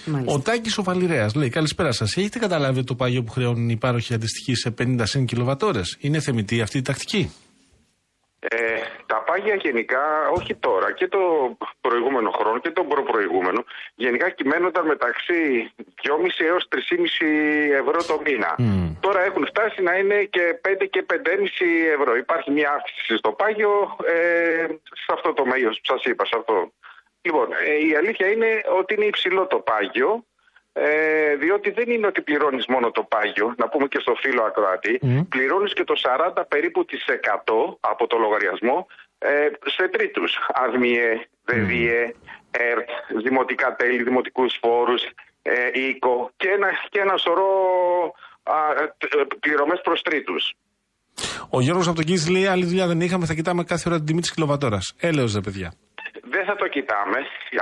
Μάλιστα. 0.07 0.34
Ο 0.34 0.41
Τάκης 0.41 0.78
ο 0.78 0.82
Βαλιρέας 0.82 1.34
λέει: 1.34 1.49
Καλησπέρα 1.49 1.93
σας. 1.93 2.16
Έχετε 2.16 2.39
καταλάβει 2.39 2.78
ότι 2.78 2.86
το 2.86 2.95
πάγιο 2.95 3.22
που 3.22 3.32
χρεώνουν 3.32 3.68
οι 3.68 3.76
πάροχοι 3.76 4.14
αντιστοιχεί 4.14 4.55
σε 4.55 4.74
50 4.78 5.01
συν 5.03 5.26
κιλοβατόρες; 5.26 5.97
Είναι 6.01 6.20
θεμητή 6.20 6.61
αυτή 6.61 6.78
η 6.78 6.82
τακτική; 6.82 7.32
Ε, 8.41 8.80
τα 9.07 9.22
πάγια 9.26 9.55
γενικά, 9.55 10.05
όχι 10.39 10.55
τώρα, 10.55 10.93
και 10.93 11.09
το 11.09 11.18
προηγούμενο 11.80 12.30
χρόνο 12.30 12.59
και 12.59 12.70
τον 12.70 12.89
προπροηγούμενο, 12.89 13.64
γενικά 13.95 14.30
κυμαίνονταν 14.30 14.86
μεταξύ 14.86 15.39
2,5 16.03 16.45
έως 16.51 16.68
3,5 16.68 17.72
ευρώ 17.82 17.99
το 18.11 18.16
μήνα. 18.24 18.53
Τώρα 19.01 19.20
έχουν 19.28 19.47
φτάσει 19.47 19.82
να 19.82 19.95
είναι 19.99 20.18
και 20.34 20.45
5 20.62 20.86
και 20.91 21.03
5,5 21.11 21.16
ευρώ. 21.99 22.16
Υπάρχει 22.16 22.51
μια 22.51 22.70
αύξηση 22.76 23.16
στο 23.16 23.30
πάγιο 23.32 23.97
ε, 24.07 24.66
σε 25.05 25.11
αυτό 25.16 25.32
το 25.32 25.45
μέγεθος 25.47 25.80
που 25.80 25.89
σας 25.93 26.03
είπα, 26.05 26.24
σε 26.24 26.36
αυτό. 26.41 26.72
Λοιπόν, 27.29 27.49
ε, 27.68 27.72
η 27.89 27.91
αλήθεια 28.01 28.26
είναι 28.35 28.51
ότι 28.81 28.91
είναι 28.95 29.05
υψηλό 29.14 29.43
το 29.47 29.59
πάγιο, 29.70 30.11
ε, 30.72 31.35
διότι 31.43 31.68
δεν 31.79 31.89
είναι 31.95 32.07
ότι 32.07 32.20
πληρώνεις 32.29 32.66
μόνο 32.74 32.87
το 32.91 33.03
πάγιο, 33.14 33.47
να 33.61 33.66
πούμε 33.68 33.87
και 33.93 34.01
στο 34.05 34.12
φίλο 34.22 34.43
ακροατή, 34.51 34.95
πληρώνεις 35.29 35.72
και 35.72 35.85
το 35.91 35.95
40 35.97 36.43
περίπου 36.49 36.81
της 36.85 37.03
100 37.09 37.76
από 37.93 38.07
το 38.07 38.16
λογαριασμό 38.24 38.87
ε, 39.18 39.49
σε 39.76 39.85
τρίτους. 39.95 40.31
ΑΔΜΙΕ, 40.64 41.11
ΔΕΔΙΕ, 41.45 42.03
ΕΡΤ, 42.51 42.89
δημοτικά 43.24 43.68
τέλη, 43.79 44.03
δημοτικούς 44.03 44.53
φόρους, 44.62 45.03
ε, 45.43 45.53
οίκο 45.72 46.31
και 46.37 46.49
ένα, 46.57 46.68
και 46.93 47.01
ένα 47.01 47.16
σωρό 47.24 47.51
α, 48.43 48.55
τ- 48.99 49.14
ε, 49.14 49.22
πληρωμές 49.41 49.81
προς 49.83 50.03
τρίτους. 50.03 50.43
Ο 51.51 51.61
Γιώργος 51.61 51.87
από 51.87 51.97
τον 51.97 52.05
Κίζη 52.05 52.31
λέει: 52.31 52.47
Άλλη 52.47 52.64
δουλειά 52.64 52.87
δεν 52.87 53.01
είχαμε, 53.01 53.26
θα 53.26 53.35
κοιτάμε 53.35 53.64
κάθε 53.64 53.89
ώρα 53.89 53.97
την 53.97 54.07
τιμή 54.07 54.20
της 54.20 54.33
κιλοβατόρας. 54.35 54.95
Έλεος 55.01 55.35
ρε 55.35 55.41
παιδιά. 55.41 55.72
Δεν 56.49 56.57
θα 56.57 56.62
το 56.62 56.68
κοιτάμε. 56.68 57.18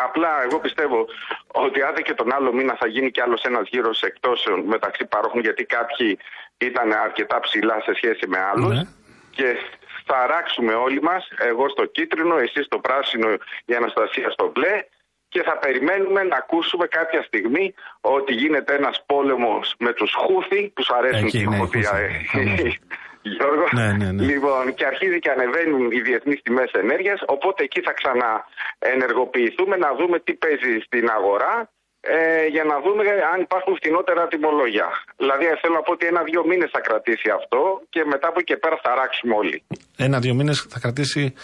Απλά 0.07 0.43
εγώ 0.43 0.59
πιστεύω 0.59 1.07
ότι 1.47 1.83
άντε 1.83 2.01
και 2.03 2.15
τον 2.15 2.33
άλλο 2.33 2.53
μήνα 2.53 2.75
θα 2.81 2.87
γίνει 2.87 3.11
κι 3.11 3.21
άλλος 3.21 3.43
ένας 3.43 3.69
γύρος 3.69 4.03
εκτόσεων 4.03 4.61
μεταξύ 4.61 5.05
παρόχων 5.05 5.41
γιατί 5.41 5.65
κάποιοι 5.65 6.19
ήταν 6.59 6.93
αρκετά 6.93 7.41
ψηλά 7.41 7.81
σε 7.85 7.95
σχέση 7.95 8.27
με 8.29 8.39
άλλους 8.53 8.75
Ναι. 8.75 8.83
και 9.31 9.57
θα 10.05 10.27
ράξουμε 10.27 10.75
όλοι 10.75 11.03
μας, 11.03 11.29
εγώ 11.39 11.69
στο 11.69 11.85
κίτρινο, 11.85 12.37
εσύ 12.37 12.63
στο 12.63 12.79
πράσινο, 12.79 13.29
η 13.65 13.75
Αναστασία 13.75 14.31
στο 14.31 14.51
μπλε 14.55 14.85
και 15.29 15.43
θα 15.43 15.59
περιμένουμε 15.59 16.23
να 16.23 16.37
ακούσουμε 16.37 16.87
κάποια 16.87 17.23
στιγμή 17.23 17.75
ότι 18.01 18.33
γίνεται 18.35 18.75
ένας 18.75 19.03
πόλεμος 19.07 19.75
με 19.79 19.93
τους 19.93 20.13
Χούθη 20.15 20.69
που 20.75 20.83
σου 20.85 20.95
αρέσουν 20.95 21.27
Εκεί, 21.27 21.39
και 21.39 21.49
ναι, 21.49 21.57
Χούθη, 21.57 21.85
Χούθη. 22.33 22.79
ε, 23.27 23.37
Χαμός. 23.39 23.39
Γιώργο. 23.39 23.65
Ναι, 23.79 23.89
ναι, 24.01 24.09
ναι. 24.13 24.23
Λοιπόν, 24.31 24.65
και 24.77 24.87
αρχίζει 24.93 25.19
και 25.25 25.31
ανεβαίνουν 25.37 25.85
οι 25.95 26.01
διεθνείς 26.09 26.39
τιμές 26.45 26.71
ενέργειας. 26.83 27.19
Οπότε 27.35 27.61
εκεί 27.69 27.81
θα 27.87 27.93
ξαναενεργοποιηθούμε 27.99 29.77
να 29.85 29.91
δούμε 29.99 30.17
τι 30.27 30.33
παίζει 30.43 30.75
στην 30.87 31.05
αγορά 31.17 31.55
ε, 32.01 32.47
για 32.55 32.65
να 32.65 32.77
δούμε 32.85 33.03
αν 33.33 33.39
υπάρχουν 33.41 33.73
φθηνότερα 33.81 34.23
τιμολόγια. 34.33 34.89
Δηλαδή, 35.17 35.45
θέλω 35.61 35.75
να 35.75 35.83
πω 35.87 35.93
ότι 35.93 36.07
ένα-δύο 36.07 36.43
μήνες 36.51 36.71
θα 36.73 36.81
κρατήσει 36.81 37.29
αυτό 37.39 37.61
και 37.89 38.05
μετά 38.13 38.27
από 38.29 38.39
εκεί 38.41 38.49
και 38.53 38.57
πέρα 38.57 38.77
θα 38.83 38.91
ράξουμε 39.01 39.35
όλοι. 39.35 39.63
Ένα-δύο 39.97 40.35
μήνες 40.35 40.67
θα 40.69 40.79
κρατήσει. 40.79 41.35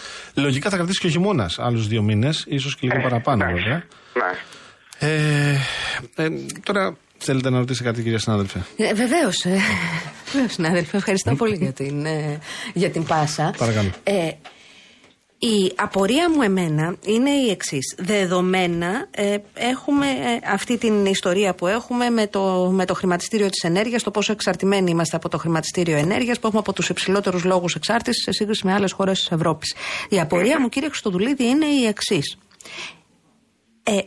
Λογικά 0.45 0.69
θα 0.69 0.77
κρατήσει 0.77 0.99
και 0.99 1.07
ο 1.07 1.09
χειμώνας 1.09 1.59
άλλους 1.59 1.87
δύο 1.87 2.01
μήνες, 2.01 2.45
ίσως 2.47 2.75
και 2.75 2.87
λίγο 2.87 3.01
παραπάνω 3.01 3.45
ναι. 3.45 3.53
βέβαια. 3.53 3.83
Ναι. 4.21 4.31
Ε, 4.99 5.55
ε, 6.15 6.27
τώρα 6.63 6.97
θέλετε 7.23 7.49
να 7.49 7.57
ρωτήσετε 7.57 7.89
κάτι, 7.89 8.01
κυρία 8.03 8.19
συνάδελφε; 8.19 8.65
Ε, 8.75 8.93
Βεβαίως. 8.93 9.45
Ε, 9.45 9.57
βεβαίως, 10.31 10.53
συνάδελφε, 10.53 10.97
ευχαριστώ 10.97 11.35
πολύ 11.35 11.55
για 11.55 11.71
την, 11.71 12.05
ε, 12.05 12.39
για 12.73 12.89
την 12.89 13.03
πάσα. 13.03 13.53
Παρακαλώ. 13.57 13.89
Ε, 14.03 14.31
η 15.45 15.71
απορία 15.75 16.29
μου 16.29 16.41
εμένα 16.41 16.95
είναι 17.05 17.29
η 17.29 17.49
εξής. 17.49 17.95
Δεδομένα 17.97 19.07
ε, 19.11 19.37
έχουμε 19.53 20.07
ε, 20.07 20.51
αυτή 20.51 20.77
την 20.77 21.05
ιστορία 21.05 21.55
που 21.55 21.67
έχουμε 21.67 22.09
με 22.09 22.27
το, 22.27 22.69
με 22.73 22.85
το 22.85 22.93
χρηματιστήριο 22.93 23.49
της 23.49 23.63
ενέργειας, 23.63 24.03
το 24.03 24.11
πόσο 24.11 24.31
εξαρτημένοι 24.31 24.91
είμαστε 24.91 25.15
από 25.15 25.29
το 25.29 25.37
χρηματιστήριο 25.37 25.97
ενέργειας, 25.97 26.39
που 26.39 26.47
έχουμε 26.47 26.61
από 26.61 26.73
τους 26.73 26.89
υψηλότερους 26.89 27.43
λόγους 27.43 27.75
εξάρτησης 27.75 28.23
σε 28.23 28.31
σύγκριση 28.31 28.65
με 28.65 28.73
άλλες 28.73 28.91
χώρες 28.91 29.17
της 29.17 29.31
Ευρώπης. 29.31 29.75
Η 30.09 30.19
απορία 30.19 30.59
μου 30.59 30.69
κύριε 30.69 30.87
Χρυστοδουλίδη 30.87 31.45
είναι 31.45 31.65
η 31.65 31.85
εξής. 31.85 32.37
Ε, 33.83 33.97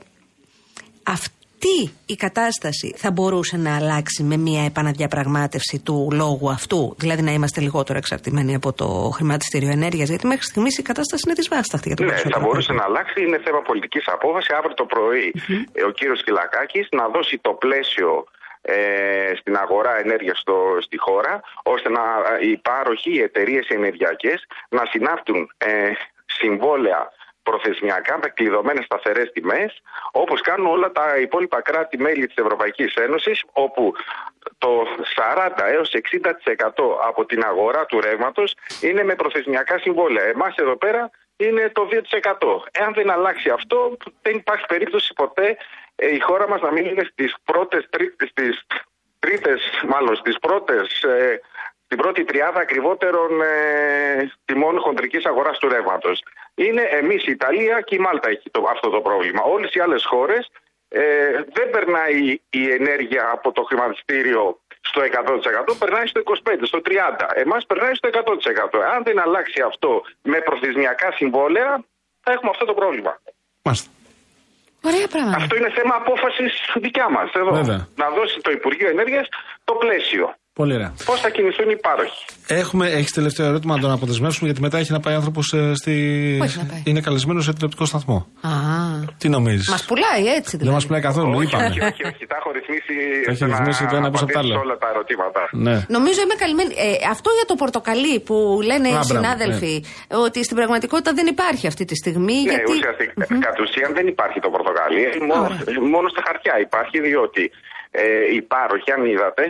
αυτή 1.57 1.95
η 2.07 2.17
κατάσταση 2.17 2.95
θα 2.97 3.11
μπορούσε 3.11 3.57
να 3.57 3.77
αλλάξει 3.77 4.23
με 4.23 4.37
μια 4.37 4.65
επαναδιαπραγμάτευση 4.65 5.83
του 5.85 6.09
λόγου 6.13 6.51
αυτού, 6.51 6.95
δηλαδή 6.99 7.23
να 7.23 7.33
είμαστε 7.33 7.61
λιγότερο 7.61 7.99
εξαρτημένοι 7.99 8.55
από 8.55 8.73
το 8.73 8.87
χρηματιστήριο 9.15 9.71
ενέργειας, 9.71 10.09
γιατί 10.09 10.27
μέχρι 10.27 10.45
στιγμής 10.45 10.79
η 10.79 10.83
κατάσταση 10.83 11.23
είναι 11.27 11.35
δυσβάσταχτη 11.35 11.89
για 11.89 11.97
τον 11.97 12.07
Ναι, 12.07 12.13
θα 12.13 12.17
περισσότερο 12.19 12.47
μπορούσε 12.47 12.73
κόσμο. 12.73 12.81
να 12.81 12.85
αλλάξει. 12.89 13.23
Είναι 13.23 13.39
θέμα 13.45 13.61
πολιτικής 13.63 14.05
απόφασης. 14.09 14.51
Αύριο 14.59 14.75
το 14.75 14.85
πρωί 14.85 15.35
ε, 15.73 15.83
ο 15.83 15.91
κύριος 15.91 16.23
Κυλακάκης 16.25 16.89
να 16.91 17.09
δώσει 17.09 17.39
το 17.47 17.53
πλαίσιο 17.53 18.25
ε, 18.63 18.77
στην 19.41 19.57
αγορά 19.57 19.99
ενέργειας 20.05 20.43
στη 20.87 20.99
χώρα, 20.99 21.41
ώστε 21.63 21.89
να 21.89 22.03
ε, 22.41 22.49
οι 22.49 22.57
πάροχοι, 22.57 23.11
οι 23.17 23.23
εταιρείες 23.29 23.67
ενεργειακές 23.69 24.47
να 24.69 24.83
συνάπτουν 24.93 25.51
ε, 25.59 25.69
συμβόλαια 26.27 27.13
προθεσμιακά 27.51 28.19
με 28.23 28.29
κλειδωμένες 28.29 28.85
σταθερές 28.85 29.31
τιμές, 29.33 29.83
όπως 30.13 30.41
κάνουν 30.41 30.67
όλα 30.67 30.93
τα 30.93 31.17
υπόλοιπα 31.17 31.61
κράτη-μέλη 31.61 32.27
της 32.27 32.37
Ευρωπαϊκής 32.37 32.95
Ένωσης, 32.95 33.45
όπου 33.53 33.95
το 34.59 34.87
40 35.15 35.65
έως 35.67 35.91
60% 35.95 36.99
από 37.09 37.25
την 37.27 37.45
αγορά 37.45 37.87
του 37.87 38.01
ρεύματος 38.01 38.55
είναι 38.81 39.03
με 39.05 39.15
προθεσμιακά 39.15 39.79
συμβόλαια. 39.79 40.25
Εμάς 40.25 40.55
εδώ 40.57 40.77
πέρα 40.77 41.11
είναι 41.37 41.71
το 41.75 41.89
2%. 41.91 42.65
Εάν 42.71 42.93
δεν 42.95 43.11
αλλάξει 43.11 43.49
αυτό, 43.51 43.97
δεν 44.23 44.35
υπάρχει 44.37 44.67
περίπτωση 44.67 45.13
ποτέ 45.13 45.57
ε, 45.97 46.15
η 46.15 46.21
χώρα 46.21 46.49
μας 46.49 46.61
να 46.61 46.73
μην 46.73 46.85
είναι 46.85 47.05
στις 47.13 47.35
πρώτες, 47.45 47.87
τρίτες, 47.91 48.29
στις 48.29 48.67
τρίτες 49.19 49.61
μάλλον 49.89 50.17
στις 50.17 50.39
πρώτες, 50.39 51.03
ε, 51.03 51.41
την 51.89 51.99
πρώτη 51.99 52.25
τριάδα 52.25 52.61
ακριβότερων 52.61 53.43
ε, 53.43 54.33
τιμών 54.45 54.79
χοντρικής 54.81 55.25
αγοράς 55.25 55.59
του 55.59 55.69
ρεύματος. 55.69 56.23
Είναι 56.65 56.83
εμείς 57.01 57.27
η 57.27 57.31
Ιταλία 57.31 57.81
και 57.81 57.95
η 57.95 57.99
Μάλτα 57.99 58.29
έχει 58.29 58.51
το, 58.51 58.61
αυτό 58.75 58.89
το 58.91 59.01
πρόβλημα. 59.01 59.43
Όλες 59.43 59.75
οι 59.75 59.81
άλλες 59.81 60.05
χώρες 60.05 60.51
ε, 60.89 61.03
δεν 61.57 61.71
περνάει 61.71 62.21
η 62.51 62.63
ενέργεια 62.79 63.31
από 63.33 63.53
το 63.53 63.63
χρηματιστήριο 63.63 64.61
στο 64.81 65.01
100%, 65.03 65.79
περνάει 65.79 66.07
στο 66.07 66.21
25%, 66.25 66.59
στο 66.63 66.81
30%. 66.85 66.91
Εμάς 67.35 67.67
περνάει 67.67 67.95
στο 67.95 68.09
100%. 68.13 68.79
Αν 68.95 69.03
δεν 69.03 69.19
αλλάξει 69.21 69.61
αυτό 69.71 70.03
με 70.23 70.39
προθεσμιακά 70.41 71.13
συμβόλαια, 71.13 71.85
θα 72.21 72.33
έχουμε 72.33 72.51
αυτό 72.51 72.65
το 72.65 72.75
πρόβλημα. 72.75 73.21
Μάλιστα. 73.63 73.91
Ωραία 74.89 75.09
πράγματα. 75.09 75.37
Αυτό 75.37 75.57
είναι 75.57 75.71
θέμα 75.79 75.95
απόφασης 76.03 76.53
δικιά 76.75 77.09
μας. 77.11 77.29
Εδώ. 77.33 77.53
Βέβαια. 77.53 77.89
Να 78.03 78.07
δώσει 78.11 78.41
το 78.41 78.51
Υπουργείο 78.51 78.89
Ενέργειας 78.89 79.27
το 79.65 79.75
πλαίσιο. 79.75 80.35
Πολύ 80.61 80.75
ωραία. 80.75 80.93
Πώς 81.05 81.21
θα 81.21 81.31
κινηθούν 81.31 81.71
οι 81.71 81.77
πάροχοι; 81.87 82.25
Έχουμε, 82.47 82.85
έχεις 82.99 83.13
τελευταίο 83.13 83.47
ερώτημα 83.47 83.75
να 83.75 83.81
τον 83.81 83.91
αποδεσμεύσουμε 83.91 84.47
γιατί 84.49 84.61
μετά 84.67 84.79
έχει 84.79 84.93
να 84.93 85.01
πάει 85.01 85.15
άνθρωπος 85.15 85.47
στη. 85.81 85.93
Πού 86.39 86.45
έχει 86.45 86.59
να 86.59 86.65
πάει; 86.71 86.83
Είναι 86.85 87.01
καλεσμένος 87.01 87.45
σε 87.45 87.53
τηλεοπτικό 87.53 87.85
σταθμό. 87.85 88.19
Α, 88.41 88.51
Τι 89.19 89.29
νομίζεις; 89.29 89.69
μας 89.71 89.85
πουλάει 89.85 90.25
έτσι 90.39 90.51
Δεν 90.51 90.59
δηλαδή. 90.61 90.75
μας 90.77 90.85
πουλάει 90.87 91.01
καθόλου, 91.09 91.33
όχι, 91.37 91.47
είπαμε. 91.49 91.65
όχι, 91.67 91.81
όχι, 91.91 92.03
όχι, 92.11 92.23
τα 92.31 92.37
έχω 92.41 92.49
ρυθμίσει. 92.59 92.95
Τα 93.25 93.31
έχει 93.33 93.43
ώστε 93.45 93.47
να 93.47 93.57
ρυθμίσει 93.59 93.83
το 93.91 93.97
ένα 94.01 94.09
πίσω 94.13 94.25
απ' 94.25 94.31
το 94.33 94.39
απαντήσω 94.39 94.59
άλλο. 94.59 94.65
όλα 94.67 94.77
τα 94.83 94.89
ερωτήματα. 94.95 95.43
Ναι. 95.67 95.77
Νομίζω 95.97 96.19
είμαι 96.25 96.37
καλυμμένη. 96.43 96.73
Ε, 96.87 96.89
αυτό 97.15 97.29
για 97.39 97.47
το 97.51 97.55
πορτοκαλί 97.63 98.15
που 98.29 98.37
λένε 98.71 98.87
Α, 98.89 98.91
οι 98.91 98.95
μπράβο, 98.95 99.13
συνάδελφοι 99.15 99.75
ότι 100.27 100.39
στην 100.47 100.57
πραγματικότητα 100.59 101.11
δεν 101.19 101.27
υπάρχει 101.35 101.65
αυτή 101.73 101.85
τη 101.91 101.95
στιγμή. 102.03 102.39
Ναι, 102.43 102.51
γιατί... 102.53 102.71
ουσιαστικά 102.77 103.13
κατ' 103.47 103.61
ουσίαν 103.65 103.91
δεν 103.99 104.07
υπάρχει 104.15 104.39
το 104.45 104.51
πορτοκαλί. 104.55 105.03
ε, 105.09 105.11
Μόνο, 105.31 105.47
μόνο 105.95 106.07
στα 106.15 106.23
χαρτιά 106.27 106.55
υπάρχει, 106.67 106.97
διότι 107.09 107.43
ε, 107.91 108.05
οι 108.35 108.41
πάροχοι, 108.53 108.91
αν 108.97 109.03
είδατε, 109.13 109.45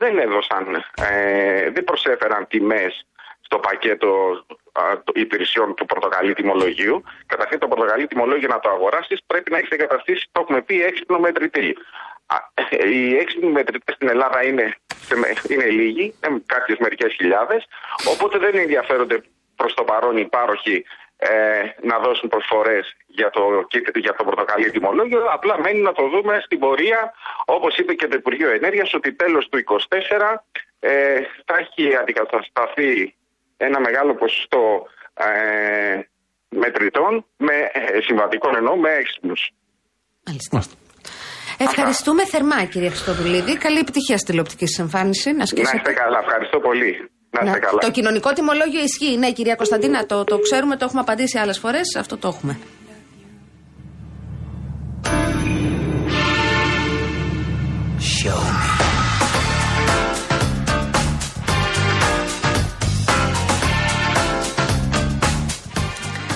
δεν 0.00 0.18
έδωσαν, 0.18 0.84
ε, 1.10 1.70
δεν 1.70 1.84
προσέφεραν 1.84 2.46
τιμές 2.48 3.06
στο 3.40 3.58
πακέτο 3.58 4.08
α, 4.72 4.82
το- 5.04 5.12
υπηρεσιών 5.16 5.74
του 5.74 5.86
πορτοκαλί 5.86 6.34
τιμολογίου. 6.34 7.02
Καταρχήν 7.26 7.58
το 7.58 7.68
πορτοκαλί 7.68 8.06
τιμολόγιο 8.06 8.48
να 8.48 8.60
το 8.60 8.68
αγοράσεις 8.70 9.18
πρέπει 9.26 9.50
να 9.50 9.58
έχεις 9.58 9.70
εγκαταστήσει, 9.70 10.28
το 10.32 10.40
έχουμε 10.40 10.62
πει, 10.62 10.82
έξυπνο 10.82 11.18
μετρητή. 11.18 11.76
Α, 12.26 12.36
ε, 12.70 12.88
Οι 12.88 13.16
έξυπνοι 13.16 13.50
μετρητές 13.50 13.94
στην 13.94 14.08
Ελλάδα 14.08 14.44
είναι, 14.44 14.76
σε 15.00 15.16
με- 15.16 15.32
είναι 15.48 15.64
λίγοι, 15.64 16.14
κάποιες 16.46 16.78
μερικές 16.78 17.12
χιλιάδες, 17.12 17.66
οπότε 18.12 18.38
δεν 18.38 18.54
ενδιαφέρονται 18.56 19.22
προς 19.56 19.74
το 19.74 19.84
παρόν 19.84 20.16
οι 20.16 20.24
πάροχοι 20.24 20.84
ε, 21.16 21.28
να 21.82 21.98
δώσουν 21.98 22.28
προσφορές 22.28 22.96
για 23.18 23.30
το, 23.30 23.42
kit- 23.70 23.96
για 24.04 24.14
το 24.14 24.24
πορτοκαλί 24.24 24.70
τιμολόγιο. 24.70 25.20
Απλά 25.36 25.60
μένει 25.60 25.80
να 25.80 25.92
το 25.92 26.08
δούμε 26.08 26.40
στην 26.44 26.58
πορεία, 26.58 27.12
όπως 27.44 27.76
είπε 27.76 27.92
και 27.94 28.06
το 28.06 28.16
Υπουργείο 28.18 28.50
Ενέργειας, 28.50 28.94
ότι 28.94 29.12
τέλος 29.14 29.48
του 29.48 29.58
2024 29.58 30.44
ε, 30.80 30.90
θα 31.46 31.54
έχει 31.62 31.96
αντικατασταθεί 31.96 33.14
ένα 33.56 33.80
μεγάλο 33.80 34.14
ποσοστό 34.14 34.86
ε, 35.14 36.00
μετρητών, 36.48 37.26
με, 37.36 37.52
ε, 37.72 38.00
συμβατικών 38.00 38.56
εννοώ, 38.56 38.76
με 38.76 38.90
έξυπνους. 38.90 39.50
Μάλιστα. 40.26 40.62
Ευχαριστούμε 41.58 42.24
θερμά, 42.26 42.64
κύριε 42.64 42.88
Χριστοδουλίδη. 42.88 43.56
Καλή 43.58 43.78
επιτυχία 43.78 44.16
στη 44.16 44.26
τηλεοπτική 44.26 44.66
σας 44.66 44.78
εμφάνιση. 44.78 45.30
Να 45.30 45.36
Να 45.36 45.42
ασκήσετε. 45.42 45.76
είστε 45.76 45.92
καλά, 45.92 46.18
ευχαριστώ 46.18 46.58
πολύ. 46.60 47.10
Να 47.30 47.40
είστε 47.44 47.58
Να- 47.58 47.66
καλά. 47.66 47.78
Το 47.78 47.90
κοινωνικό 47.90 48.32
τιμολόγιο 48.32 48.80
ισχύει. 48.82 49.16
Ναι, 49.16 49.32
κυρία 49.32 49.54
Κωνσταντίνα, 49.54 50.06
το, 50.06 50.24
το 50.24 50.38
ξέρουμε, 50.38 50.76
το 50.76 50.84
έχουμε 50.84 51.00
απαντήσει 51.00 51.38
άλλες 51.38 51.58
φορές. 51.58 51.96
Αυτό 51.98 52.16
το 52.16 52.28
έχουμε. 52.28 52.58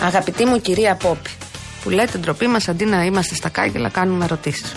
Αγαπητή 0.03 0.45
μου 0.45 0.61
κυρία 0.61 0.95
Πόπη, 0.95 1.31
που 1.83 1.91
λέτε 1.91 2.19
ντροπή 2.19 2.47
μας 2.47 2.69
αντί 2.69 2.85
να 2.85 3.05
είμαστε 3.05 3.35
στα 3.35 3.49
κάγκελα, 3.49 3.89
κάνουμε 3.89 4.25
ερωτήσεις. 4.25 4.73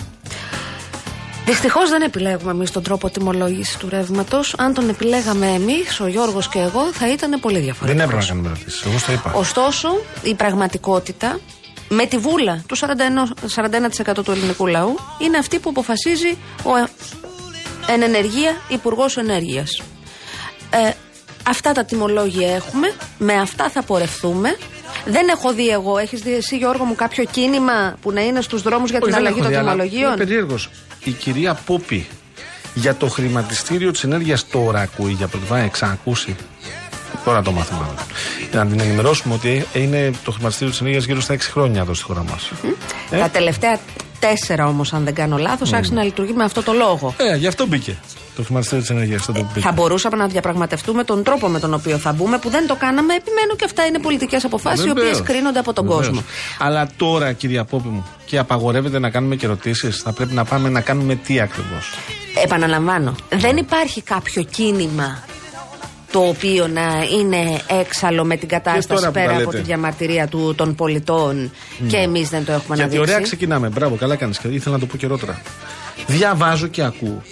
Δυστυχώς 1.44 1.90
δεν 1.90 2.02
επιλέγουμε 2.02 2.50
εμείς 2.50 2.70
τον 2.70 2.82
τρόπο 2.82 3.10
τιμολόγησης 3.10 3.76
του 3.76 3.88
ρεύματος. 3.88 4.54
Αν 4.58 4.74
τον 4.74 4.88
επιλέγαμε 4.88 5.46
εμείς, 5.46 6.00
ο 6.00 6.06
Γιώργος 6.06 6.48
και 6.48 6.58
εγώ, 6.58 6.92
θα 6.92 7.12
ήταν 7.12 7.40
πολύ 7.40 7.58
διαφορετικός. 7.58 7.86
Δεν 7.86 8.00
έπρεπε 8.00 8.22
να 8.22 8.28
κάνουμε 8.28 8.48
ερωτήσεις. 8.48 8.82
Εγώ 8.82 8.98
στο 8.98 9.12
είπα. 9.12 9.32
Ωστόσο, 9.32 9.88
η 10.22 10.34
πραγματικότητα 10.34 11.38
με 11.88 12.06
τη 12.06 12.18
βούλα 12.18 12.62
του 12.66 12.76
41%, 12.76 12.84
41% 14.10 14.24
του 14.24 14.30
ελληνικού 14.30 14.66
λαού 14.66 14.98
είναι 15.18 15.38
αυτή 15.38 15.58
που 15.58 15.70
αποφασίζει 15.70 16.38
ο 16.62 16.76
ε, 16.76 16.88
εν 17.92 18.02
ενεργεία 18.02 18.56
Υπουργός 18.68 19.16
Ενέργειας. 19.16 19.82
Ε, 20.70 20.90
αυτά 21.42 21.72
τα 21.72 21.84
τιμολόγια 21.84 22.54
έχουμε, 22.54 22.92
με 23.18 23.32
αυτά 23.32 23.70
θα 23.70 23.82
πορευτούμε. 23.82 24.56
Δεν 25.06 25.28
έχω 25.28 25.52
δει 25.52 25.68
εγώ, 25.68 25.98
έχεις 25.98 26.20
δει 26.20 26.34
εσύ 26.34 26.56
Γιώργο 26.56 26.84
μου 26.84 26.94
κάποιο 26.94 27.24
κίνημα 27.24 27.96
που 28.00 28.12
να 28.12 28.20
είναι 28.20 28.40
στους 28.40 28.62
δρόμους 28.62 28.90
για 28.90 29.00
την 29.00 29.14
αλλαγή 29.14 29.40
των 29.40 29.50
τιμολογίων; 29.50 30.08
Είναι 30.08 30.16
περίεργος. 30.16 30.70
Η 31.04 31.10
κυρία 31.10 31.54
Πόπη 31.54 32.06
για 32.74 32.94
το 32.94 33.08
χρηματιστήριο 33.08 33.90
της 33.90 34.04
ενέργειας 34.04 34.48
τώρα 34.48 34.80
ακούει 34.80 35.12
για 35.12 35.26
πρώτη 35.26 35.46
φορά, 35.46 35.60
εξακούσει. 35.60 36.36
Τώρα 37.28 37.42
το 37.42 37.52
μάθημα. 37.52 37.94
Να 38.52 38.66
την 38.66 38.80
ενημερώσουμε 38.80 39.34
ότι 39.34 39.66
είναι 39.72 40.10
το 40.24 40.30
χρηματιστήριο 40.30 40.70
της 40.72 40.80
ενέργειας 40.80 41.04
γύρω 41.04 41.20
στα 41.20 41.34
6 41.34 41.38
χρόνια 41.52 41.80
εδώ 41.80 41.94
στη 41.94 42.04
χώρα 42.04 42.24
μας. 42.30 42.50
Τα 43.10 43.28
τελευταία 43.28 43.78
τέσσερα 44.18 44.66
όμως, 44.66 44.92
αν 44.92 45.04
δεν 45.04 45.14
κάνω 45.14 45.36
λάθος, 45.36 45.72
άρχισε 45.72 45.94
να 45.94 46.02
λειτουργεί 46.02 46.32
με 46.32 46.44
αυτό 46.44 46.62
το 46.62 46.72
λόγο. 46.72 47.14
Ε, 47.16 47.36
γι' 47.36 47.46
αυτό 47.46 47.66
μπήκε 47.66 47.96
το 48.36 48.42
χρηματιστήριο 48.42 48.84
της 48.84 48.94
ενέργειας. 48.94 49.28
Θα 49.60 49.72
μπορούσαμε 49.72 50.16
να 50.16 50.26
διαπραγματευτούμε 50.26 51.04
τον 51.04 51.22
τρόπο 51.22 51.48
με 51.48 51.58
τον 51.60 51.74
οποίο 51.74 51.98
θα 51.98 52.12
μπούμε, 52.12 52.38
που 52.38 52.48
δεν 52.48 52.66
το 52.66 52.74
κάναμε. 52.76 53.14
Επιμένω 53.14 53.54
και 53.56 53.64
αυτά 53.64 53.86
είναι 53.86 53.98
πολιτικές 53.98 54.44
αποφάσεις, 54.44 54.84
οι 54.84 54.90
οποίες 54.90 55.04
Βεβαίως. 55.06 55.26
κρίνονται 55.26 55.58
από 55.58 55.72
τον 55.72 55.86
Βεβαίως. 55.86 56.06
κόσμο. 56.06 56.22
Αλλά 56.58 56.88
τώρα, 56.96 57.32
κυρία 57.32 57.64
Πόπη 57.64 57.88
μου, 57.88 58.06
και 58.24 58.38
απαγορεύεται 58.38 58.98
να 58.98 59.10
κάνουμε 59.10 59.36
και 59.36 59.46
ερωτήσεις, 59.46 59.96
θα 60.02 60.12
πρέπει 60.12 60.32
να 60.34 60.44
πάμε 60.44 60.68
να 60.68 60.80
κάνουμε 60.80 61.14
τι 61.14 61.40
ακριβώς; 61.40 61.94
Επαναλαμβάνω, 62.44 63.14
δεν 63.30 63.56
υπάρχει 63.56 64.02
κάποιο 64.02 64.42
κίνημα 64.42 65.22
το 66.10 66.18
οποίο 66.18 66.68
να 66.68 67.06
είναι 67.18 67.60
έξαλλο 67.80 68.24
με 68.24 68.36
την 68.36 68.48
τώρα 68.48 68.62
κατάσταση 68.62 69.06
που 69.06 69.12
πέρα 69.12 69.26
τα 69.26 69.32
από 69.32 69.44
λέτε; 69.44 69.56
τη 69.56 69.62
διαμαρτυρία 69.62 70.26
του, 70.26 70.54
των 70.56 70.74
πολιτών 70.74 71.50
και 71.88 71.96
εμείς 71.96 72.28
δεν 72.28 72.44
το 72.44 72.52
έχουμε 72.52 72.76
Γιατί 72.76 72.94
αναδείξει. 72.94 73.12
ωραία 73.12 73.20
ξεκινάμε. 73.20 73.68
Μπράβο, 73.68 73.96
καλά 73.96 74.16
κάνεις. 74.16 74.40
Ήθελα 74.50 74.74
να 74.74 74.80
το 74.80 74.86
πω 74.86 74.96
και 74.96 75.06
τώρα. 75.06 75.42
Διαβάζω 76.06 76.66
και 76.66 76.82
ακούω. 76.82 77.22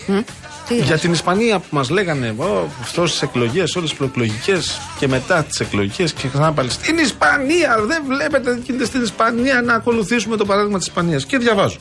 Τι 0.69 0.75
Για 0.75 0.85
είναι 0.85 0.97
την 0.99 1.13
Ισπανία 1.13 1.59
που 1.59 1.67
μας 1.71 1.91
λέγανε 1.91 2.35
αυτός 2.81 3.11
τις 3.11 3.23
εκλογές, 3.23 3.77
όλες 3.77 3.89
τις 3.89 3.99
προεκλογικές 3.99 4.81
και 4.99 5.09
μετά 5.09 5.45
τις 5.45 5.61
εκλογικές 5.61 6.13
και 6.13 6.29
ξανά 6.29 6.53
πάλι. 6.53 6.71
Στην 6.71 6.99
Ισπανία! 6.99 7.77
Δεν 7.87 8.03
βλέπετε 8.07 8.55
τι 8.55 8.61
γίνεται 8.61 8.85
στην 8.85 9.03
Ισπανία 9.03 9.63
να 9.63 9.75
ακολουθήσουμε 9.75 10.37
το 10.37 10.45
παράδειγμα 10.45 10.79
της 10.79 10.87
Ισπανίας. 10.87 11.27
Και 11.27 11.39
διαβάζω. 11.39 11.77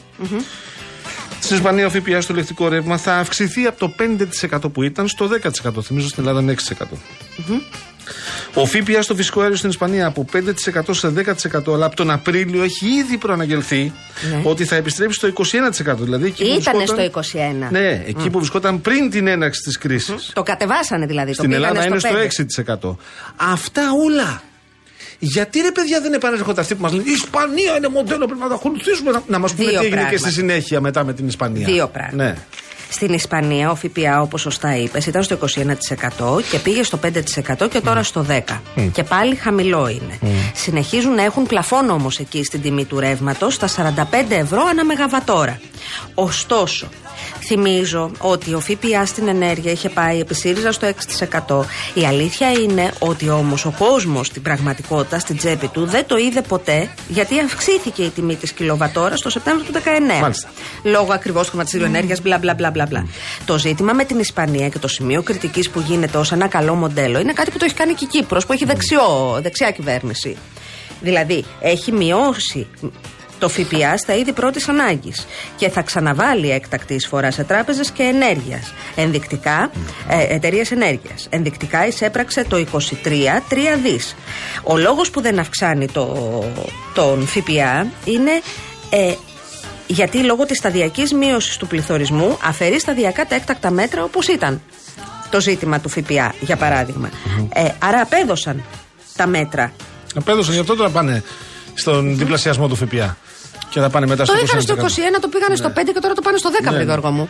Στην 1.46 1.58
Ισπανία 1.58 1.86
ο 1.86 1.90
ΦΠΑ 1.90 2.22
στο 2.22 2.34
ηλεκτρικό 2.34 2.68
ρεύμα 2.68 2.98
θα 2.98 3.16
αυξηθεί 3.16 3.66
από 3.66 3.80
το 3.80 3.94
5% 4.64 4.72
που 4.74 4.84
ήταν 4.84 5.08
στο 5.08 5.30
10%. 5.64 5.84
Θυμίζω 5.84 6.08
στην 6.08 6.24
Ελλάδα 6.24 6.42
είναι 6.42 6.56
6%. 6.78 6.84
Ο 8.54 8.66
ΦΠΑ 8.66 9.02
στο 9.02 9.16
φυσικό 9.16 9.42
αέριο 9.42 9.56
στην 9.58 9.70
Ισπανία 9.70 10.06
από 10.08 10.26
5% 10.34 10.40
σε 10.92 11.14
10%, 11.16 11.74
αλλά 11.74 11.86
από 11.86 11.96
τον 11.96 12.12
Απρίλιο 12.12 12.64
έχει 12.64 12.86
ήδη 12.88 13.18
προαναγγελθεί 13.18 13.92
Ναι. 14.32 14.42
ότι 14.44 14.66
θα 14.66 14.76
επιστρέψει 14.76 15.18
στο 15.18 15.28
21%. 15.28 16.04
Δηλαδή 16.04 16.26
εκεί 16.26 16.44
που 16.44 16.60
Ήτανε 16.60 16.78
βρισκόταν- 16.78 16.90
στο 16.90 17.02
21. 17.04 17.68
Ναι, 17.72 18.04
εκεί 18.08 18.30
που 18.30 18.38
βρισκόταν 18.38 18.82
πριν 18.82 19.10
την 19.10 19.28
έναρξη 19.28 19.62
της 19.62 19.78
κρίσης. 19.78 20.32
Το 20.34 20.44
κατεβάσανε 20.44 21.06
δηλαδή. 21.06 21.34
Στην 21.34 21.50
το 21.50 21.56
πήγανε 21.56 21.68
Ελλάδα 21.68 21.88
είναι 21.88 22.00
στο 22.00 22.10
5. 22.14 22.24
6%. 22.24 22.98
Αυτά 23.36 23.82
όλα. 24.06 24.42
Γιατί 25.20 25.60
ρε 25.60 25.72
παιδιά 25.72 26.02
δεν 26.02 26.14
επανέρχονται 26.14 26.62
αυτοί 26.62 26.76
που 26.76 26.82
μας 26.82 26.92
λένε 26.92 27.04
Η 27.10 27.12
Ισπανία 27.12 27.76
είναι 27.78 27.88
μοντέλο, 27.88 28.26
πρέπει 28.26 28.42
να 28.42 28.48
το 28.48 28.54
ακολουθήσουμε. 28.54 29.12
Να, 29.12 29.24
να 29.28 29.40
μας 29.40 29.54
πούνε 29.54 29.70
Δύο 29.70 29.80
τι 29.80 29.86
έγινε 29.86 29.96
και 30.02 30.02
πράγματα. 30.02 30.28
στη 30.30 30.40
συνέχεια 30.40 30.82
μετά 30.82 31.04
με 31.04 31.14
την 31.14 31.28
Ισπανία. 31.28 31.66
Δύο 31.66 31.88
πράγματα. 31.88 32.24
Ναι. 32.24 32.36
Στην 32.90 33.14
Ισπανία 33.14 33.72
ο 33.72 33.76
ΦΠΑ, 33.76 34.22
όπως 34.22 34.42
σωστά 34.42 34.78
είπες, 34.78 35.06
ήταν 35.06 35.24
στο 35.24 35.38
21% 35.38 36.42
και 36.52 36.60
πήγε 36.60 36.84
στο 36.84 37.00
5% 37.04 37.70
και 37.70 37.82
τώρα 37.82 38.04
στο 38.04 38.26
10%. 38.30 38.40
Και 38.92 39.04
πάλι 39.04 39.36
χαμηλό 39.36 39.88
είναι. 39.88 40.34
Συνεχίζουν 40.54 41.14
να 41.16 41.24
έχουν 41.24 41.46
πλαφόν 41.46 41.90
όμως 41.90 42.20
εκεί 42.20 42.44
στην 42.44 42.62
τιμή 42.62 42.86
του 42.86 43.00
ρεύματος 43.00 43.54
στα 43.54 43.68
45 43.68 44.04
ευρώ 44.30 44.64
ανά 44.70 44.86
μεγαβατόρα. 44.86 45.60
Ωστόσο, 46.14 46.88
θυμίζω 47.46 48.12
ότι 48.18 48.54
ο 48.54 48.60
ΦΠΑ 48.60 49.06
στην 49.06 49.28
ενέργεια 49.28 49.72
είχε 49.72 49.90
πάει 49.90 50.20
επί 50.20 50.34
ΣΥΡΙΖΑ 50.34 50.72
στο 50.72 50.88
6%. 51.48 51.64
Η 51.94 52.06
αλήθεια 52.06 52.52
είναι 52.52 52.92
ότι 53.00 53.30
όμως 53.30 53.66
ο 53.66 53.74
κόσμος 53.78 54.28
στην 54.28 54.42
πραγματικότητα, 54.42 55.20
στην 55.20 55.38
τσέπη 55.38 55.68
του, 55.68 55.86
δεν 55.86 56.06
το 56.08 56.18
είδε 56.18 56.42
ποτέ 56.42 56.90
γιατί 57.08 57.40
αυξήθηκε 57.40 58.04
η 58.04 58.10
τιμή 58.10 58.36
της 58.36 58.52
κιλοβατόρα 58.52 59.16
το 59.16 59.30
Σεπτέμβριο 59.30 59.72
του 59.72 59.80
19. 60.18 60.22
Μάλιστα. 60.22 60.50
Λόγω 60.84 61.14
ακριβώς 61.14 61.48
χρηματιστήριου 61.48 61.86
ενέργειας, 61.86 62.22
μπλα 62.22 62.38
μπλα 62.38 62.54
μπλα 62.54 62.72
μπλα. 62.72 62.86
μπλα. 62.86 63.08
Το 63.46 63.58
ζήτημα 63.58 63.94
με 63.94 64.04
την 64.04 64.20
Ισπανία 64.20 64.70
και 64.70 64.80
το 64.80 64.88
σημείο 64.88 65.24
κριτικής 65.24 65.70
που 65.70 65.80
γίνεται 65.80 66.18
ως 66.18 66.32
ένα 66.32 66.48
καλό 66.48 66.76
μοντέλο 66.76 67.20
είναι 67.20 67.34
κάτι 67.34 67.52
που 67.52 67.58
το 67.58 67.66
έχει 67.66 67.76
κάνει 67.76 67.94
και 67.94 68.06
η 68.06 68.08
Κύπρος, 68.08 68.46
που 68.46 68.54
έχει 68.54 68.66
δεξιό, 68.66 69.40
δεξιά 69.42 69.72
κυβέρνηση. 69.72 70.38
Δηλαδή, 71.02 71.46
έχει 71.60 71.92
μειώσει 71.92 72.68
το 73.40 73.50
ΦΠΑ 73.50 73.98
στα 73.98 74.16
είδη 74.16 74.34
πρώτης 74.34 74.68
ανάγκης 74.68 75.28
και 75.56 75.70
θα 75.70 75.82
ξαναβάλει 75.82 76.52
έκτακτη 76.52 76.94
εισφορά 76.94 77.32
σε 77.32 77.44
τράπεζες 77.44 77.92
και 77.92 78.04
ενέργειας. 78.04 78.74
Ενδεικτικά, 78.96 79.72
ε, 80.10 80.34
εταιρείες 80.34 80.72
ενέργειας. 80.72 81.28
Ενδεικτικά 81.30 81.88
εισέπραξε 81.88 82.44
το 82.44 82.58
23 82.58 83.42
3 83.50 83.78
δις. 83.84 84.16
Ο 84.64 84.78
λόγος 84.78 85.10
που 85.10 85.22
δεν 85.22 85.40
αυξάνει 85.40 85.88
το, 85.88 86.44
τον 86.94 87.28
ΦΠΑ 87.28 87.88
είναι 88.06 88.32
ε, 88.90 89.14
γιατί 89.88 90.18
λόγω 90.18 90.46
της 90.46 90.58
σταδιακής 90.58 91.14
μείωσης 91.14 91.58
του 91.58 91.68
πληθωρισμού 91.68 92.38
αφαιρεί 92.44 92.80
σταδιακά 92.80 93.26
τα 93.26 93.36
έκτακτα 93.36 93.72
μέτρα 93.72 94.04
όπως 94.04 94.28
ήταν 94.28 94.62
το 95.30 95.42
ζήτημα 95.42 95.80
του 95.80 95.90
ΦΠΑ, 95.90 96.34
για 96.40 96.56
παράδειγμα. 96.56 97.10
Ε, 97.54 97.70
άρα 97.80 98.02
απέδωσαν 98.02 98.64
τα 99.16 99.28
μέτρα. 99.28 99.72
Απέδωσαν 100.16 100.54
γι' 100.54 100.60
αυτό 100.60 100.76
τώρα 100.76 100.90
πάνε 100.90 101.24
στον 101.74 102.18
διπλασιασμό 102.18 102.68
του 102.68 102.76
ΦΠΑ. 102.76 103.18
Και 103.76 103.82
θα 103.82 103.90
πάνε 103.90 104.06
μετά 104.06 104.24
Το 104.24 104.32
στο 104.32 104.42
21%. 104.42 104.44
είχαν 104.44 104.62
στο 104.62 104.76
21, 104.76 105.20
το 105.22 105.28
πήγανε 105.28 105.56
στο 105.56 105.70
5 105.70 105.92
και 105.94 106.00
τώρα 106.00 106.14
το 106.14 106.22
πάνε 106.22 106.38
στο 106.38 106.50
10, 106.50 106.64
Ναι. 106.64 106.76
βρε 106.78 106.84
Γιώργο 106.84 107.12
μου. 107.12 107.26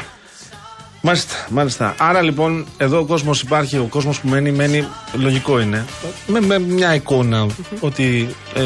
Μάλιστα, 1.01 1.33
μάλιστα. 1.49 1.95
Άρα 1.97 2.21
λοιπόν, 2.21 2.65
εδώ 2.77 2.99
ο 2.99 3.05
κόσμος 3.05 3.41
υπάρχει, 3.41 3.77
ο 3.77 3.87
κόσμος 3.89 4.19
που 4.19 4.27
μένει, 4.27 4.51
μένει, 4.51 4.87
λογικό 5.13 5.59
είναι. 5.59 5.85
Με, 6.27 6.39
με 6.41 6.59
μια 6.59 6.93
εικόνα 6.95 7.45
ότι. 7.79 8.35
Ε, 8.55 8.61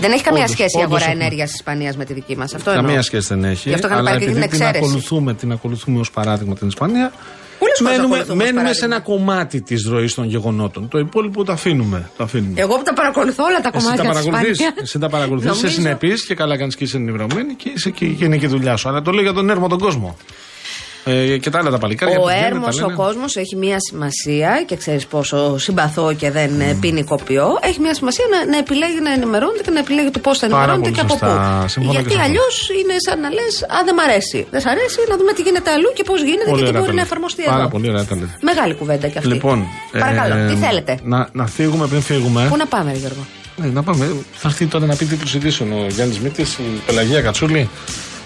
Δεν 0.00 0.12
έχει 0.12 0.22
καμία 0.22 0.42
όντως- 0.42 0.50
σχέση 0.50 0.78
η 0.78 0.80
αγορά 0.82 0.86
όντως 0.86 1.00
έχουμε- 1.00 1.20
ενέργειας 1.22 1.48
της 1.48 1.58
Ισπανίας 1.58 1.96
με 1.96 2.04
τη 2.04 2.12
δική 2.12 2.36
μας. 2.36 2.54
Αυτό 2.54 2.70
εννοώ. 2.70 2.84
Καμία 2.84 3.02
σχέση 3.02 3.26
δεν 3.34 3.44
έχει. 3.44 3.68
Γι' 3.68 3.74
αυτό 3.74 3.86
είχαν 3.86 3.98
αλλά 3.98 4.10
πάρει 4.10 4.20
και 4.24 4.26
την 4.30 4.36
επειδή 4.36 4.48
την 4.56 4.60
εξαίρεση. 4.60 4.84
ακολουθούμε, 4.86 5.34
την 5.34 5.52
ακολουθούμε 5.52 6.00
ως 6.00 6.10
παράδειγμα 6.10 6.54
την 6.54 6.68
Ισπανία. 6.68 7.12
Πολλές 7.58 7.78
χώρες 7.82 7.96
Μένουμε, 7.96 8.14
ακολουθούμε 8.14 8.44
ως 8.44 8.50
μένουμε 8.50 8.72
σε 8.74 8.80
παράδειγμα. 8.80 8.94
ένα 8.94 9.04
κομμάτι 9.34 9.60
της 9.62 9.84
ροής 9.86 10.14
των 10.14 10.24
γεγονότων. 10.24 10.88
Το 10.88 10.98
υπόλοιπο 10.98 11.44
το 11.44 11.52
αφήνουμε. 11.52 12.10
Το 12.16 12.22
αφήνουμε. 12.24 12.60
Εγώ 12.60 12.76
που 12.76 12.82
τα 12.82 12.92
παρακολουθώ 12.92 13.44
όλα 13.44 13.60
τα 13.60 13.70
Εσύ 13.74 13.78
κομμάτια 13.84 14.04
τα 14.04 14.08
της 14.10 14.18
παρακολουθείς; 14.24 14.58
Ισπανίας. 14.58 14.82
Εσύ 14.82 14.98
τα 14.98 15.08
παρακολουθείς; 15.08 15.50
Είσαι 15.50 15.60
Νομίζω- 15.60 15.80
συνεπής 15.82 16.24
και 16.26 16.34
καλά 16.34 16.56
κάνεις 16.56 16.76
και 16.76 16.84
είσαι 16.84 16.96
ενημερωμένη 16.96 17.54
και 17.54 17.70
είσαι 17.74 17.90
και, 17.90 18.06
και 18.06 18.24
είναι 18.24 18.36
και 18.36 18.46
η 18.46 18.48
δουλειά 18.48 18.76
σου. 18.76 18.88
Αλλά 18.88 19.02
το 19.02 19.10
λέω 19.10 19.22
για 19.22 19.32
τον 19.32 19.50
έρμο 19.50 19.68
τον 19.68 19.78
κόσμο. 19.78 20.16
Ε, 21.08 21.38
και 21.42 21.50
τα 21.50 21.58
άλλα 21.58 21.70
τα 21.70 21.78
παλικάρια. 21.78 22.18
Ο 22.18 22.20
που 22.22 22.26
βγαίνουν, 22.28 22.44
έρμος, 22.44 22.76
τα 22.76 22.84
ο 22.84 22.88
λένε. 22.88 23.02
κόσμος 23.02 23.36
έχει 23.36 23.56
μία 23.56 23.76
σημασία 23.88 24.50
και 24.66 24.76
ξέρεις 24.76 25.06
πόσο 25.06 25.58
συμπαθώ 25.58 26.06
και 26.20 26.30
δεν 26.30 26.60
ε, 26.60 26.76
πίνει 26.80 27.02
κοπιό. 27.12 27.48
Έχει 27.68 27.80
μία 27.80 27.94
σημασία 27.94 28.24
να, 28.32 28.38
να 28.52 28.56
επιλέγει 28.64 29.00
να 29.06 29.12
ενημερώνεται 29.12 29.62
και 29.66 29.70
να 29.70 29.78
επιλέγει 29.84 30.10
το 30.10 30.18
πώς 30.26 30.38
θα 30.38 30.46
Πάρα 30.46 30.56
ενημερώνεται 30.62 30.90
και 30.96 31.02
πολύ 31.06 31.12
από 31.12 31.26
σωστά. 31.26 31.60
πού. 31.62 31.68
Συμφωνώ 31.74 31.92
και 31.92 31.98
Γιατί 31.98 32.10
σε 32.12 32.18
αυτό. 32.20 32.28
αλλιώς 32.28 32.54
είναι 32.80 32.94
σαν 33.06 33.16
να 33.24 33.28
λες: 33.36 33.54
Α, 33.76 33.78
δεν 33.86 33.94
μ' 33.98 34.02
αρέσει. 34.06 34.40
Δεν 34.54 34.60
σ' 34.64 34.68
αρέσει, 34.74 34.98
να 35.10 35.14
δούμε 35.18 35.32
τι 35.36 35.42
γίνεται 35.46 35.70
αλλού 35.76 35.88
και 35.98 36.04
πώς 36.10 36.18
γίνεται 36.28 36.50
Πολύ 36.52 36.62
και 36.62 36.66
τι 36.68 36.72
ωραία 36.72 36.80
μπορεί 36.82 36.92
τα 36.92 36.96
να 36.98 37.02
λέτε. 37.02 37.08
εφαρμοστεί 37.08 37.42
Πάρα 37.52 37.62
εδώ. 37.64 37.72
πολύ 37.74 37.86
ωραία 37.92 38.04
τα 38.10 38.14
λέτε. 38.20 38.34
Μεγάλη 38.50 38.72
κουβέντα 38.80 39.06
κι 39.12 39.18
αυτή. 39.20 39.30
Λοιπόν, 39.34 39.56
Παρακαλώ, 40.02 40.34
ε, 40.42 40.46
τι 40.50 40.56
θέλετε; 40.64 40.92
Να, 41.12 41.18
να 41.40 41.44
φύγουμε 41.56 41.84
πριν 41.92 42.02
φύγουμε. 42.10 42.40
Πού 42.52 42.56
να 42.64 42.66
πάμε, 42.74 42.88
ρε 42.94 42.98
Γιώργο; 43.04 43.22
Ναι, 43.60 43.66
να 43.78 43.82
πάμε. 43.88 44.04
Θα 44.42 44.46
έρθει 44.50 44.64
τότε 44.74 44.86
να 44.90 44.94
πει 44.98 45.04
τίτλου 45.10 45.28
ειδήσεων 45.36 45.68
ο 45.78 45.80
Γιάννης 45.96 46.18
Μήτης, 46.24 46.50
η 46.66 46.66
Πελαγία 46.86 47.20
Κατσούλη 47.26 47.62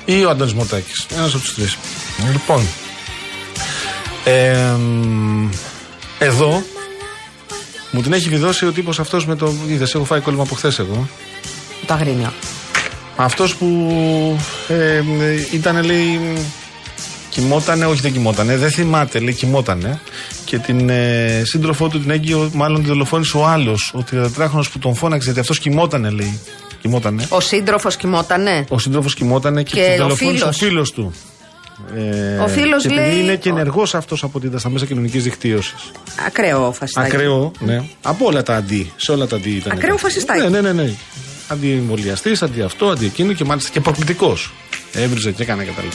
ή 0.04 0.24
ο 0.24 0.30
Αντώνης 0.30 0.54
Μωτάκη. 0.54 0.92
Ένας 1.16 1.34
από 1.34 1.42
τους 1.42 1.54
τρεις. 1.54 1.78
Λοιπόν. 2.32 2.66
Ε, 4.24 4.54
μ, 4.78 5.48
εδώ 6.18 6.62
μου 7.90 8.02
την 8.02 8.12
έχει 8.12 8.28
βιδώσει 8.28 8.66
ο 8.66 8.72
τύπος 8.72 9.00
αυτός 9.00 9.26
με 9.26 9.36
το. 9.36 9.54
Είδες, 9.68 9.94
έχω 9.94 10.04
φάει 10.04 10.20
κόλλημα 10.20 10.42
από 10.42 10.54
χθες 10.54 10.78
εγώ. 10.78 11.08
Το 11.86 11.94
αγρίνιο. 11.94 12.32
Αυτός 13.16 13.56
που 13.56 13.66
ε, 14.68 14.96
ε, 14.96 15.02
ήταν, 15.52 15.84
λέει. 15.84 16.20
Κοιμότανε, 17.28 17.86
όχι 17.86 18.00
δεν 18.00 18.12
κοιμότανε, 18.12 18.56
δεν 18.56 18.70
θυμάται, 18.70 19.18
λέει 19.18 19.34
κοιμότανε. 19.34 20.00
Και 20.44 20.58
την 20.58 20.88
ε, 20.88 21.42
σύντροφό 21.44 21.88
του 21.88 22.00
την 22.00 22.10
έγκυο, 22.10 22.50
μάλλον 22.54 22.82
τη 22.82 22.88
δολοφόνησε 22.88 23.36
ο 23.36 23.46
άλλος, 23.46 23.94
ο 23.94 24.04
33χρονο 24.12 24.62
που 24.72 24.78
τον 24.78 24.94
φώναξε, 24.94 25.24
γιατί 25.24 25.40
αυτός 25.40 25.58
κοιμότανε, 25.58 26.10
λέει. 26.10 26.40
Κοιμότανε. 26.82 27.26
Ο 27.28 27.40
σύντροφος 27.40 27.96
κοιμότανε. 27.96 28.64
Ο 28.68 28.78
σύντροφος 28.78 29.14
κοιμότανε 29.14 29.62
και, 29.62 29.74
Και 29.76 29.84
και 29.86 29.92
ο 29.92 29.96
δολοφόνησε 29.96 30.44
ο 30.44 30.52
φίλος. 30.52 30.56
φίλος 30.58 30.92
του. 30.92 31.12
Ε, 31.96 32.38
Ο 32.42 32.48
φίλος 32.48 32.82
και 32.86 32.88
επειδή 32.94 33.10
λέει- 33.10 33.20
είναι 33.20 33.36
και 33.36 33.48
ενεργός 33.48 33.94
αυτός 33.94 34.22
από 34.22 34.38
ό,τι 34.38 34.46
είδα 34.46 34.58
στα 34.58 34.68
μέσα 34.70 34.86
κοινωνικής 34.86 35.22
δικτύωσης. 35.22 35.90
Ακραίο 36.26 36.72
φασιστάκι. 36.72 37.06
Ακραίο, 37.16 37.52
ναι. 37.58 37.82
Από 38.02 38.26
όλα 38.26 38.42
τα 38.42 38.56
αντί. 38.56 38.92
Σε 38.96 39.12
όλα 39.12 39.26
τα 39.26 39.36
αντί 39.36 39.50
ήταν. 39.50 39.72
Ακραίο 39.76 39.96
φασιστάκι. 39.96 40.40
Ναι, 40.40 40.48
ναι, 40.48 40.60
ναι. 40.60 40.82
ναι. 40.82 40.92
Αντιεμβολιαστή, 41.48 42.36
αντί 42.40 42.62
αυτό, 42.62 42.86
αντί 42.88 43.04
εκείνο 43.04 43.32
και 43.32 43.44
μάλιστα 43.44 43.70
και 43.72 43.80
προκλητικός. 43.80 44.52
Έβριζε 44.92 45.30
και 45.32 45.42
έκανε 45.42 45.64
κτλ. 45.64 45.86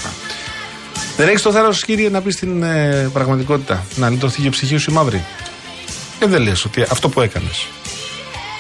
Δεν 1.18 1.28
έχεις 1.28 1.42
το 1.42 1.52
θάρρος, 1.52 1.86
κύριε, 1.86 2.10
να 2.10 2.22
πεις 2.22 2.36
την 2.36 2.64
ε, 2.64 3.10
πραγματικότητα. 3.14 3.84
Να 3.96 4.10
λυτρωθεί 4.10 4.42
και 4.42 4.48
η 4.48 4.50
ψυχή 4.50 4.78
σου 4.78 4.92
η 4.92 4.94
μαύρη; 4.94 5.24
Ε, 6.20 6.26
δεν 6.26 6.42
λες 6.42 6.66
ότι 6.66 6.82
αυτό 6.90 7.10
που 7.10 7.22
έκανες. 7.22 7.68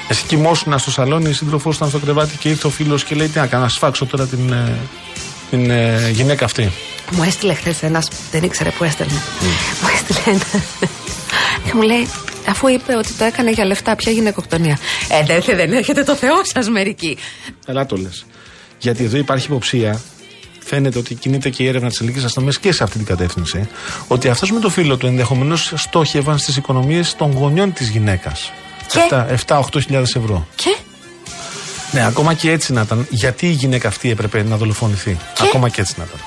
Εσύ 0.07 0.23
κοιμόσουν 0.27 0.79
στο 0.79 0.91
σαλόνι, 0.91 1.29
η 1.29 1.33
σύντροφός 1.33 1.75
ήταν 1.75 1.89
στο 1.89 1.99
κρεβάτι 1.99 2.37
και 2.37 2.49
ήρθε 2.49 2.67
ο 2.67 2.69
φίλος 2.69 3.03
και 3.03 3.15
λέει: 3.15 3.27
Τι 3.27 3.39
να 3.39 3.47
κάνω, 3.47 3.63
να 3.63 3.69
σφάξω 3.69 4.05
τώρα 4.05 4.25
την, 4.25 4.51
ε, 4.51 4.77
την 5.49 5.69
ε, 5.69 6.09
γυναίκα 6.09 6.45
αυτή. 6.45 6.71
Μου 7.11 7.23
έστειλε 7.23 7.53
χθες 7.53 7.83
ένας, 7.83 8.07
δεν 8.31 8.43
ήξερε 8.43 8.69
που 8.69 8.83
έστελνε. 8.83 9.21
Μου 9.81 9.87
έστειλε 9.93 10.35
ένα. 10.35 10.63
Και 11.65 11.73
μου 11.73 11.81
λέει, 11.81 12.07
αφού 12.47 12.67
είπε 12.67 12.95
ότι 12.95 13.13
το 13.13 13.23
έκανε 13.23 13.51
για 13.51 13.65
λεφτά, 13.65 13.95
ποια 13.95 14.11
γυναικοκτονία. 14.11 14.77
Ε, 15.09 15.23
δεν, 15.23 15.57
δεν 15.57 15.73
έχετε 15.73 16.03
το 16.03 16.15
Θεό 16.15 16.35
σας 16.53 16.69
μερικοί. 16.69 17.17
Καλά 17.65 17.85
το 17.85 17.95
λες. 17.95 18.25
Γιατί 18.79 19.03
εδώ 19.03 19.17
υπάρχει 19.17 19.45
υποψία, 19.45 20.01
φαίνεται 20.59 20.97
ότι 20.97 21.15
κινείται 21.15 21.49
και 21.49 21.63
η 21.63 21.67
έρευνα 21.67 21.89
της 21.89 21.99
ελληνικής 21.99 22.23
αστυνομίας 22.23 22.59
και 22.59 22.71
σε 22.71 22.83
αυτή 22.83 22.97
την 22.97 23.05
κατεύθυνση, 23.05 23.69
ότι 24.07 24.29
αυτός 24.29 24.51
με 24.51 24.59
το 24.59 24.69
φίλο 24.69 24.97
του 24.97 25.07
ενδεχομένως 25.07 25.73
στόχευαν 25.75 26.37
στις 26.37 26.57
οικονομίες 26.57 27.15
των 27.15 27.31
γονιών 27.31 27.73
της 27.73 27.89
γυναίκας. 27.89 28.51
Και; 28.87 28.99
7-8 29.47 29.59
χιλιάδες 29.81 30.15
ευρώ. 30.15 30.47
Και; 30.55 30.75
Ναι, 31.91 32.05
ακόμα 32.05 32.33
και 32.33 32.51
έτσι 32.51 32.73
να 32.73 32.81
ήταν. 32.81 33.07
Γιατί 33.09 33.47
η 33.47 33.51
γυναίκα 33.51 33.87
αυτή 33.87 34.09
έπρεπε 34.09 34.43
να 34.43 34.57
δολοφονηθεί; 34.57 35.17
Ακόμα 35.39 35.69
και 35.69 35.81
έτσι 35.81 35.93
να 35.97 36.03
ήταν. 36.03 36.19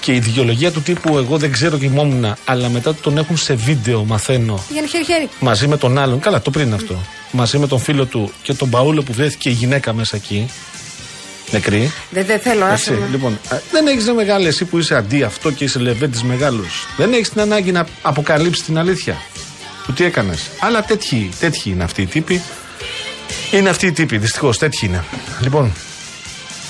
Και 0.00 0.14
η 0.14 0.18
δικαιολογία 0.18 0.72
του 0.72 0.82
τύπου 0.82 1.16
Εγώ 1.18 1.36
δεν 1.38 1.52
ξέρω 1.52 1.78
κοιμόμουν, 1.78 2.36
αλλά 2.44 2.68
μετά 2.68 2.94
τον 2.94 3.18
έχουν 3.18 3.36
σε 3.36 3.54
βίντεο, 3.54 4.04
μαθαίνω, 4.04 4.64
πηγαίνει 4.68 4.86
χέρι-χέρι. 4.88 5.28
μαζί 5.40 5.66
με 5.66 5.76
τον 5.76 5.98
άλλον. 5.98 6.20
Καλά, 6.20 6.40
το 6.42 6.50
πριν 6.50 6.74
αυτό. 6.74 6.98
Μαζί 7.30 7.58
με 7.58 7.66
τον 7.66 7.78
φίλο 7.78 8.04
του 8.06 8.32
και 8.42 8.54
τον 8.54 8.70
Παούλο 8.70 9.02
που 9.02 9.12
βρέθηκε 9.12 9.48
η 9.48 9.52
γυναίκα 9.52 9.92
μέσα 9.92 10.16
εκεί. 10.16 10.50
Νεκρή. 11.50 11.92
Δεν, 12.10 12.26
δεν 12.26 12.40
θέλω, 12.40 12.64
άσε 12.64 12.90
Έτσι, 12.90 13.02
με. 13.02 13.08
λοιπόν, 13.10 13.38
α, 13.48 13.56
δεν 13.72 13.86
έχεις 13.86 14.12
μεγάλη 14.12 14.46
εσύ 14.46 14.64
που 14.64 14.78
είσαι 14.78 14.94
αντί 14.94 15.22
αυτό 15.22 15.50
και 15.50 15.64
είσαι 15.64 15.78
λεβέντης 15.78 16.22
μεγάλος. 16.22 16.86
Δεν 16.96 17.12
έχεις 17.12 17.30
την 17.30 17.40
ανάγκη 17.40 17.72
να 17.72 17.86
αποκαλύψεις 18.02 18.64
την 18.64 18.78
αλήθεια. 18.78 19.16
Του 19.86 19.92
τι 19.92 20.04
έκανες. 20.04 20.50
Αλλά 20.60 20.82
τέτοιοι, 20.82 21.30
τέτοιοι 21.40 21.70
είναι 21.70 21.84
αυτοί 21.84 22.02
οι 22.02 22.06
τύποι. 22.06 22.42
Είναι 23.52 23.68
αυτοί 23.68 23.86
οι 23.86 23.92
τύποι, 23.92 24.18
δυστυχώς, 24.18 24.58
τέτοιοι 24.58 24.86
είναι. 24.86 25.04
Λοιπόν, 25.40 25.72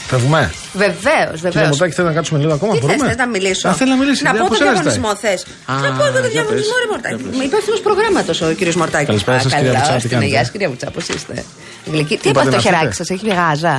φεύγουμε. 0.06 0.52
Βεβαίως, 0.72 0.94
Κύριε 1.00 1.50
βεβαίως. 1.50 1.68
Μωτάκη, 1.68 1.92
θέλει 1.94 2.08
να 2.08 2.14
κάτσουμε 2.14 2.38
λίγο 2.40 2.52
ακόμα; 2.52 2.72
Τι 2.72 2.78
θες, 2.78 2.86
μπορούμε; 2.88 3.06
θες 3.08 3.16
να 3.16 3.26
μιλήσω; 3.26 3.68
Α, 3.68 3.72
θέλει 3.74 3.90
να 3.90 3.96
μιλήσει. 3.96 4.22
Να 4.22 4.32
ναι, 4.32 4.38
πω 4.38 4.46
πώς 4.48 4.58
το 4.58 4.64
σε 4.64 4.70
διαγωνισμό 4.70 5.16
θες. 5.16 5.46
Α, 5.66 5.74
Να 5.74 5.92
πω 5.92 6.04
εγώ 6.04 6.12
το 6.12 6.20
για 6.20 6.28
διαγωνισμό, 6.28 6.74
πες. 6.74 6.82
ρε 6.84 6.88
Μορτάκη. 6.92 7.14
Για 7.14 7.26
πες. 7.30 7.38
Με 7.38 7.44
υπεύθυνος 7.44 7.80
προγράμματος 7.80 8.40
ο 8.40 8.46
κύριος 8.58 8.76
Μορτάκη. 8.76 9.04
Καλησπέρα 9.06 9.38
σας, 9.38 9.52
κυρία 9.54 9.72
Βουτσά, 9.72 9.94
τι 10.02 10.08
κάνετε; 10.08 10.28
Γεια 10.30 10.38
σας, 10.38 10.50
κυρία 10.50 10.68
Βουτσά, 10.68 10.90
πώς 10.90 11.08
είστε. 11.08 11.44
Γλυκή. 11.92 12.16
Τι 12.18 12.28
Είπατε 12.28 12.28
είπατε 12.28 12.50
το 12.50 12.56
να 12.56 12.62
χεράκι 12.62 12.78
φύγετε. 12.84 12.94
σας, 13.04 13.10
έχει 13.10 13.26
γάζα; 13.28 13.74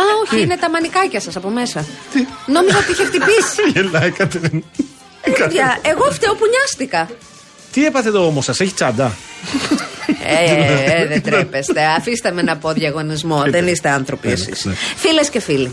Α, 0.00 0.02
όχι, 0.22 0.40
είναι 0.42 0.56
τα 0.56 0.70
μανικάκια 0.70 1.20
σας 1.20 1.36
από 1.36 1.48
μέσα. 1.48 1.84
Νόμιζα 2.54 2.78
ότι 2.82 2.90
είχε 2.92 3.04
χτυπήσει. 3.10 3.60
Γελάει, 3.74 4.10
Κατερίνα. 4.10 4.62
Παιδιά, 5.38 5.78
εγώ 5.92 6.04
φταίω 6.16 6.34
που 6.38 6.46
νοιάστηκα. 6.54 7.02
Τι 7.74 7.84
έπαθε 7.86 8.10
το 8.10 8.26
όμως, 8.26 8.44
σας 8.44 8.60
έχει 8.60 8.72
τσάντα; 8.72 9.16
Ε, 10.26 10.34
ε, 10.54 11.02
ε, 11.02 11.06
δεν 11.06 11.22
τρέπεστε. 11.22 11.84
Αφήστε 11.98 12.32
με 12.32 12.42
να 12.42 12.56
πω 12.56 12.72
διαγωνισμό. 12.72 13.42
Δεν 13.46 13.66
είστε 13.66 13.88
άνθρωποι 13.88 14.26
Ναι, 14.26 14.32
εσείς. 14.32 14.64
ναι. 14.64 14.72
Φίλες 14.96 15.28
και 15.28 15.40
φίλοι. 15.40 15.72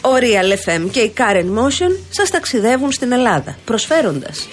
Ο 0.00 0.08
Real 0.20 0.68
FM 0.68 0.88
και 0.90 1.00
η 1.00 1.12
Karen 1.16 1.58
Motion 1.58 1.96
σας 2.10 2.30
ταξιδεύουν 2.30 2.92
στην 2.92 3.12
Ελλάδα 3.12 3.56
προσφέροντας 3.64 4.48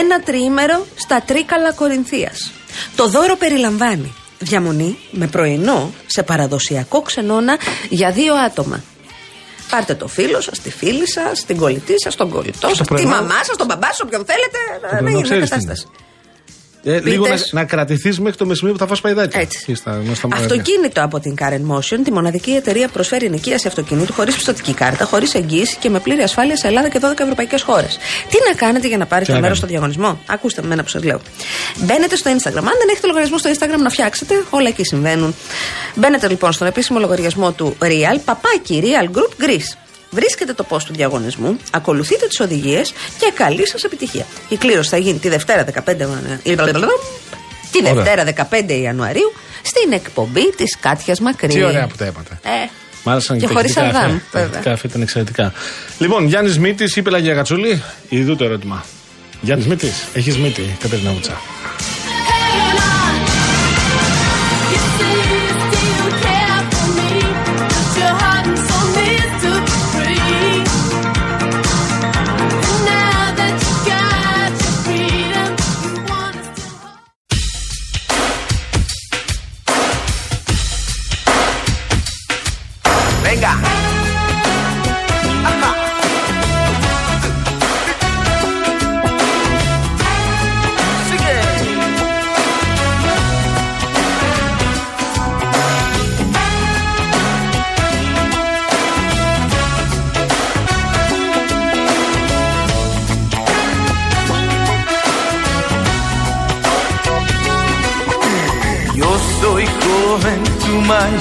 ένα 0.00 0.20
τριήμερο 0.20 0.86
στα 0.94 1.22
Τρίκαλα 1.26 1.72
Κορινθίας. 1.72 2.52
Το 2.96 3.08
δώρο 3.08 3.36
περιλαμβάνει 3.36 4.14
διαμονή 4.38 4.96
με 5.10 5.26
πρωινό 5.26 5.92
σε 6.06 6.22
παραδοσιακό 6.22 7.02
ξενώνα 7.02 7.58
για 7.88 8.10
δύο 8.10 8.34
άτομα. 8.34 8.82
Πάρτε 9.72 9.94
το 9.94 10.08
φίλο 10.08 10.40
σας, 10.40 10.58
τη 10.60 10.70
φίλη 10.70 11.08
σας, 11.08 11.44
την 11.44 11.56
κολλητή 11.56 11.94
σας, 12.04 12.14
τον 12.16 12.28
κολλητό 12.30 12.66
σας, 12.68 12.74
Στο 12.76 12.82
τη 12.84 12.88
πρωινό- 12.88 13.10
μαμά 13.10 13.44
σας, 13.44 13.56
τον 13.56 13.66
μπαμπά 13.66 13.86
σας, 13.86 14.00
όποιον 14.00 14.24
θέλετε. 14.24 14.58
να 14.82 14.88
πρωινό 14.88 15.08
γίνει 15.10 15.12
μια 15.12 15.22
ξέρεις 15.22 15.50
τι 15.50 15.50
κατάσταση. 15.50 15.86
Ε, 16.84 17.00
λίγο 17.00 17.26
να, 17.26 17.34
Πίτες. 17.34 17.52
να 17.52 17.64
κρατηθείς 17.64 18.20
μέχρι 18.20 18.36
το 18.36 18.46
μεσημέρι 18.46 18.76
που 18.76 18.82
θα 18.82 18.88
φας 18.88 19.00
παϊδάκι. 19.00 19.38
Έτσι. 19.38 19.58
Εκεί 19.62 19.74
στα 19.74 20.00
γνωστά 20.04 20.28
μαγαζιά. 20.28 20.54
Αυτοκίνητο 20.54 21.02
από 21.02 21.20
την 21.20 21.34
Karen 21.40 21.76
Motion, 21.76 21.98
τη 22.04 22.12
μοναδική 22.12 22.50
εταιρεία 22.50 22.86
που 22.86 22.92
προσφέρει 22.92 23.26
ενοικίαση 23.26 23.66
αυτοκινήτου 23.66 24.12
χωρίς 24.12 24.34
πιστοτική 24.34 24.74
κάρτα, 24.74 25.04
χωρίς 25.04 25.34
εγγύηση 25.34 25.76
και 25.76 25.90
με 25.90 25.98
πλήρη 26.00 26.22
ασφάλεια 26.22 26.56
σε 26.56 26.66
Ελλάδα 26.66 26.88
και 26.88 26.98
12 27.02 27.18
ευρωπαϊκές 27.18 27.62
χώρες. 27.62 27.98
Τι 28.28 28.36
να 28.48 28.54
κάνετε 28.54 28.88
για 28.88 28.96
να 28.96 29.06
πάρετε 29.06 29.32
να 29.32 29.40
μέρος 29.40 29.60
κάνουμε; 29.60 29.78
στο 29.78 29.88
διαγωνισμό; 29.90 30.20
Ακούστε 30.26 30.62
με 30.62 30.68
μένα 30.68 30.82
που 30.82 30.88
σας 30.88 31.04
λέω. 31.04 31.20
Μπαίνετε 31.76 32.16
στο 32.16 32.30
Instagram. 32.30 32.56
Αν 32.56 32.76
δεν 32.78 32.88
έχετε 32.90 33.06
λογαριασμό 33.06 33.38
στο 33.38 33.50
Instagram 33.50 33.78
να 33.82 33.90
φτιάξετε, 33.90 34.44
όλα 34.50 34.68
εκεί 34.68 34.84
συμβαίνουν. 34.84 35.34
Μπαίνετε 35.94 36.28
λοιπόν 36.28 36.52
στον 36.52 36.66
επίσημο 36.66 36.98
λογαριασμό 36.98 37.52
του 37.52 37.76
Real, 37.80 38.18
παπάκι 38.24 38.82
Real 38.84 39.16
Group 39.16 39.44
Greece. 39.44 39.76
Βρίσκετε 40.14 40.52
το 40.52 40.66
post 40.68 40.82
του 40.82 40.92
διαγωνισμού, 40.92 41.56
ακολουθείτε 41.70 42.26
τις 42.26 42.40
οδηγίες 42.40 42.92
και 43.18 43.32
καλή 43.34 43.68
σας 43.68 43.84
επιτυχία. 43.84 44.26
Η 44.48 44.56
κλήρωση 44.56 44.88
θα 44.88 44.96
γίνει 44.96 45.18
τη 45.18 45.28
Δευτέρα 45.28 45.64
15 45.64 45.96
Ιανουαρίου. 46.42 46.88
Τη 47.72 47.78
Ωραία. 47.80 47.94
Δευτέρα 47.94 48.48
15 48.50 48.72
Ιανουαρίου 48.82 49.32
στην 49.62 49.92
εκπομπή 49.92 50.50
της 50.56 50.76
Κάτιας 50.80 51.20
Μακρύς. 51.20 51.54
Τι 51.54 51.62
ωραία 51.64 51.86
που 51.86 51.96
τα 51.96 52.06
είπατε. 52.06 52.38
Ε, 52.42 52.48
Μ' 53.04 53.08
άρεσαν 53.08 53.38
και 53.38 53.46
τα 53.46 53.52
χωρίς 53.52 53.70
ηχητικά 53.76 53.98
Αδάμ, 53.98 54.14
αυτά. 54.16 54.20
Τα 54.32 54.38
βέβαια. 54.38 54.48
ηχητικά 54.50 54.72
αυτά 54.72 54.88
ήταν 54.88 55.02
εξαιρετικά. 55.02 55.52
Λοιπόν, 55.98 56.26
Γιάννης 56.26 56.58
Μήτης 56.58 56.96
ή 56.96 57.02
Πελαγία 57.02 57.34
Κατσούλη, 57.34 57.82
ειδού 58.08 58.36
το 58.36 58.44
ερώτημα. 58.44 58.84
Γιάννης 59.40 59.66
Μήτης, 59.66 60.06
έχεις 60.14 60.38
μύτη, 60.38 60.76
Κατερίνα 60.80 61.12
Βουτσά. 61.12 61.40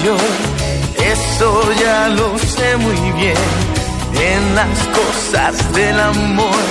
Mayor. 0.01 0.19
Eso 0.97 1.73
ya 1.79 2.07
lo 2.09 2.37
sé 2.37 2.77
muy 2.77 3.11
bien. 3.19 3.35
En 4.13 4.55
las 4.55 4.87
cosas 4.87 5.73
del 5.73 5.99
amor 5.99 6.63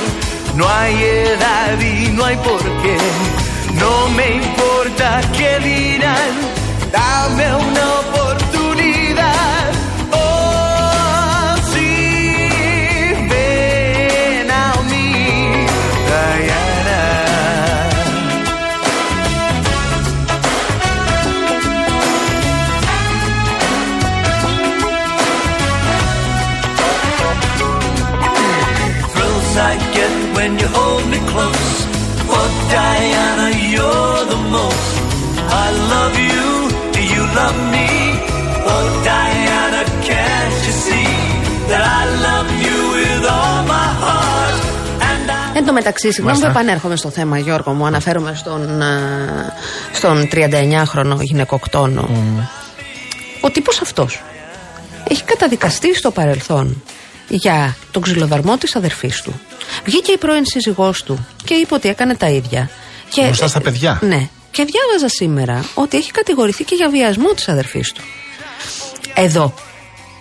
no 0.56 0.68
hay 0.68 0.94
edad 1.02 1.80
y 1.80 2.08
no 2.10 2.24
hay 2.24 2.36
por 2.36 2.62
qué. 2.82 2.96
No 3.74 4.08
me 4.10 4.36
importa 4.36 5.20
qué 5.36 5.58
dirán. 5.60 6.32
Dame 6.92 7.54
una 7.54 7.84
oportunidad. 8.00 8.19
Get 30.58 30.58
when 30.58 30.58
you 30.62 30.68
hold 30.78 31.04
me 31.12 31.18
close. 31.32 31.76
For 32.28 32.46
Diana, 32.74 33.46
you're 33.74 34.22
the 34.34 34.40
most. 34.56 34.92
I 35.64 35.66
love 35.92 36.14
you, 36.30 36.46
do 36.96 37.00
you 37.14 37.22
love 37.40 37.58
me? 37.74 37.88
Oh 38.72 38.84
Diana, 39.08 39.80
can't 40.08 40.58
you 40.66 40.74
see 40.86 41.10
that 41.70 41.82
I 41.98 42.02
love 42.28 42.48
you 42.64 42.76
with 42.96 43.22
all 43.36 43.58
my 43.74 43.88
heart? 44.02 44.58
And 45.10 45.30
I 45.30 45.56
Εν 45.58 45.64
τω 45.66 45.72
μεταξύ, 45.72 46.12
συγγνώμη 46.12 46.38
που 46.38 46.42
Μάλιστα. 46.42 46.60
επανέρχομαι 46.60 46.96
στο 46.96 47.10
θέμα, 47.10 47.38
Γιώργο 47.38 47.72
μου, 47.72 47.86
αναφέρομαι 47.86 48.34
στον, 48.36 48.82
α, 48.82 48.88
στον 49.92 50.28
39χρονο 50.32 51.16
γυναικοκτόνο. 51.20 52.08
Ο 53.40 53.50
τύπος 53.50 53.80
αυτός 53.80 54.22
έχει 55.08 55.22
καταδικαστεί 55.22 55.94
στο 55.94 56.10
παρελθόν 56.10 56.82
για 57.28 57.76
τον 57.90 58.02
ξυλοδαρμό 58.02 58.56
της 58.56 58.76
αδερφής 58.76 59.22
του. 59.22 59.40
Βγήκε 59.90 60.12
η 60.12 60.16
πρώην 60.16 60.44
σύζυγός 60.44 61.02
του 61.02 61.26
και 61.44 61.54
είπε 61.54 61.74
ότι 61.74 61.88
έκανε 61.88 62.16
τα 62.16 62.28
ίδια. 62.28 62.70
Και, 63.10 63.22
Μπροστά 63.22 63.48
στα 63.48 63.60
παιδιά. 63.60 63.98
Ναι. 64.02 64.28
Και 64.50 64.64
διάβαζα 64.64 65.08
σήμερα 65.08 65.64
ότι 65.74 65.96
έχει 65.96 66.10
κατηγορηθεί 66.10 66.64
και 66.64 66.74
για 66.74 66.88
βιασμό 66.88 67.28
της 67.28 67.48
αδερφής 67.48 67.92
του. 67.92 68.02
Εδώ 69.14 69.54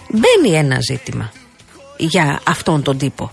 μπαίνει 0.09 0.57
ένα 0.57 0.77
ζήτημα 0.89 1.31
για 1.97 2.39
αυτόν 2.43 2.83
τον 2.83 2.97
τύπο. 2.97 3.31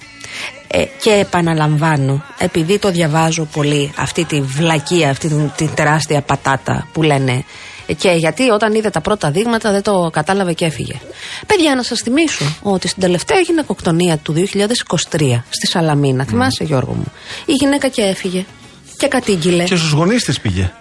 Ε, 0.68 0.84
και 1.02 1.10
επαναλαμβάνω, 1.10 2.24
επειδή 2.38 2.78
το 2.78 2.90
διαβάζω 2.90 3.44
πολύ 3.44 3.92
αυτή 3.96 4.24
τη 4.24 4.40
βλακεία, 4.40 5.10
αυτή 5.10 5.28
την, 5.28 5.52
την 5.56 5.74
τεράστια 5.74 6.20
πατάτα 6.20 6.88
που 6.92 7.02
λένε 7.02 7.32
ε, 7.32 7.44
και 7.94 8.10
γιατί 8.10 8.50
όταν 8.50 8.74
είδε 8.74 8.90
τα 8.90 9.00
πρώτα 9.00 9.30
δείγματα 9.30 9.70
δεν 9.70 9.82
το 9.82 10.10
κατάλαβε 10.12 10.52
και 10.52 10.64
έφυγε. 10.64 10.94
Παιδιά, 11.46 11.74
να 11.74 11.82
σας 11.82 12.00
θυμίσω 12.00 12.44
ότι 12.62 12.88
στην 12.88 13.02
τελευταία 13.02 13.38
γυναικοκτονία 13.40 14.16
του 14.16 14.34
2023 15.10 15.42
στη 15.48 15.66
Σαλαμίνα, 15.66 16.24
θυμάσαι 16.24 16.64
Γιώργο 16.64 16.92
μου, 16.92 17.12
η 17.46 17.52
γυναίκα 17.52 17.88
και 17.88 18.02
έφυγε 18.02 18.44
και 18.96 19.06
κατήγγειλε. 19.08 19.64
Και 19.64 19.76
στους 19.76 19.90
γονείς 19.90 20.24
της 20.24 20.40
πήγε. 20.40 20.72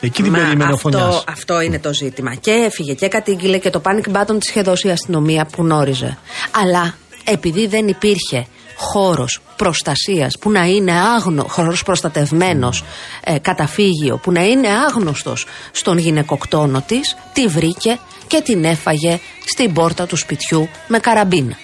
Εκεί 0.00 0.22
την 0.22 0.32
Μα 0.32 0.38
περίμενε 0.38 0.70
ο 0.70 0.74
αυτό, 0.74 0.90
φωνιάς. 0.90 1.24
αυτό 1.28 1.60
είναι 1.60 1.78
το 1.78 1.94
ζήτημα. 1.94 2.34
Και 2.34 2.50
έφυγε 2.50 2.94
και 2.94 3.08
κατήγγειλε 3.08 3.58
και 3.58 3.70
το 3.70 3.80
panic 3.84 4.12
button 4.16 4.36
της 4.38 4.48
είχε 4.48 4.62
δώσει 4.62 4.88
η 4.88 4.90
αστυνομία 4.90 5.46
που 5.52 5.62
γνώριζε. 5.62 6.18
Αλλά 6.50 6.94
επειδή 7.24 7.66
δεν 7.66 7.88
υπήρχε 7.88 8.46
χώρος 8.78 9.40
προστασίας 9.56 10.38
που 10.38 10.50
να 10.50 10.64
είναι 10.64 10.92
άγνο, 10.92 11.44
χώρος 11.48 11.82
προστατευμένος 11.82 12.84
ε, 13.24 13.38
καταφύγιο 13.38 14.16
που 14.16 14.32
να 14.32 14.44
είναι 14.44 14.68
άγνωστος 14.68 15.46
στον 15.72 15.98
γυναικοκτόνο 15.98 16.82
της 16.86 17.16
τη 17.32 17.46
βρήκε 17.46 17.98
και 18.26 18.40
την 18.40 18.64
έφαγε 18.64 19.18
στην 19.44 19.72
πόρτα 19.72 20.06
του 20.06 20.16
σπιτιού 20.16 20.68
με 20.88 20.98
καραμπίνα. 20.98 21.56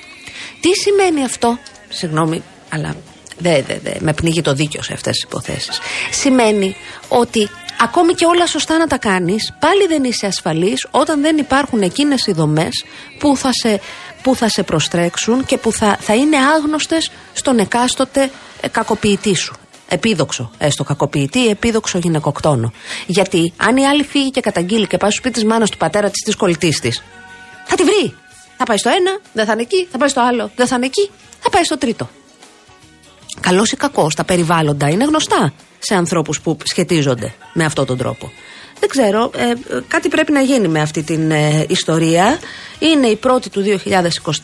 Τι 0.61 0.69
σημαίνει 0.73 1.25
αυτό; 1.25 1.59
Συγγνώμη 1.89 2.43
αλλά 2.69 2.97
δε, 3.39 3.63
δε, 3.63 3.79
δε, 3.83 3.93
με 4.01 4.13
πνίγει 4.13 4.41
το 4.41 4.55
δίκιο 4.55 4.83
σε 4.83 4.93
αυτές 4.93 5.13
τις 5.13 5.23
υποθέσεις. 5.23 5.79
Σημαίνει 6.11 6.77
ότι 7.09 7.51
ακόμη 7.81 8.15
και 8.15 8.25
όλα 8.25 8.47
σωστά 8.47 8.79
να 8.79 8.87
τα 8.87 8.99
κάνεις 8.99 9.53
πάλι 9.61 9.87
δεν 9.87 10.05
είσαι 10.05 10.27
ασφαλής 10.27 10.87
όταν 10.91 11.21
δεν 11.21 11.37
υπάρχουν 11.37 11.83
εκείνες 11.83 12.27
οι 12.27 12.33
δομές 12.33 12.85
που 13.19 13.37
θα 13.37 13.51
σε, 13.53 13.81
που 14.25 14.37
θα 14.37 14.49
σε 14.49 14.63
προστρέξουν 14.63 15.45
και 15.45 15.59
που 15.59 15.73
θα, 15.73 15.97
θα 16.01 16.15
είναι 16.15 16.37
άγνωστες 16.37 17.11
στον 17.33 17.59
εκάστοτε 17.59 18.31
ε, 18.61 18.69
κακοποιητή 18.69 19.35
σου 19.35 19.55
επίδοξο, 19.89 20.51
έστω 20.59 20.85
κακοποιητή 20.85 21.39
ή 21.39 21.49
επίδοξο 21.49 21.99
γυναικοκτόνο. 21.99 22.73
Γιατί 23.07 23.53
αν 23.57 23.77
η 23.77 23.87
άλλη 23.87 24.05
φύγει 24.05 24.31
και 24.31 24.41
καταγγείλει 24.41 24.87
και 24.87 24.97
πάει 24.97 25.11
στο 25.11 25.19
σπίτι 25.19 25.35
της 25.35 25.45
μάνας 25.45 25.71
του 25.71 25.77
πατέρα 25.77 26.11
της 26.11 26.23
της 26.25 26.37
κολλητής 26.37 26.81
της, 26.81 27.03
θα 27.65 27.77
τη 27.77 27.83
βρει. 27.83 28.15
Θα 28.57 28.65
πάει 28.65 28.77
στο 28.77 28.89
ένα, 28.89 29.19
δεν 29.33 29.45
θα 29.45 29.53
είναι 29.53 29.63
εκεί. 29.63 29.89
Θα 29.91 29.99
πάει 29.99 30.09
στο 30.09 30.21
άλλο, 30.21 30.51
δεν 30.57 30.67
θα 30.67 30.77
είναι 30.77 30.87
εκεί. 30.87 31.11
Θα 31.41 31.51
πάει 31.51 31.65
στο 31.65 31.79
τρίτο. 31.79 32.09
Καλός 33.41 33.73
ή 33.73 33.77
κακός, 33.77 34.15
τα 34.15 34.25
περιβάλλοντα 34.25 34.89
είναι 34.89 35.05
γνωστά 35.05 35.53
σε 35.79 35.95
ανθρώπους 35.95 36.41
που 36.41 36.57
σχετίζονται 36.65 37.35
με 37.53 37.65
αυτόν 37.65 37.87
τον 37.87 37.97
τρόπο. 37.97 38.33
Δεν 38.81 38.89
ξέρω, 38.89 39.31
ε, 39.37 39.51
ε, 39.51 39.55
κάτι 39.89 40.09
πρέπει 40.09 40.33
να 40.33 40.41
γίνει 40.41 40.69
με 40.69 40.81
αυτή 40.81 41.03
την 41.03 41.31
ε, 41.31 41.67
ιστορία. 41.69 42.39
Είναι 42.79 43.07
η 43.07 43.17
πρώτη 43.17 43.51
του 43.51 43.65
2024. 43.85 44.41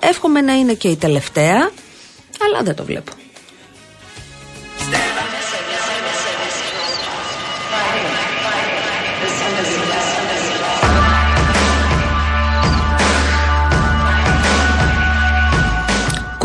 Εύχομαι 0.00 0.40
να 0.40 0.52
είναι 0.52 0.72
και 0.72 0.88
η 0.88 0.96
τελευταία, 0.96 1.70
αλλά 2.40 2.62
δεν 2.62 2.74
το 2.74 2.84
βλέπω. 2.84 3.12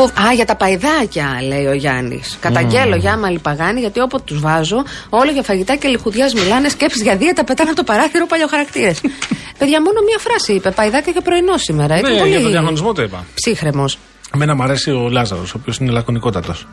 Α, 0.03 0.33
για 0.35 0.45
τα 0.45 0.55
παϊδάκια, 0.55 1.27
λέει 1.47 1.65
ο 1.65 1.73
Γιάννης. 1.73 2.37
Καταγγέλλω 2.39 2.95
για 2.95 3.11
άμα 3.13 3.29
λιπαγάνει, 3.29 3.79
γιατί 3.79 3.99
όποτε 3.99 4.23
τους 4.25 4.39
βάζω, 4.39 4.83
όλο 5.09 5.31
για 5.31 5.43
φαγητά 5.43 5.75
και 5.75 5.87
λιχουδιάς 5.87 6.33
μιλάνε, 6.33 6.69
σκέψεις 6.69 7.01
για 7.01 7.15
δίαιτα, 7.17 7.43
πετάνε 7.43 7.69
από 7.69 7.77
το 7.79 7.83
παράθυρο 7.83 8.25
παλιοχαρακτήρες. 8.25 9.01
Παιδιά, 9.59 9.81
μόνο 9.81 10.01
μία 10.07 10.17
φράση 10.19 10.53
είπε. 10.53 10.71
Παϊδάκια 10.71 11.11
και 11.13 11.21
πρωινό 11.21 11.57
σήμερα. 11.57 11.97
Ήταν 11.97 12.11
Ναι, 12.11 12.17
πολύ 12.17 12.29
για 12.31 12.41
τον 12.41 12.51
διαγωνισμό 12.51 12.93
το 12.93 13.01
είπα. 13.01 13.25
ψύχραιμος. 13.33 13.97
Εμένα 14.33 14.55
μου 14.55 14.63
αρέσει 14.63 14.91
ο 14.91 15.09
Λάζαρος, 15.09 15.53
ο 15.53 15.57
οποίος 15.61 15.77
είναι 15.77 15.91
λακωνικότατος. 15.91 16.67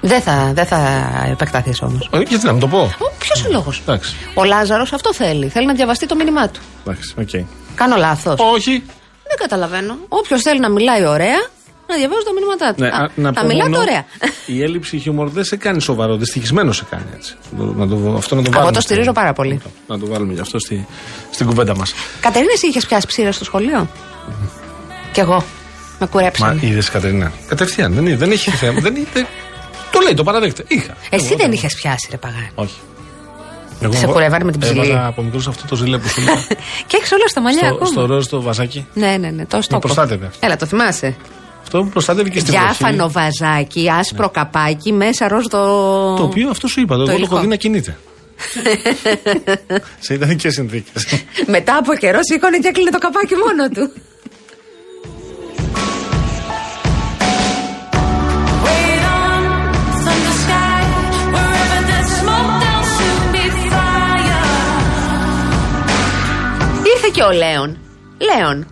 Δεν 0.00 0.20
θα, 0.20 0.50
δεν 0.54 0.66
θα 0.66 0.78
επεκταθείς 1.30 1.82
όμως. 1.82 2.08
Γιατί 2.28 2.46
να 2.46 2.52
μου 2.52 2.58
το 2.58 2.66
πω; 2.68 2.94
Ποιος 3.18 3.44
ο 3.44 3.48
λόγος; 3.50 3.78
Εντάξει. 3.80 4.14
Ο 4.34 4.44
Λάζαρος 4.44 4.92
αυτό 4.92 5.14
θέλει. 5.14 5.48
Θέλει 5.48 5.66
να 5.66 5.72
διαβαστεί 5.74 6.06
το 6.06 6.14
μήνυμά 6.14 6.48
του. 6.48 6.60
Εντάξει, 6.86 7.14
οκ. 7.20 7.46
Κάνω 7.74 7.96
λάθος. 7.96 8.34
Όχι. 8.54 8.70
Δεν 9.28 9.36
καταλαβαίνω. 9.38 9.96
Όποιος 10.08 10.42
θέλει 10.42 10.60
να 10.60 10.70
μιλάει 10.70 11.06
ωραία, 11.06 11.48
να 11.88 11.96
διαβάζει 11.96 12.24
τα 12.24 12.32
μηνύματά 12.32 12.74
του. 12.74 12.82
Ναι, 12.82 12.88
Α, 12.88 12.96
α, 13.02 13.08
να 13.14 13.32
τα 13.32 13.40
πω 13.40 13.46
μιλάτε 13.46 13.70
μόνο, 13.70 13.82
ωραία. 13.82 14.04
Η 14.46 14.62
έλλειψη 14.62 14.98
χιούμορ 14.98 15.28
δεν 15.28 15.44
σε 15.44 15.56
κάνει 15.56 15.80
σοβαρό, 15.80 16.16
δυστυχισμένο 16.16 16.72
σε 16.72 16.84
κάνει 16.90 17.04
έτσι. 17.16 17.34
Να 17.56 17.88
το, 17.88 18.14
αυτό 18.16 18.34
να 18.34 18.42
το 18.42 18.50
βάλουμε. 18.50 18.58
Εγώ 18.58 18.66
το 18.66 18.72
στο- 18.72 18.80
στηρίζω 18.80 19.12
πάρα 19.12 19.32
πολύ. 19.32 19.60
Να 19.86 19.98
το 19.98 20.06
βάλουμε 20.06 20.32
γι' 20.32 20.40
αυτό 20.40 20.58
στη, 20.58 20.86
στην 21.30 21.46
κουβέντα 21.46 21.76
μας. 21.76 21.94
Κατερίνα, 22.20 22.52
εσύ 22.54 22.66
είχες 22.68 22.86
πιάσει 22.86 23.06
ψήρα 23.06 23.32
στο 23.32 23.44
σχολείο; 23.44 23.88
Κι 25.12 25.20
εγώ. 25.20 25.34
Με 25.36 25.44
Μα 26.00 26.06
κουρέψαν. 26.06 26.58
είδες 26.62 26.90
Κατερίνα; 26.90 27.32
Κατευθείαν. 27.48 27.92
Δεν, 27.92 28.18
δεν 28.18 28.30
έχει 28.30 28.50
θέμα. 28.50 28.80
δεν, 28.86 28.96
είναι- 28.96 29.26
το 29.92 30.00
λέει, 30.04 30.14
το 30.14 30.22
παραδέχεται. 30.24 30.64
Είχα. 30.68 30.96
Εσύ 31.10 31.26
Εγώ 31.26 31.36
δεν 31.36 31.52
είχες 31.52 31.74
πιάσει, 31.74 32.08
ρε 32.10 32.16
Παγάνη. 32.16 32.50
Όχι. 32.54 32.74
Εγώ 33.80 33.92
Σε 33.92 34.06
κουρεύανε 34.06 34.44
με 34.44 34.50
την 34.50 34.60
ψηλή. 34.60 34.78
Έβαλα 34.80 35.06
από 35.06 35.22
μικρό 35.22 35.40
αυτό 35.48 35.66
το 35.68 35.76
ζήλε 35.76 35.98
που 35.98 36.08
σου 36.08 36.20
είπα. 36.22 36.44
Και 36.86 36.96
έχεις 36.96 37.12
όλα 37.12 37.28
στα 37.28 37.40
μαλλιά 37.40 37.60
στο, 37.64 37.74
ακόμα. 37.74 37.90
στο 37.90 38.06
ροζ 38.06 38.26
το 38.26 38.42
βαζάκι. 38.42 38.86
Ναι, 38.94 39.16
ναι, 39.16 39.28
ναι, 39.30 39.46
το 39.46 39.62
στόκο. 39.62 39.80
προστάτευε. 39.80 40.30
Έλα, 40.40 40.56
το 40.56 40.66
θυμάσαι. 40.66 41.16
Αυτό 41.66 41.82
που 41.82 41.88
προστάτευε 41.88 42.28
και 42.28 42.38
στην 42.38 42.52
Διάφανο 42.52 43.10
βαζάκι, 43.10 43.90
άσπρο 43.98 44.28
καπάκι, 44.30 44.92
μέσα 44.92 45.28
ροζ 45.28 45.44
το. 45.46 45.58
Το 46.14 46.22
οποίο 46.22 46.50
αυτό 46.50 46.66
σου 46.68 46.80
είπα. 46.80 46.94
Το, 46.96 47.00
εγώ 47.00 47.10
το 47.10 47.16
υλικό. 47.16 47.34
έχω 47.34 47.42
δει 47.42 47.48
να 47.48 47.56
κινείται. 47.56 47.96
σε 50.04 50.14
ιδανικέ 50.14 50.50
συνθήκες. 50.50 51.24
Μετά 51.46 51.76
από 51.76 51.94
καιρό 51.94 52.18
σήκωνε 52.30 52.58
και 52.58 52.68
έκλεινε 52.68 52.90
το 52.90 52.98
καπάκι 52.98 53.34
μόνο 53.34 53.68
του. 53.68 53.92
Wait 58.64 59.02
on 59.22 59.42
from 60.04 60.18
the 60.26 60.34
sky, 60.42 60.80
wherever 61.34 61.80
there's 61.88 62.10
smoke, 62.20 62.52
there'll 62.62 62.88
soon 62.98 63.22
be 63.34 63.44
fire. 63.72 64.42
Ήρθε 66.94 67.08
και 67.12 67.22
ο 67.22 67.30
Λέων. 67.32 67.78
Λέων. 68.18 68.66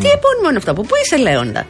Τι 0.00 0.08
επώνυμο 0.16 0.48
είναι 0.48 0.58
αυτό, 0.58 0.70
από 0.70 0.82
πού 0.82 0.94
είσαι 1.04 1.16
Λέοντα; 1.16 1.66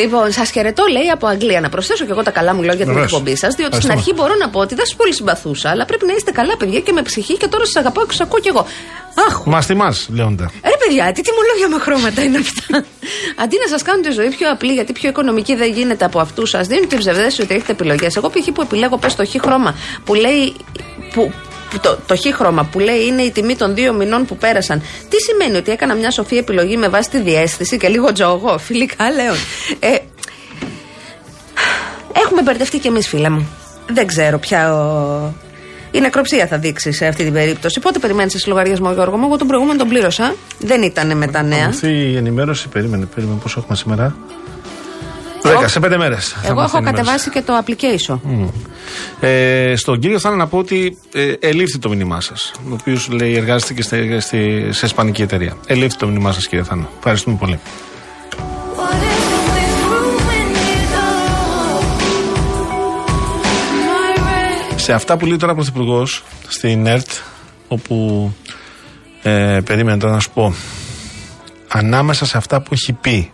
Λοιπόν, 0.00 0.32
σας 0.32 0.50
χαιρετώ, 0.50 0.84
λέει 0.96 1.08
από 1.16 1.26
Αγγλία. 1.26 1.60
Να 1.60 1.68
προσθέσω 1.68 2.04
και 2.04 2.10
εγώ 2.10 2.22
τα 2.22 2.30
καλά 2.30 2.54
μου 2.54 2.60
λόγια 2.60 2.74
για 2.74 2.84
την 2.84 2.94
Βεβαίως. 2.94 3.12
εκπομπή 3.12 3.36
σας, 3.36 3.54
διότι 3.54 3.74
στην 3.76 3.90
Ευχαριστούμε. 3.90 3.92
αρχή 3.98 4.12
μπορώ 4.14 4.34
να 4.44 4.48
πω 4.52 4.60
ότι 4.60 4.74
δεν 4.74 4.84
σας 4.86 4.94
πολύ 4.96 5.14
συμπαθούσα, 5.14 5.70
αλλά 5.70 5.84
πρέπει 5.84 6.06
να 6.06 6.12
είστε 6.14 6.30
καλά, 6.30 6.56
παιδιά, 6.56 6.80
και 6.80 6.92
με 6.92 7.02
ψυχή 7.02 7.36
και 7.36 7.46
τώρα 7.48 7.64
σας 7.64 7.76
αγαπάω 7.76 8.04
και 8.06 8.12
σας 8.12 8.20
ακούω 8.26 8.40
κι 8.40 8.48
εγώ. 8.48 8.66
Αχ, 9.28 9.44
Μα 9.46 9.60
θυμά, 9.62 9.94
Λέοντα. 10.08 10.50
Ρε 10.64 10.76
παιδιά, 10.86 11.12
τι 11.12 11.20
τιμολόγια 11.26 11.68
με 11.68 11.78
χρώματα 11.84 12.22
είναι 12.22 12.38
αυτά. 12.38 12.84
Αντί 13.42 13.56
να 13.62 13.68
σας 13.72 13.82
κάνουν 13.82 14.02
τη 14.02 14.10
ζωή 14.10 14.28
πιο 14.28 14.50
απλή, 14.50 14.72
γιατί 14.72 14.92
πιο 14.92 15.08
οικονομική 15.08 15.54
δεν 15.54 15.70
γίνεται 15.72 16.04
από 16.04 16.18
αυτού, 16.20 16.46
σας 16.46 16.66
δίνουν 16.66 16.88
την 16.88 16.98
ψευδέστηση 16.98 17.42
ότι 17.42 17.54
έχετε 17.54 17.72
επιλογές. 17.72 18.16
Εγώ 18.16 18.28
π.χ. 18.30 18.50
που 18.54 18.62
επιλέγω, 18.62 18.96
πες 18.98 19.14
το 19.14 19.24
χ 19.26 19.30
χρώμα, 19.40 19.74
που 20.04 20.14
λέει. 20.14 20.54
Που, 21.14 21.32
που 21.72 21.78
το, 21.80 21.98
το 22.06 22.16
χ-χρώμα 22.16 22.64
που 22.64 22.78
λέει 22.78 23.06
είναι 23.06 23.22
η 23.22 23.30
τιμή 23.30 23.56
των 23.56 23.74
δύο 23.74 23.92
μηνών 23.92 24.24
που 24.24 24.36
πέρασαν. 24.36 24.82
Τι 25.08 25.16
σημαίνει 25.20 25.56
ότι 25.56 25.70
έκανα 25.70 25.94
μια 25.94 26.10
σοφή 26.10 26.36
επιλογή 26.36 26.76
με 26.76 26.88
βάση 26.88 27.10
τη 27.10 27.20
διέστηση 27.20 27.76
και 27.76 27.88
λίγο 27.88 28.12
τζογό. 28.12 28.58
Φιλικά 28.58 29.10
λέω. 29.10 29.34
Ε, 29.78 29.96
έχουμε 32.24 32.42
μπερδευτεί 32.42 32.78
κι 32.78 32.86
εμείς, 32.86 33.08
φίλα 33.08 33.30
μου. 33.30 33.48
Δεν 33.86 34.06
ξέρω 34.06 34.38
πια. 34.38 34.74
Ο... 34.74 35.34
Η 35.90 36.00
νεκροψία 36.00 36.46
θα 36.46 36.58
δείξει 36.58 36.92
σε 36.92 37.06
αυτή 37.06 37.24
την 37.24 37.32
περίπτωση. 37.32 37.80
Πότε 37.80 37.98
περιμένεις 37.98 38.34
εσύ 38.34 38.48
λογαριασμό, 38.48 38.92
Γιώργο 38.92 39.16
μου; 39.16 39.26
Εγώ 39.26 39.36
τον 39.36 39.46
προηγούμενο 39.46 39.78
τον 39.78 39.88
πλήρωσα. 39.88 40.34
Δεν 40.58 40.82
ήταν 40.82 41.16
με 41.16 41.26
τα 41.26 41.42
νέα. 41.42 41.66
Αυτή 41.66 41.88
η 41.88 42.16
ενημέρωση, 42.16 42.68
περίμενε, 42.68 43.04
περίμενε 43.14 43.38
πόσο 43.42 43.60
έχουμε 43.60 43.76
σήμερα; 43.76 44.16
Εγώ- 45.44 45.60
10, 45.60 45.68
σε 45.68 45.80
5 45.80 45.96
μέρες. 45.96 46.36
Εγώ 46.44 46.62
έχω 46.62 46.80
κατεβάσει 46.82 47.30
και 47.30 47.42
το 47.42 47.52
application. 47.64 48.18
Ε, 49.20 49.72
στον 49.76 49.98
κύριο 49.98 50.18
Θάνα 50.18 50.36
να 50.36 50.46
πω 50.46 50.58
ότι 50.58 50.98
ε, 51.12 51.32
ελήφθη 51.40 51.78
το 51.78 51.88
μήνυμά 51.88 52.20
σας. 52.20 52.52
Ο 52.70 52.72
οποίος 52.72 53.08
λέει 53.08 53.34
εργάζεται 53.36 53.72
και 53.74 53.82
στη, 53.82 54.20
στη- 54.20 54.68
σε 54.72 54.86
ισπανική 54.86 55.22
εταιρεία. 55.22 55.56
Ελήφθη 55.66 55.98
το 55.98 56.06
μήνυμά 56.06 56.32
σας, 56.32 56.46
κύριε 56.46 56.64
Θάνα. 56.64 56.88
Ευχαριστούμε 56.98 57.36
πολύ. 57.36 57.60
What 57.62 58.92
if 58.92 59.24
we're 59.54 59.74
through 59.82 60.16
when 60.28 60.48
you 60.66 60.80
go? 60.94 61.06
My 63.82 64.14
red 64.72 64.78
Σε 64.80 64.92
αυτά 64.92 65.16
που 65.16 65.26
λέει 65.26 65.36
τώρα 65.36 65.52
ο 65.52 65.54
Πρωθυπουργός 65.54 66.24
στην 66.48 66.86
ΕΡΤ, 66.86 67.08
όπου 67.68 68.32
ε, 69.22 69.60
περίμενε 69.64 69.98
τώρα 69.98 70.12
να 70.12 70.20
σου 70.20 70.30
πω, 70.30 70.54
ανάμεσα 71.68 72.24
σε 72.26 72.36
αυτά 72.36 72.60
που 72.62 72.68
έχει 72.72 72.92
πει, 72.92 73.32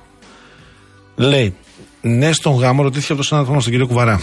λέει 1.16 1.54
ναι 2.00 2.32
στον 2.32 2.54
γάμο, 2.54 2.82
ρωτήθηκε 2.82 3.06
από 3.12 3.20
τον 3.20 3.24
συνάδελφό 3.24 3.54
μας 3.54 3.62
τον 3.62 3.72
κύριο 3.72 3.86
Κουβαρά. 3.86 4.20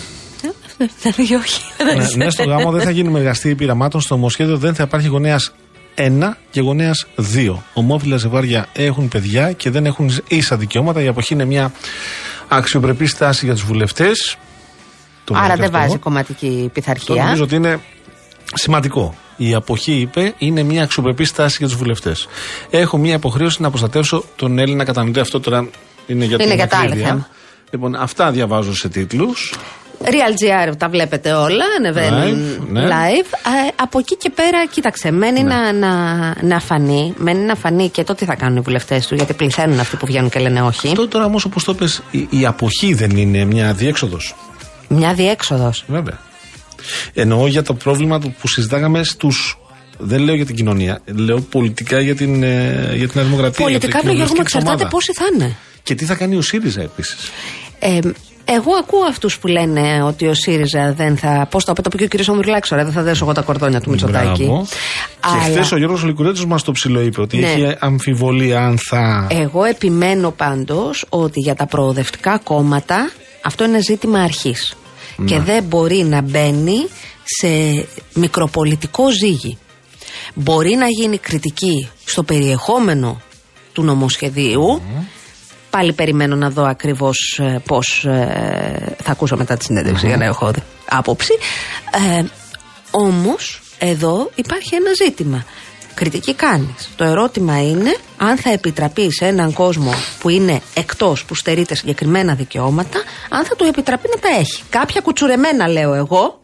Δεν 0.77 1.13
λέγει 1.17 1.35
όχι. 1.35 1.61
ναι, 1.97 2.23
ναι, 2.25 2.29
στον 2.31 2.45
γάμο 2.47 2.71
δεν 2.71 2.81
θα 2.81 2.91
γίνει 2.91 3.09
με 3.09 3.19
εργαστήρι 3.19 3.55
πειραμάτων. 3.55 4.01
Στο 4.01 4.15
νομοσχέδιο 4.15 4.57
δεν 4.57 4.75
θα 4.75 4.83
υπάρχει 4.83 5.07
γονέας 5.07 5.51
1 5.95 6.09
και 6.51 6.61
γονέας 6.61 7.05
2. 7.35 7.55
Ομόφυλα 7.73 8.17
ζευγάρια 8.17 8.67
έχουν 8.73 9.07
παιδιά 9.07 9.51
και 9.51 9.69
δεν 9.69 9.85
έχουν 9.85 10.09
ίσα 10.27 10.57
δικαιώματα. 10.57 11.01
Η 11.01 11.07
αποχή 11.07 11.33
είναι 11.33 11.45
μια 11.45 11.71
αξιοπρεπή 12.47 13.05
στάση 13.05 13.45
για 13.45 13.53
τους 13.53 13.63
βουλευτές. 13.63 14.37
Άρα 15.33 15.55
δεν 15.55 15.71
βάζει 15.71 15.97
κομματική 15.97 16.59
Το 16.63 16.69
πειθαρχία. 16.73 17.23
νομίζω 17.23 17.43
ότι 17.43 17.55
είναι 17.55 17.79
σημαντικό. 18.53 19.15
Η 19.37 19.53
αποχή, 19.53 19.91
είπε, 19.93 20.33
είναι 20.37 20.63
μια 20.63 20.83
αξιοπρεπή 20.83 21.25
στάση 21.25 21.55
για 21.59 21.67
τους 21.67 21.75
βουλευτές. 21.77 22.27
Έχω 22.69 22.97
μια 22.97 23.13
υποχρέωση 23.13 23.61
να 23.61 23.69
προστατεύσω 23.69 24.23
τον 24.35 24.59
Έλληνα 24.59 24.83
κατανοητή. 24.83 25.19
Αυτό 25.19 25.39
τώρα 25.39 25.67
είναι 26.07 26.25
για 26.25 26.35
Είναι 26.39 26.47
την 26.47 26.55
για 26.55 26.67
τα 26.67 26.77
άλλα 26.77 26.85
ακρίβεια. 26.85 27.07
θέμα. 27.07 27.27
Λοιπόν, 27.75 27.95
αυτά 27.95 28.31
διαβάζω 28.31 28.75
σε 28.75 28.89
τίτλους. 28.89 29.53
Real 30.03 30.69
GR 30.69 30.73
τα 30.77 30.89
βλέπετε 30.89 31.31
όλα, 31.31 31.65
ανεβαίνουν 31.77 32.59
Live, 32.61 32.67
ναι. 32.71 32.87
live. 32.87 33.33
Ε, 33.33 33.71
από 33.75 33.99
εκεί 33.99 34.15
και 34.15 34.29
πέρα, 34.29 34.65
κοίταξε, 34.65 35.11
μένει 35.11 35.43
να, 35.43 35.73
να, 35.73 35.91
να 36.41 36.59
φανεί, 36.59 37.13
μένει 37.17 37.39
να 37.39 37.55
φανεί 37.55 37.89
και 37.89 38.03
το 38.03 38.15
τι 38.15 38.25
θα 38.25 38.35
κάνουν 38.35 38.57
οι 38.57 38.59
βουλευτές 38.59 39.07
του, 39.07 39.15
γιατί 39.15 39.33
πληθαίνουν 39.33 39.79
αυτοί 39.79 39.95
που 39.97 40.05
βγαίνουν 40.05 40.29
και 40.29 40.39
λένε 40.39 40.61
όχι. 40.61 40.87
Αυτό 40.87 41.07
τώρα 41.07 41.25
όμως, 41.25 41.45
όπως 41.45 41.63
το 41.63 41.73
πες, 41.73 42.01
η, 42.11 42.27
η 42.29 42.45
αποχή 42.45 42.93
δεν 42.93 43.09
είναι 43.09 43.45
μια 43.45 43.73
διέξοδος. 43.73 44.35
Μια 44.87 45.13
διέξοδος. 45.13 45.83
Βέβαια. 45.87 46.19
Εννοώ 47.13 47.47
για 47.47 47.63
το 47.63 47.73
πρόβλημα 47.73 48.19
του 48.19 48.35
που 48.41 48.47
συζητάγαμε 48.47 49.03
στους. 49.03 49.59
Δεν 49.97 50.21
λέω 50.21 50.35
για 50.35 50.45
την 50.45 50.55
κοινωνία. 50.55 51.01
Λέω 51.05 51.39
πολιτικά 51.39 51.99
για 51.99 52.15
την, 52.15 52.43
ε, 52.43 52.91
για 52.95 53.07
την 53.07 53.23
δημοκρατία. 53.23 53.65
Πολιτικά, 53.65 53.99
βρε 54.03 54.11
Γιώργο, 54.11 54.33
μου 54.33 54.41
εξαρτάται 54.41 54.87
πόσοι 54.89 55.13
θα 55.13 55.25
είναι. 55.33 55.55
Και 55.83 55.95
τι 55.95 56.05
θα 56.05 56.15
κάνει 56.15 56.35
ο 56.35 56.41
ΣΥΡΙΖΑ 56.41 56.81
επίσης. 56.81 57.31
Ε, 57.79 57.99
εγώ 58.45 58.71
ακούω 58.79 59.03
αυτούς 59.09 59.39
που 59.39 59.47
λένε 59.47 60.03
ότι 60.03 60.27
ο 60.27 60.33
ΣΥΡΙΖΑ 60.33 60.93
δεν 60.93 61.17
θα. 61.17 61.47
Πώς 61.49 61.65
το 61.65 61.71
είπε, 61.71 61.81
το 61.81 61.89
είπε 61.93 62.07
και 62.07 62.21
ο 62.21 62.23
κ. 62.23 62.29
Ομιρλάκη, 62.29 62.69
ωραία, 62.71 62.83
δεν 62.85 62.93
θα 62.93 63.01
δέσω 63.01 63.23
εγώ 63.23 63.33
τα 63.33 63.41
κορδόνια 63.41 63.81
του 63.81 63.89
Μητσοτάκη. 63.89 64.49
Και 65.21 65.49
χθες 65.51 65.71
ο 65.71 65.77
Γιώργος 65.77 66.03
Λικουρέτο 66.03 66.47
μας 66.47 66.63
το 66.63 66.71
ψηλοείπε 66.71 67.21
ότι 67.21 67.37
Ναι. 67.37 67.51
έχει 67.51 67.75
αμφιβολία 67.79 68.65
αν 68.65 68.77
θα. 68.77 69.27
Εγώ 69.29 69.63
επιμένω 69.63 70.31
πάντως 70.31 71.05
ότι 71.09 71.39
για 71.39 71.55
τα 71.55 71.65
προοδευτικά 71.65 72.39
κόμματα 72.43 73.11
αυτό 73.41 73.63
είναι 73.63 73.81
ζήτημα 73.81 74.19
αρχής. 74.19 74.75
Και 75.25 75.39
δεν 75.39 75.63
μπορεί 75.63 76.03
να 76.03 76.21
μπαίνει 76.21 76.77
σε 77.23 77.47
μικροπολιτικό 78.13 79.11
ζύγι. 79.11 79.57
Μπορεί 80.33 80.75
να 80.75 80.87
γίνει 80.87 81.17
κριτική 81.17 81.89
στο 82.05 82.23
περιεχόμενο 82.23 83.21
του 83.73 83.83
νομοσχεδίου. 83.83 84.81
Πάλι 85.75 85.93
περιμένω 85.93 86.35
να 86.35 86.49
δω 86.49 86.63
ακριβώς 86.63 87.39
ε, 87.41 87.61
πώς 87.65 88.05
ε, 88.05 88.95
θα 89.03 89.11
ακούσω 89.11 89.37
μετά 89.37 89.57
τη 89.57 89.63
συνέντευξη 89.63 90.07
για 90.07 90.17
να 90.17 90.25
έχω 90.25 90.51
άποψη. 90.89 91.33
Ε, 92.17 92.23
όμως 92.91 93.61
εδώ 93.79 94.31
υπάρχει 94.35 94.75
ένα 94.75 94.93
ζήτημα. 95.03 95.45
Κριτική 95.93 96.33
κάνεις. 96.33 96.89
Το 96.95 97.03
ερώτημα 97.03 97.67
είναι 97.67 97.95
αν 98.17 98.37
θα 98.37 98.51
επιτραπεί 98.51 99.11
σε 99.11 99.25
έναν 99.25 99.53
κόσμο 99.53 99.93
που 100.19 100.29
είναι 100.29 100.61
εκτός, 100.73 101.25
που 101.25 101.35
στερείται 101.35 101.75
συγκεκριμένα 101.75 102.33
δικαιώματα, 102.33 102.99
αν 103.29 103.45
θα 103.45 103.55
του 103.55 103.63
επιτραπεί 103.63 104.09
να 104.13 104.19
τα 104.19 104.39
έχει. 104.39 104.63
Κάποια 104.69 105.01
κουτσουρεμένα 105.01 105.67
λέω 105.67 105.93
εγώ, 105.93 106.39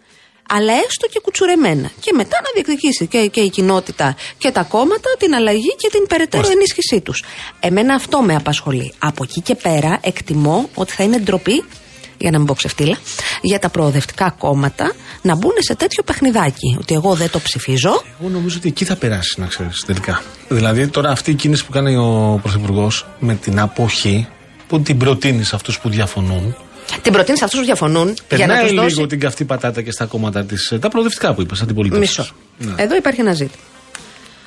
αλλά 0.56 0.74
έστω 0.74 1.08
και 1.08 1.20
κουτσουρεμένα. 1.20 1.92
Και 2.00 2.12
μετά 2.16 2.38
να 2.44 2.50
διεκδικήσει 2.54 3.08
και, 3.08 3.28
και 3.28 3.40
η 3.40 3.50
κοινότητα 3.50 4.16
και 4.38 4.52
τα 4.52 4.64
κόμματα 4.64 5.10
την 5.20 5.34
αλλαγή 5.34 5.76
και 5.78 5.90
την 5.92 6.08
περαιτέρω 6.08 6.48
ενίσχυσή 6.52 7.02
τους. 7.02 7.24
Εμένα 7.60 7.94
αυτό 7.94 8.22
με 8.22 8.36
απασχολεί. 8.36 8.94
Από 9.00 9.24
εκεί 9.24 9.42
και 9.42 9.56
πέρα 9.56 10.00
εκτιμώ 10.02 10.70
ότι 10.74 10.92
θα 10.92 11.04
είναι 11.04 11.18
ντροπή, 11.18 11.64
για 12.18 12.32
να 12.32 12.38
μην 12.38 12.48
πω 12.48 12.54
ξεφτύλα, 12.54 12.98
για 13.42 13.60
τα 13.60 13.70
προοδευτικά 13.70 14.36
κόμματα 14.38 14.94
να 15.22 15.36
μπουν 15.36 15.54
σε 15.58 15.76
τέτοιο 15.76 16.04
παιχνιδάκι. 16.04 16.78
Ότι 16.80 16.94
εγώ 16.94 17.14
δεν 17.14 17.30
το 17.30 17.40
ψηφίζω. 17.40 18.02
Εγώ 18.20 18.30
νομίζω 18.30 18.58
ότι 18.58 18.68
εκεί 18.68 18.86
θα 18.86 18.96
περάσει, 18.96 19.40
να 19.40 19.46
ξέρεις 19.46 19.84
τελικά. 19.86 20.22
Δηλαδή 20.50 20.88
τώρα 20.88 21.10
αυτή 21.10 21.32
η 21.32 21.34
κίνηση 21.34 21.66
που 21.66 21.72
κάνει 21.72 21.96
ο 21.96 22.40
Πρωθυπουργός 22.42 23.06
με 23.20 23.36
την 23.36 23.60
αποχή, 23.60 24.28
που 24.68 24.82
την 24.82 24.98
προτείνεις 24.98 25.48
σε 25.48 25.56
αυτούς 25.56 25.80
που 25.80 25.90
διαφωνούν. 25.90 26.56
Την 27.02 27.12
προτείνεις 27.14 27.40
σε 27.40 27.46
αυτούς 27.46 27.60
που 27.60 27.66
διαφωνούν 27.66 28.06
για 28.08 28.14
να 28.30 28.38
Περνάει 28.38 28.62
τους 28.62 28.72
λίγο 28.72 28.84
δώσει. 28.84 29.06
την 29.08 29.20
καυτή 29.20 29.46
πατάτα 29.46 29.82
και 29.82 29.92
στα 29.92 30.06
κόμματα 30.06 30.44
της. 30.46 30.74
Τα 30.82 30.90
προοδευτικά 30.90 31.34
που 31.34 31.42
είπες, 31.42 31.62
αντιπολίτευσης. 31.62 32.18
Μισό. 32.58 32.76
Εδώ 32.76 32.96
υπάρχει 32.96 33.20
ένα 33.22 33.34
ζήτημα. 33.34 33.64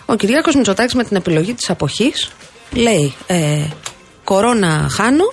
Ο 0.07 0.15
Κυριάκος 0.15 0.55
Μητσοτάκης 0.55 0.95
με 0.95 1.05
την 1.05 1.16
επιλογή 1.16 1.55
της 1.55 1.71
αποχής 1.71 2.31
λέει: 2.73 3.15
ε, 3.27 3.61
Κορώνα 4.25 4.89
χάνω, 4.91 5.33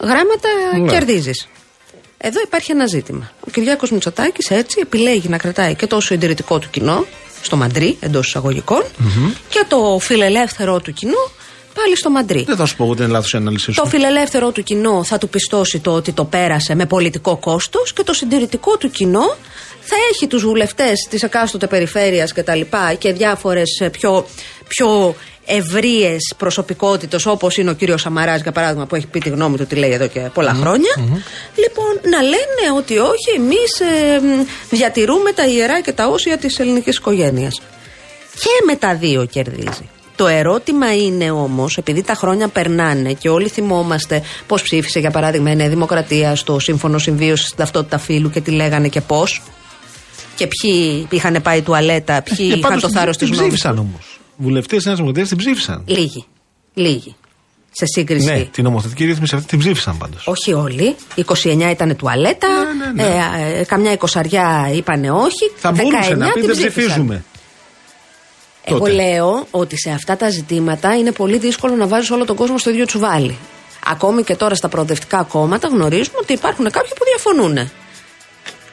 γράμματα 0.00 0.48
Ναι. 0.82 0.90
κερδίζεις. 0.90 1.48
Εδώ 2.18 2.40
υπάρχει 2.44 2.72
ένα 2.72 2.86
ζήτημα. 2.86 3.30
Ο 3.46 3.50
Κυριάκος 3.50 3.90
Μητσοτάκης 3.90 4.50
έτσι 4.50 4.78
επιλέγει 4.82 5.28
να 5.28 5.38
κρατάει 5.38 5.74
και 5.74 5.86
το 5.86 6.00
συντηρητικό 6.00 6.58
του 6.58 6.68
κοινό, 6.70 7.06
στο 7.42 7.56
Μαντρί 7.56 7.96
εντός 8.00 8.26
εισαγωγικών, 8.26 8.82
και 9.48 9.64
το 9.68 9.98
φιλελεύθερο 10.00 10.80
του 10.80 10.92
κοινό 10.92 11.30
πάλι 11.82 11.96
στο 11.96 12.10
Μαντρί. 12.10 12.44
Δεν 12.46 12.56
θα 12.56 12.66
σου 12.66 12.76
πω 12.76 12.88
ότι 12.88 13.02
είναι 13.02 13.12
λάθος 13.12 13.32
η 13.32 13.36
ανάλυση 13.36 13.72
σου. 13.72 13.82
Το 13.82 13.88
φιλελεύθερο 13.88 14.50
του 14.50 14.62
κοινό 14.62 15.04
θα 15.04 15.18
του 15.18 15.28
πιστώσει 15.28 15.78
το 15.78 15.90
ότι 15.90 16.12
το 16.12 16.24
πέρασε 16.24 16.74
με 16.74 16.86
πολιτικό 16.86 17.36
κόστος 17.36 17.92
και 17.92 18.02
το 18.02 18.12
συντηρητικό 18.12 18.76
του 18.76 18.90
κοινό 18.90 19.36
θα 19.80 19.96
έχει 20.12 20.26
τους 20.26 20.42
βουλευτές 20.44 21.06
της 21.10 21.22
εκάστοτε 21.22 21.66
περιφέρειας 21.66 22.32
και 22.32 22.42
τα 22.42 22.54
λοιπά 22.54 22.94
και 22.94 23.12
διάφορες 23.12 23.88
πιο, 23.92 24.26
πιο 24.68 25.14
ευρείες 25.44 26.34
προσωπικότητες 26.36 27.26
όπως 27.26 27.56
είναι 27.56 27.70
ο 27.70 27.74
κύριος 27.74 28.00
Σαμαράς, 28.00 28.40
για 28.40 28.52
παράδειγμα, 28.52 28.86
που 28.86 28.94
έχει 28.94 29.06
πει 29.06 29.18
τη 29.18 29.28
γνώμη 29.28 29.56
του, 29.56 29.66
τι 29.66 29.74
λέει 29.74 29.90
εδώ 29.90 30.06
και 30.06 30.20
πολλά 30.34 30.54
χρόνια. 30.54 30.94
Λοιπόν, 31.54 32.10
να 32.10 32.22
λένε 32.22 32.76
ότι 32.76 32.98
όχι, 32.98 33.30
εμείς 33.36 33.82
διατηρούμε 34.70 35.32
τα 35.32 35.46
ιερά 35.46 35.80
και 35.80 35.92
τα 35.92 36.06
όσια 36.06 36.38
της 36.38 36.58
ελληνικής 36.58 36.96
οικογένειας. 36.96 37.60
Και 38.34 38.64
με 38.66 38.76
τα 38.76 38.94
δύο 38.94 39.24
κερδίζει. 39.24 39.88
Το 40.18 40.26
ερώτημα 40.26 40.94
είναι 40.96 41.30
όμως, 41.30 41.76
επειδή 41.76 42.02
τα 42.02 42.14
χρόνια 42.14 42.48
περνάνε 42.48 43.12
και 43.12 43.28
όλοι 43.28 43.48
θυμόμαστε 43.48 44.22
πώς 44.46 44.62
ψήφισε 44.62 44.98
για 44.98 45.10
παράδειγμα 45.10 45.50
η 45.50 45.56
Νέα 45.56 45.68
Δημοκρατία 45.68 46.34
στο 46.36 46.58
Σύμφωνο 46.58 46.98
Συμβίωσης 46.98 47.44
στην 47.46 47.58
Ταυτότητα 47.58 47.98
Φύλου 47.98 48.30
και 48.30 48.40
τι 48.40 48.50
λέγανε 48.50 48.88
και 48.88 49.00
πώς. 49.00 49.42
Και 50.34 50.46
ποιοι 50.46 51.06
είχαν 51.10 51.36
πάει 51.42 51.62
τουαλέτα, 51.62 52.22
ποιοι 52.22 52.36
Ε, 52.40 52.44
είχαν 52.44 52.60
πάντως 52.60 52.80
το 52.80 52.86
την- 52.88 52.96
θάρρος 52.96 53.16
της 53.16 53.26
Την 53.28 53.36
γνώμης. 53.36 53.52
ψήφισαν 53.54 53.78
όμως. 53.78 54.20
Βουλευτές 54.36 54.76
της 54.76 54.84
Νέας 54.86 54.96
Δημοκρατίας 54.98 55.28
την 55.28 55.38
ψήφισαν. 55.38 55.82
Λίγοι. 55.86 56.24
Λίγοι. 56.74 57.16
Σε 57.70 57.86
σύγκριση. 57.86 58.26
Ναι, 58.26 58.38
την 58.50 58.64
νομοθετική 58.64 59.04
ρύθμιση 59.04 59.34
αυτή 59.34 59.48
την 59.48 59.58
ψήφισαν 59.58 59.98
πάντως. 59.98 60.26
Όχι 60.26 60.52
όλοι. 60.52 60.94
29 61.14 61.70
ήταν 61.70 61.96
τουαλέτα. 61.96 62.48
Ναι, 62.94 63.02
ναι, 63.02 63.08
Ε, 63.54 63.60
ε, 63.60 63.64
καμιά 63.64 63.92
εικοσαριά 63.92 64.70
είπανε 64.74 65.10
όχι. 65.10 65.52
Θα 65.56 65.70
μπορούσε 65.72 66.14
19 66.14 66.16
να 66.18 66.26
πει 66.26 66.40
την 66.40 66.46
δεν 66.48 66.56
ψήφισαν. 66.56 66.70
ψηφίζουμε. 66.82 67.24
Εγώ 68.68 68.78
τότε. 68.78 68.90
λέω 68.90 69.46
ότι 69.50 69.78
σε 69.78 69.90
αυτά 69.90 70.16
τα 70.16 70.28
ζητήματα 70.28 70.96
είναι 70.96 71.12
πολύ 71.12 71.38
δύσκολο 71.38 71.74
να 71.74 71.86
βάζεις 71.86 72.10
όλο 72.10 72.24
τον 72.24 72.36
κόσμο 72.36 72.58
στο 72.58 72.70
ίδιο 72.70 72.86
τσουβάλι. 72.86 73.38
Ακόμη 73.86 74.22
και 74.22 74.36
τώρα 74.36 74.54
στα 74.54 74.68
προοδευτικά 74.68 75.22
κόμματα 75.22 75.68
γνωρίζουμε 75.68 76.16
ότι 76.20 76.32
υπάρχουν 76.32 76.70
κάποιοι 76.70 76.90
που 76.96 77.04
διαφωνούν. 77.04 77.70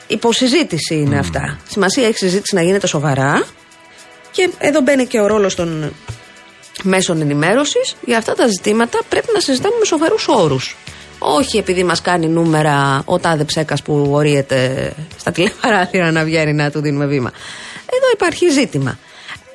Υποσυζήτηση 0.07 0.95
είναι 0.95 1.17
αυτά. 1.17 1.59
Σημασία 1.69 2.07
έχει 2.07 2.17
συζήτηση 2.17 2.55
να 2.55 2.61
γίνεται 2.61 2.87
σοβαρά. 2.87 3.45
Και 4.31 4.49
εδώ 4.57 4.81
μπαίνει 4.81 5.05
και 5.05 5.19
ο 5.19 5.27
ρόλος 5.27 5.55
των 5.55 5.93
μέσων 6.83 7.21
ενημέρωσης. 7.21 7.95
Για 8.05 8.17
αυτά 8.17 8.33
τα 8.33 8.47
ζητήματα 8.47 8.99
πρέπει 9.09 9.27
να 9.33 9.39
συζητάμε 9.39 9.75
με 9.79 9.85
σοβαρούς 9.85 10.27
όρους. 10.27 10.75
Όχι 11.19 11.57
επειδή 11.57 11.83
μας 11.83 12.01
κάνει 12.01 12.27
νούμερα 12.27 13.01
ο 13.05 13.19
τάδε 13.19 13.43
ψέκας 13.43 13.81
που 13.81 14.09
ορίεται 14.11 14.91
στα 15.17 15.31
τηλεπαράθυρα 15.31 16.11
να 16.11 16.23
βγαίνει 16.23 16.53
να 16.53 16.71
του 16.71 16.81
δίνουμε 16.81 17.05
βήμα. 17.05 17.31
Εδώ 17.85 18.11
υπάρχει 18.13 18.49
ζήτημα. 18.49 18.97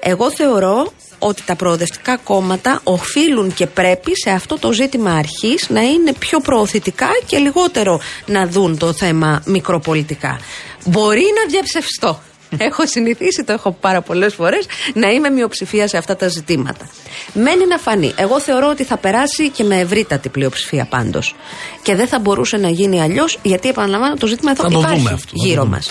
Εγώ 0.00 0.30
θεωρώ 0.32 0.92
ότι 1.18 1.42
τα 1.46 1.56
προοδευτικά 1.56 2.16
κόμματα 2.16 2.80
οφείλουν 2.84 3.54
και 3.54 3.66
πρέπει 3.66 4.10
σε 4.16 4.30
αυτό 4.30 4.58
το 4.58 4.72
ζήτημα 4.72 5.12
αρχής 5.12 5.68
να 5.68 5.80
είναι 5.80 6.12
πιο 6.18 6.40
προωθητικά 6.40 7.08
και 7.26 7.38
λιγότερο 7.38 8.00
να 8.26 8.46
δουν 8.46 8.78
το 8.78 8.92
θέμα 8.92 9.42
μικροπολιτικά. 9.46 10.40
Μπορεί 10.84 11.22
να 11.44 11.50
διαψευστώ. 11.50 12.20
Έχω 12.58 12.86
συνηθίσει, 12.86 13.44
το 13.44 13.52
έχω 13.52 13.72
πάρα 13.80 14.00
πολλές 14.02 14.34
φορές, 14.34 14.66
να 14.94 15.08
είμαι 15.10 15.30
μειοψηφία 15.30 15.88
σε 15.88 15.96
αυτά 15.96 16.16
τα 16.16 16.28
ζητήματα. 16.28 16.88
Μένει 17.32 17.66
να 17.66 17.78
φανεί. 17.78 18.12
Εγώ 18.16 18.40
θεωρώ 18.40 18.68
ότι 18.68 18.84
θα 18.84 18.96
περάσει 18.96 19.50
και 19.50 19.64
με 19.64 19.78
ευρύτατη 19.78 20.28
πλειοψηφία 20.28 20.84
πάντως. 20.84 21.34
Και 21.82 21.94
δεν 21.94 22.06
θα 22.06 22.18
μπορούσε 22.18 22.56
να 22.56 22.68
γίνει 22.68 23.02
αλλιώς, 23.02 23.38
γιατί 23.42 23.68
επαναλαμβάνω 23.68 24.14
το 24.14 24.26
ζήτημα 24.26 24.50
εδώ 24.50 24.62
Θα 24.62 24.68
το 24.68 24.78
υπάρχει 24.78 24.96
δούμε 24.98 25.10
αυτό, 25.12 25.26
θα 25.28 25.36
το 25.36 25.46
γύρω 25.46 25.62
δούμε. 25.62 25.76
μας. 25.76 25.88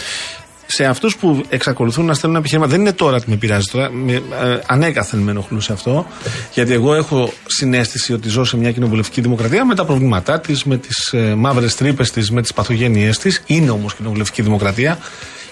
Σε 0.71 0.85
αυτούς 0.85 1.15
που 1.17 1.43
εξακολουθούν 1.49 2.05
να 2.05 2.13
στέλνουν 2.13 2.39
επιχείρημα, 2.39 2.67
δεν 2.67 2.79
είναι 2.79 2.93
τώρα 2.93 3.15
ότι 3.15 3.29
με 3.29 3.35
πειράζει 3.35 3.65
τώρα. 3.71 3.91
Με, 3.91 4.13
ε, 4.13 4.21
ανέκαθεν 4.65 5.19
με 5.19 5.31
ενοχλούν 5.31 5.61
σε 5.61 5.73
αυτό. 5.73 6.05
Γιατί 6.53 6.73
εγώ 6.73 6.93
έχω 6.93 7.33
συνέστηση 7.45 8.13
ότι 8.13 8.29
ζω 8.29 8.43
σε 8.43 8.57
μια 8.57 8.71
κοινοβουλευτική 8.71 9.21
δημοκρατία 9.21 9.65
με 9.65 9.75
τα 9.75 9.85
προβλήματά 9.85 10.39
της, 10.39 10.63
με 10.63 10.77
τις 10.77 11.13
ε, 11.13 11.35
μαύρες 11.35 11.75
τρύπες 11.75 12.11
της, 12.11 12.31
με 12.31 12.41
τις 12.41 12.53
παθογένειές 12.53 13.17
της. 13.17 13.43
Είναι 13.45 13.69
όμως 13.69 13.95
κοινοβουλευτική 13.95 14.41
δημοκρατία. 14.41 14.99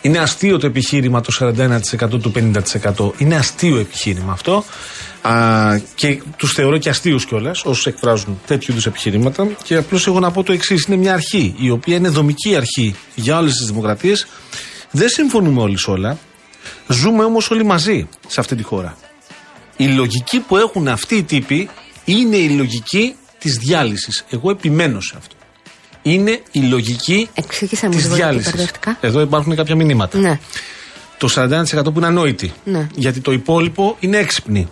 Είναι 0.02 0.18
αστείο 0.18 0.58
το 0.58 0.66
επιχείρημα 0.66 1.22
το 1.22 1.34
41% 1.40 2.20
του 2.22 2.32
50%. 2.36 3.12
Είναι 3.18 3.36
αστείο 3.36 3.78
επιχείρημα 3.78 4.32
αυτό. 4.32 4.64
Α, 5.22 5.34
και 5.96 6.22
τους 6.38 6.52
θεωρώ 6.52 6.78
και 6.78 6.90
αστείους 6.90 7.26
κιόλας 7.26 7.64
όσους 7.66 7.86
εκφράζουν 7.86 8.40
τέτοιου 8.48 8.72
είδους 8.72 8.86
επιχειρήματα. 8.86 9.48
Και 9.64 9.76
απλώς 9.76 10.08
έχω 10.08 10.20
να 10.20 10.32
πω 10.32 10.44
το 10.44 10.54
εξής: 10.54 10.86
Είναι 10.86 10.98
μια 10.98 11.14
αρχή 11.14 11.56
η 11.58 11.70
οποία 11.70 11.96
είναι 11.96 12.10
δομική 12.10 12.56
αρχή 12.56 12.96
για 13.16 13.38
όλες 13.38 13.56
τις 13.56 13.66
δημοκρατίες. 13.66 14.28
Δεν 14.92 15.10
συμφωνούμε 15.10 15.62
όλοι 15.62 15.80
σε 15.80 15.92
όλα. 15.92 16.18
Ζούμε 16.88 17.24
όμως 17.24 17.52
όλοι 17.52 17.66
μαζί 17.66 18.08
σε 18.28 18.40
αυτή 18.40 18.56
τη 18.56 18.64
χώρα. 18.64 18.98
Η 19.78 19.88
λογική 19.88 20.40
που 20.40 20.58
έχουν 20.58 20.88
αυτοί 20.88 21.16
οι 21.16 21.24
τύποι 21.24 21.70
είναι 22.06 22.36
η 22.36 22.50
λογική 22.50 23.16
της 23.40 23.58
διάλυσης. 23.58 24.26
Εγώ 24.30 24.50
επιμένω 24.50 25.02
σε 25.02 25.14
αυτό. 25.18 25.36
Είναι 26.02 26.42
η 26.52 26.60
λογική 26.60 27.30
Εξήγησε 27.34 27.86
μου 27.86 27.92
της 27.92 28.02
λίγο 28.04 28.16
γιατί 28.16 28.30
διάλυσης. 28.30 28.52
μπερδευτικά. 28.52 28.98
Εδώ 29.02 29.22
υπάρχουν 29.22 29.56
κάποια 29.56 29.76
μηνύματα. 29.76 30.18
Ναι. 30.18 30.40
Το 31.18 31.28
41% 31.36 31.84
που 31.84 31.94
είναι 31.98 32.06
ανόητοι. 32.06 32.54
Ναι. 32.64 32.88
Γιατί 32.96 33.20
το 33.20 33.32
υπόλοιπο 33.32 33.96
είναι 34.00 34.18
έξυπνοι. 34.18 34.68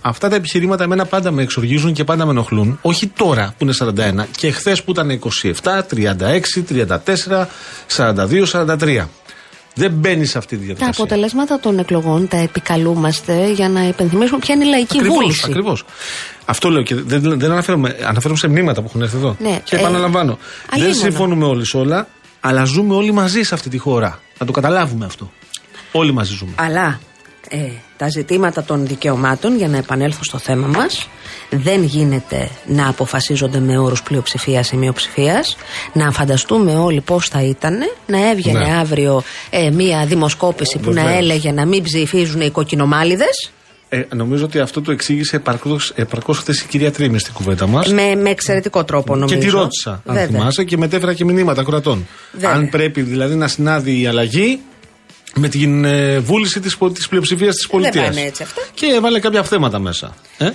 Αυτά 0.00 0.28
τα 0.28 0.36
επιχειρήματα 0.36 0.84
εμένα 0.84 1.04
πάντα 1.04 1.30
με 1.30 1.42
εξοργίζουν 1.42 1.92
και 1.92 2.04
πάντα 2.04 2.24
με 2.24 2.30
ενοχλούν. 2.30 2.78
Όχι 2.82 3.06
τώρα 3.06 3.54
που 3.58 3.64
είναι 3.64 3.74
41 4.20 4.24
και 4.36 4.50
χθες 4.50 4.82
που 4.82 4.90
ήταν 4.90 5.20
27, 5.62 5.82
36, 5.94 6.62
34, 6.68 7.46
42, 7.96 8.46
43. 8.46 9.04
Δεν 9.78 9.90
μπαίνει 9.92 10.24
σε 10.26 10.38
αυτή 10.38 10.56
τη 10.56 10.60
Τα 10.60 10.66
διαδικασία. 10.66 11.04
αποτελέσματα 11.04 11.60
των 11.60 11.78
εκλογών 11.78 12.28
τα 12.28 12.36
επικαλούμαστε 12.36 13.50
για 13.52 13.68
να 13.68 13.82
υπενθυμίσουμε 13.88 14.38
ποια 14.38 14.54
είναι 14.54 14.64
η 14.64 14.68
λαϊκή 14.68 14.96
Ακριβώς, 14.98 15.18
βούληση. 15.18 15.42
Ακριβώς. 15.46 15.84
Αυτό 16.44 16.68
λέω 16.70 16.82
και 16.82 16.94
δεν, 16.94 17.38
δεν 17.38 17.50
αναφέρομαι, 17.50 17.96
αναφέρομαι 18.06 18.38
σε 18.38 18.48
μνήματα 18.48 18.80
που 18.80 18.86
έχουν 18.88 19.02
έρθει 19.02 19.16
εδώ. 19.16 19.36
Ναι, 19.38 19.60
και 19.64 19.76
ε, 19.76 19.78
επαναλαμβάνω. 19.78 20.38
δεν 20.70 20.80
αλλήμον. 20.80 20.94
συμφωνούμε 20.94 21.44
όλοι 21.44 21.66
σε 21.66 21.76
όλα, 21.76 22.08
αλλά 22.40 22.64
ζούμε 22.64 22.94
όλοι 22.94 23.12
μαζί 23.12 23.42
σε 23.42 23.54
αυτή 23.54 23.68
τη 23.68 23.78
χώρα. 23.78 24.20
Να 24.38 24.46
το 24.46 24.52
καταλάβουμε 24.52 25.04
αυτό. 25.04 25.30
Όλοι 25.92 26.12
μαζί 26.12 26.34
ζούμε. 26.34 26.52
Αλλά 26.56 27.00
ε, 27.48 27.58
τα 27.96 28.08
ζητήματα 28.08 28.62
των 28.62 28.86
δικαιωμάτων, 28.86 29.56
για 29.56 29.68
να 29.68 29.76
επανέλθω 29.76 30.24
στο 30.24 30.38
θέμα 30.38 30.66
μας, 30.66 31.08
δεν 31.50 31.82
γίνεται 31.84 32.48
να 32.66 32.88
αποφασίζονται 32.88 33.58
με 33.60 33.78
όρους 33.78 34.02
πλειοψηφίας 34.02 34.70
ή 34.70 34.76
μειοψηφίας. 34.76 35.56
Να 35.92 36.10
φανταστούμε 36.12 36.76
όλοι 36.76 37.00
πώς 37.00 37.28
θα 37.28 37.42
ήταν 37.42 37.78
να 38.06 38.30
έβγαινε 38.30 38.58
Ναι. 38.58 38.74
αύριο 38.78 39.22
ε, 39.50 39.70
μία 39.70 40.06
δημοσκόπηση 40.06 40.78
που 40.78 40.90
να 40.92 41.02
Βεβαίως. 41.02 41.18
έλεγε 41.18 41.52
να 41.52 41.66
μην 41.66 41.82
ψηφίζουν 41.82 42.40
οι 42.40 42.50
κοκκινομάλιδες. 42.50 43.50
Ε, 43.88 44.02
νομίζω 44.14 44.44
ότι 44.44 44.58
αυτό 44.58 44.80
το 44.82 44.92
εξήγησε 44.92 45.36
επαρκώς, 45.36 45.92
επαρκώς 45.94 46.38
χθες 46.38 46.60
η 46.60 46.66
κυρία 46.66 46.92
Τρίμη 46.92 47.18
στην 47.18 47.32
κουβέντα 47.34 47.66
μας. 47.66 47.92
Με, 47.92 48.14
με 48.14 48.30
εξαιρετικό 48.30 48.84
τρόπο 48.84 49.16
νομίζω. 49.16 49.34
Και 49.38 49.44
τη 49.44 49.50
ρώτησα, 49.50 49.90
αν 49.90 50.00
Βέβαια. 50.14 50.26
θυμάσαι, 50.26 50.64
και 50.64 50.76
μετέφερα 50.76 51.14
και 51.14 51.24
μηνύματα 51.24 51.62
κρατών. 51.64 52.06
Βέβαια. 52.32 52.50
Αν 52.50 52.68
πρέπει 52.68 53.02
δηλαδή 53.02 53.34
να 53.34 53.48
συνάδει 53.48 54.00
η 54.00 54.06
αλλαγή 54.06 54.60
με 55.38 55.48
την 55.48 55.84
ε, 55.84 56.18
βούληση 56.18 56.60
της 56.60 56.76
της 56.92 57.08
πλειοψηφίας 57.08 57.54
της 57.54 57.66
πολιτείας. 57.66 58.04
πάνε 58.08 58.20
έτσι 58.20 58.42
αυτά. 58.42 58.62
Και 58.74 58.86
έβαλε 58.86 59.20
κάποια 59.20 59.42
θέματα 59.42 59.78
μέσα. 59.78 60.14
Ε; 60.38 60.44
Αν 60.44 60.52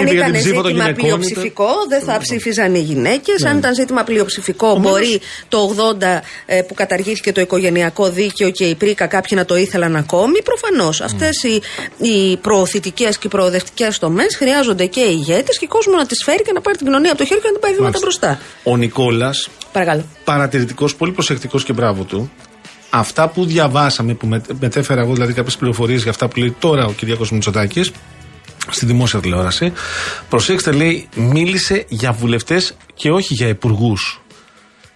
Είπε 0.00 0.10
για 0.10 0.12
ήταν 0.20 0.32
την 0.32 0.40
ψήφο 0.40 0.54
των 0.62 0.64
ζήτημα 0.70 0.84
γυναικών, 0.84 1.04
είπε- 1.08 1.16
πλειοψηφικό, 1.18 1.68
δεν 1.88 2.02
θα 2.02 2.18
ψήφιζαν 2.18 2.74
οι 2.74 2.78
γυναίκες. 2.80 3.42
Ναι. 3.42 3.48
Αν 3.48 3.58
ήταν 3.58 3.74
ζήτημα 3.74 4.02
πλειοψηφικό, 4.04 4.78
μπορεί 4.78 5.20
το 5.48 5.74
80 6.00 6.20
ε, 6.46 6.62
που 6.62 6.74
καταργήθηκε 6.74 7.32
το 7.32 7.40
οικογενειακό 7.40 8.10
δίκαιο 8.10 8.50
και 8.50 8.64
η 8.64 8.74
πρίκα 8.74 9.06
κάποιοι 9.06 9.30
να 9.40 9.44
το 9.44 9.56
ήθελαν 9.56 9.96
ακόμη. 9.96 10.42
Προφανώς 10.42 11.00
αυτές 11.00 11.42
οι, 11.42 11.62
οι 12.06 12.36
προωθητικές 12.36 13.18
και 13.18 13.26
οι 13.26 13.30
προοδευτικές 13.30 13.98
τομές 13.98 14.36
χρειάζονται 14.36 14.86
και 14.86 15.00
ηγέτες 15.00 15.58
και 15.58 15.66
κόσμο 15.66 15.96
να 15.96 16.06
τις 16.06 16.22
φέρει 16.24 16.42
και 16.42 16.52
να 16.52 16.60
πάρει 16.60 16.76
την 16.76 16.86
κοινωνία 16.86 17.10
από 17.10 17.18
το 17.18 17.26
χέρι 17.26 17.40
και 17.40 17.46
να 17.46 17.52
την 17.52 17.60
πάει 17.60 17.72
βήματα 17.74 17.98
Μάλιστα. 18.00 18.26
μπροστά. 18.26 18.40
Ο 18.72 18.76
Νικόλας, 18.76 19.48
Παρακαλώ. 19.72 20.04
παρατηρητικός, 20.24 20.94
πολύ 20.96 21.12
προσεκτικός 21.12 21.64
και 21.64 21.72
μπράβο 21.72 22.02
του. 22.02 22.30
Αυτά 22.90 23.28
που 23.28 23.44
διαβάσαμε, 23.44 24.14
που 24.14 24.26
με- 24.26 24.42
μετέφερα 24.60 25.00
εγώ 25.00 25.12
δηλαδή 25.12 25.32
κάποιες 25.32 25.56
πληροφορίες 25.56 26.02
για 26.02 26.10
αυτά 26.10 26.28
που 26.28 26.38
λέει 26.38 26.56
τώρα 26.58 26.84
ο 26.86 26.92
Κυριακός 26.92 27.30
Μητσοτάκης 27.32 27.90
στη 28.70 28.86
δημόσια 28.86 29.20
τηλεόραση. 29.20 29.72
Προσέξτε, 30.28 30.72
λέει, 30.72 31.08
μίλησε 31.14 31.84
για 31.88 32.12
βουλευτές 32.12 32.74
και 32.94 33.10
όχι 33.10 33.34
για 33.34 33.46
υπουργούς. 33.48 34.20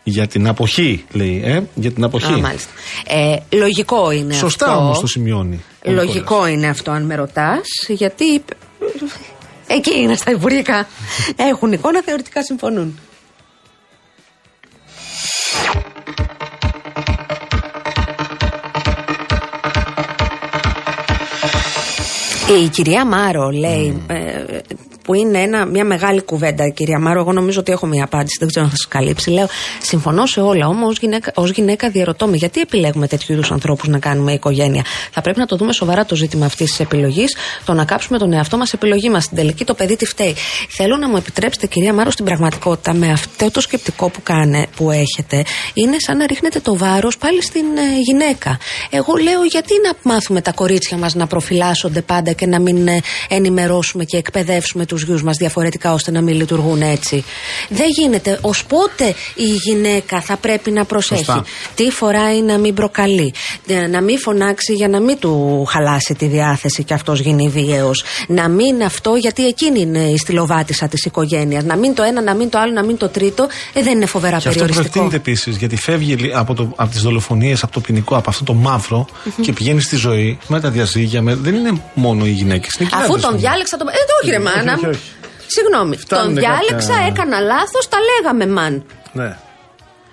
Για 0.06 0.26
την 0.26 0.48
αποχή, 0.48 1.04
λέει, 1.12 1.42
ε, 1.44 1.60
για 1.74 1.92
την 1.92 2.04
αποχή. 2.04 2.32
Α, 2.32 2.38
μάλιστα. 2.38 2.70
Ε, 3.06 3.36
λογικό 3.56 4.10
είναι 4.10 4.34
Σωστά 4.34 4.66
αυτό. 4.66 4.78
όμως 4.78 5.00
το 5.00 5.06
σημειώνει. 5.06 5.64
ο 5.86 5.90
Λογικό 5.90 6.46
είναι 6.46 6.66
αυτό, 6.66 6.90
αν 6.90 7.02
με 7.02 7.14
ρωτάς, 7.14 7.60
γιατί. 7.88 8.44
Εκεί 9.66 9.98
είναι 10.00 10.14
στα 10.16 10.30
υπουργικά. 10.30 10.86
Έχουν 11.50 11.72
εικόνα, 11.72 12.02
θεωρητικά 12.04 12.42
συμφωνούν. 12.44 12.98
Η 22.48 22.68
κυρία 22.68 23.04
Μάρο 23.04 23.50
λέει, 23.50 24.02
ε, 24.06 24.44
που 25.04 25.14
είναι 25.14 25.38
ένα, 25.38 25.64
μια 25.66 25.84
μεγάλη 25.84 26.22
κουβέντα, 26.22 26.68
κυρία 26.68 26.98
Μάρο, 26.98 27.20
εγώ 27.20 27.32
νομίζω 27.32 27.60
ότι 27.60 27.72
έχω 27.72 27.86
μια 27.86 28.04
απάντηση, 28.04 28.36
δεν 28.38 28.48
ξέρω 28.48 28.64
αν 28.64 28.70
θα 28.70 28.76
σας 28.76 28.88
καλύψει. 28.88 29.30
Λέω, 29.30 29.46
συμφωνώ 29.82 30.26
σε 30.26 30.40
όλα, 30.40 30.66
όμως 30.66 30.88
ως 30.94 30.98
γυναίκα, 30.98 31.32
ως 31.34 31.50
γυναίκα 31.50 31.90
διαρωτώ 31.90 32.26
με 32.26 32.36
γιατί 32.36 32.60
επιλέγουμε 32.60 33.06
τέτοιου 33.06 33.32
είδους 33.32 33.50
ανθρώπους 33.50 33.88
να 33.88 33.98
κάνουμε 33.98 34.32
οικογένεια. 34.32 34.84
Θα 35.10 35.20
πρέπει 35.20 35.38
να 35.38 35.46
το 35.46 35.56
δούμε 35.56 35.72
σοβαρά 35.72 36.04
το 36.04 36.14
ζήτημα 36.14 36.46
αυτής 36.46 36.70
της 36.70 36.80
επιλογής, 36.80 37.36
το 37.64 37.72
να 37.72 37.84
κάψουμε 37.84 38.18
τον 38.18 38.32
εαυτό 38.32 38.56
μας 38.56 38.72
επιλογή 38.72 39.10
μας. 39.10 39.24
Στην 39.24 39.36
τελική 39.36 39.64
το 39.64 39.74
παιδί 39.74 39.96
τι 39.96 40.06
φταίει. 40.06 40.34
Θέλω 40.68 40.96
να 40.96 41.08
μου 41.08 41.16
επιτρέψετε, 41.16 41.66
κυρία 41.66 41.92
Μάρο, 41.92 42.10
στην 42.10 42.24
πραγματικότητα, 42.24 42.94
με 42.94 43.10
αυτό 43.10 43.50
το 43.50 43.60
σκεπτικό 43.60 44.08
που, 44.08 44.22
κάνε, 44.22 44.66
που 44.76 44.90
έχετε, 44.90 45.44
είναι 45.74 45.96
σαν 45.98 46.16
να 46.16 46.26
ρίχνετε 46.26 46.60
το 46.60 46.76
βάρος 46.76 47.18
πάλι 47.18 47.42
στην 47.42 47.64
ε, 47.76 48.00
γυναίκα. 48.00 48.58
Εγώ 48.90 49.14
λέω, 49.22 49.44
γιατί 49.44 49.74
να 49.84 50.12
μάθουμε 50.12 50.40
τα 50.40 50.52
κορίτσια 50.52 50.96
μας 50.96 51.14
να 51.14 51.26
προφυλάσσονται 51.26 52.00
πάντα 52.00 52.32
και 52.32 52.46
να 52.46 52.60
μην 52.60 52.88
ε, 52.88 53.00
ενημερώσουμε 53.28 54.04
και 54.04 54.16
εκπαιδεύσουμε 54.16 54.86
τους 54.94 55.02
γιους 55.04 55.22
μας 55.22 55.36
διαφορετικά 55.36 55.92
ώστε 55.92 56.10
να 56.10 56.20
μην 56.20 56.34
λειτουργούν 56.36 56.82
έτσι. 56.82 57.24
Δεν 57.68 57.86
γίνεται. 57.98 58.38
Ω 58.42 58.50
πότε 58.68 59.14
η 59.34 59.44
γυναίκα 59.44 60.20
θα 60.20 60.36
πρέπει 60.36 60.70
να 60.70 60.84
προσέχει. 60.84 61.24
Σωστά. 61.24 61.44
Τι 61.74 61.90
φοράει 61.90 62.40
να 62.42 62.58
μην 62.58 62.74
προκαλεί. 62.74 63.34
Ε, 63.66 63.86
Να 63.86 64.00
μην 64.00 64.18
φωνάξει 64.18 64.72
για 64.72 64.88
να 64.88 65.00
μην 65.00 65.18
του 65.18 65.64
χαλάσει 65.68 66.14
τη 66.14 66.26
διάθεση 66.26 66.84
και 66.84 66.94
αυτός 66.94 67.20
γίνει 67.20 67.48
βίαιος. 67.48 68.04
Να 68.28 68.48
μην 68.48 68.82
αυτό 68.82 69.14
γιατί 69.14 69.46
εκείνη 69.46 69.80
είναι 69.80 69.98
η 69.98 70.16
στυλοβάτησα 70.16 70.88
της 70.88 71.04
οικογένειας. 71.04 71.64
Να 71.64 71.76
μην 71.76 71.94
το 71.94 72.02
ένα, 72.02 72.22
να 72.22 72.34
μην 72.34 72.50
το 72.50 72.58
άλλο, 72.58 72.72
να 72.72 72.82
μην 72.82 72.96
το 72.96 73.08
τρίτο. 73.08 73.46
Ε, 73.72 73.82
δεν 73.82 73.92
είναι 73.96 74.06
φοβερά 74.06 74.30
Και 74.38 74.48
αυτό 74.48 74.50
περιοριστικό. 74.50 74.88
προεκτείνεται 74.92 75.16
επίσης, 75.30 75.56
γιατί 75.56 75.76
φεύγει 75.76 76.14
λι- 76.14 76.34
από, 76.34 76.54
το, 76.54 76.72
από 76.76 76.90
τις 76.90 77.00
δολοφονίες, 77.02 77.62
από 77.62 77.72
το 77.72 77.80
ποινικό, 77.80 78.16
από 78.16 78.30
αυτό 78.30 78.44
το 78.44 78.54
μαυρο 78.54 79.06
και 79.40 79.52
πηγαίνει 79.52 79.80
στη 79.80 79.96
ζωή 79.96 80.38
με 80.48 80.60
τα 80.60 80.70
διαζύγια. 80.70 81.22
Με, 81.22 81.34
δεν 81.34 81.54
είναι 81.54 81.80
μόνο 81.94 82.26
οι 82.26 82.30
γυναίκες. 82.30 82.78
Αφού 82.92 83.20
τον 83.20 83.38
διάλεξα. 83.38 83.76
Το... 83.76 83.84
Ε, 83.88 83.92
το 83.92 84.12
όχι, 84.22 84.30
ρε 84.30 84.36
Όχι, 84.36 84.44
μάνα. 84.56 84.72
όχι, 84.72 84.83
μου. 84.83 84.83
Όχι. 84.88 85.10
Συγγνώμη. 85.46 85.96
Φτάνουνε 85.96 86.32
τον 86.32 86.42
διάλεξα, 86.42 86.88
κάποια- 86.92 87.06
έκανα 87.06 87.40
λάθος, 87.40 87.88
τα 87.88 87.98
λέγαμε 88.22 88.46
μαν. 88.46 88.84
Ναι. 89.12 89.36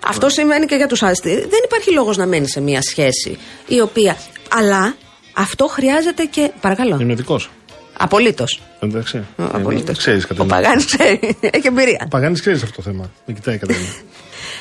Αυτό 0.07 0.29
σημαίνει 0.29 0.65
και 0.65 0.75
για 0.75 0.87
τους 0.87 1.03
άστιοι. 1.03 1.35
Δεν 1.35 1.59
υπάρχει 1.65 1.91
λόγος 1.93 2.17
να 2.17 2.25
μένει 2.25 2.49
σε 2.49 2.61
μια 2.61 2.81
σχέση 2.81 3.37
η 3.67 3.81
οποία. 3.81 4.17
Αλλά 4.57 4.95
αυτό 5.33 5.67
χρειάζεται 5.67 6.23
και. 6.23 6.51
Παρακαλώ. 6.61 6.97
Είμαι 7.01 7.13
ειδικός. 7.13 7.49
Απολύτως. 7.97 8.61
Εντάξει. 8.79 9.23
Απολύτως. 9.37 9.97
Ξέρεις 9.97 10.23
Ο 10.23 10.27
Κατερίνα. 10.27 10.55
Παγάνης 10.55 10.85
ξέρει. 10.85 11.37
Έχει 11.39 11.67
εμπειρία. 11.67 12.01
Ο 12.05 12.07
Παγάνης 12.07 12.39
ξέρει 12.39 12.55
αυτό 12.55 12.75
το 12.75 12.81
θέμα. 12.81 13.11
Με 13.25 13.33
κοιτάει 13.33 13.57
Κατερίνα. 13.57 13.87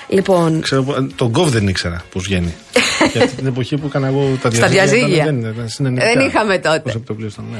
Λοιπόν, 0.08 0.60
Ξέρω, 0.60 0.82
που- 0.82 1.12
τον 1.16 1.28
Γκοβ 1.28 1.48
δεν 1.48 1.68
ήξερα 1.68 2.04
πώς 2.12 2.22
βγαίνει. 2.22 2.54
Γιατί 3.12 3.34
την 3.34 3.46
εποχή 3.46 3.76
που 3.76 3.86
έκανα 3.86 4.06
εγώ 4.06 4.38
τα 4.42 4.50
Στα 4.50 4.66
διαζύγια. 4.68 4.84
διαζύγια. 4.96 5.22
ήταν- 5.22 5.40
Δεν, 5.42 5.50
ήταν 5.52 5.68
συνενετικά. 5.68 6.12
Δεν 6.12 6.26
είχαμε 6.28 6.58
τότε. 6.58 6.78
Πώς 6.80 6.94
επιτοπλίστων, 6.94 7.44
ναι. 7.52 7.58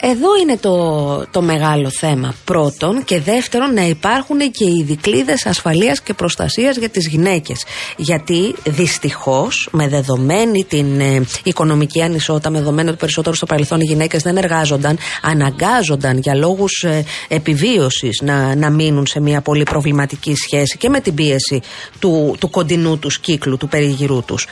Εδώ 0.00 0.36
είναι 0.42 0.56
το, 0.56 1.26
το 1.30 1.42
μεγάλο 1.42 1.90
θέμα. 1.90 2.34
Πρώτον 2.44 3.04
και 3.04 3.20
δεύτερον 3.20 3.74
να 3.74 3.82
υπάρχουν 3.82 4.38
και 4.38 4.64
οι 4.64 4.82
δικλείδες 4.86 5.46
ασφαλείας 5.46 6.00
και 6.00 6.14
προστασίας 6.14 6.76
για 6.76 6.88
τις 6.88 7.08
γυναίκες. 7.08 7.64
Γιατί 7.96 8.54
δυστυχώς 8.64 9.68
με 9.72 9.88
δεδομένη 9.88 10.64
την 10.64 11.00
ε, 11.00 11.26
οικονομική 11.42 12.02
ανισότητα, 12.02 12.50
με 12.50 12.58
δεδομένο 12.58 12.88
ότι 12.88 12.98
περισσότερο 12.98 13.36
στο 13.36 13.46
παρελθόν 13.46 13.80
οι 13.80 13.84
γυναίκες 13.84 14.22
δεν 14.22 14.36
εργάζονταν, 14.36 14.98
αναγκάζονταν 15.22 16.18
για 16.18 16.34
λόγους 16.34 16.82
ε, 16.82 17.04
επιβίωσης 17.28 18.20
να, 18.22 18.54
να 18.54 18.70
μείνουν 18.70 19.06
σε 19.06 19.20
μια 19.20 19.40
πολύ 19.40 19.62
προβληματική 19.62 20.34
σχέση 20.34 20.76
και 20.78 20.88
με 20.88 21.00
την 21.00 21.14
πίεση 21.14 21.60
του, 21.98 22.36
του 22.40 22.50
κοντινού 22.50 22.98
τους 22.98 23.18
κύκλου, 23.18 23.56
του 23.56 23.68
περιγυρού 23.68 24.22
τους. 24.26 24.46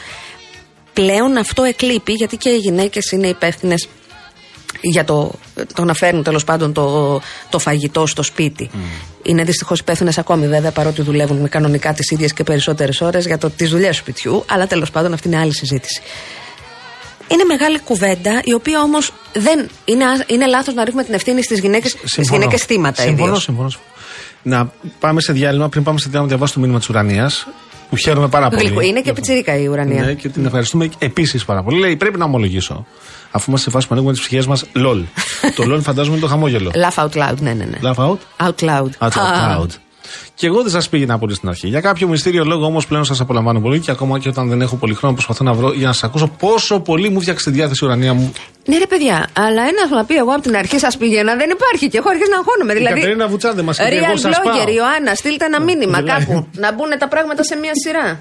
Πλέον 0.92 1.36
αυτό 1.36 1.62
εκλείπει 1.62 2.12
γιατί 2.12 2.36
και 2.36 2.48
οι 2.48 2.56
γυναίκες 2.56 3.10
είναι 3.10 3.26
υπεύθυνες 3.26 3.88
για 4.90 5.04
το, 5.04 5.30
το 5.74 5.84
να 5.84 5.94
φέρνουν 5.94 6.22
τέλος 6.22 6.44
πάντων 6.44 6.72
το, 6.72 7.20
το 7.48 7.58
φαγητό 7.58 8.06
στο 8.06 8.22
σπίτι. 8.22 8.70
Είναι 9.22 9.42
δυστυχώς 9.44 9.78
υπεύθυνες 9.78 10.18
ακόμη 10.18 10.48
βέβαια 10.48 10.70
παρότι 10.70 11.02
δουλεύουν 11.02 11.36
με 11.36 11.48
κανονικά 11.48 11.92
τις 11.92 12.10
ίδιες 12.10 12.32
και 12.32 12.44
περισσότερες 12.44 13.00
ώρες 13.00 13.26
για 13.26 13.38
τις 13.38 13.70
δουλειές 13.70 13.90
του 13.96 14.02
σπιτιού, 14.02 14.44
αλλά 14.48 14.66
τέλος 14.66 14.90
πάντων 14.90 15.12
αυτή 15.12 15.28
είναι 15.28 15.38
άλλη 15.38 15.54
συζήτηση. 15.54 16.00
Είναι 17.28 17.44
μεγάλη 17.44 17.78
κουβέντα, 17.80 18.40
η 18.44 18.52
οποία 18.54 18.80
όμως 18.82 19.12
δεν. 19.32 19.68
Είναι, 19.84 20.04
ά- 20.04 20.24
είναι 20.30 20.46
λάθος 20.46 20.74
να 20.74 20.84
ρίχνουμε 20.84 21.04
την 21.04 21.14
ευθύνη 21.14 21.42
στις 21.42 21.58
γυναίκες 21.60 21.96
Συμφωνώ. 22.04 22.38
γυναίκες 22.40 22.62
θύματα 22.64 23.02
Συμφωνώ, 23.02 23.26
ιδίως. 23.26 23.42
συμφωνώ. 23.42 23.68
Να 24.42 24.72
πάμε 25.00 25.20
σε 25.20 25.32
διάλειμμα. 25.32 25.68
Πριν 25.68 25.82
πάμε 25.82 25.98
σε 25.98 26.04
διάλειμμα, 26.08 26.22
να 26.30 26.36
διαβάσω 26.36 26.54
το 26.54 26.60
μήνυμα 26.60 26.78
της 26.78 26.88
Ουρανίας. 26.88 27.46
Που 27.94 28.00
χαίρομαι 28.00 28.28
πάρα 28.28 28.48
πολύ. 28.48 28.62
Γλυκό. 28.62 28.80
Είναι 28.80 29.00
και 29.00 29.12
πιτσιρίκα 29.12 29.58
η 29.58 29.66
ουρανία. 29.66 30.02
Ναι, 30.02 30.12
και 30.12 30.28
την 30.28 30.44
ευχαριστούμε 30.44 30.88
επίσης 30.98 31.44
πάρα 31.44 31.62
πολύ. 31.62 31.78
Λέει: 31.78 31.96
Πρέπει 31.96 32.18
να 32.18 32.24
ομολογήσω. 32.24 32.86
Αφού 33.30 33.44
είμαστε 33.48 33.70
σε 33.70 33.76
φάση 33.76 33.86
που 33.86 33.94
ανοίγουμε 33.94 34.14
τις 34.14 34.22
ψυχές 34.22 34.46
μας, 34.46 34.64
LOL. 34.76 35.02
το 35.56 35.74
LOL 35.74 35.80
φαντάζομαι 35.82 36.16
είναι 36.16 36.24
το 36.24 36.30
χαμόγελο. 36.30 36.70
Laugh 36.74 37.04
out 37.04 37.28
loud, 37.28 37.36
ναι, 37.40 37.52
ναι. 37.52 37.64
ναι. 37.64 37.78
Laugh 37.82 38.08
out; 38.08 38.46
Out 38.46 38.64
loud. 38.64 38.88
Out 38.98 39.18
Α, 39.18 39.58
loud. 39.58 39.68
Και 40.34 40.46
εγώ 40.46 40.62
δεν 40.62 40.70
σας 40.70 40.88
πήγαινα 40.88 41.18
πολύ 41.18 41.34
στην 41.34 41.48
αρχή. 41.48 41.68
Για 41.68 41.80
κάποιο 41.80 42.08
μυστήριο 42.08 42.44
λόγο 42.44 42.64
όμως 42.64 42.86
πλέον 42.86 43.04
σας 43.04 43.20
απολαμβάνω 43.20 43.60
πολύ 43.60 43.78
και 43.80 43.90
ακόμα 43.90 44.18
και 44.18 44.28
όταν 44.28 44.48
δεν 44.48 44.60
έχω 44.60 44.76
πολύ 44.76 44.94
χρόνο 44.94 45.14
προσπαθώ 45.14 45.44
να 45.44 45.52
βρω 45.52 45.72
για 45.72 45.86
να 45.86 45.92
σας 45.92 46.04
ακούσω 46.04 46.26
πόσο 46.38 46.80
πολύ 46.80 47.08
μου 47.08 47.20
φτιάξει 47.20 47.44
τη 47.44 47.50
διάθεση 47.50 47.84
η 47.84 47.86
ουρανία 47.86 48.14
μου. 48.14 48.32
Ναι, 48.66 48.78
ρε 48.78 48.86
παιδιά, 48.86 49.28
αλλά 49.32 49.62
ένας 49.62 49.90
να 49.90 50.04
πει 50.04 50.14
εγώ 50.14 50.32
από 50.32 50.42
την 50.42 50.56
αρχή 50.56 50.78
σας 50.78 50.96
πήγαινα 50.96 51.36
δεν 51.36 51.50
υπάρχει 51.50 51.88
και 51.88 51.98
έχω 51.98 52.08
αρχίσει 52.08 52.30
να 52.30 52.36
αγχώνομαι. 52.36 52.72
Η 52.72 52.76
Δηλαδή, 52.76 53.00
Κατερίνα 53.00 53.28
Βουτσάντε 53.28 53.62
μας 53.62 53.78
είπε, 53.78 53.88
Real 53.88 54.04
εγώ 54.04 54.16
σας 54.16 54.36
blogger, 54.36 54.64
πάω. 54.64 54.74
Ιωάννα, 54.74 55.14
στείλτε 55.14 55.44
ένα 55.44 55.60
μήνυμα 55.60 55.98
δηλαδή. 55.98 56.24
κάπου. 56.24 56.46
να 56.52 56.72
μπουν 56.72 56.98
τα 56.98 57.08
πράγματα 57.08 57.42
σε 57.42 57.56
μια 57.56 57.72
σειρά. 57.74 58.20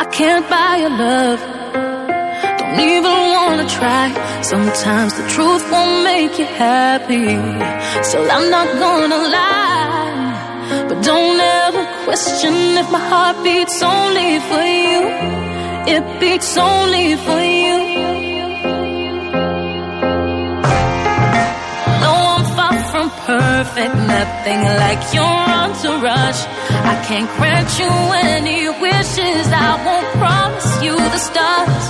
I 0.00 0.04
can't 0.18 0.48
buy 0.48 0.72
your 0.82 0.90
love. 0.90 1.57
Don't 2.68 2.80
even 2.80 3.18
wanna 3.34 3.66
try. 3.66 4.06
Sometimes 4.42 5.14
the 5.14 5.26
truth 5.28 5.64
won't 5.72 6.04
make 6.04 6.38
you 6.38 6.44
happy. 6.44 7.28
So 8.02 8.16
I'm 8.34 8.50
not 8.50 8.68
gonna 8.84 9.22
lie. 9.36 10.88
But 10.88 11.02
don't 11.02 11.40
ever 11.40 11.84
question 12.04 12.54
if 12.76 12.90
my 12.90 12.98
heart 12.98 13.42
beats 13.42 13.82
only 13.82 14.38
for 14.48 14.64
you. 14.84 15.00
It 15.94 16.04
beats 16.20 16.56
only 16.58 17.16
for 17.16 17.40
you. 17.40 17.78
I'm 22.38 22.44
far 22.56 22.78
from 22.92 23.10
perfect, 23.26 23.94
nothing 23.94 24.62
like 24.84 25.02
your 25.12 25.38
entourage. 25.62 26.40
I 26.92 26.94
can't 27.08 27.30
grant 27.36 27.70
you 27.80 27.90
any 28.32 28.68
wishes, 28.68 29.46
I 29.68 29.70
won't 29.86 30.08
promise 30.20 30.82
you 30.84 30.94
the 30.94 31.18
stars. 31.18 31.87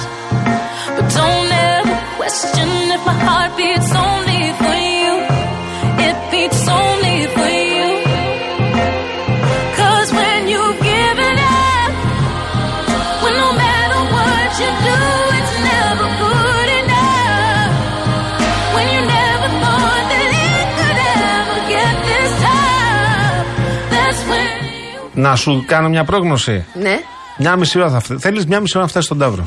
Να 25.19 25.37
σου 25.37 25.65
κάνω 25.67 25.89
μια 25.89 26.05
πρόγνωση. 26.05 26.65
Ναι. 26.75 27.01
Μια 27.39 27.57
μισή 27.57 27.79
ώρα 27.79 27.91
θα 27.91 28.01
φτάσει. 28.01 28.21
Θέλεις 28.21 28.47
μια 28.47 28.61
μισή 28.61 28.73
ώρα 28.77 28.85
να 28.85 28.91
φτάσεις 28.91 29.07
στον 29.07 29.19
Ταύρο. 29.19 29.47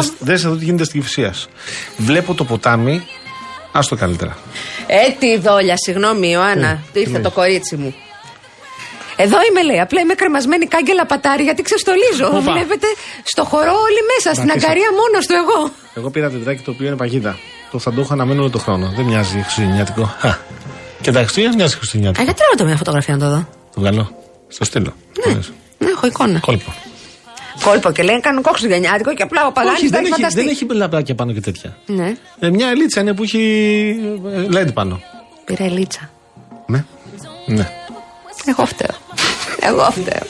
Και 0.00 0.08
δες 0.18 0.44
εδώ 0.44 0.54
τι 0.54 0.64
γίνεται 0.64 0.84
στην 0.84 1.00
Κυφσία. 1.00 1.34
Βλέπω 1.96 2.34
το 2.34 2.44
ποτάμι. 2.44 3.06
Άστο 3.72 3.96
καλύτερα. 3.96 4.36
Ε, 4.86 5.10
τι 5.18 5.38
δόλια, 5.38 5.76
συγγνώμη, 5.76 6.30
Ιωάννα. 6.30 6.82
Τι, 6.92 7.00
Ήρθε 7.00 7.16
τι 7.16 7.22
το 7.22 7.30
κορίτσι 7.30 7.76
μου. 7.76 7.94
Εδώ 9.16 9.36
είμαι, 9.50 9.62
λέει. 9.62 9.80
Απλά 9.80 10.00
είμαι 10.00 10.14
κρεμασμένη 10.14 10.66
κάγκελα 10.66 11.06
πατάρι 11.06 11.42
γιατί 11.42 11.62
ξεστολίζω. 11.62 12.26
Οπα. 12.26 12.52
Βλέπετε 12.52 12.86
στο 13.24 13.44
χορό 13.44 13.72
όλοι 13.86 14.00
μέσα. 14.14 14.34
Στην 14.34 14.50
αφήσω. 14.50 14.66
αγκαρία 14.66 14.88
μόνος 15.00 15.26
του 15.26 15.34
εγώ. 15.42 15.70
Εγώ 15.94 16.10
πήρα 16.10 16.30
τεντράκι 16.30 16.62
το 16.62 16.70
οποίο 16.70 16.86
είναι 16.86 16.96
παγίδα. 16.96 17.38
Το 17.70 17.78
θα 17.78 17.92
το 17.92 18.00
έχω 18.00 18.12
αναμένω 18.12 18.40
όλο 18.40 18.50
το 18.50 18.58
χρόνο. 18.58 18.92
Δεν 18.96 19.04
μοιάζει 19.04 19.40
χριστουγεννιάτικο. 19.42 20.14
Χα. 20.18 20.38
Και 21.00 21.10
τα 21.12 21.18
Χριστούγεννα 21.20 21.56
μοιάζει 21.56 21.74
Α, 21.74 21.76
χριστουγεννιάτικο. 21.76 22.24
γιατί 22.24 22.40
ρώτα 22.50 22.64
μια 22.64 22.76
φωτογραφία 22.76 23.16
να 23.16 23.24
το 23.24 23.30
δω; 23.34 23.48
Το 23.74 23.80
βγαλώ. 23.80 24.16
Στο 24.48 24.64
στείλω. 24.64 24.94
Λες. 25.26 25.52
Ναι, 25.78 25.88
έχω 25.90 26.06
εικόνα. 26.06 26.38
Κόλπο. 26.38 26.74
Κόλπο 27.64 27.92
και 27.92 28.02
λέει 28.02 28.20
κάνω 28.20 28.40
κόξο 28.40 28.66
γενιάτικο 28.66 29.14
και 29.14 29.22
απλά 29.22 29.46
ο 29.46 29.52
Παγάνη 29.52 29.74
Όχι, 29.76 29.88
δεν 29.88 29.90
δεν 29.90 30.00
έχει 30.00 30.12
έχει, 30.12 30.20
φανταστεί. 30.20 30.40
δεν 30.40 30.48
έχει 30.48 30.66
λαμπράκια 30.78 31.14
πάνω 31.14 31.32
και 31.32 31.40
τέτοια. 31.40 31.76
Ναι, 31.86 32.14
Ε, 32.38 32.50
μια 32.50 32.68
ελίτσα 32.68 33.00
είναι 33.00 33.14
που 33.14 33.22
έχει 33.22 33.40
ε, 34.52 34.62
LED 34.64 34.72
πάνω. 34.74 35.00
πήρε 35.44 35.64
ελίτσα. 35.64 36.10
Ναι. 36.66 36.84
Ναι. 37.46 37.68
Εγώ 38.46 38.66
φταίω. 38.66 38.96
Εγώ 39.60 39.90
φταίω. 39.90 40.22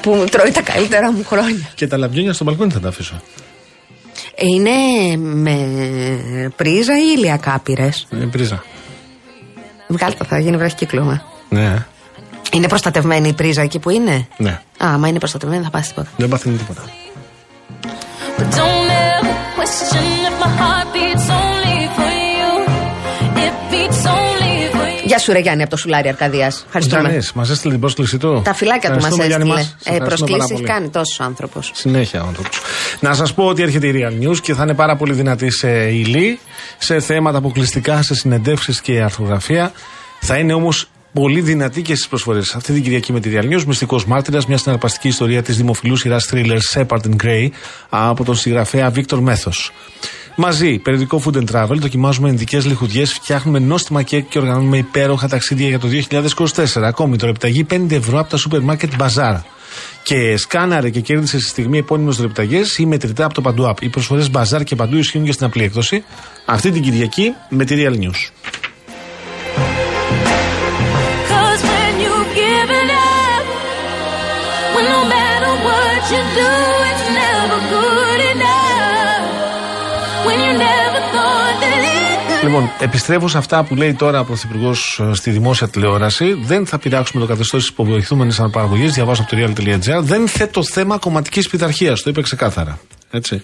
που 0.00 0.10
μου 0.14 0.24
τρώει 0.24 0.50
τα 0.50 0.62
καλύτερα 0.62 1.12
μου 1.12 1.24
χρόνια. 1.24 1.68
Και 1.74 1.86
τα 1.86 1.96
λαμπιόνια 1.96 2.32
στο 2.32 2.44
μπαλκόνι 2.44 2.72
θα 2.72 2.80
τα 2.80 2.88
αφήσω. 2.88 3.20
Ε, 4.34 4.44
Είναι 4.46 4.70
με 5.16 6.52
πρίζα 6.56 6.98
ή 6.98 7.12
ηλιακά 7.16 7.60
πύρε. 7.64 7.88
Ε, 8.10 8.16
πρίζα. 8.30 8.64
Βγάλτε, 9.88 10.24
θα 10.24 10.38
γίνει 10.38 10.56
βραχικύκλωμα. 10.56 11.22
Ναι. 11.48 11.86
Είναι 12.52 12.68
προστατευμένη 12.68 13.28
η 13.28 13.32
πρίζα 13.32 13.62
εκεί 13.62 13.78
που 13.78 13.90
είναι; 13.90 14.26
Ναι. 14.36 14.50
Α, 14.50 14.60
άμα 14.78 15.08
είναι 15.08 15.18
προστατευμένη 15.18 15.64
θα 15.64 15.70
πάσει 15.70 15.88
τίποτα. 15.88 16.08
Δεν 16.16 16.28
παθαίνει 16.28 16.56
τίποτα. 16.56 16.82
But 18.38 18.42
don't 18.42 18.90
ever 19.10 19.34
question 19.58 20.04
if 20.28 20.34
my 20.44 20.50
heart 20.60 20.86
beats 20.94 21.26
only 21.42 21.78
for 21.96 22.10
you. 22.34 22.50
It 23.46 23.54
beats 23.72 24.02
only 24.06 24.54
for 24.76 24.86
you. 24.86 25.06
Γεια 25.06 25.18
σου, 25.18 25.32
ρε 25.32 25.38
Γιάννη, 25.38 25.62
από 25.62 25.70
το 25.70 25.76
Σουλάρι 25.76 26.08
Αρκαδίας. 26.08 26.62
Ευχαριστούμε. 26.66 27.00
Γιάννης, 27.02 27.32
μας 27.32 27.50
έστειλε 27.50 27.72
την 27.72 27.80
πρόσκληση 27.80 28.18
του. 28.18 28.40
Τα 28.44 28.54
φυλάκια 28.54 28.88
του 28.90 28.94
μας 28.94 29.04
Ευχαριστούμε, 29.04 29.26
Γιάννη 29.26 29.48
έστειλε. 29.50 29.74
μας. 29.74 29.82
Σε 29.82 29.90
Ε, 29.90 29.92
ευχαριστούμε 29.92 30.30
πάρα 30.30 30.44
Προσκλήσεις 30.44 30.50
έχει 30.50 30.60
πολύ. 30.60 30.72
κάνει 30.72 30.88
τόσο 30.88 31.22
άνθρωπος. 31.22 31.70
Συνέχεια 31.74 32.22
ο 32.22 32.26
άνθρωπος. 32.26 32.60
Να 33.00 33.14
σας 33.14 33.34
πω 33.34 33.44
ότι 33.44 33.62
έρχεται 33.62 33.86
η 33.86 33.92
Real 33.94 34.24
News 34.28 34.36
και 34.40 34.54
θα 34.54 34.62
είναι 34.62 34.74
πάρα 34.74 34.96
πολύ 34.96 35.12
δυνατή 35.12 35.50
σε 35.50 35.68
υλή, 35.88 36.38
σε 36.78 37.00
θέματα 37.00 37.38
αποκλειστικά, 37.38 38.02
σε 38.02 38.14
συνεντεύξεις 38.14 38.80
και 38.80 39.02
αρθρογραφία. 39.02 39.72
Θα 40.20 40.36
είναι 40.36 40.52
όμως 40.52 40.88
πολύ 41.12 41.40
δυνατή 41.40 41.82
και 41.82 41.94
στις 41.94 42.08
προσφορές. 42.08 42.54
Αυτή 42.54 42.72
την 42.72 42.82
Κυριακή 42.82 43.12
με 43.12 43.20
τη 43.20 43.30
Real 43.32 43.52
News, 43.52 43.64
μυστικός 43.64 44.06
μάρτυρας, 44.06 44.46
μια 44.46 44.58
συναρπαστική 44.58 45.08
ιστορία 45.08 45.42
της 45.42 45.56
δημοφιλού 45.56 45.96
σειράς 45.96 46.30
thriller 46.32 46.58
Shepard 46.74 47.00
and 47.00 47.16
Grey 47.24 47.48
από 47.88 48.24
τον 48.24 48.34
συγγραφέα 48.34 48.92
Victor 48.94 49.18
Μέθος. 49.20 49.72
Μαζί, 50.40 50.78
περιοδικό 50.78 51.22
Food 51.24 51.36
and 51.36 51.44
Travel, 51.52 51.76
δοκιμάζουμε 51.76 52.28
ενδικές 52.28 52.66
λιχουδιές, 52.66 53.12
φτιάχνουμε 53.12 53.58
νόστιμα 53.58 54.02
κέικ 54.02 54.28
και 54.28 54.38
οργανώνουμε 54.38 54.76
υπέροχα 54.76 55.28
ταξίδια 55.28 55.68
για 55.68 55.78
το 55.78 55.88
2024. 55.88 56.86
Ακόμη, 56.86 57.16
το 57.16 57.26
ρεπταγή 57.26 57.66
5 57.70 57.90
ευρώ 57.90 58.18
από 58.18 58.30
τα 58.30 58.36
σούπερ 58.36 58.60
μάρκετ 58.60 58.92
Bazaar. 58.98 59.40
Και 60.02 60.36
σκάναρε 60.36 60.90
και 60.90 61.00
κέρδισε 61.00 61.38
στη 61.38 61.48
στιγμή 61.48 61.78
επώνυμο 61.78 62.12
ρεπταγές 62.20 62.78
ή 62.78 62.86
μετρητά 62.86 63.24
από 63.24 63.34
το 63.34 63.40
Παντού 63.40 63.68
App. 63.68 63.82
Οι 63.82 63.88
προσφορές 63.88 64.30
Bazaar 64.32 64.64
και 64.64 64.76
παντού 64.76 64.96
ισχύουν 64.96 65.24
και 65.24 65.32
στην 65.32 65.46
απλή 65.46 65.62
έκδοση. 65.62 66.04
Αυτή 66.44 66.70
την 66.70 66.82
Κυριακή 66.82 67.34
με 67.48 67.64
τη 67.64 67.74
Real 67.78 67.92
News. 67.92 68.30
You 76.14 76.22
do, 76.40 76.50
it's 76.90 77.06
never 77.22 77.58
good 77.76 78.20
enough. 78.32 79.24
When 80.26 80.38
you 80.46 80.52
never 80.68 81.00
thought 81.14 81.54
that 81.62 81.72
it 81.74 82.18
could 82.28 82.44
Λοιπόν, 82.44 82.70
επιστρέφω 82.78 83.28
σε 83.28 83.38
αυτά 83.38 83.64
που 83.64 83.74
λέει 83.74 83.94
τώρα 83.94 84.20
ο 84.20 84.24
Πρωθυπουργός 84.24 85.00
στη 85.12 85.30
δημόσια 85.30 85.68
τηλεόραση. 85.68 86.32
Δεν 86.32 86.66
θα 86.66 86.78
πειράξουμε 86.78 87.22
το 87.22 87.28
καθεστώς 87.28 87.60
της 87.60 87.70
υποβοηθούμενης 87.70 88.40
αναπαραγωγής. 88.40 88.92
Διαβάζω 88.92 89.22
από 89.22 89.36
το 89.36 89.42
real.gr. 89.42 90.00
Δεν 90.02 90.28
θέτω 90.28 90.62
θέμα 90.64 90.98
κομματικής 90.98 91.48
πειθαρχίας. 91.48 92.02
Το 92.02 92.10
είπε 92.10 92.22
ξεκάθαρα. 92.22 92.78
Έτσι. 93.10 93.42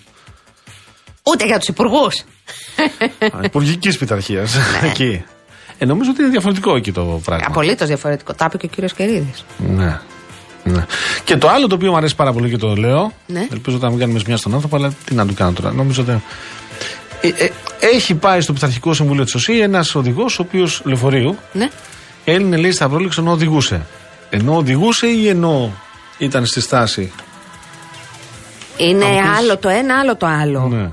Ούτε 1.23 1.47
για 1.47 1.59
τους 1.59 1.69
υπουργούς. 1.69 2.23
Υπουργικής 3.43 3.99
πειθαρχίας. 3.99 4.55
Ναι. 4.83 4.89
Εκεί. 4.89 5.25
Ε, 5.79 5.85
νομίζω 5.85 6.11
ότι 6.11 6.23
είναι 6.23 6.31
διαφορετικό 6.31 6.77
εκεί 6.77 6.93
το 6.93 7.21
πράγμα. 7.25 7.47
Απολύτως 7.49 7.89
διαφορετικό. 7.89 8.35
Τα 8.35 8.45
είπε 8.49 8.57
και 8.57 8.67
ο 8.67 8.69
κύριος 8.69 8.93
Κερίδης. 8.93 9.45
Ναι. 9.59 10.01
Ναι. 10.65 10.87
Και 11.25 11.37
το 11.37 11.49
άλλο 11.49 11.67
το 11.67 11.75
οποίο 11.75 11.91
μου 11.91 11.97
αρέσει 11.97 12.15
πάρα 12.17 12.33
πολύ 12.33 12.51
και 12.51 12.57
το 12.57 12.75
λέω. 12.75 13.13
Ναι. 13.27 13.47
Ελπίζω 13.53 13.79
να 13.81 13.91
μην 13.91 13.99
κάνουμε 13.99 14.19
ζημιά 14.19 14.37
στον 14.37 14.55
άνθρωπο, 14.55 14.77
αλλά 14.77 14.93
τι 15.05 15.15
να 15.15 15.27
του 15.27 15.35
κάνω 15.35 15.53
τώρα. 15.53 15.73
Νομίζω 15.73 16.03
ότι. 16.03 16.23
Ε, 17.21 17.29
ε, 17.45 17.51
έχει 17.81 18.15
πάει 18.15 18.41
στο 18.41 18.53
Πειθαρχικό 18.53 18.93
Συμβούλιο 18.95 19.25
της 19.25 19.35
ΟΣΥ 19.35 19.59
ένας 19.59 19.95
οδηγός, 19.95 20.39
ο 20.39 20.43
οποίος 20.43 20.83
λεωφορείου, 20.85 21.37
Ναι. 21.53 21.69
Έλληνε 22.25 22.57
λέει 22.57 22.71
στα 22.73 22.89
πρόληξη 22.89 23.21
ενώ 23.21 23.31
οδηγούσε. 23.31 23.87
Ενώ 24.31 24.57
οδηγούσε 24.57 25.07
ή 25.07 25.29
ενώ 25.29 25.73
ήταν 26.19 26.47
στη 26.47 26.61
στάση; 26.61 27.13
Είναι 28.77 29.05
Αν 29.05 29.11
πεις- 29.11 29.39
άλλο 29.39 29.57
το 29.57 29.69
ένα, 29.69 29.99
άλλο 29.99 30.17
το 30.17 30.27
άλλο. 30.27 30.69
Ναι. 30.69 30.91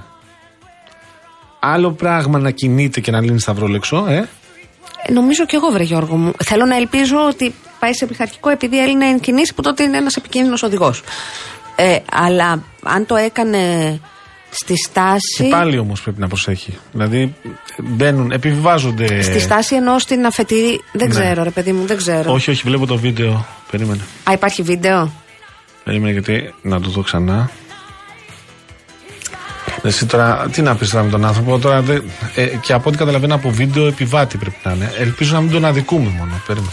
Άλλο 1.60 1.92
πράγμα 1.92 2.40
να 2.40 2.52
κινείται 2.52 3.00
και 3.00 3.12
να 3.12 3.22
λύνει 3.22 3.40
σταυρόλεξο, 3.40 4.06
ε; 4.10 4.30
Ε, 5.06 5.12
Νομίζω 5.12 5.46
κι 5.46 5.56
εγώ, 5.56 5.68
βρε 5.72 5.84
Γιώργο 5.84 6.16
μου. 6.16 6.32
Θέλω 6.44 6.66
να 6.66 6.76
ελπίζω 6.76 7.16
ότι 7.28 7.54
πάει 7.82 7.94
σε 7.94 8.06
πειθαρχικό 8.06 8.50
επειδή 8.50 8.82
Έλληνα 8.82 9.06
εν 9.06 9.20
κινήσει 9.20 9.54
που 9.54 9.62
τότε 9.62 9.84
είναι 9.84 9.98
ένας 9.98 10.16
επικίνδυνος 10.16 10.64
οδηγός. 10.64 11.04
Ε, 11.76 11.98
αλλά 12.12 12.64
αν 12.84 13.06
το 13.06 13.16
έκανε 13.16 13.60
στη 14.50 14.74
στάση. 14.88 15.44
Και 15.44 15.50
πάλι 15.50 15.78
όμως 15.78 16.02
πρέπει 16.02 16.20
να 16.20 16.28
προσέχει. 16.28 16.78
Δηλαδή 16.92 17.36
μπαίνουν, 17.78 18.32
επιβιβάζονται. 18.32 19.22
Στη 19.22 19.40
στάση 19.40 19.76
εννοώ 19.76 20.00
στην 20.00 20.26
αφετηρή. 20.26 20.82
Δεν 20.92 21.08
Ναι. 21.08 21.14
ξέρω, 21.14 21.44
ρε 21.44 21.50
παιδί 21.50 21.72
μου, 21.72 21.86
δεν 21.86 21.98
ξέρω. 21.98 22.34
Όχι, 22.34 22.50
όχι, 22.52 22.62
βλέπω 22.66 22.86
το 22.86 22.98
βίντεο. 22.98 23.46
Περίμενε. 23.72 24.02
Α, 24.30 24.34
υπάρχει 24.34 24.62
βίντεο; 24.62 25.12
Περίμενε 25.84 26.12
γιατί 26.12 26.54
να 26.62 26.82
το 26.82 26.90
δω 26.90 27.02
ξανά. 27.02 27.50
Εσύ 29.84 30.06
τώρα, 30.06 30.48
τι 30.52 30.62
να 30.62 30.76
πεις 30.76 30.90
τώρα 30.90 31.04
με 31.04 31.10
τον 31.12 31.26
άνθρωπο, 31.26 31.60
τώρα 31.60 31.82
δεν- 31.82 32.04
ε, 32.36 32.46
και 32.46 32.74
από 32.74 32.90
ό,τι 32.90 32.98
καταλαβαίνω 32.98 33.36
από 33.36 33.50
βίντεο 33.50 33.88
επιβάτη 33.88 34.38
πρέπει 34.38 34.56
να 34.64 34.72
είναι. 34.72 34.94
Ελπίζω 35.00 35.34
να 35.34 35.42
μην 35.42 35.52
τον 35.52 35.66
αδικούμε 35.66 36.10
μόνο. 36.18 36.42
Περίμενε. 36.48 36.72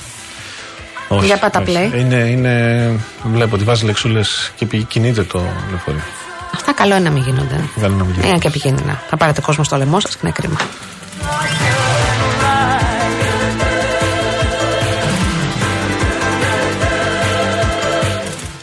Όχι, 1.09 1.27
Για 1.27 1.39
πάτα 1.39 1.61
όχι. 1.61 1.73
play. 1.93 1.99
Είναι, 1.99 2.15
είναι, 2.17 2.93
βλέπω 3.33 3.55
ότι 3.55 3.65
βάζει 3.65 3.85
λεξούλες 3.85 4.53
και 4.57 4.67
πηγ- 4.67 4.87
κινείται 4.87 5.23
το 5.23 5.39
λεωφορείο. 5.71 6.01
Αυτά 6.55 6.73
καλό 6.73 6.95
είναι 6.95 7.05
να 7.05 7.11
μην 7.11 7.23
γίνονται. 7.23 7.61
Καλό 7.81 7.95
να 7.95 8.03
μην 8.05 8.13
γίνεται. 8.13 8.29
Είναι 8.29 8.39
και 8.39 8.49
επικίνδυνα. 8.49 9.03
Θα 9.09 9.17
πάρετε 9.17 9.41
κόσμο 9.41 9.65
στο 9.65 9.77
λαιμό 9.77 10.01
σας 10.01 10.13
και 10.13 10.19
είναι 10.23 10.33
κρίμα. 10.33 10.57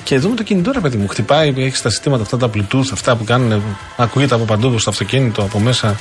Και 0.04 0.16
εδώ 0.16 0.30
με 0.30 0.36
το 0.36 0.44
κινητό, 0.44 0.72
ρε 0.72 0.80
παιδί 0.80 0.98
μου, 0.98 1.08
χτυπάει, 1.08 1.54
έχει 1.58 1.82
τα 1.82 1.90
συστήματα 1.90 2.24
αυτά 2.24 2.38
τα 2.38 2.50
Bluetooth, 2.54 2.86
αυτά 2.94 3.16
που 3.16 3.24
κάνουν, 3.24 3.64
ακούγεται 3.98 4.36
από 4.36 4.44
παντού 4.44 4.80
στο 4.80 4.90
αυτοκίνητο, 4.90 5.42
από 5.42 5.60
μέσα. 5.60 5.96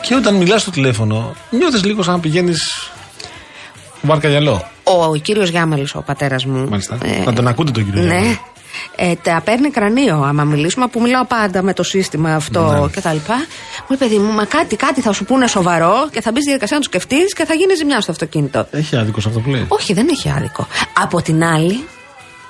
Και 0.00 0.14
όταν 0.14 0.34
μιλάς 0.34 0.60
στο 0.62 0.70
τηλέφωνο, 0.70 1.34
νιώθεις 1.50 1.84
λίγο 1.84 2.02
σαν 2.02 2.12
να 2.14 2.20
πηγαίνεις. 2.20 2.90
Βαρκαγιαλό. 4.02 4.68
Ο 5.10 5.16
κύριος 5.16 5.48
Γιάμαλης, 5.48 5.94
ο 5.94 6.02
πατέρας 6.02 6.44
μου. 6.44 6.68
Μάλιστα. 6.68 6.98
Να 7.24 7.32
τον 7.32 7.48
ακούτε 7.48 7.70
τον 7.70 7.84
κύριο 7.84 8.02
Ναι. 8.02 8.08
Γιάμαλη. 8.14 8.40
Ε, 8.96 9.14
τα 9.22 9.40
παίρνει 9.44 9.70
κρανίο 9.70 10.22
άμα 10.22 10.44
μιλήσουμε, 10.44 10.86
που 10.88 11.00
μιλάω 11.00 11.24
πάντα 11.24 11.62
με 11.62 11.72
το 11.72 11.82
σύστημα 11.82 12.34
αυτό 12.34 12.60
Ναι. 12.82 12.88
και 12.94 13.00
τα 13.00 13.12
λοιπά. 13.12 13.34
Μου 13.34 13.86
είπε, 13.88 13.96
παιδί 14.04 14.18
μου, 14.18 14.32
μα 14.32 14.44
κάτι, 14.44 14.76
κάτι 14.76 15.00
θα 15.00 15.12
σου 15.12 15.24
πούνε 15.24 15.46
σοβαρό 15.46 16.08
και 16.12 16.20
θα 16.20 16.30
μπεις 16.30 16.42
στη 16.42 16.50
διαδικασία 16.50 16.76
να 16.76 16.82
το 16.82 16.88
σκεφτείς 16.88 17.34
και 17.34 17.44
θα 17.44 17.54
γίνει 17.54 17.74
ζημιά 17.74 18.00
στο 18.00 18.10
αυτοκίνητο. 18.12 18.66
Έχει 18.70 18.96
άδικο 18.96 19.20
σε 19.20 19.28
αυτό 19.28 19.40
που 19.40 19.50
λέει. 19.50 19.64
Όχι, 19.68 19.92
δεν 19.92 20.08
έχει 20.10 20.30
άδικο. 20.36 20.66
Από 20.92 21.22
την 21.22 21.44
άλλη, 21.44 21.84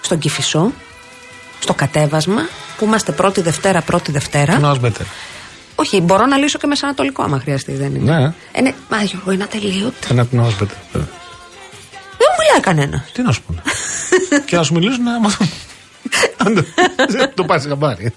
στον 0.01 0.19
Κυφισό, 0.19 0.73
στο 1.59 1.74
κατέβασμα, 1.74 2.48
που 2.78 2.85
είμαστε 2.85 3.12
πρώτη 3.12 3.40
Δευτέρα, 3.40 3.81
πρώτη 3.82 4.12
Δευτέρα. 4.12 4.60
No 4.62 4.85
better. 4.85 5.05
Όχι, 5.74 6.01
μπορώ 6.01 6.27
να 6.27 6.36
λύσω 6.36 6.59
και 6.59 6.66
μεσανατολικό 6.66 7.23
άμα 7.23 7.39
χρειαστείς, 7.40 7.78
δεν 7.78 7.94
είναι. 7.94 8.16
Ναι. 8.16 8.32
Ε, 8.52 8.60
ναι. 8.60 8.73
Μα 8.90 9.02
Γιώργο, 9.02 9.31
είναι 9.32 9.43
ατελείωτο. 9.44 9.94
Ένα 10.10 10.27
no 10.32 10.62
better. 10.62 11.01
Δεν 12.18 12.26
μου 12.30 12.44
μιλάει 12.44 12.60
κανένα. 12.60 13.04
Τι 13.12 13.22
να 13.22 13.32
σου 13.32 13.42
πούνε. 13.42 13.62
και 14.46 14.56
να 14.56 14.62
σου 14.62 14.74
μιλήσουν 14.74 15.02
να 15.02 15.20
μάθουν. 15.20 15.50
Αν 16.36 16.54
το- 16.54 16.64
Το 17.34 17.44
πάρει 17.44 17.62
χαμπάρι. 17.68 18.12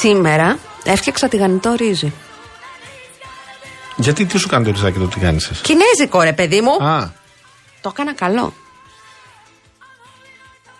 Σήμερα 0.00 0.58
έφτιαξα 0.84 1.28
τηγανιτό 1.28 1.74
ρύζι. 1.78 2.12
Γιατί 3.96 4.24
τι 4.26 4.38
σου 4.38 4.48
κάνει 4.48 4.64
το 4.64 4.70
ριζάκι 4.70 4.98
το 4.98 5.06
τι 5.06 5.18
κάνεις. 5.20 5.50
Κινέζικο, 5.62 6.22
ρε 6.22 6.32
παιδί 6.32 6.60
μου. 6.60 6.84
Α, 6.86 7.10
Το 7.80 7.88
έκανα 7.92 8.14
καλό. 8.14 8.54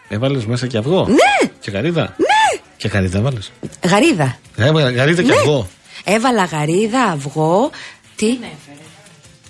έβαλες 0.09 0.47
μέσα 0.47 0.67
και 0.67 0.79
αυγό; 0.79 1.07
Ναι! 1.09 1.49
Και 1.61 1.71
γαρίδα; 1.71 2.03
Ναι! 2.17 2.61
Και 2.77 2.89
γαρίδα 2.89 3.19
έβαλε. 3.19 3.39
Γαρίδα. 3.83 4.39
Γαρίδα 4.57 5.23
και 5.23 5.29
Ναι. 5.29 5.37
αυγό; 5.37 5.69
Έβαλα 6.05 6.45
γαρίδα, 6.45 7.03
αυγό. 7.03 7.71
Τι; 8.17 8.39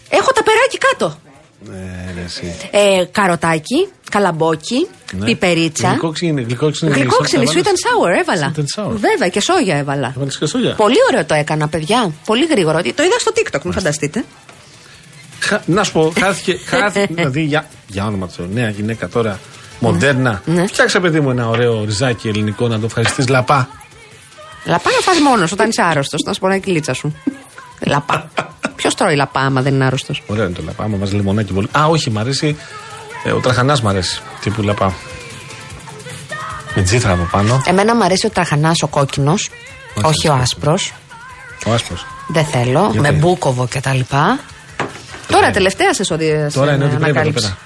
Έχω 0.08 0.32
τα 0.32 0.42
περάκι 0.42 0.78
κάτω. 0.78 1.18
Ναι, 1.60 2.12
ρε, 2.14 2.20
εσύ. 2.24 2.56
Ε, 2.70 3.04
καροτάκι, 3.12 3.88
καλαμπόκι, 4.10 4.88
Ναι. 5.12 5.24
πιπερίτσα. 5.24 5.88
Γλυκόξινη, 5.88 6.42
γλυκόξινη. 6.42 6.90
Γλυκόξινη, 6.92 7.44
sweet 7.54 7.56
and 7.56 7.60
sour 7.60 8.18
έβαλα. 8.20 8.52
Sweet 8.56 8.60
and 8.60 8.84
sour. 8.84 8.90
Βέβαια 8.90 9.28
και 9.28 9.40
σόγια 9.40 9.76
έβαλα. 9.76 10.12
Έβαλες 10.16 10.38
και 10.38 10.46
σόγια; 10.46 10.74
Πολύ 10.74 10.96
ωραίο 11.10 11.24
το 11.24 11.34
έκανα, 11.34 11.68
παιδιά. 11.68 12.12
Πολύ 12.26 12.46
γρήγορο. 12.46 12.82
Το 12.82 13.02
είδα 13.02 13.18
στο 13.18 13.32
TikTok, 13.36 13.60
μην 13.62 13.72
φανταστείτε. 13.72 14.24
Χα- 15.40 15.60
Να 15.66 15.84
σου 15.84 15.92
πω, 15.92 16.12
χάθηκε. 16.20 16.58
χάθηκε 16.66 17.06
δηλαδή 17.14 17.42
για, 17.42 17.66
για 17.86 18.06
όνομα 18.06 18.26
του 18.26 18.32
Θεού, 18.32 18.48
νέα 18.52 18.70
γυναίκα 18.70 19.08
τώρα, 19.08 19.38
μοντέρνα. 19.80 20.42
Ναι. 20.44 20.66
Φτιάξε, 20.66 21.00
παιδί 21.00 21.20
μου, 21.20 21.30
ένα 21.30 21.48
ωραίο 21.48 21.84
ριζάκι 21.84 22.28
ελληνικό 22.28 22.68
να 22.68 22.78
το 22.78 22.84
ευχαριστείς 22.86 23.28
λαπά. 23.28 23.68
Λαπά 24.64 24.90
να 24.90 25.00
φας 25.00 25.20
μόνος 25.20 25.52
όταν 25.52 25.68
είσαι 25.68 25.82
άρρωστος, 25.82 26.22
να 26.26 26.32
σου 26.32 26.40
πω 26.40 26.50
η 26.50 26.60
κυλίτσα 26.60 26.92
σου. 26.94 27.14
λαπά. 27.92 28.30
Ποιο 28.96 29.04
τρώει 29.04 29.16
λαπά 29.16 29.40
άμα 29.40 29.62
δεν 29.62 29.74
είναι 29.74 29.84
άρρωστος. 29.84 30.22
Ωραίο 30.26 30.44
είναι 30.44 30.54
το 30.54 30.62
λαπά, 30.62 30.84
άμα 30.84 30.96
βάζει 30.96 31.14
λεμονάκι 31.14 31.52
πολύ. 31.52 31.68
Α, 31.78 31.86
όχι, 31.86 32.10
μ' 32.10 32.18
αρέσει. 32.18 32.56
Ε, 33.24 33.32
ο 33.32 33.40
τραχανάς 33.40 33.82
μ' 33.82 33.88
αρέσει. 33.88 34.22
Τύπου 34.40 34.62
λαπά. 34.62 34.94
Με 36.74 36.82
μυζήθρα 36.82 37.12
από 37.12 37.28
πάνω. 37.30 37.62
Εμένα 37.66 37.94
μου 37.96 38.04
αρέσει 38.04 38.26
ο 38.26 38.30
τραχανάς 38.30 38.82
ο 38.82 38.86
κόκκινος, 38.86 39.50
όχι 40.02 40.28
ο 40.28 40.34
άσπρος. 40.34 40.92
Ο 41.66 41.72
άσπρος. 41.72 42.06
Δεν 42.26 42.44
θέλω, 42.44 42.88
Γιατί; 42.92 43.00
με 43.00 43.12
μπούκοβο 43.12 43.68
κτλ. 43.70 44.00
Τώρα 45.28 45.50
τελευταία 45.50 45.94
σε 45.94 46.04
σωδία. 46.04 46.50
Τώρα 46.50 46.74
είναι 46.74 46.84
ότι 46.84 46.96
πρέπει 46.96 47.18
εδώ 47.18 47.30
πέρα. 47.30 47.56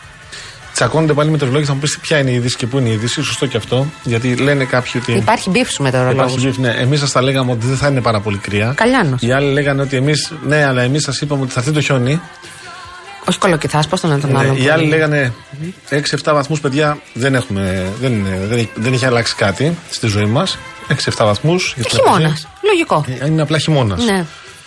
Τσακώνονται 0.81 1.12
πάλι 1.12 1.31
μετεωρολόγοι, 1.31 1.64
θα 1.65 1.73
μου 1.74 1.78
πεις 1.81 1.98
ποια 1.98 2.19
είναι 2.19 2.31
η 2.31 2.35
είδηση 2.35 2.57
και 2.57 2.66
πού 2.66 2.78
είναι 2.78 2.89
η 2.89 2.93
είδηση. 2.93 3.23
Σωστό 3.23 3.47
και 3.47 3.57
αυτό. 3.57 3.86
Γιατί 4.02 4.35
λένε 4.36 4.65
κάποιοι 4.65 4.93
ότι. 5.02 5.12
Υπάρχει 5.12 5.51
μπιφ 5.51 5.70
σου 5.70 5.82
με 5.82 5.90
το 5.90 5.97
Υπάρχει 5.98 6.16
ρολόγο. 6.16 6.36
μπιφ, 6.36 6.57
ναι. 6.59 6.69
Εμείς 6.69 7.01
σας 7.01 7.12
τα 7.12 7.23
λέγαμε 7.23 7.52
ότι 7.52 7.66
δεν 7.66 7.77
θα 7.77 7.89
είναι 7.89 8.01
πάρα 8.01 8.20
πολύ 8.20 8.36
κρύα. 8.39 8.73
Καλλιάνος. 8.77 9.22
Οι 9.23 9.32
άλλοι 9.32 9.52
λέγανε 9.52 9.82
ότι 9.82 9.97
εμείς. 9.97 10.32
Ναι, 10.47 10.65
αλλά 10.65 10.82
εμείς 10.82 11.02
σας 11.02 11.20
είπαμε 11.20 11.43
ότι 11.43 11.52
θα 11.52 11.61
έρθει 11.61 11.73
το 11.73 11.81
χιόνι. 11.81 12.20
Όχι 13.28 13.39
κολοκυθά, 13.39 13.85
πώς 13.90 14.01
τον 14.01 14.11
λένε 14.11 14.20
τον 14.23 14.31
Ναι, 14.32 14.39
άλλον. 14.39 14.57
οι 14.57 14.61
που 14.62 14.73
άλλοι 14.73 14.85
είναι. 14.85 14.97
λέγανε 14.97 15.32
6-7 15.90 16.32
βαθμούς, 16.35 16.61
παιδιά. 16.61 16.98
Δεν, 17.15 17.35
έχουμε, 17.35 17.86
δεν, 18.01 18.12
είναι, 18.12 18.39
δεν, 18.48 18.59
έχει, 18.59 18.70
δεν 18.74 18.93
έχει 18.93 19.07
αλλάξει 19.07 19.35
κάτι 19.35 19.77
στη 19.90 20.07
ζωή 20.07 20.27
μας. 20.27 20.59
6-7 20.89 20.94
βαθμούς. 21.24 21.74
Χειμώνας. 21.89 22.48
Λογικό. 22.62 23.05
Είναι 23.27 23.43
απλά 23.43 23.59
χειμώνας. 23.59 24.05
Ναι. 24.05 24.24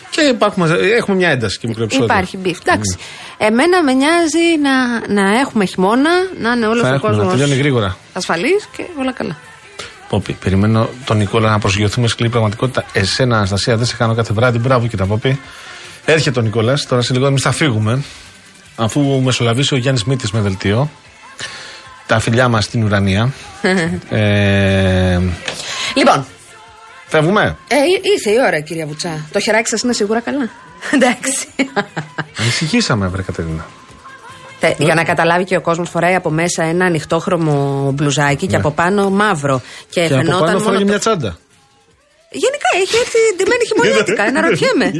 Και 0.09 0.21
υπάρχουμε, 0.21 0.77
έχουμε 0.97 1.17
μια 1.17 1.29
ένταση 1.29 1.59
και 1.59 1.67
μικροεπισόδια. 1.67 2.05
Υπάρχει 2.05 2.37
beef. 2.37 2.57
Εντάξει. 2.65 2.97
Εμένα 3.37 3.83
με 3.83 3.93
νοιάζει 3.93 4.57
να, 4.61 4.99
να 5.13 5.39
έχουμε 5.39 5.65
χειμώνα, 5.65 6.09
να 6.39 6.51
είναι 6.51 6.65
όλος 6.67 6.81
Θα 6.81 6.89
ο 6.89 6.93
έχουμε, 6.93 7.11
να 7.11 7.17
κόσμος 7.17 7.33
τελειώνει 7.39 7.55
γρήγορα. 7.59 7.97
ασφαλής 8.13 8.67
και 8.75 8.83
όλα 8.99 9.11
καλά. 9.13 9.37
Πόπη, 10.09 10.33
περιμένω 10.33 10.89
τον 11.05 11.17
Νικόλα 11.17 11.49
να 11.49 11.59
προσγειωθούμε 11.59 12.07
σκληρή 12.07 12.31
πραγματικότητα. 12.31 12.85
Εσένα, 12.93 13.35
Αναστασία, 13.37 13.77
δεν 13.77 13.85
σε 13.85 13.95
κάνω 13.95 14.15
κάθε 14.15 14.33
βράδυ. 14.33 14.57
Μπράβο, 14.59 14.87
κυρία 14.87 15.05
Πόπη. 15.05 15.39
Έρχεται 16.05 16.39
ο 16.39 16.41
Νικόλας. 16.41 16.85
Τώρα 16.87 17.01
σε 17.01 17.13
λίγο 17.13 17.25
εμείς 17.25 17.41
θα 17.41 17.51
φύγουμε. 17.51 18.03
Αφού 18.75 19.21
μεσολαβήσει 19.23 19.73
ο 19.73 19.77
Γιάννης 19.77 20.03
Μήτης 20.03 20.31
με 20.31 20.39
δελτίο. 20.39 20.89
Τα 22.07 22.19
φιλιά 22.19 22.47
μας 22.47 22.63
στην 22.63 22.83
ουρανία. 22.83 23.29
ε, 24.09 25.19
Λοιπόν, 25.95 26.25
φεύγουμε; 27.07 27.57
ε, 27.67 27.75
ή- 27.75 28.01
ήρθε 28.15 28.29
η 28.31 28.35
ώρα, 28.47 28.59
κυρία 28.59 28.85
Βουτσά. 28.85 29.25
Το 29.31 29.39
χεράκι 29.39 29.69
σας 29.69 29.81
είναι 29.81 29.93
σίγουρα 29.93 30.19
καλά. 30.19 30.49
Εντάξει. 30.91 31.47
Ανησυχήσαμε, 32.39 33.07
βρε 33.07 33.21
Κατερίνα. 33.21 33.65
Τε- 34.59 34.79
Για 34.81 34.93
να 34.95 35.03
καταλάβει 35.03 35.43
και 35.43 35.55
ο 35.55 35.61
κόσμος, 35.61 35.89
φοράει 35.89 36.15
από 36.15 36.29
μέσα 36.29 36.63
ένα 36.63 36.85
ανοιχτόχρωμο 36.85 37.91
μπλουζάκι 37.93 38.47
και 38.47 38.55
από 38.55 38.71
πάνω 38.71 39.09
μαύρο. 39.09 39.61
Και, 39.89 40.01
Ναι. 40.01 40.07
Και 40.07 40.13
από 40.13 40.23
φαινόταν 40.23 40.39
πάνω 40.39 40.51
μόνο. 40.51 40.63
φοράει 40.63 40.79
το- 40.79 40.85
μια 40.85 40.99
τσάντα. 40.99 41.37
Γενικά 42.29 42.67
έχει 42.81 42.95
έρθει 42.95 43.17
ντυμένη 43.35 43.63
χειμωνιάτικα. 43.67 44.23
Αναρωτιέμαι. 44.29 44.91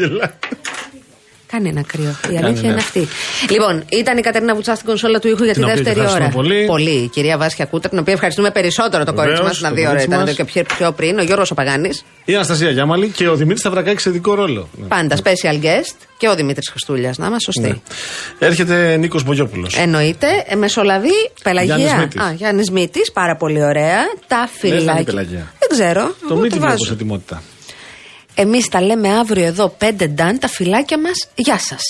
Γελά. 1.58 1.64
Κάνει 1.64 1.70
ένα 1.70 1.82
κρύο. 1.88 2.10
Η 2.10 2.34
Κάνει, 2.34 2.46
αλήθεια 2.46 2.62
ναι. 2.62 2.68
είναι 2.68 2.78
αυτή. 2.80 3.08
Λοιπόν, 3.50 3.84
ήταν 3.90 4.18
η 4.18 4.22
Κατερίνα 4.22 4.54
Βουτσάς 4.56 4.76
στην 4.76 4.88
κονσόλα 4.90 5.20
του 5.20 5.28
ήχου 5.28 5.44
για 5.44 5.54
τη 5.54 5.60
Την 5.60 5.64
οποία 5.64 5.76
δεύτερη 5.76 5.96
και 6.00 6.02
ώρα. 6.12 6.26
ευχαριστούμε 6.26 6.66
πολύ. 6.66 6.90
Η 6.92 7.08
κυρία 7.08 7.38
Βάσια 7.38 7.66
Κούτρα, 7.66 7.90
την 7.90 8.00
οποία 8.00 8.14
ευχαριστούμε 8.14 8.52
περισσότερο 8.52 9.04
το 9.04 9.14
κορίτσι 9.14 9.44
μας. 9.44 9.60
Βεβαίως, 9.60 9.62
Να 9.62 9.70
το 9.70 9.76
δύο 9.76 9.84
ώρα 9.84 9.92
κορίτσι 9.92 10.08
ήταν 10.08 10.20
μας. 10.20 10.30
εδώ 10.30 10.38
και 10.38 10.52
πιο, 10.52 10.64
πιο 10.78 10.92
πριν. 10.92 11.20
Ο 11.20 11.24
Γιώργος 11.24 11.54
Παγάνη. 11.54 11.90
Η 12.26 12.36
Αναστασία 12.36 12.70
Γιάμαλη 12.70 13.08
και 13.10 13.28
ο 13.30 13.36
Δημήτρης 13.36 13.60
Σταυρακάκης 13.60 14.02
σε 14.02 14.10
ειδικό 14.10 14.34
ρόλο. 14.34 14.70
Ναι. 14.82 14.88
Πάντα 14.88 15.16
special 15.18 15.64
guest. 15.66 15.96
Και 16.18 16.28
ο 16.30 16.36
Δημήτρης 16.36 16.70
Χριστούλιας. 16.70 17.18
Να 17.18 17.26
είμαστε 17.28 17.52
σωστοί. 17.52 17.70
Ναι. 18.40 18.48
Έρχεται 18.48 18.98
Νίκος 18.98 19.24
Μπογιόπουλος. 19.24 19.78
Εννοείται. 19.78 20.28
Ε, 20.48 20.56
μεσολαβεί 20.56 21.10
Πελαγία. 21.44 21.76
Γιάννης 21.78 22.02
Μήτης. 22.04 22.22
Α, 22.22 22.32
Γιάννης 22.34 22.70
Μήτης. 22.72 23.12
Πάρα 23.12 23.36
πολύ 23.36 23.64
ωραία. 23.64 23.98
Τα 24.28 24.50
θα 24.62 24.68
είναι 24.68 24.78
φυλάκια. 24.78 25.04
Πελαγία. 25.04 25.54
Δεν 25.60 25.70
ξέρω. 25.70 26.02
το 26.02 26.14
εγώ 26.32 26.36
μύτη 26.40 26.50
βλέπω 26.56 26.66
βάζω. 26.72 26.86
σε 26.86 26.94
ετοιμότητα. 26.94 27.42
Εμείς 28.36 28.68
τα 28.68 28.82
λέμε 28.82 29.10
αύριο 29.10 29.46
εδώ 29.46 29.76
5 29.80 30.08
νταν, 30.10 30.40
τα 30.40 30.48
φυλάκια 30.48 31.00
μας. 31.00 31.28
Γεια 31.36 31.60
σας. 31.60 31.82